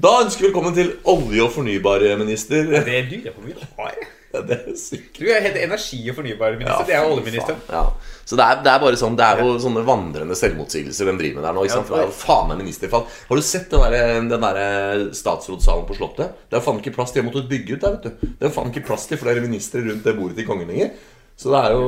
Da 0.00 0.20
ønsker 0.22 0.46
vi 0.46 0.48
velkommen 0.48 0.74
til 0.76 0.94
olje- 1.12 1.44
og 1.44 1.52
fornybarminister. 1.58 2.70
Det 2.86 3.00
lurer 3.10 3.26
jeg 3.28 3.34
på 3.34 3.42
om 3.42 3.48
vi 3.50 3.58
har. 3.60 4.06
Ja, 4.36 4.42
det 4.46 4.58
er 4.60 4.76
sykt. 4.78 5.16
Du 5.18 5.24
er 5.32 5.40
helt 5.46 5.56
energi- 5.62 6.02
og 6.12 6.18
fornybarminister. 6.20 6.86
det 6.88 6.94
er 6.98 7.06
jo 7.06 7.16
oljeministeren. 7.16 7.64
Ja. 7.72 7.82
Så 8.26 8.36
det 8.38 8.44
er, 8.44 8.60
det 8.66 8.70
er 8.72 8.80
bare 8.82 8.98
sånn 8.98 9.16
Det 9.18 9.26
er 9.26 9.40
jo 9.44 9.56
sånne 9.62 9.82
vandrende 9.86 10.36
selvmotsigelser 10.38 11.08
de 11.10 11.16
driver 11.20 11.40
med 11.40 11.44
der 11.46 11.56
nå. 11.56 11.64
Ikke 11.66 11.76
sant? 11.78 11.88
For 11.88 11.96
det 11.96 12.04
er 12.04 12.10
jo 12.10 12.16
faen 12.20 12.48
meg 12.50 12.62
ministerfall. 12.64 13.04
Har 13.28 13.40
du 13.40 13.44
sett 13.46 13.68
den 13.70 13.84
der, 13.86 14.14
den 14.30 14.46
der 14.46 15.04
statsrådssalen 15.16 15.86
på 15.88 15.98
Slottet? 15.98 16.38
Det 16.50 16.58
er 16.60 16.64
faen 16.66 16.80
ikke 16.82 16.94
plass 16.98 17.14
til. 17.14 17.22
De 17.22 17.26
har 17.26 17.30
måttet 17.32 17.50
bygge 17.50 17.76
ut 17.76 17.84
der, 17.86 17.98
vet 17.98 18.08
du. 18.08 18.32
Det 18.40 18.48
er 18.50 18.56
faen 18.56 18.72
ikke 18.74 18.86
plass 18.88 19.06
til 19.10 19.20
flere 19.20 19.44
ministre 19.44 19.84
rundt 19.86 20.04
det 20.06 20.16
bordet 20.18 20.40
til 20.40 20.48
kongen 20.48 20.68
lenger. 20.72 20.90
Så 21.36 21.50
det 21.52 21.58
er 21.68 21.72
jo 21.76 21.86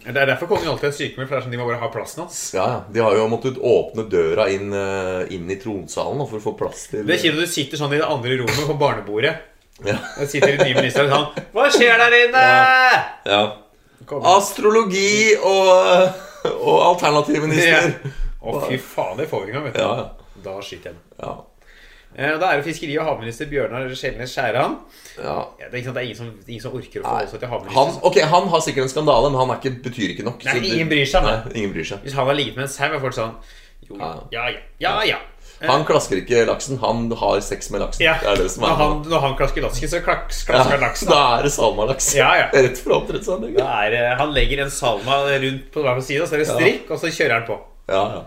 Det 0.00 0.16
er 0.16 0.26
derfor 0.30 0.48
kongen 0.48 0.70
alltid 0.72 0.88
er 0.88 0.94
sykemeldt. 0.96 1.28
For 1.28 1.36
det 1.36 1.40
er 1.42 1.46
sånn 1.46 1.52
de 1.54 1.60
må 1.60 1.66
bare 1.68 1.80
ha 1.82 1.90
plassen 1.92 2.22
hans. 2.24 2.38
Ja, 2.56 2.66
ja. 2.72 2.78
De 2.88 3.02
har 3.04 3.16
jo 3.18 3.28
måttet 3.28 3.60
åpne 3.60 4.06
døra 4.10 4.48
inn, 4.50 4.72
eh, 4.72 5.34
inn 5.36 5.50
i 5.52 5.58
tronsalen 5.60 6.24
for 6.26 6.40
å 6.40 6.44
få 6.46 6.54
plass 6.58 6.86
til 6.90 7.04
Det 7.04 7.18
er 7.18 7.22
kjipt 7.26 7.36
når 7.36 7.46
du 7.46 7.52
sitter 7.52 7.82
sånn 7.82 7.92
i 7.92 8.00
det 8.00 8.08
andre 8.08 8.38
rommet 8.40 8.66
på 8.70 8.78
barnebordet. 8.80 9.34
Ja. 9.86 9.96
Der 10.18 10.26
sitter 10.30 10.54
i 10.54 10.58
nye 10.60 10.74
ministrene 10.78 11.10
sånn 11.10 11.46
Hva 11.54 11.68
skjer 11.74 11.98
der 12.02 12.18
inne? 12.22 12.42
ja. 12.46 13.04
ja. 13.32 13.42
Astrologi 14.32 15.32
og, 15.38 16.10
og 16.50 16.78
alternativminister. 16.92 17.94
Å, 18.42 18.56
fy 18.66 18.76
faen, 18.82 19.16
det 19.20 19.28
får 19.30 19.44
vi 19.44 19.52
ikke 19.52 19.56
engang, 19.56 19.66
vet 19.70 19.78
du. 19.78 19.82
Ja, 19.84 19.92
ja. 20.02 20.36
Da 20.42 20.54
skyter 20.64 20.90
jeg 20.90 20.96
den. 20.96 21.02
Ja. 21.22 21.32
Eh, 22.12 22.34
Da 22.42 22.50
er 22.52 22.60
det 22.60 22.66
fiskeri- 22.66 22.98
og 23.00 23.06
havminister 23.06 23.46
Bjørnar 23.48 23.86
Skjelnes 23.96 24.34
Skjæran. 24.34 24.74
ja. 25.16 25.36
Ja, 25.62 25.68
det, 25.72 25.84
er 25.86 26.00
ingen 26.02 26.16
som, 26.18 26.32
ingen 26.48 26.60
som 26.66 26.74
orker 26.76 27.00
å 27.00 27.04
få 27.06 27.08
forholde 27.08 27.30
seg 27.30 27.40
til 27.40 27.48
Han, 27.48 27.62
havminister. 27.62 28.26
han 28.34 28.48
har 28.52 28.60
sikkert 28.66 28.82
en 28.88 28.92
skandale, 28.92 29.30
men 29.30 29.40
han 29.40 29.54
ikke, 29.56 29.74
betyr 29.86 30.12
ikke 30.16 30.26
nok. 30.26 30.44
Nei, 30.50 30.58
ingen 30.74 30.90
bryr 30.90 31.06
seg, 31.08 31.24
nei. 31.24 31.38
ingen 31.54 31.72
bryr 31.76 31.88
seg. 31.94 32.02
Hvis 32.04 32.18
han 32.18 32.26
har 32.28 32.36
ligget 32.36 32.58
med 32.58 32.66
en 32.66 32.74
sau, 32.74 32.90
er 32.90 33.00
folk 33.06 33.16
sånn 33.16 33.36
Jo, 33.88 33.96
Ja. 33.98 34.10
ja, 34.34 34.48
ja, 34.50 34.58
ja. 34.80 34.92
ja. 35.14 35.20
Han 35.70 35.84
klasker 35.88 36.18
ikke 36.22 36.44
laksen, 36.48 36.78
han 36.82 37.04
har 37.20 37.40
sex 37.44 37.70
med 37.70 37.80
laksen. 37.84 38.02
Ja, 38.04 38.16
Det 38.22 38.30
er 38.32 38.42
det 38.42 38.50
som 38.50 38.64
er 38.64 38.72
når, 38.72 38.80
han, 38.82 39.02
når 39.12 39.20
han 39.26 39.36
klasker 39.38 39.62
lasken, 39.66 39.88
så 39.92 40.00
klaks, 40.04 40.42
klasker 40.48 40.76
han 40.76 40.80
laksen. 40.86 41.08
Da. 41.12 41.20
Er 41.38 41.46
det 41.46 41.52
salmalaks. 41.54 42.08
Ja, 42.18 42.30
ja. 42.40 42.48
Rett 42.66 42.80
fra 42.82 42.98
oppdrettsanlegget. 42.98 43.62
Det- 43.94 44.16
han 44.22 44.34
legger 44.34 44.64
en 44.64 44.70
salma 44.74 45.20
rundt 45.44 45.70
på 45.74 45.84
hver 45.86 46.00
side, 46.02 46.26
så 46.26 46.34
er 46.38 46.44
det 46.44 46.50
strikk, 46.50 46.90
og 46.90 46.98
så 47.02 47.12
kjører 47.12 47.38
han 47.40 47.46
på. 47.48 47.58
Ja, 47.92 48.02
ja. 48.18 48.22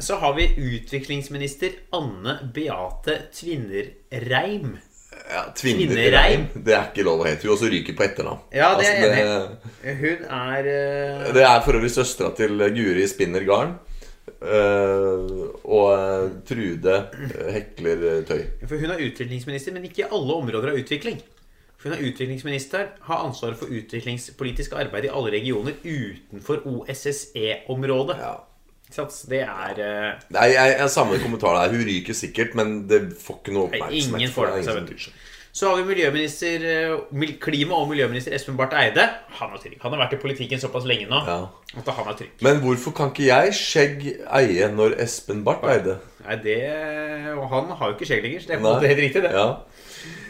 Så 0.00 0.16
har 0.16 0.32
vi 0.32 0.46
utviklingsminister 0.56 1.74
Anne 1.92 2.38
Beate 2.54 3.18
Tvinnerreim. 3.36 4.78
ja 5.30 5.42
Tvinnereim. 5.56 6.46
Det 6.54 6.72
er 6.72 6.86
ikke 6.88 7.04
lov 7.04 7.20
å 7.20 7.26
hete. 7.28 7.44
Hun 7.44 7.52
også 7.56 7.68
ryker 7.68 7.96
på 7.98 8.06
etternavn. 8.06 8.40
Ja, 8.56 8.70
det 8.78 8.86
er 8.88 8.96
jeg 8.96 9.10
det, 9.12 9.26
enig 9.84 9.98
Hun 10.00 10.24
er 10.38 10.70
uh... 10.70 11.26
det, 11.26 11.34
det 11.36 11.44
er 11.44 11.60
for 11.66 11.76
øvrig 11.76 11.92
søstera 11.92 12.32
til 12.38 12.56
Guri 12.74 13.04
spinner 13.12 13.44
garn. 13.44 13.76
Eh, 14.42 15.32
og 15.64 15.86
eh, 15.94 16.30
Trude 16.48 16.96
hekler 17.54 18.06
eh, 18.10 18.22
tøy. 18.28 18.42
For 18.66 18.80
hun 18.80 18.94
er 18.94 19.04
utviklingsminister, 19.06 19.74
men 19.76 19.86
ikke 19.88 20.04
i 20.04 20.08
alle 20.08 20.36
områder 20.42 20.72
av 20.72 20.80
utvikling. 20.80 21.20
For 21.80 21.88
hun 21.88 21.96
er 21.96 22.04
utviklingsminister, 22.10 22.86
har 23.08 23.24
ansvaret 23.24 23.56
for 23.56 23.72
utviklingspolitisk 23.72 24.76
arbeid 24.76 25.08
i 25.08 25.12
alle 25.14 25.32
regioner 25.32 25.80
utenfor 25.84 26.62
OSSE-området. 26.68 28.20
Ja. 28.20 28.36
Det 28.90 29.38
er 29.44 29.78
uh... 29.78 30.22
Nei, 30.34 30.46
jeg, 30.50 30.76
jeg 30.80 30.90
Samme 30.90 31.18
kommentar 31.22 31.54
der. 31.54 31.76
Hun 31.76 31.84
ryker 31.86 32.16
sikkert, 32.16 32.56
men 32.58 32.88
det 32.90 33.04
får 33.22 33.38
ikke 33.38 33.54
noe 33.54 33.68
oppmerksomhet. 33.68 34.18
ingen 34.18 34.32
får 34.34 34.50
det 34.56 34.96
så 35.52 35.68
har 35.70 35.80
vi 35.80 35.86
miljøminister 35.94 36.62
eh, 36.70 37.32
klima- 37.42 37.78
og 37.80 37.88
miljøminister 37.90 38.34
Espen 38.36 38.56
Barth 38.58 38.76
Eide. 38.78 39.02
Han 39.40 39.54
er 39.56 39.62
trygg. 39.62 39.78
Han 39.82 39.92
har 39.96 40.04
vært 40.04 40.14
i 40.14 40.20
politikken 40.22 40.60
såpass 40.62 40.86
lenge 40.86 41.08
nå 41.10 41.22
Ja. 41.26 41.38
at 41.76 41.88
han 41.96 42.08
er 42.12 42.18
trygg. 42.20 42.30
Men 42.46 42.60
hvorfor 42.62 42.94
kan 42.94 43.10
ikke 43.10 43.26
jeg 43.26 43.56
skjegg 43.58 44.06
eie 44.40 44.68
når 44.74 44.98
Espen 45.02 45.42
Barth 45.46 45.66
eide? 45.66 45.98
Nei, 46.26 46.36
det 46.44 46.58
Og 47.36 47.48
han 47.50 47.70
har 47.74 47.90
jo 47.90 47.96
ikke 47.96 48.06
skjegg 48.10 48.22
lenger, 48.22 48.40
så 48.44 48.46
det 48.50 48.56
er 48.56 48.60
på 48.62 48.66
en 48.68 48.74
måte 48.76 48.88
helt 48.92 49.04
riktig, 49.06 49.22
det. 49.24 49.32
Ja. 49.32 49.48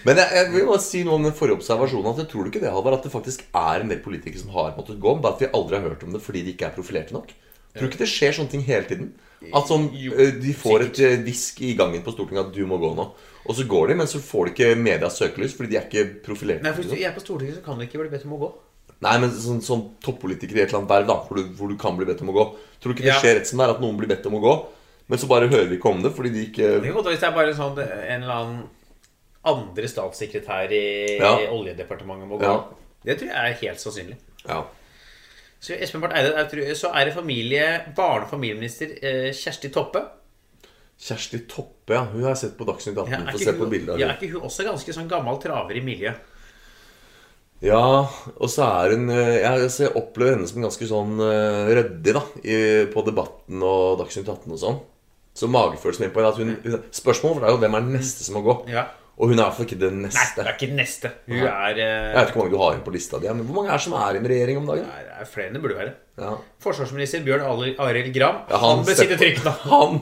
Men 0.04 0.16
jeg, 0.16 0.28
jeg 0.32 0.50
vil 0.54 0.66
bare 0.70 0.80
si 0.82 1.02
noe 1.04 1.14
om 1.18 1.24
den 1.28 1.36
forrige 1.36 1.58
observasjonen. 1.60 2.10
At 2.14 2.22
jeg 2.24 2.28
tror 2.32 2.44
du 2.46 2.50
ikke 2.50 2.62
det, 2.64 2.72
Halvard, 2.72 2.96
at 2.98 3.04
det 3.04 3.12
faktisk 3.12 3.44
er 3.52 3.84
en 3.84 3.90
del 3.92 4.00
politikere 4.00 4.40
som 4.40 4.50
har 4.56 4.72
måttet 4.78 4.98
gå, 5.02 5.12
om. 5.12 5.20
bare 5.20 5.36
at 5.36 5.44
vi 5.44 5.50
aldri 5.52 5.76
har 5.76 5.88
hørt 5.90 6.02
om 6.06 6.12
det 6.16 6.22
fordi 6.24 6.42
de 6.46 6.54
ikke 6.54 6.70
er 6.70 6.76
profilerte 6.78 7.12
nok? 7.12 7.34
Tror 7.74 7.86
du 7.86 7.92
ikke 7.92 8.02
det 8.04 8.10
skjer 8.10 8.36
sånne 8.36 8.50
ting 8.54 8.64
hele 8.66 8.86
tiden? 8.88 9.10
At 9.56 9.70
sånn, 9.70 9.86
eh, 9.94 10.34
De 10.42 10.52
får 10.52 10.86
et 10.88 10.98
eh, 11.06 11.18
hvisk 11.24 11.62
i 11.64 11.74
gangen 11.78 12.02
på 12.04 12.12
Stortinget 12.12 12.50
at 12.50 12.54
du 12.54 12.64
må 12.68 12.76
gå 12.82 12.90
nå. 12.96 13.06
Og 13.46 13.56
så 13.56 13.64
går 13.66 13.88
de, 13.88 13.94
men 14.02 14.10
så 14.10 14.20
får 14.20 14.50
de 14.50 14.52
ikke 14.54 14.74
medias 14.76 15.16
søkelys 15.16 15.54
fordi 15.56 15.70
de 15.72 15.78
er 15.80 15.86
ikke 15.88 16.22
profilerte. 16.26 16.62
Nei, 16.66 16.74
for 16.76 16.82
Hvis 16.84 16.92
du 16.92 17.06
er 17.06 17.14
på 17.16 17.22
Stortinget, 17.24 17.56
så 17.56 17.64
kan 17.64 17.78
du 17.80 17.86
ikke 17.86 18.02
bli 18.02 18.10
bedt 18.12 18.26
om 18.28 18.34
å 18.36 18.40
gå. 18.42 18.50
Nei, 19.00 19.14
men 19.22 19.30
sånn, 19.32 19.62
sånn 19.64 19.86
toppolitiker 20.04 20.58
i 20.58 20.60
et 20.60 20.68
eller 20.68 20.82
annet 20.82 20.90
verv 20.92 21.06
da 21.08 21.16
hvor 21.24 21.38
du, 21.40 21.46
hvor 21.56 21.70
du 21.72 21.78
kan 21.80 21.96
bli 21.96 22.04
bedt 22.04 22.20
om 22.20 22.34
å 22.34 22.36
gå. 22.36 22.44
Tror 22.82 22.92
du 22.92 22.98
ikke 22.98 23.06
det 23.08 23.16
skjer 23.22 23.38
rett 23.38 23.48
som 23.48 23.62
det 23.62 23.64
er 23.64 23.72
at 23.72 23.80
noen 23.80 23.96
blir 23.96 24.10
bedt 24.10 24.26
om 24.28 24.36
å 24.36 24.42
gå, 24.44 24.52
men 25.08 25.22
så 25.22 25.30
bare 25.30 25.48
hører 25.48 25.70
vi 25.70 25.78
ikke 25.78 25.88
om 25.94 26.02
det 26.04 26.12
fordi 26.14 26.34
de 26.34 26.42
ikke 26.50 26.66
Det 26.76 26.90
kan 26.90 26.98
godt 26.98 27.08
hvis 27.14 27.22
det 27.22 27.30
er 27.30 27.38
bare 27.38 27.54
sånn 27.56 27.80
en 27.80 28.26
eller 28.26 28.34
annen 28.36 28.60
andre 29.50 29.88
statssekretær 29.88 30.74
i 30.76 30.84
Ja. 31.16 31.32
Oljedepartementet 31.56 32.28
må 32.28 32.36
gå. 32.36 32.44
Ja. 32.44 32.58
Det 33.08 33.16
tror 33.16 33.32
jeg 33.32 33.40
er 33.40 33.56
helt 33.62 33.80
sannsynlig. 33.80 34.18
Ja. 34.44 34.60
Så 35.60 35.76
Espen 35.76 36.00
Barth 36.00 36.16
Eide, 36.16 36.74
så 36.78 36.88
er 36.96 37.10
det 37.10 37.14
familie, 37.14 37.66
barne- 37.96 38.24
og 38.24 38.32
familieminister 38.32 38.94
eh, 39.04 39.28
Kjersti 39.36 39.68
Toppe. 39.74 40.00
Kjersti 41.00 41.42
Toppe, 41.48 41.94
ja. 41.98 42.06
Hun 42.08 42.24
har 42.24 42.32
jeg 42.32 42.46
sett 42.46 42.56
på 42.56 42.64
Dagsnytt 42.68 42.96
18. 42.96 43.12
Ja, 43.12 43.20
Få 43.28 43.40
se 43.42 43.54
på 43.58 43.68
bildet 43.68 43.94
av 43.94 44.00
ja, 44.00 44.08
er 44.08 44.16
ikke 44.16 44.38
hun 44.38 44.46
også 44.48 44.64
ganske 44.64 44.94
sånn 44.96 45.10
gammel 45.10 45.40
traver 45.42 45.76
i 45.76 45.82
miljøet? 45.84 46.28
Ja, 47.60 47.82
og 48.08 48.48
så 48.48 48.64
er 48.64 48.94
hun 48.96 49.10
eh, 49.12 49.42
Jeg, 49.42 49.90
opplever 50.00 50.38
henne 50.38 50.48
som 50.48 50.64
ganske 50.64 50.86
sånn 50.88 51.20
eh, 51.26 51.72
ryddig 51.76 52.14
da 52.16 52.22
på 52.94 53.04
Debatten 53.04 53.60
og 53.60 54.00
Dagsnytt 54.00 54.32
18 54.32 54.56
og 54.56 54.62
sånn. 54.64 54.80
Så 55.36 55.48
magefølelsen 55.52 56.06
min 56.06 56.14
på 56.14 56.22
henne 56.22 56.32
at 56.32 56.40
hun, 56.40 56.56
hun 56.64 56.88
Spørsmålet 56.96 57.44
er 57.44 57.52
jo 57.52 57.60
hvem 57.60 57.76
er 57.76 57.84
den 57.84 57.98
neste 58.00 58.24
som 58.24 58.40
må 58.40 58.46
gå. 58.48 58.56
Ja. 58.72 58.88
Og 59.20 59.28
hun 59.28 59.36
er 59.36 59.42
i 59.42 59.44
hvert 59.44 59.56
fall 59.58 59.66
ikke 59.68 59.76
den 59.82 59.98
Nei, 60.06 60.26
det 60.36 60.44
er 60.46 60.54
ikke 60.54 60.68
den 60.70 60.78
neste. 60.80 61.10
Hun 61.28 61.36
Nei. 61.36 61.48
er 61.50 61.76
Jeg 61.76 61.88
eh, 61.92 62.14
vet 62.16 62.30
ikke 62.30 62.38
hvor 62.38 62.46
mange 62.46 62.54
du 62.54 62.60
har 62.62 62.70
igjen 62.72 62.84
på 62.86 62.94
lista 62.94 63.18
di, 63.20 63.28
men 63.28 63.44
hvor 63.44 63.58
mange 63.60 63.74
er 63.74 63.82
som 63.84 63.96
er 64.00 64.16
i 64.16 64.20
en 64.22 64.28
regjering 64.32 64.60
om 64.62 64.70
dagen? 64.70 64.86
Nei, 64.88 65.02
det 65.04 65.18
er 65.20 65.28
flere 65.28 65.50
enn 65.50 65.58
det 65.58 65.62
burde 65.66 65.76
være. 65.76 65.92
Ja. 66.24 66.30
Forsvarsminister 66.64 67.22
Bjørn 67.26 67.44
Ari- 67.50 67.74
Arild 67.84 68.10
Gram. 68.16 68.38
Ja, 68.48 68.60
han 68.64 68.80
bør 68.86 68.96
setter- 68.96 69.12
sitte 69.12 69.20
trygt 69.20 69.44
nå. 69.44 69.52
Han 69.74 70.00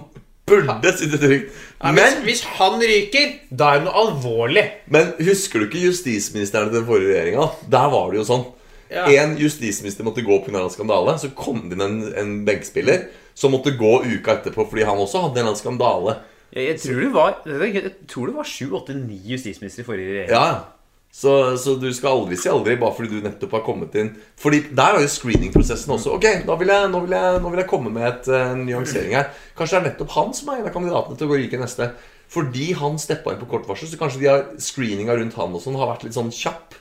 burde 0.49 0.93
sitte 0.97 1.19
trygt. 1.21 1.51
Ja, 1.83 1.91
hvis, 1.93 1.99
Men, 1.99 2.23
hvis 2.25 2.41
han 2.57 2.79
ryker, 2.81 3.35
da 3.51 3.73
er 3.75 3.83
det 3.83 3.89
noe 3.91 4.05
alvorlig. 4.07 4.63
men 4.89 5.11
husker 5.21 5.61
du 5.61 5.67
ikke 5.67 5.83
justisministeren 5.91 6.71
til 6.71 6.79
den 6.79 6.87
forrige 6.89 7.11
regjeringa? 7.13 7.49
Der 7.75 7.91
var 7.93 8.09
det 8.15 8.23
jo 8.23 8.25
sånn. 8.31 8.47
Ja. 8.89 9.03
En 9.19 9.35
justisminister 9.37 10.07
måtte 10.07 10.25
gå 10.25 10.39
pga. 10.47 10.63
en 10.63 10.71
skandale. 10.73 11.19
Så 11.21 11.35
kom 11.37 11.67
det 11.69 11.77
inn 11.77 11.85
en, 11.85 11.99
en 12.17 12.33
benkspiller 12.47 13.09
som 13.37 13.53
måtte 13.53 13.75
gå 13.77 13.93
uka 14.07 14.39
etterpå 14.39 14.65
fordi 14.71 14.87
han 14.89 14.97
også 14.99 15.27
hadde 15.27 15.43
en 15.43 15.51
annen 15.51 15.61
skandale. 15.61 16.17
Jeg, 16.55 16.65
jeg 16.65 16.81
tror 16.81 17.01
det 17.03 17.13
var 17.13 17.39
Jeg 17.47 17.95
tror 18.09 18.31
det 18.31 18.37
var 18.39 18.49
sju, 18.49 18.67
åtte, 18.79 18.97
ni 18.97 19.21
justisministre 19.35 19.85
i 19.85 19.89
forrige 19.89 20.13
regjering. 20.15 20.33
Ja, 20.33 20.79
så, 21.13 21.57
så 21.57 21.75
du 21.81 21.89
skal 21.97 22.19
aldri 22.19 22.37
si 22.37 22.51
aldri 22.53 22.77
bare 22.79 22.95
fordi 22.95 23.17
du 23.17 23.25
nettopp 23.25 23.55
har 23.57 23.63
kommet 23.65 23.95
inn 23.97 24.11
Fordi 24.39 24.61
der 24.77 24.99
er 24.99 25.03
jo 25.03 25.09
screeningprosessen 25.11 25.95
også. 25.95 26.19
Ok, 26.19 26.27
nå 26.47 26.57
vil 26.61 26.73
jeg, 26.73 26.91
nå, 26.93 27.01
vil 27.07 27.17
jeg, 27.17 27.41
nå 27.43 27.53
vil 27.55 27.63
jeg 27.63 27.71
komme 27.71 27.93
med 27.95 28.05
et, 28.11 28.29
eh, 28.29 28.53
en 28.53 28.67
nyansering 28.69 29.17
her. 29.17 29.33
Kanskje 29.59 29.79
det 29.79 29.81
er 29.81 29.89
nettopp 29.89 30.15
han 30.19 30.37
som 30.37 30.53
er 30.53 30.61
en 30.61 30.69
av 30.69 30.75
kandidatene 30.77 31.19
til 31.19 31.29
å 31.29 31.33
gå 31.33 31.41
ryke 31.41 31.61
neste. 31.61 31.89
Fordi 32.29 32.67
han 32.77 33.01
steppa 33.01 33.33
inn 33.33 33.41
på 33.41 33.49
kort 33.49 33.65
varsel, 33.69 33.89
så 33.89 33.97
kanskje 34.01 34.21
de 34.21 34.29
har 34.29 34.45
screeninga 34.61 35.17
rundt 35.17 35.39
han 35.41 35.57
og 35.57 35.65
sånn 35.65 35.79
har 35.81 35.89
vært 35.95 36.05
litt 36.05 36.17
sånn 36.17 36.29
kjapp. 36.35 36.77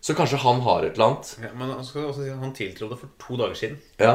Så 0.00 0.14
kanskje 0.16 0.40
han 0.40 0.62
har 0.64 0.86
et 0.86 0.96
eller 0.96 1.10
annet. 1.10 1.32
Ja, 1.42 1.52
men 1.58 1.72
han 1.74 1.84
skal 1.84 2.08
også 2.08 2.24
si 2.24 2.32
at 2.32 2.40
han 2.40 2.54
tiltrådte 2.56 2.98
for 3.02 3.14
to 3.20 3.36
dager 3.36 3.58
siden. 3.58 3.80
Ja. 4.00 4.14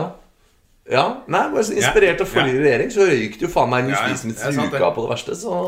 Ja, 0.91 1.03
nei, 1.31 1.45
bare 1.53 1.63
Inspirert 1.63 2.21
av 2.21 2.27
forrige 2.27 2.59
regjering 2.59 2.89
så 2.91 3.05
røyk 3.07 3.37
det 3.39 3.45
jo 3.47 3.51
faen 3.53 3.69
meg 3.71 3.85
en 3.85 3.93
justisminister 3.93 4.49
er 4.51 4.57
i 4.57 4.67
uka 4.67 4.89
på 4.95 5.05
det 5.05 5.11
verste. 5.13 5.35
Så 5.39 5.59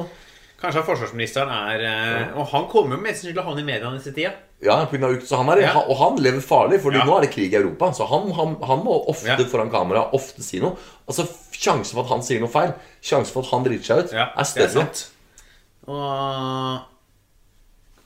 Kanskje 0.59 0.81
at 0.81 0.87
forsvarsministeren 0.87 1.51
er 1.51 1.81
ja. 1.83 1.93
Og 2.39 2.47
han 2.51 2.65
kommer 2.71 2.95
jo 2.95 3.01
mest 3.03 3.19
sannsynlig 3.21 3.35
til 3.35 3.43
å 3.43 3.47
havne 3.49 3.61
i 3.63 3.67
media 3.67 3.91
neste 3.91 4.13
tida. 4.15 4.31
Ja, 4.63 4.77
på 4.87 4.95
grunn 4.95 5.03
av 5.07 5.15
ukt, 5.17 5.25
så 5.27 5.39
han 5.39 5.49
er, 5.51 5.61
Ja. 5.65 5.73
Og 5.83 5.97
han 5.99 6.15
lever 6.23 6.39
farlig, 6.41 6.79
Fordi 6.81 6.97
Ja. 6.97 7.05
nå 7.05 7.17
er 7.17 7.21
det 7.27 7.31
krig 7.33 7.53
i 7.53 7.57
Europa. 7.59 7.91
Så 7.93 8.07
han, 8.07 8.31
han, 8.31 8.55
han 8.63 8.83
må 8.83 8.95
ofte 9.11 9.45
foran 9.51 9.69
kamera 9.69 10.05
ofte 10.15 10.43
si 10.43 10.59
noe. 10.63 10.75
Altså, 11.07 11.27
Sjansen 11.55 11.95
for 11.95 12.03
at 12.03 12.09
han 12.11 12.23
sier 12.23 12.39
noe 12.43 12.51
feil, 12.51 12.73
Sjansen 13.03 13.31
for 13.35 13.43
at 13.43 13.51
han 13.51 13.63
driter 13.63 13.85
seg 13.85 13.97
ut, 14.03 14.13
er 14.15 14.43
større. 14.43 14.87
Og 15.87 16.79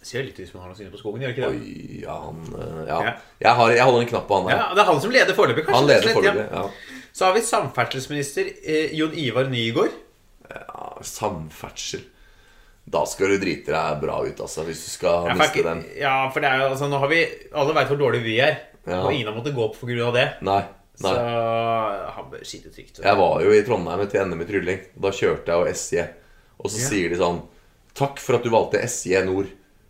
ser 0.09 0.23
litt 0.25 0.39
ut 0.39 0.47
som 0.49 0.59
han 0.61 0.69
har 0.69 0.75
noe 0.77 0.91
på 0.93 0.99
skogen, 0.99 1.21
gjør 1.21 1.33
ikke 1.35 1.45
det? 1.45 1.49
Oi, 1.53 2.01
ja, 2.03 2.15
han, 2.25 2.39
øh, 2.55 2.87
ja. 2.87 2.99
Jeg, 3.43 3.51
har, 3.59 3.71
jeg 3.75 3.83
holder 3.85 4.01
en 4.05 4.09
knapp 4.13 4.27
på 4.29 4.39
han 4.39 4.47
der. 4.49 4.55
Ja, 4.57 4.69
Det 4.73 4.81
er 4.83 4.87
han 4.89 5.01
som 5.03 5.11
leder 5.13 5.37
foreløpig, 5.37 5.65
kanskje. 5.67 5.79
Han 5.79 5.89
leder 5.89 6.15
forløpig, 6.15 6.45
foreløpig. 6.45 6.57
Ja. 6.57 6.98
Så 7.19 7.27
har 7.27 7.33
vi 7.35 7.41
samferdselsminister 7.43 8.47
eh, 8.63 8.93
Jon 8.95 9.11
Ivar 9.19 9.49
Nygård. 9.51 9.91
Ja, 10.49 10.85
samferdsel. 11.03 12.05
Da 12.89 13.01
skal 13.05 13.33
du 13.33 13.41
drite 13.41 13.73
deg 13.75 13.99
bra 14.01 14.15
ut, 14.25 14.39
altså, 14.41 14.63
hvis 14.65 14.85
du 14.87 14.89
skal 14.93 15.27
Ja, 15.29 15.35
miste 15.37 15.65
den. 15.65 15.81
ja, 15.99 16.13
for 16.33 16.41
det 16.41 16.49
er 16.49 16.63
jo 16.63 16.69
altså, 16.71 16.87
nå 16.89 16.97
har 17.03 17.11
vi 17.11 17.19
Alle 17.53 17.75
veit 17.75 17.91
hvor 17.91 17.99
dårlig 17.99 18.23
vi 18.23 18.37
er. 18.41 18.55
Ja. 18.87 19.01
Og 19.03 19.11
ingen 19.13 19.27
har 19.29 19.35
måttet 19.35 19.53
gå 19.57 19.65
opp 19.67 19.75
pga. 19.81 20.07
det. 20.15 20.25
Nei. 20.47 20.61
nei. 21.03 21.11
Så 21.11 22.13
han 22.15 22.31
bør 22.31 22.47
sitte 22.47 22.71
trygt. 22.73 23.03
Jeg 23.03 23.19
var 23.19 23.43
jo 23.43 23.51
i 23.53 23.61
Trondheim 23.67 24.07
til 24.09 24.25
NM 24.31 24.41
i 24.41 24.49
trylling. 24.49 24.79
Da 24.95 25.11
kjørte 25.13 25.51
jeg 25.53 25.59
jo 25.59 25.75
SJ. 25.75 26.07
Og 26.63 26.71
så 26.71 26.79
Ja. 26.81 26.87
sier 26.89 27.09
de 27.13 27.19
sånn 27.19 27.41
Takk 27.99 28.19
for 28.23 28.37
at 28.39 28.43
du 28.47 28.49
valgte 28.53 28.79
SJ 28.87 29.25
Nord. 29.27 29.49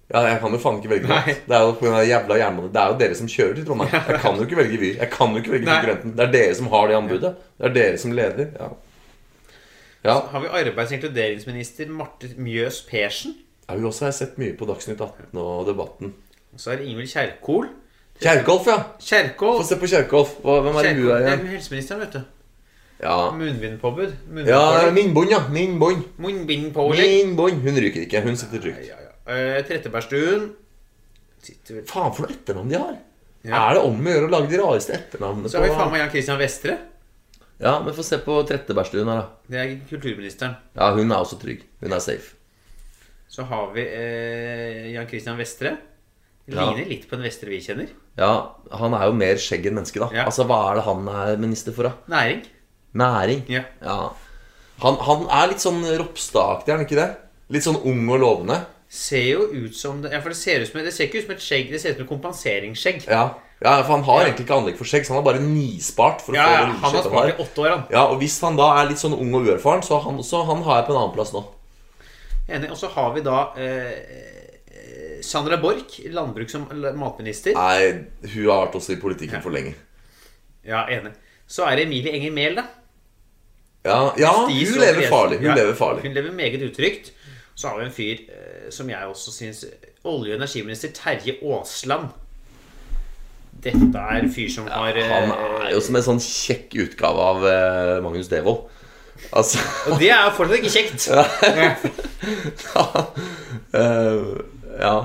Ja, 0.09 0.23
jeg 0.25 0.39
kan 0.41 0.51
jo 0.51 0.57
faen 0.57 0.77
ikke 0.81 0.89
velge. 0.89 1.07
Nei. 1.07 1.33
Det 1.45 1.53
er 1.55 1.65
jo 1.67 1.73
på 1.77 1.85
grunn 1.85 1.99
jævla 2.09 2.37
jernbanen 2.39 2.71
Det 2.73 2.81
er 2.81 2.87
jo 2.93 2.97
dere 2.97 3.15
som 3.19 3.27
kjører 3.29 3.55
til 3.59 3.65
Trondheim. 3.67 3.91
Jeg 4.09 4.21
kan 4.23 4.35
jo 4.39 4.45
ikke 4.47 4.57
velge 4.57 4.79
Vy. 4.81 4.87
Jeg 4.97 5.09
kan 5.13 5.35
jo 5.35 5.41
ikke 5.43 5.51
velge 5.53 5.65
Nei. 5.67 5.75
konkurrenten. 5.75 6.13
Det 6.17 6.23
er 6.25 6.31
dere 6.33 6.55
som 6.57 6.67
har 6.71 6.87
det 6.89 6.95
anbudet. 6.97 7.35
Det 7.59 7.67
er 7.69 7.73
dere 7.75 7.97
som 8.01 8.11
leder. 8.17 8.47
Ja. 8.59 8.69
Ja, 10.07 10.15
har 10.31 10.39
vi 10.39 10.47
arbeids- 10.47 10.93
og 10.93 10.97
inkluderingsminister 10.97 11.89
Marte 11.91 12.29
Mjøs 12.37 12.81
Persen. 12.89 13.35
ja 13.69 13.75
Hun 13.75 13.85
også 13.85 14.05
har 14.05 14.11
jeg 14.13 14.17
sett 14.21 14.37
mye 14.41 14.55
på 14.57 14.65
Dagsnytt 14.65 15.01
18 15.01 15.37
og 15.43 15.67
Debatten. 15.67 16.13
Så 16.57 16.71
er 16.71 16.77
det 16.81 16.87
Ingvild 16.89 17.09
Kjerkol. 17.11 17.67
Kjerkolf, 18.23 18.65
ja! 18.67 18.77
Kjerkol. 18.99 19.59
Få 19.61 19.67
se 19.67 19.75
på 19.79 19.87
Kjerkolf. 19.91 20.31
Hvem 20.43 20.75
er 20.75 20.87
det 20.87 20.95
hun 20.95 21.11
er 21.11 21.19
Det 21.19 21.27
igjen? 21.27 21.45
helseministeren, 21.53 21.99
vet 22.01 22.13
du. 22.13 22.21
Ja, 23.03 23.31
Munnbindpåbud. 23.31 24.13
ja 24.47 24.91
Minbånd, 24.91 25.29
ja. 25.31 25.39
Minbånd. 25.51 26.01
Munnbindpålegg. 26.17 26.99
Minbånd. 27.27 27.61
Hun 27.63 27.77
ryker 27.85 28.01
ikke. 28.07 28.21
Hun 28.25 28.35
sitter 28.35 28.59
trygt. 28.59 28.87
Ja, 28.87 28.97
ja. 29.03 29.08
Eh, 29.29 29.59
Trettebergstuen. 29.67 30.49
Sitter 31.43 31.79
vel 31.79 31.85
Faen 31.87 32.13
for 32.15 32.25
noe 32.25 32.35
etternavn 32.35 32.71
de 32.71 32.79
har. 32.81 32.95
Ja. 33.47 33.59
Er 33.69 33.77
det 33.77 33.83
om 33.87 33.99
å 34.03 34.13
gjøre 34.13 34.27
å 34.27 34.31
lage 34.33 34.51
de 34.51 34.57
rareste 34.59 34.95
etternavnene 34.97 35.47
Så 35.47 35.59
har 35.59 35.69
vi 35.69 35.75
faen 35.77 35.93
meg 35.93 36.01
Jan 36.01 36.09
Christian 36.11 36.39
Vestre. 36.41 36.73
Ja, 37.59 37.77
men 37.83 37.95
få 37.95 38.03
se 38.07 38.19
på 38.23 38.35
Trettebergstuen 38.47 39.07
her, 39.07 39.21
da. 39.21 39.51
Det 39.51 39.61
er 39.61 39.71
kulturministeren. 39.89 40.57
Ja, 40.75 40.89
hun 40.95 41.11
er 41.11 41.19
også 41.19 41.39
trygg. 41.39 41.63
Hun 41.83 41.95
er 41.95 42.03
safe. 42.03 42.35
Så 43.29 43.45
har 43.47 43.69
vi 43.75 43.83
eh, 43.85 44.89
Jan 44.95 45.07
Christian 45.07 45.39
Vestre. 45.39 45.75
Ja. 46.49 46.63
Ligner 46.65 46.87
litt 46.89 47.05
på 47.09 47.15
en 47.17 47.23
Vestre 47.27 47.51
vi 47.51 47.59
kjenner. 47.61 47.91
Ja, 48.19 48.31
han 48.79 48.95
er 48.97 49.05
jo 49.07 49.17
mer 49.19 49.39
skjegg 49.39 49.67
enn 49.69 49.77
menneske, 49.77 50.01
da. 50.01 50.09
Ja. 50.15 50.25
Altså, 50.27 50.47
hva 50.49 50.63
er 50.71 50.79
det 50.79 50.87
han 50.87 51.05
er 51.13 51.35
minister 51.39 51.75
for, 51.75 51.87
da? 51.91 52.15
Næring. 52.15 52.41
Næring. 52.99 53.43
Ja. 53.53 53.63
Ja. 53.85 53.99
Han, 54.81 54.97
han 55.05 55.27
er 55.35 55.51
litt 55.51 55.63
sånn 55.63 55.83
Ropstad-aktig, 55.83 56.71
er 56.73 56.79
han 56.79 56.87
ikke 56.87 56.99
det? 56.99 57.09
Litt 57.53 57.67
sånn 57.67 57.77
ung 57.83 58.01
og 58.09 58.21
lovende. 58.23 58.59
Ser 58.89 59.21
jo 59.27 59.43
ut 59.53 59.75
som 59.77 59.99
det 60.01 60.11
Ja, 60.15 60.19
for 60.23 60.33
det 60.33 60.37
ser, 60.39 60.63
ut 60.63 60.71
som, 60.71 60.79
det 60.81 60.93
ser 60.95 61.05
ikke 61.05 61.19
ut 61.21 61.27
som 61.27 61.35
et 61.35 61.43
skjegg, 61.45 61.67
det 61.69 61.79
ser 61.81 61.93
ut 61.93 61.99
som 61.99 62.05
et 62.07 62.09
kompenseringsskjegg. 62.09 63.03
Ja, 63.05 63.35
ja 63.61 63.73
for 63.83 63.93
han 63.93 64.03
har 64.07 64.21
Ja. 64.21 64.25
egentlig 64.29 64.47
ikke 64.47 64.57
anlegg 64.57 64.77
for 64.79 64.89
skjegg, 64.89 65.05
så 65.05 65.13
han 65.13 65.19
har 65.21 65.27
bare 65.27 65.43
nispart 65.43 66.23
for 66.25 66.33
å 66.33 66.35
Ja, 66.39 66.45
få 66.47 66.55
ja, 66.55 66.65
han 66.65 66.95
har 66.95 67.03
spart 67.05 67.29
i 67.29 67.43
åtte 67.43 67.61
år, 67.61 67.69
han. 67.69 67.83
Ja, 67.93 68.03
og 68.09 68.17
hvis 68.23 68.39
han 68.41 68.57
da 68.57 68.71
er 68.81 68.89
litt 68.89 68.97
sånn 68.97 69.13
ung 69.13 69.33
og 69.37 69.45
uerfaren, 69.45 69.83
så 69.85 70.01
han, 70.03 70.17
så 70.23 70.41
han 70.47 70.63
har 70.63 70.81
jeg 70.81 70.87
på 70.89 70.95
en 70.95 71.01
annen 71.03 71.13
plass 71.15 71.33
nå. 71.33 71.43
Enig. 72.49 72.71
Og 72.71 72.77
så 72.81 72.89
har 72.89 73.13
vi 73.13 73.21
da 73.21 73.53
eh, 73.61 73.93
eh, 74.73 75.21
Sandra 75.21 75.57
Borch, 75.61 75.99
landbruks- 76.09 76.55
og 76.57 76.73
matminister. 76.97 77.53
Nei, 77.53 78.09
hun 78.25 78.49
har 78.49 78.65
vært 78.65 78.79
også 78.81 78.95
i 78.97 79.01
politikken 79.03 79.43
for 79.43 79.51
lenge. 79.53 79.75
Ja, 80.65 80.87
enig. 80.89 81.13
Så 81.45 81.65
er 81.69 81.75
det 81.77 81.85
Emilie 81.85 82.13
Enger 82.17 82.31
Mehl, 82.33 82.55
da. 82.55 82.65
Ja, 83.85 84.13
ja 84.17 84.33
hun 84.33 84.49
lever 84.49 85.05
farlig. 85.09 85.37
Hun 85.39 85.45
Ja, 85.51 85.55
lever 85.61 85.77
farlig. 85.77 86.01
Hun 86.03 86.13
lever 86.17 86.31
meget 86.33 86.61
utrygt. 86.65 87.11
Så 87.59 87.67
har 87.67 87.79
vi 87.81 87.85
en 87.89 87.91
fyr 87.91 88.21
eh, 88.31 88.67
som 88.71 88.87
jeg 88.89 89.11
også 89.11 89.33
syns 89.35 89.65
Olje- 90.07 90.31
og 90.31 90.39
energiminister 90.39 90.93
Terje 90.95 91.35
Aasland. 91.43 92.13
Dette 93.59 93.99
er 93.99 94.21
en 94.21 94.31
fyr 94.31 94.47
som 94.53 94.69
har 94.71 94.95
ja, 94.95 95.07
Han 95.11 95.33
er 95.65 95.73
jo 95.73 95.81
som 95.83 95.97
en 95.99 96.05
sånn 96.05 96.21
kjekk 96.23 96.77
utgave 96.85 97.25
av 97.33 97.47
eh, 97.49 97.95
Magnus 98.05 98.31
Devold. 98.31 98.69
Altså 99.35 99.59
Og 99.91 99.99
det 99.99 100.13
er 100.15 100.29
fortsatt 100.31 100.61
ikke 100.61 100.71
kjekt. 100.71 101.09
Ja. 102.71 102.85
eh, 103.81 104.29
Ja. 104.79 104.95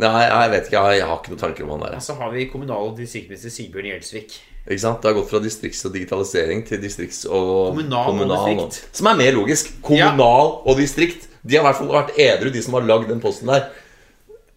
Nei, 0.00 0.22
jeg 0.22 0.50
vet 0.54 0.68
ikke. 0.70 0.82
Jeg, 0.94 1.04
har 1.04 1.18
ikke 1.18 1.34
noen 1.34 1.42
tanker 1.42 1.66
om 1.66 1.74
han 1.74 1.84
der. 1.84 1.98
Så 2.00 2.14
har 2.16 2.30
vi 2.32 2.46
kommunal- 2.48 2.92
og 2.92 2.96
distriktsminister 2.96 3.52
Sigbjørn 3.52 3.90
Gjelsvik. 3.90 4.38
Ikke 4.68 4.80
sant? 4.82 5.00
Det 5.02 5.08
har 5.10 5.16
gått 5.20 5.30
fra 5.30 5.38
distrikts- 5.40 5.84
og 5.88 5.94
digitalisering 5.94 6.66
til 6.68 6.78
distrikts- 6.82 7.24
og 7.26 7.74
Kommunal 7.74 8.10
og 8.30 8.58
distrikt. 8.68 8.96
Som 8.96 9.06
er 9.06 9.16
mer 9.16 9.32
logisk. 9.32 9.70
Kommunal 9.82 10.50
og 10.66 10.76
distrikt. 10.78 11.28
De 11.42 11.56
har 11.56 11.62
i 11.62 11.66
hvert 11.70 11.76
fall 11.78 11.88
vært 11.94 12.10
edru, 12.20 12.50
de 12.52 12.62
som 12.62 12.74
har 12.76 12.82
lagd 12.82 13.08
den 13.08 13.20
posten 13.20 13.48
der. 13.48 13.64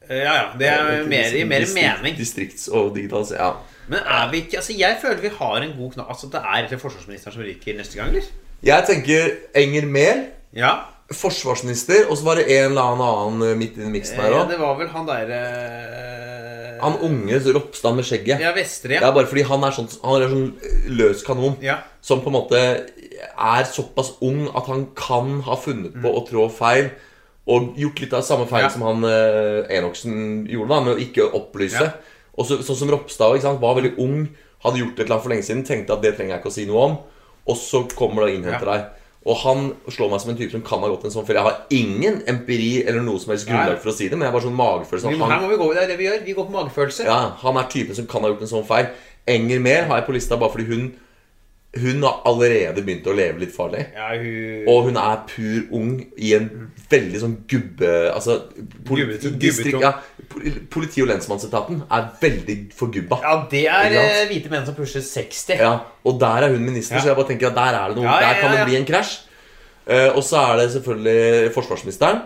Eh, 0.09 0.17
Ja, 0.17 0.33
ja. 0.33 0.43
Det 0.59 0.67
er 0.67 1.05
mer, 1.07 1.33
i 1.33 1.43
mer 1.43 1.59
Distrikt- 1.63 2.01
mening. 2.03 2.15
Distrikts- 2.19 2.67
og 2.71 2.95
digitalisering. 2.95 3.39
Ja. 3.41 3.51
Men 3.87 3.99
er 3.99 4.31
vi 4.31 4.37
ikke 4.37 4.57
Altså, 4.57 4.73
jeg 4.77 4.97
føler 5.01 5.21
vi 5.21 5.27
har 5.39 5.55
en 5.61 5.73
god 5.77 5.91
knapp 5.91 6.09
Altså, 6.09 6.27
det 6.27 6.35
er 6.35 6.53
egentlig 6.55 6.79
forsvarsministeren 6.79 7.33
som 7.33 7.41
ryker 7.41 7.77
neste 7.77 7.95
gang, 7.95 8.09
eller? 8.09 8.21
Jeg 8.63 8.83
tenker 8.87 9.29
Enger 9.55 9.85
Mehl, 9.85 10.25
Ja. 10.55 10.71
Forsvarsminister, 11.13 12.05
og 12.09 12.17
så 12.19 12.23
var 12.27 12.35
det 12.41 12.47
en 12.57 12.71
eller 12.71 12.93
annen 12.97 13.41
eh, 13.49 13.55
midt 13.59 13.77
i 13.77 13.81
den 13.83 13.91
miksen 13.93 14.19
her 14.19 14.31
Eh, 14.31 14.39
òg. 14.41 14.49
det 14.49 14.59
var 14.59 14.75
vel 14.79 14.87
han 14.93 15.05
derre 15.09 15.39
Han 16.83 16.97
unge 17.05 17.37
Ropstad 17.55 17.95
med 17.95 18.03
skjegget. 18.05 18.41
Ja, 18.43 18.51
Vestre, 18.55 18.89
Det 18.89 19.01
ja. 19.01 19.07
er 19.07 19.13
bare 19.15 19.29
fordi 19.29 19.43
han 19.47 19.63
er 19.63 19.71
sånn, 19.71 19.87
han 20.03 20.21
er 20.21 20.27
sånn 20.27 20.53
løs 20.97 21.23
kanon. 21.23 21.57
ja. 21.63 21.77
Som 22.03 22.19
på 22.19 22.27
en 22.27 22.35
måte 22.35 22.59
er 22.59 23.63
såpass 23.63 24.17
ung 24.21 24.49
at 24.53 24.65
han 24.67 24.87
kan 24.93 25.39
ha 25.45 25.55
funnet 25.55 25.93
på 26.01 26.11
å 26.11 26.25
trå 26.27 26.49
feil. 26.51 26.89
Og 27.47 27.75
gjort 27.79 27.99
litt 28.01 28.13
av 28.13 28.23
samme 28.23 28.45
feil 28.47 28.63
Ja. 28.63 28.69
som 28.69 28.81
han 28.81 29.03
eh, 29.05 29.77
Enoksen 29.77 30.45
gjorde, 30.49 30.67
da 30.69 30.81
med 30.81 30.95
å 30.97 30.99
ikke 30.99 31.29
opplyse. 31.33 31.79
Ja. 31.79 31.93
Og 32.37 32.45
så, 32.47 32.57
sånn 32.63 32.75
som 32.75 32.89
Ropstad 32.91 33.35
ikke 33.37 33.41
sant, 33.47 33.61
var 33.61 33.75
veldig 33.75 33.93
ung, 33.99 34.27
hadde 34.63 34.79
gjort 34.79 34.99
et 34.99 35.05
eller 35.05 35.15
annet 35.15 35.23
for 35.23 35.29
lenge 35.29 35.43
siden, 35.47 35.63
tenkte 35.63 35.93
at 35.93 36.01
det 36.01 36.15
trenger 36.17 36.35
jeg 36.35 36.41
ikke 36.43 36.51
å 36.51 36.57
si 36.57 36.65
noe 36.65 36.83
om. 36.89 36.97
Og 37.47 37.55
så 37.59 37.83
kommer 37.95 38.25
det 38.25 38.33
og 38.33 38.37
innhenter 38.41 38.67
Ja. 38.67 38.73
deg. 38.77 38.85
Og 39.23 39.37
han 39.39 39.69
slår 39.87 40.09
meg 40.11 40.19
som 40.19 40.33
en 40.33 40.37
type 40.39 40.51
som 40.51 40.63
kan 40.67 40.81
ha 40.83 40.89
gått 40.91 41.05
en 41.07 41.13
sånn 41.13 41.23
feil. 41.23 41.37
Jeg 41.39 41.45
har 41.47 41.61
ingen 41.71 42.17
empiri 42.27 42.83
eller 42.83 42.99
noe 43.05 43.21
som 43.23 43.31
helst 43.31 43.47
grunnlag 43.47 43.77
for 43.79 43.93
å 43.93 43.95
si 43.95 44.09
det, 44.11 44.17
men 44.17 44.25
jeg 44.27 44.33
har 44.33 44.35
bare 44.35 44.47
sånn 44.49 44.57
magefølelse. 44.57 45.13
Han, 45.15 45.31
her 45.31 45.39
må 45.45 45.51
vi 45.53 45.59
gå, 45.61 45.69
det 45.77 45.83
er 45.85 45.91
det 45.93 45.97
vi 46.01 46.09
gjør. 46.09 46.19
Vi 46.25 46.35
går 46.35 46.47
på 46.49 46.55
magefølelse. 46.57 47.05
ja, 47.07 47.19
han 47.39 47.59
er 47.61 47.69
typen 47.71 47.95
som 47.95 48.09
kan 48.11 48.25
ha 48.25 48.33
gjort 48.33 48.43
en 48.43 48.51
sånn 48.51 48.67
feil. 48.67 48.91
Enger 49.31 49.63
Mehl 49.63 49.87
har 49.87 50.01
jeg 50.01 50.07
på 50.09 50.15
lista 50.17 50.35
bare 50.35 50.51
fordi 50.51 50.67
hun 50.67 50.89
Hun 51.73 52.03
har 52.05 52.19
allerede 52.29 52.83
begynt 52.85 53.07
å 53.09 53.13
leve 53.17 53.39
litt 53.41 53.53
farlig. 53.55 53.87
Ja, 53.95 54.11
hun 54.21 54.67
Og 54.69 54.83
hun 54.85 54.97
er 55.01 55.23
pur 55.25 55.71
ung 55.73 55.95
i 56.21 56.33
en 56.37 56.49
veldig 56.91 57.21
sånn 57.23 57.33
gubbe... 57.49 57.89
Altså 58.13 58.35
politi, 58.85 59.31
distrikt, 59.41 59.79
ja, 59.81 59.95
Politi- 60.69 61.01
og 61.01 61.09
lensmannsetaten 61.09 61.81
er 61.89 62.11
veldig 62.21 62.57
forgubba. 62.77 63.17
Ja. 63.23 63.31
Ja, 63.33 63.47
det 63.49 63.63
er 63.65 63.95
eh, 64.03 64.27
hvite 64.29 64.51
menn 64.53 64.67
som 64.67 64.75
pusher 64.77 65.01
60. 65.01 65.63
og 66.05 66.19
der 66.21 66.45
er 66.45 66.53
hun 66.53 66.61
minister, 66.65 66.95
Ja. 66.99 67.01
så 67.01 67.09
jeg 67.09 67.17
bare 67.17 67.31
tenker 67.31 67.49
at 67.49 67.55
der 67.57 67.79
er 67.79 67.87
det 67.89 67.97
noe 67.97 68.05
Ja, 68.05 68.19
ja, 68.21 68.27
Der 68.27 68.41
kan 68.41 68.51
ja, 68.51 68.57
ja. 68.59 68.59
det 68.59 68.69
bli 68.69 68.77
en 68.77 68.85
krasj. 68.85 69.15
Uh, 69.83 70.11
og 70.15 70.21
så 70.23 70.37
er 70.53 70.61
det 70.61 70.67
selvfølgelig 70.77 71.51
forsvarsministeren. 71.57 72.21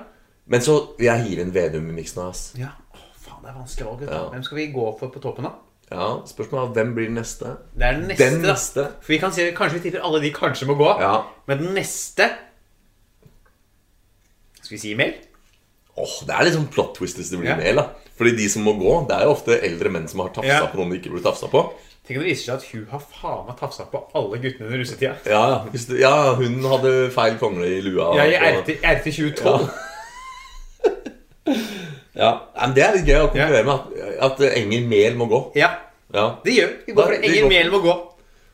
Men 0.47 0.61
så 0.61 0.75
vil 0.99 1.07
jeg 1.07 1.23
hive 1.23 1.41
inn 1.47 1.53
Vedum 1.55 1.87
i 1.89 1.95
miksen. 2.01 2.21
ass. 2.27 2.51
Ja. 2.59 2.69
Åh, 2.93 3.07
faen, 3.15 3.41
det 3.43 3.49
er 3.51 3.57
vanskelig 3.57 3.87
valg. 3.87 4.03
Ja. 4.11 4.19
Hvem 4.35 4.43
skal 4.43 4.57
vi 4.59 4.67
gå 4.75 4.85
for 4.99 5.07
på 5.11 5.19
toppen, 5.23 5.47
da? 5.47 5.55
Ja, 5.91 6.07
Spørsmålet 6.27 6.67
er 6.67 6.73
hvem 6.75 6.89
blir 6.97 7.05
den 7.07 7.15
neste? 7.15 7.53
Det 7.77 7.85
er 7.87 7.93
den 7.95 8.07
neste. 8.09 8.25
Den 8.29 8.41
neste. 8.43 8.83
For 9.01 9.13
vi 9.13 9.17
kan 9.21 9.31
si 9.31 9.45
Kanskje 9.55 9.77
vi 9.79 9.83
tipper 9.85 10.03
alle 10.03 10.19
de 10.21 10.31
kanskje 10.35 10.67
må 10.67 10.75
gå. 10.75 10.89
Ja. 10.99 11.13
Men 11.47 11.61
den 11.63 11.73
neste 11.77 12.27
Skal 14.61 14.75
vi 14.75 14.81
si 14.81 14.93
Mel? 14.99 15.13
Åh, 15.97 16.17
Det 16.27 16.35
er 16.35 16.43
litt 16.45 16.53
sånn 16.57 16.67
plot 16.73 16.95
twist 16.99 17.17
hvis 17.17 17.31
det 17.31 17.39
blir 17.39 17.49
Ja. 17.49 17.55
mer. 17.57 17.73
da 17.79 17.85
Fordi 18.17 18.35
de 18.35 18.49
som 18.49 18.63
må 18.67 18.73
gå, 18.77 19.07
det 19.07 19.15
er 19.15 19.23
jo 19.25 19.31
ofte 19.31 19.61
eldre 19.63 19.89
menn 19.89 20.07
som 20.07 20.19
har 20.19 20.29
tafsa 20.29 20.47
Ja. 20.47 20.67
på 20.67 20.75
noen 20.77 20.91
de 20.91 20.99
ikke 20.99 21.11
burde 21.13 21.23
tafsa 21.23 21.47
på. 21.47 21.63
Tenk 22.07 22.17
om 22.19 22.23
det 22.23 22.31
viser 22.35 22.45
seg 22.45 22.55
at 22.55 22.63
hun 22.71 22.85
har 22.91 22.99
faen 22.99 23.45
meg 23.47 23.57
tafsa 23.59 23.83
på 23.91 24.01
alle 24.15 24.37
guttene 24.39 24.65
under 24.67 24.77
russetida. 24.79 25.15
Ja, 25.25 25.65
det, 25.71 25.99
ja, 25.99 26.33
hun 26.35 26.63
hadde 26.63 27.11
feil 27.11 27.37
kongle 27.37 27.65
i 27.67 27.81
lua. 27.81 28.15
Ja, 28.15 28.23
i 28.23 28.35
RT 28.35 29.11
2012. 29.11 29.69
Ja. 32.15 32.31
Ja, 32.57 32.67
men 32.67 32.73
Det 32.75 32.83
er 32.83 32.95
litt 32.95 33.05
gøy 33.05 33.19
å 33.21 33.27
konkurrere 33.31 33.63
med 33.65 33.73
at, 33.75 34.39
at 34.39 34.39
Enger 34.57 34.87
Mehl 34.87 35.15
må 35.19 35.27
gå. 35.29 35.41
Ja, 35.55 35.69
Ja. 36.13 36.27
det 36.43 36.53
gjør 36.55 36.69
vi. 36.73 36.93
Går 36.93 37.03
for 37.03 37.15
det. 37.15 37.31
vi 37.31 37.41
Enger 37.43 37.71
må 37.73 37.81
gå. 37.83 37.95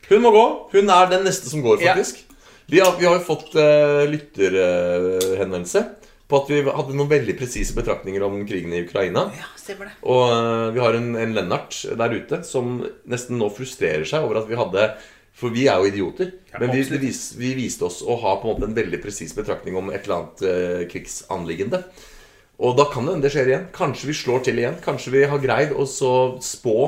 Hun 0.08 0.24
må 0.24 0.32
gå. 0.34 0.46
Hun 0.74 0.90
er 0.92 1.10
den 1.12 1.26
neste 1.26 1.50
som 1.50 1.62
går, 1.64 1.82
faktisk. 1.82 2.24
Vi, 2.66 2.80
har, 2.80 2.96
vi 2.98 3.06
har 3.06 3.18
jo 3.18 3.26
fått 3.26 3.54
uh, 3.58 4.04
lytterhenvendelse 4.08 5.84
på 6.24 6.38
at 6.40 6.48
vi 6.48 6.62
hadde 6.64 6.94
noen 6.96 7.10
veldig 7.10 7.34
presise 7.36 7.76
betraktninger 7.76 8.24
om 8.24 8.38
krigen 8.48 8.72
i 8.72 8.80
Ukraina. 8.86 9.26
Ja, 9.36 9.50
stemmer 9.60 9.90
det. 9.90 9.98
Og 10.08 10.22
uh, 10.32 10.70
vi 10.74 10.80
har 10.80 10.96
en, 10.96 11.10
en 11.20 11.34
Lennart 11.36 11.82
der 12.00 12.16
ute 12.16 12.40
som 12.48 12.78
nesten 13.10 13.36
nå 13.40 13.50
frustrerer 13.52 14.08
seg 14.08 14.24
over 14.24 14.40
at 14.40 14.48
vi 14.48 14.58
hadde 14.60 14.88
For 15.34 15.52
vi 15.52 15.66
er 15.68 15.82
jo 15.82 15.90
idioter. 15.90 16.32
Ja, 16.52 16.62
men 16.62 16.72
vi, 16.72 16.84
vi, 17.02 17.12
vi 17.40 17.52
viste 17.58 17.88
oss 17.88 18.00
å 18.00 18.16
ha 18.22 18.36
på 18.40 18.48
en 18.48 18.54
måte 18.54 18.68
en 18.70 18.76
veldig 18.76 19.00
presis 19.02 19.34
betraktning 19.36 19.76
om 19.76 19.90
et 19.90 20.06
eller 20.06 20.20
annet 20.20 20.44
uh, 20.46 20.82
krigsanliggende. 20.88 21.84
Og 22.64 22.76
da 22.78 22.86
kan 22.86 23.04
det 23.04 23.16
hende 23.16 23.26
det 23.26 23.34
skjer 23.34 23.50
igjen. 23.50 23.64
Kanskje 23.74 24.08
vi 24.08 24.14
slår 24.14 24.44
til 24.46 24.60
igjen. 24.62 24.78
Kanskje 24.84 25.12
vi 25.16 25.24
har 25.28 25.42
greid 25.42 25.74
å 25.74 25.84
så 25.90 26.14
spå 26.42 26.78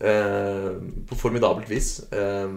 på 0.00 1.16
formidabelt 1.20 1.68
vis 1.70 1.90
eh, 2.12 2.48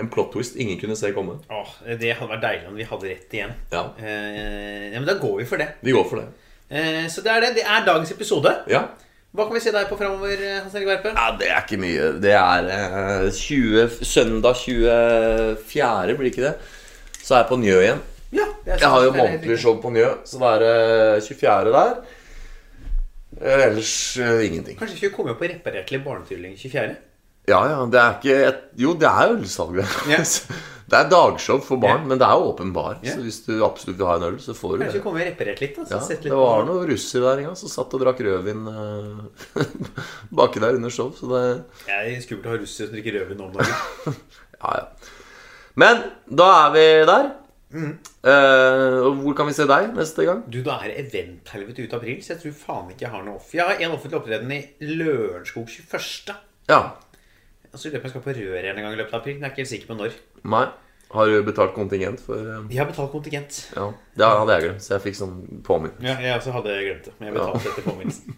en 0.00 0.08
plot 0.12 0.30
twist 0.32 0.56
ingen 0.60 0.78
kunne 0.80 0.96
se 0.96 1.10
komme. 1.16 1.38
Åh, 1.52 1.72
det 2.00 2.14
hadde 2.16 2.30
vært 2.30 2.44
deilig 2.44 2.68
om 2.70 2.76
vi 2.78 2.86
hadde 2.88 3.08
rett 3.10 3.34
igjen. 3.36 3.52
Ja, 3.72 3.82
Eh, 4.00 4.92
ja, 4.92 4.98
men 5.00 5.08
da 5.08 5.14
går 5.20 5.38
vi 5.42 5.44
for 5.48 5.60
det. 5.60 5.68
vi 5.84 5.92
går 5.96 6.04
for 6.08 6.20
det. 6.22 6.28
Eh, 6.70 7.06
så 7.12 7.20
det 7.24 7.32
er 7.32 7.40
det. 7.46 7.54
Det 7.60 7.64
er 7.66 7.84
dagens 7.86 8.12
episode. 8.14 8.52
Ja. 8.70 8.84
Hva 9.34 9.44
kan 9.46 9.54
vi 9.54 9.60
se 9.62 9.70
deg 9.74 9.86
på 9.90 9.96
framover, 9.98 10.40
Hans 10.62 10.74
Erik 10.74 10.88
Verpe? 10.88 11.12
Ja, 11.14 11.26
det 11.38 11.48
er 11.50 11.60
ikke 11.62 11.78
mye. 11.78 12.06
Det 12.22 12.32
er 12.34 12.70
eh, 12.76 13.26
20, 13.30 14.00
søndag 14.02 14.56
24., 14.58 16.16
blir 16.18 16.30
ikke 16.32 16.46
det? 16.48 16.54
Så 17.20 17.34
er 17.36 17.42
jeg 17.44 17.50
på 17.50 17.58
Njø 17.60 17.76
igjen. 17.84 18.00
Ja, 18.34 18.46
Jeg 18.66 18.86
har 18.88 19.04
jo 19.04 19.12
månedlig 19.14 19.58
show 19.58 19.76
på 19.82 19.90
Njø, 19.94 20.08
så 20.24 20.38
da 20.40 20.54
er 20.56 20.64
det 20.64 21.24
24. 21.28 21.72
der. 21.74 21.94
Eh, 23.38 23.66
Ellers 23.68 23.92
uh, 24.18 24.40
ingenting. 24.46 24.78
Kanskje 24.78 24.96
vi 24.96 25.04
skulle 25.04 25.14
komme 25.14 25.36
på 25.38 25.46
reparert 25.50 25.86
til 25.88 26.02
barnetrylling 26.04 26.56
24.? 26.58 26.96
Ja, 27.48 27.60
ja, 27.66 27.78
det 27.90 28.00
er 28.00 28.18
ikke 28.18 28.34
et, 28.48 28.60
Jo, 28.78 28.92
det 28.98 29.08
er 29.08 29.36
ølsalg, 29.36 29.80
det. 29.80 29.88
Ja. 30.10 30.20
Det 30.90 30.98
er 30.98 31.06
dagshow 31.06 31.60
for 31.62 31.78
barn, 31.78 32.00
yeah. 32.00 32.06
men 32.10 32.18
det 32.18 32.26
er 32.26 32.40
åpen 32.42 32.72
bar. 32.74 32.96
Yeah. 32.98 33.14
Så 33.14 33.22
hvis 33.22 33.36
du 33.46 33.60
absolutt 33.62 33.98
vil 34.00 34.08
ha 34.08 34.16
en 34.18 34.24
øl, 34.26 34.38
så 34.42 34.56
får 34.58 34.72
du 34.72 34.80
Kanskje 34.82 34.98
det. 34.98 35.06
og 35.06 35.18
reparert 35.20 35.60
litt? 35.62 35.76
da, 35.76 35.84
Ja, 35.86 36.00
litt 36.10 36.24
det 36.24 36.38
var 36.40 36.64
noen 36.66 36.88
russere 36.88 37.28
der 37.28 37.42
en 37.42 37.46
gang 37.46 37.58
som 37.60 37.70
satt 37.70 37.94
og 37.94 38.02
drakk 38.02 38.22
rødvin 38.26 38.64
uh, 38.66 39.60
baki 40.40 40.62
der 40.64 40.80
under 40.80 40.90
show, 40.90 41.12
så 41.14 41.30
det 41.30 41.44
Det 41.84 41.94
er 41.94 42.24
skummelt 42.24 42.48
å 42.50 42.54
ha 42.56 42.58
russere 42.58 42.90
som 42.90 42.96
drikker 42.96 43.20
rødvin 43.20 43.44
om 43.46 43.54
dagen. 43.54 44.18
Ja, 44.60 44.72
ja. 44.80 45.14
Men 45.78 46.02
da 46.42 46.48
er 46.56 46.74
vi 46.74 46.82
der. 47.12 47.30
Mm. 47.70 47.92
Eh, 48.20 48.96
og 49.06 49.14
hvor 49.22 49.32
kan 49.38 49.48
vi 49.48 49.54
se 49.56 49.64
deg 49.68 49.94
neste 49.96 50.26
gang? 50.28 50.42
Du, 50.52 50.58
da 50.66 50.74
er 50.84 50.92
eventhelvete 51.00 51.86
ut 51.86 51.94
april, 51.96 52.18
så 52.20 52.34
jeg 52.34 52.42
tror 52.42 52.56
faen 52.58 52.90
ikke 52.92 53.06
jeg 53.06 53.14
har 53.14 53.22
noe 53.24 53.38
off. 53.40 53.54
Jeg 53.56 53.64
har 53.64 53.80
en 53.80 53.94
offentlig 53.96 54.18
opptreden 54.20 54.52
i 54.52 54.60
Lørenskog 55.00 55.70
21. 55.72 56.34
Ja. 56.68 56.82
Og 57.70 57.78
så 57.78 57.88
lurer 57.88 57.96
jeg 57.96 58.02
på 58.02 58.04
om 58.04 58.10
jeg 58.10 58.14
skal 58.16 58.24
på 58.26 58.34
Røret 58.36 58.70
en 58.74 58.82
gang 58.84 58.92
i 58.92 59.00
løpet 59.00 59.14
av 59.16 59.20
april. 59.22 59.38
Jeg 59.38 59.46
er 59.46 59.52
ikke 59.54 59.62
helt 59.64 59.72
sikker 59.72 59.92
på 59.92 59.98
når. 60.02 60.16
Nei. 60.52 60.66
Har 61.10 61.26
du 61.26 61.40
betalt 61.42 61.72
kontingent 61.74 62.20
for 62.22 62.38
Vi 62.68 62.76
Jeg 62.76 62.84
har 62.84 62.86
betalt 62.92 63.10
kontingent. 63.10 63.56
Ja, 63.74 63.88
det 64.14 64.26
hadde 64.30 64.54
jeg 64.54 64.62
glemt, 64.68 64.84
så 64.84 64.92
jeg 64.94 65.02
fikk 65.08 65.16
sånn 65.18 65.34
påminnelse. 65.66 66.04
Ja, 66.06 66.14
jeg 66.22 66.36
også 66.38 66.52
hadde 66.54 66.76
glemt 66.84 67.08
det. 67.08 67.14
Men 67.18 67.30
jeg 67.30 67.34
betalte 67.40 67.72
etter 67.72 67.86
påminnelsen. 67.88 68.36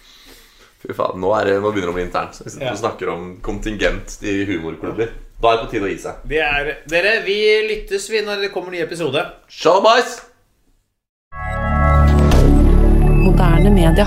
Fy 0.84 0.92
faen, 0.98 1.16
nå, 1.22 1.30
er 1.38 1.48
det, 1.48 1.54
nå 1.64 1.70
begynner 1.72 1.88
det 1.88 1.94
å 1.94 1.96
bli 1.96 2.04
internt. 2.04 2.36
Så 2.36 2.44
vi 2.50 2.66
Ja. 2.66 2.74
snakker 2.76 3.08
om 3.14 3.30
kontingent 3.46 4.18
i 4.26 4.34
humorklubber. 4.50 5.14
Da 5.42 5.50
er 5.52 5.58
det 5.58 5.64
på 5.66 5.70
tide 5.72 5.86
å 5.86 5.90
gi 5.90 5.98
seg. 6.00 6.20
Det 6.30 6.40
er 6.44 6.70
Dere, 6.90 7.16
vi 7.26 7.38
lyttes 7.68 8.06
vi 8.12 8.22
når 8.24 8.46
det 8.46 8.52
kommer 8.54 8.74
ny 8.74 8.80
episode. 8.84 9.24
Shalabais! 9.50 10.20
Moderne 13.24 13.72
media. 13.74 14.06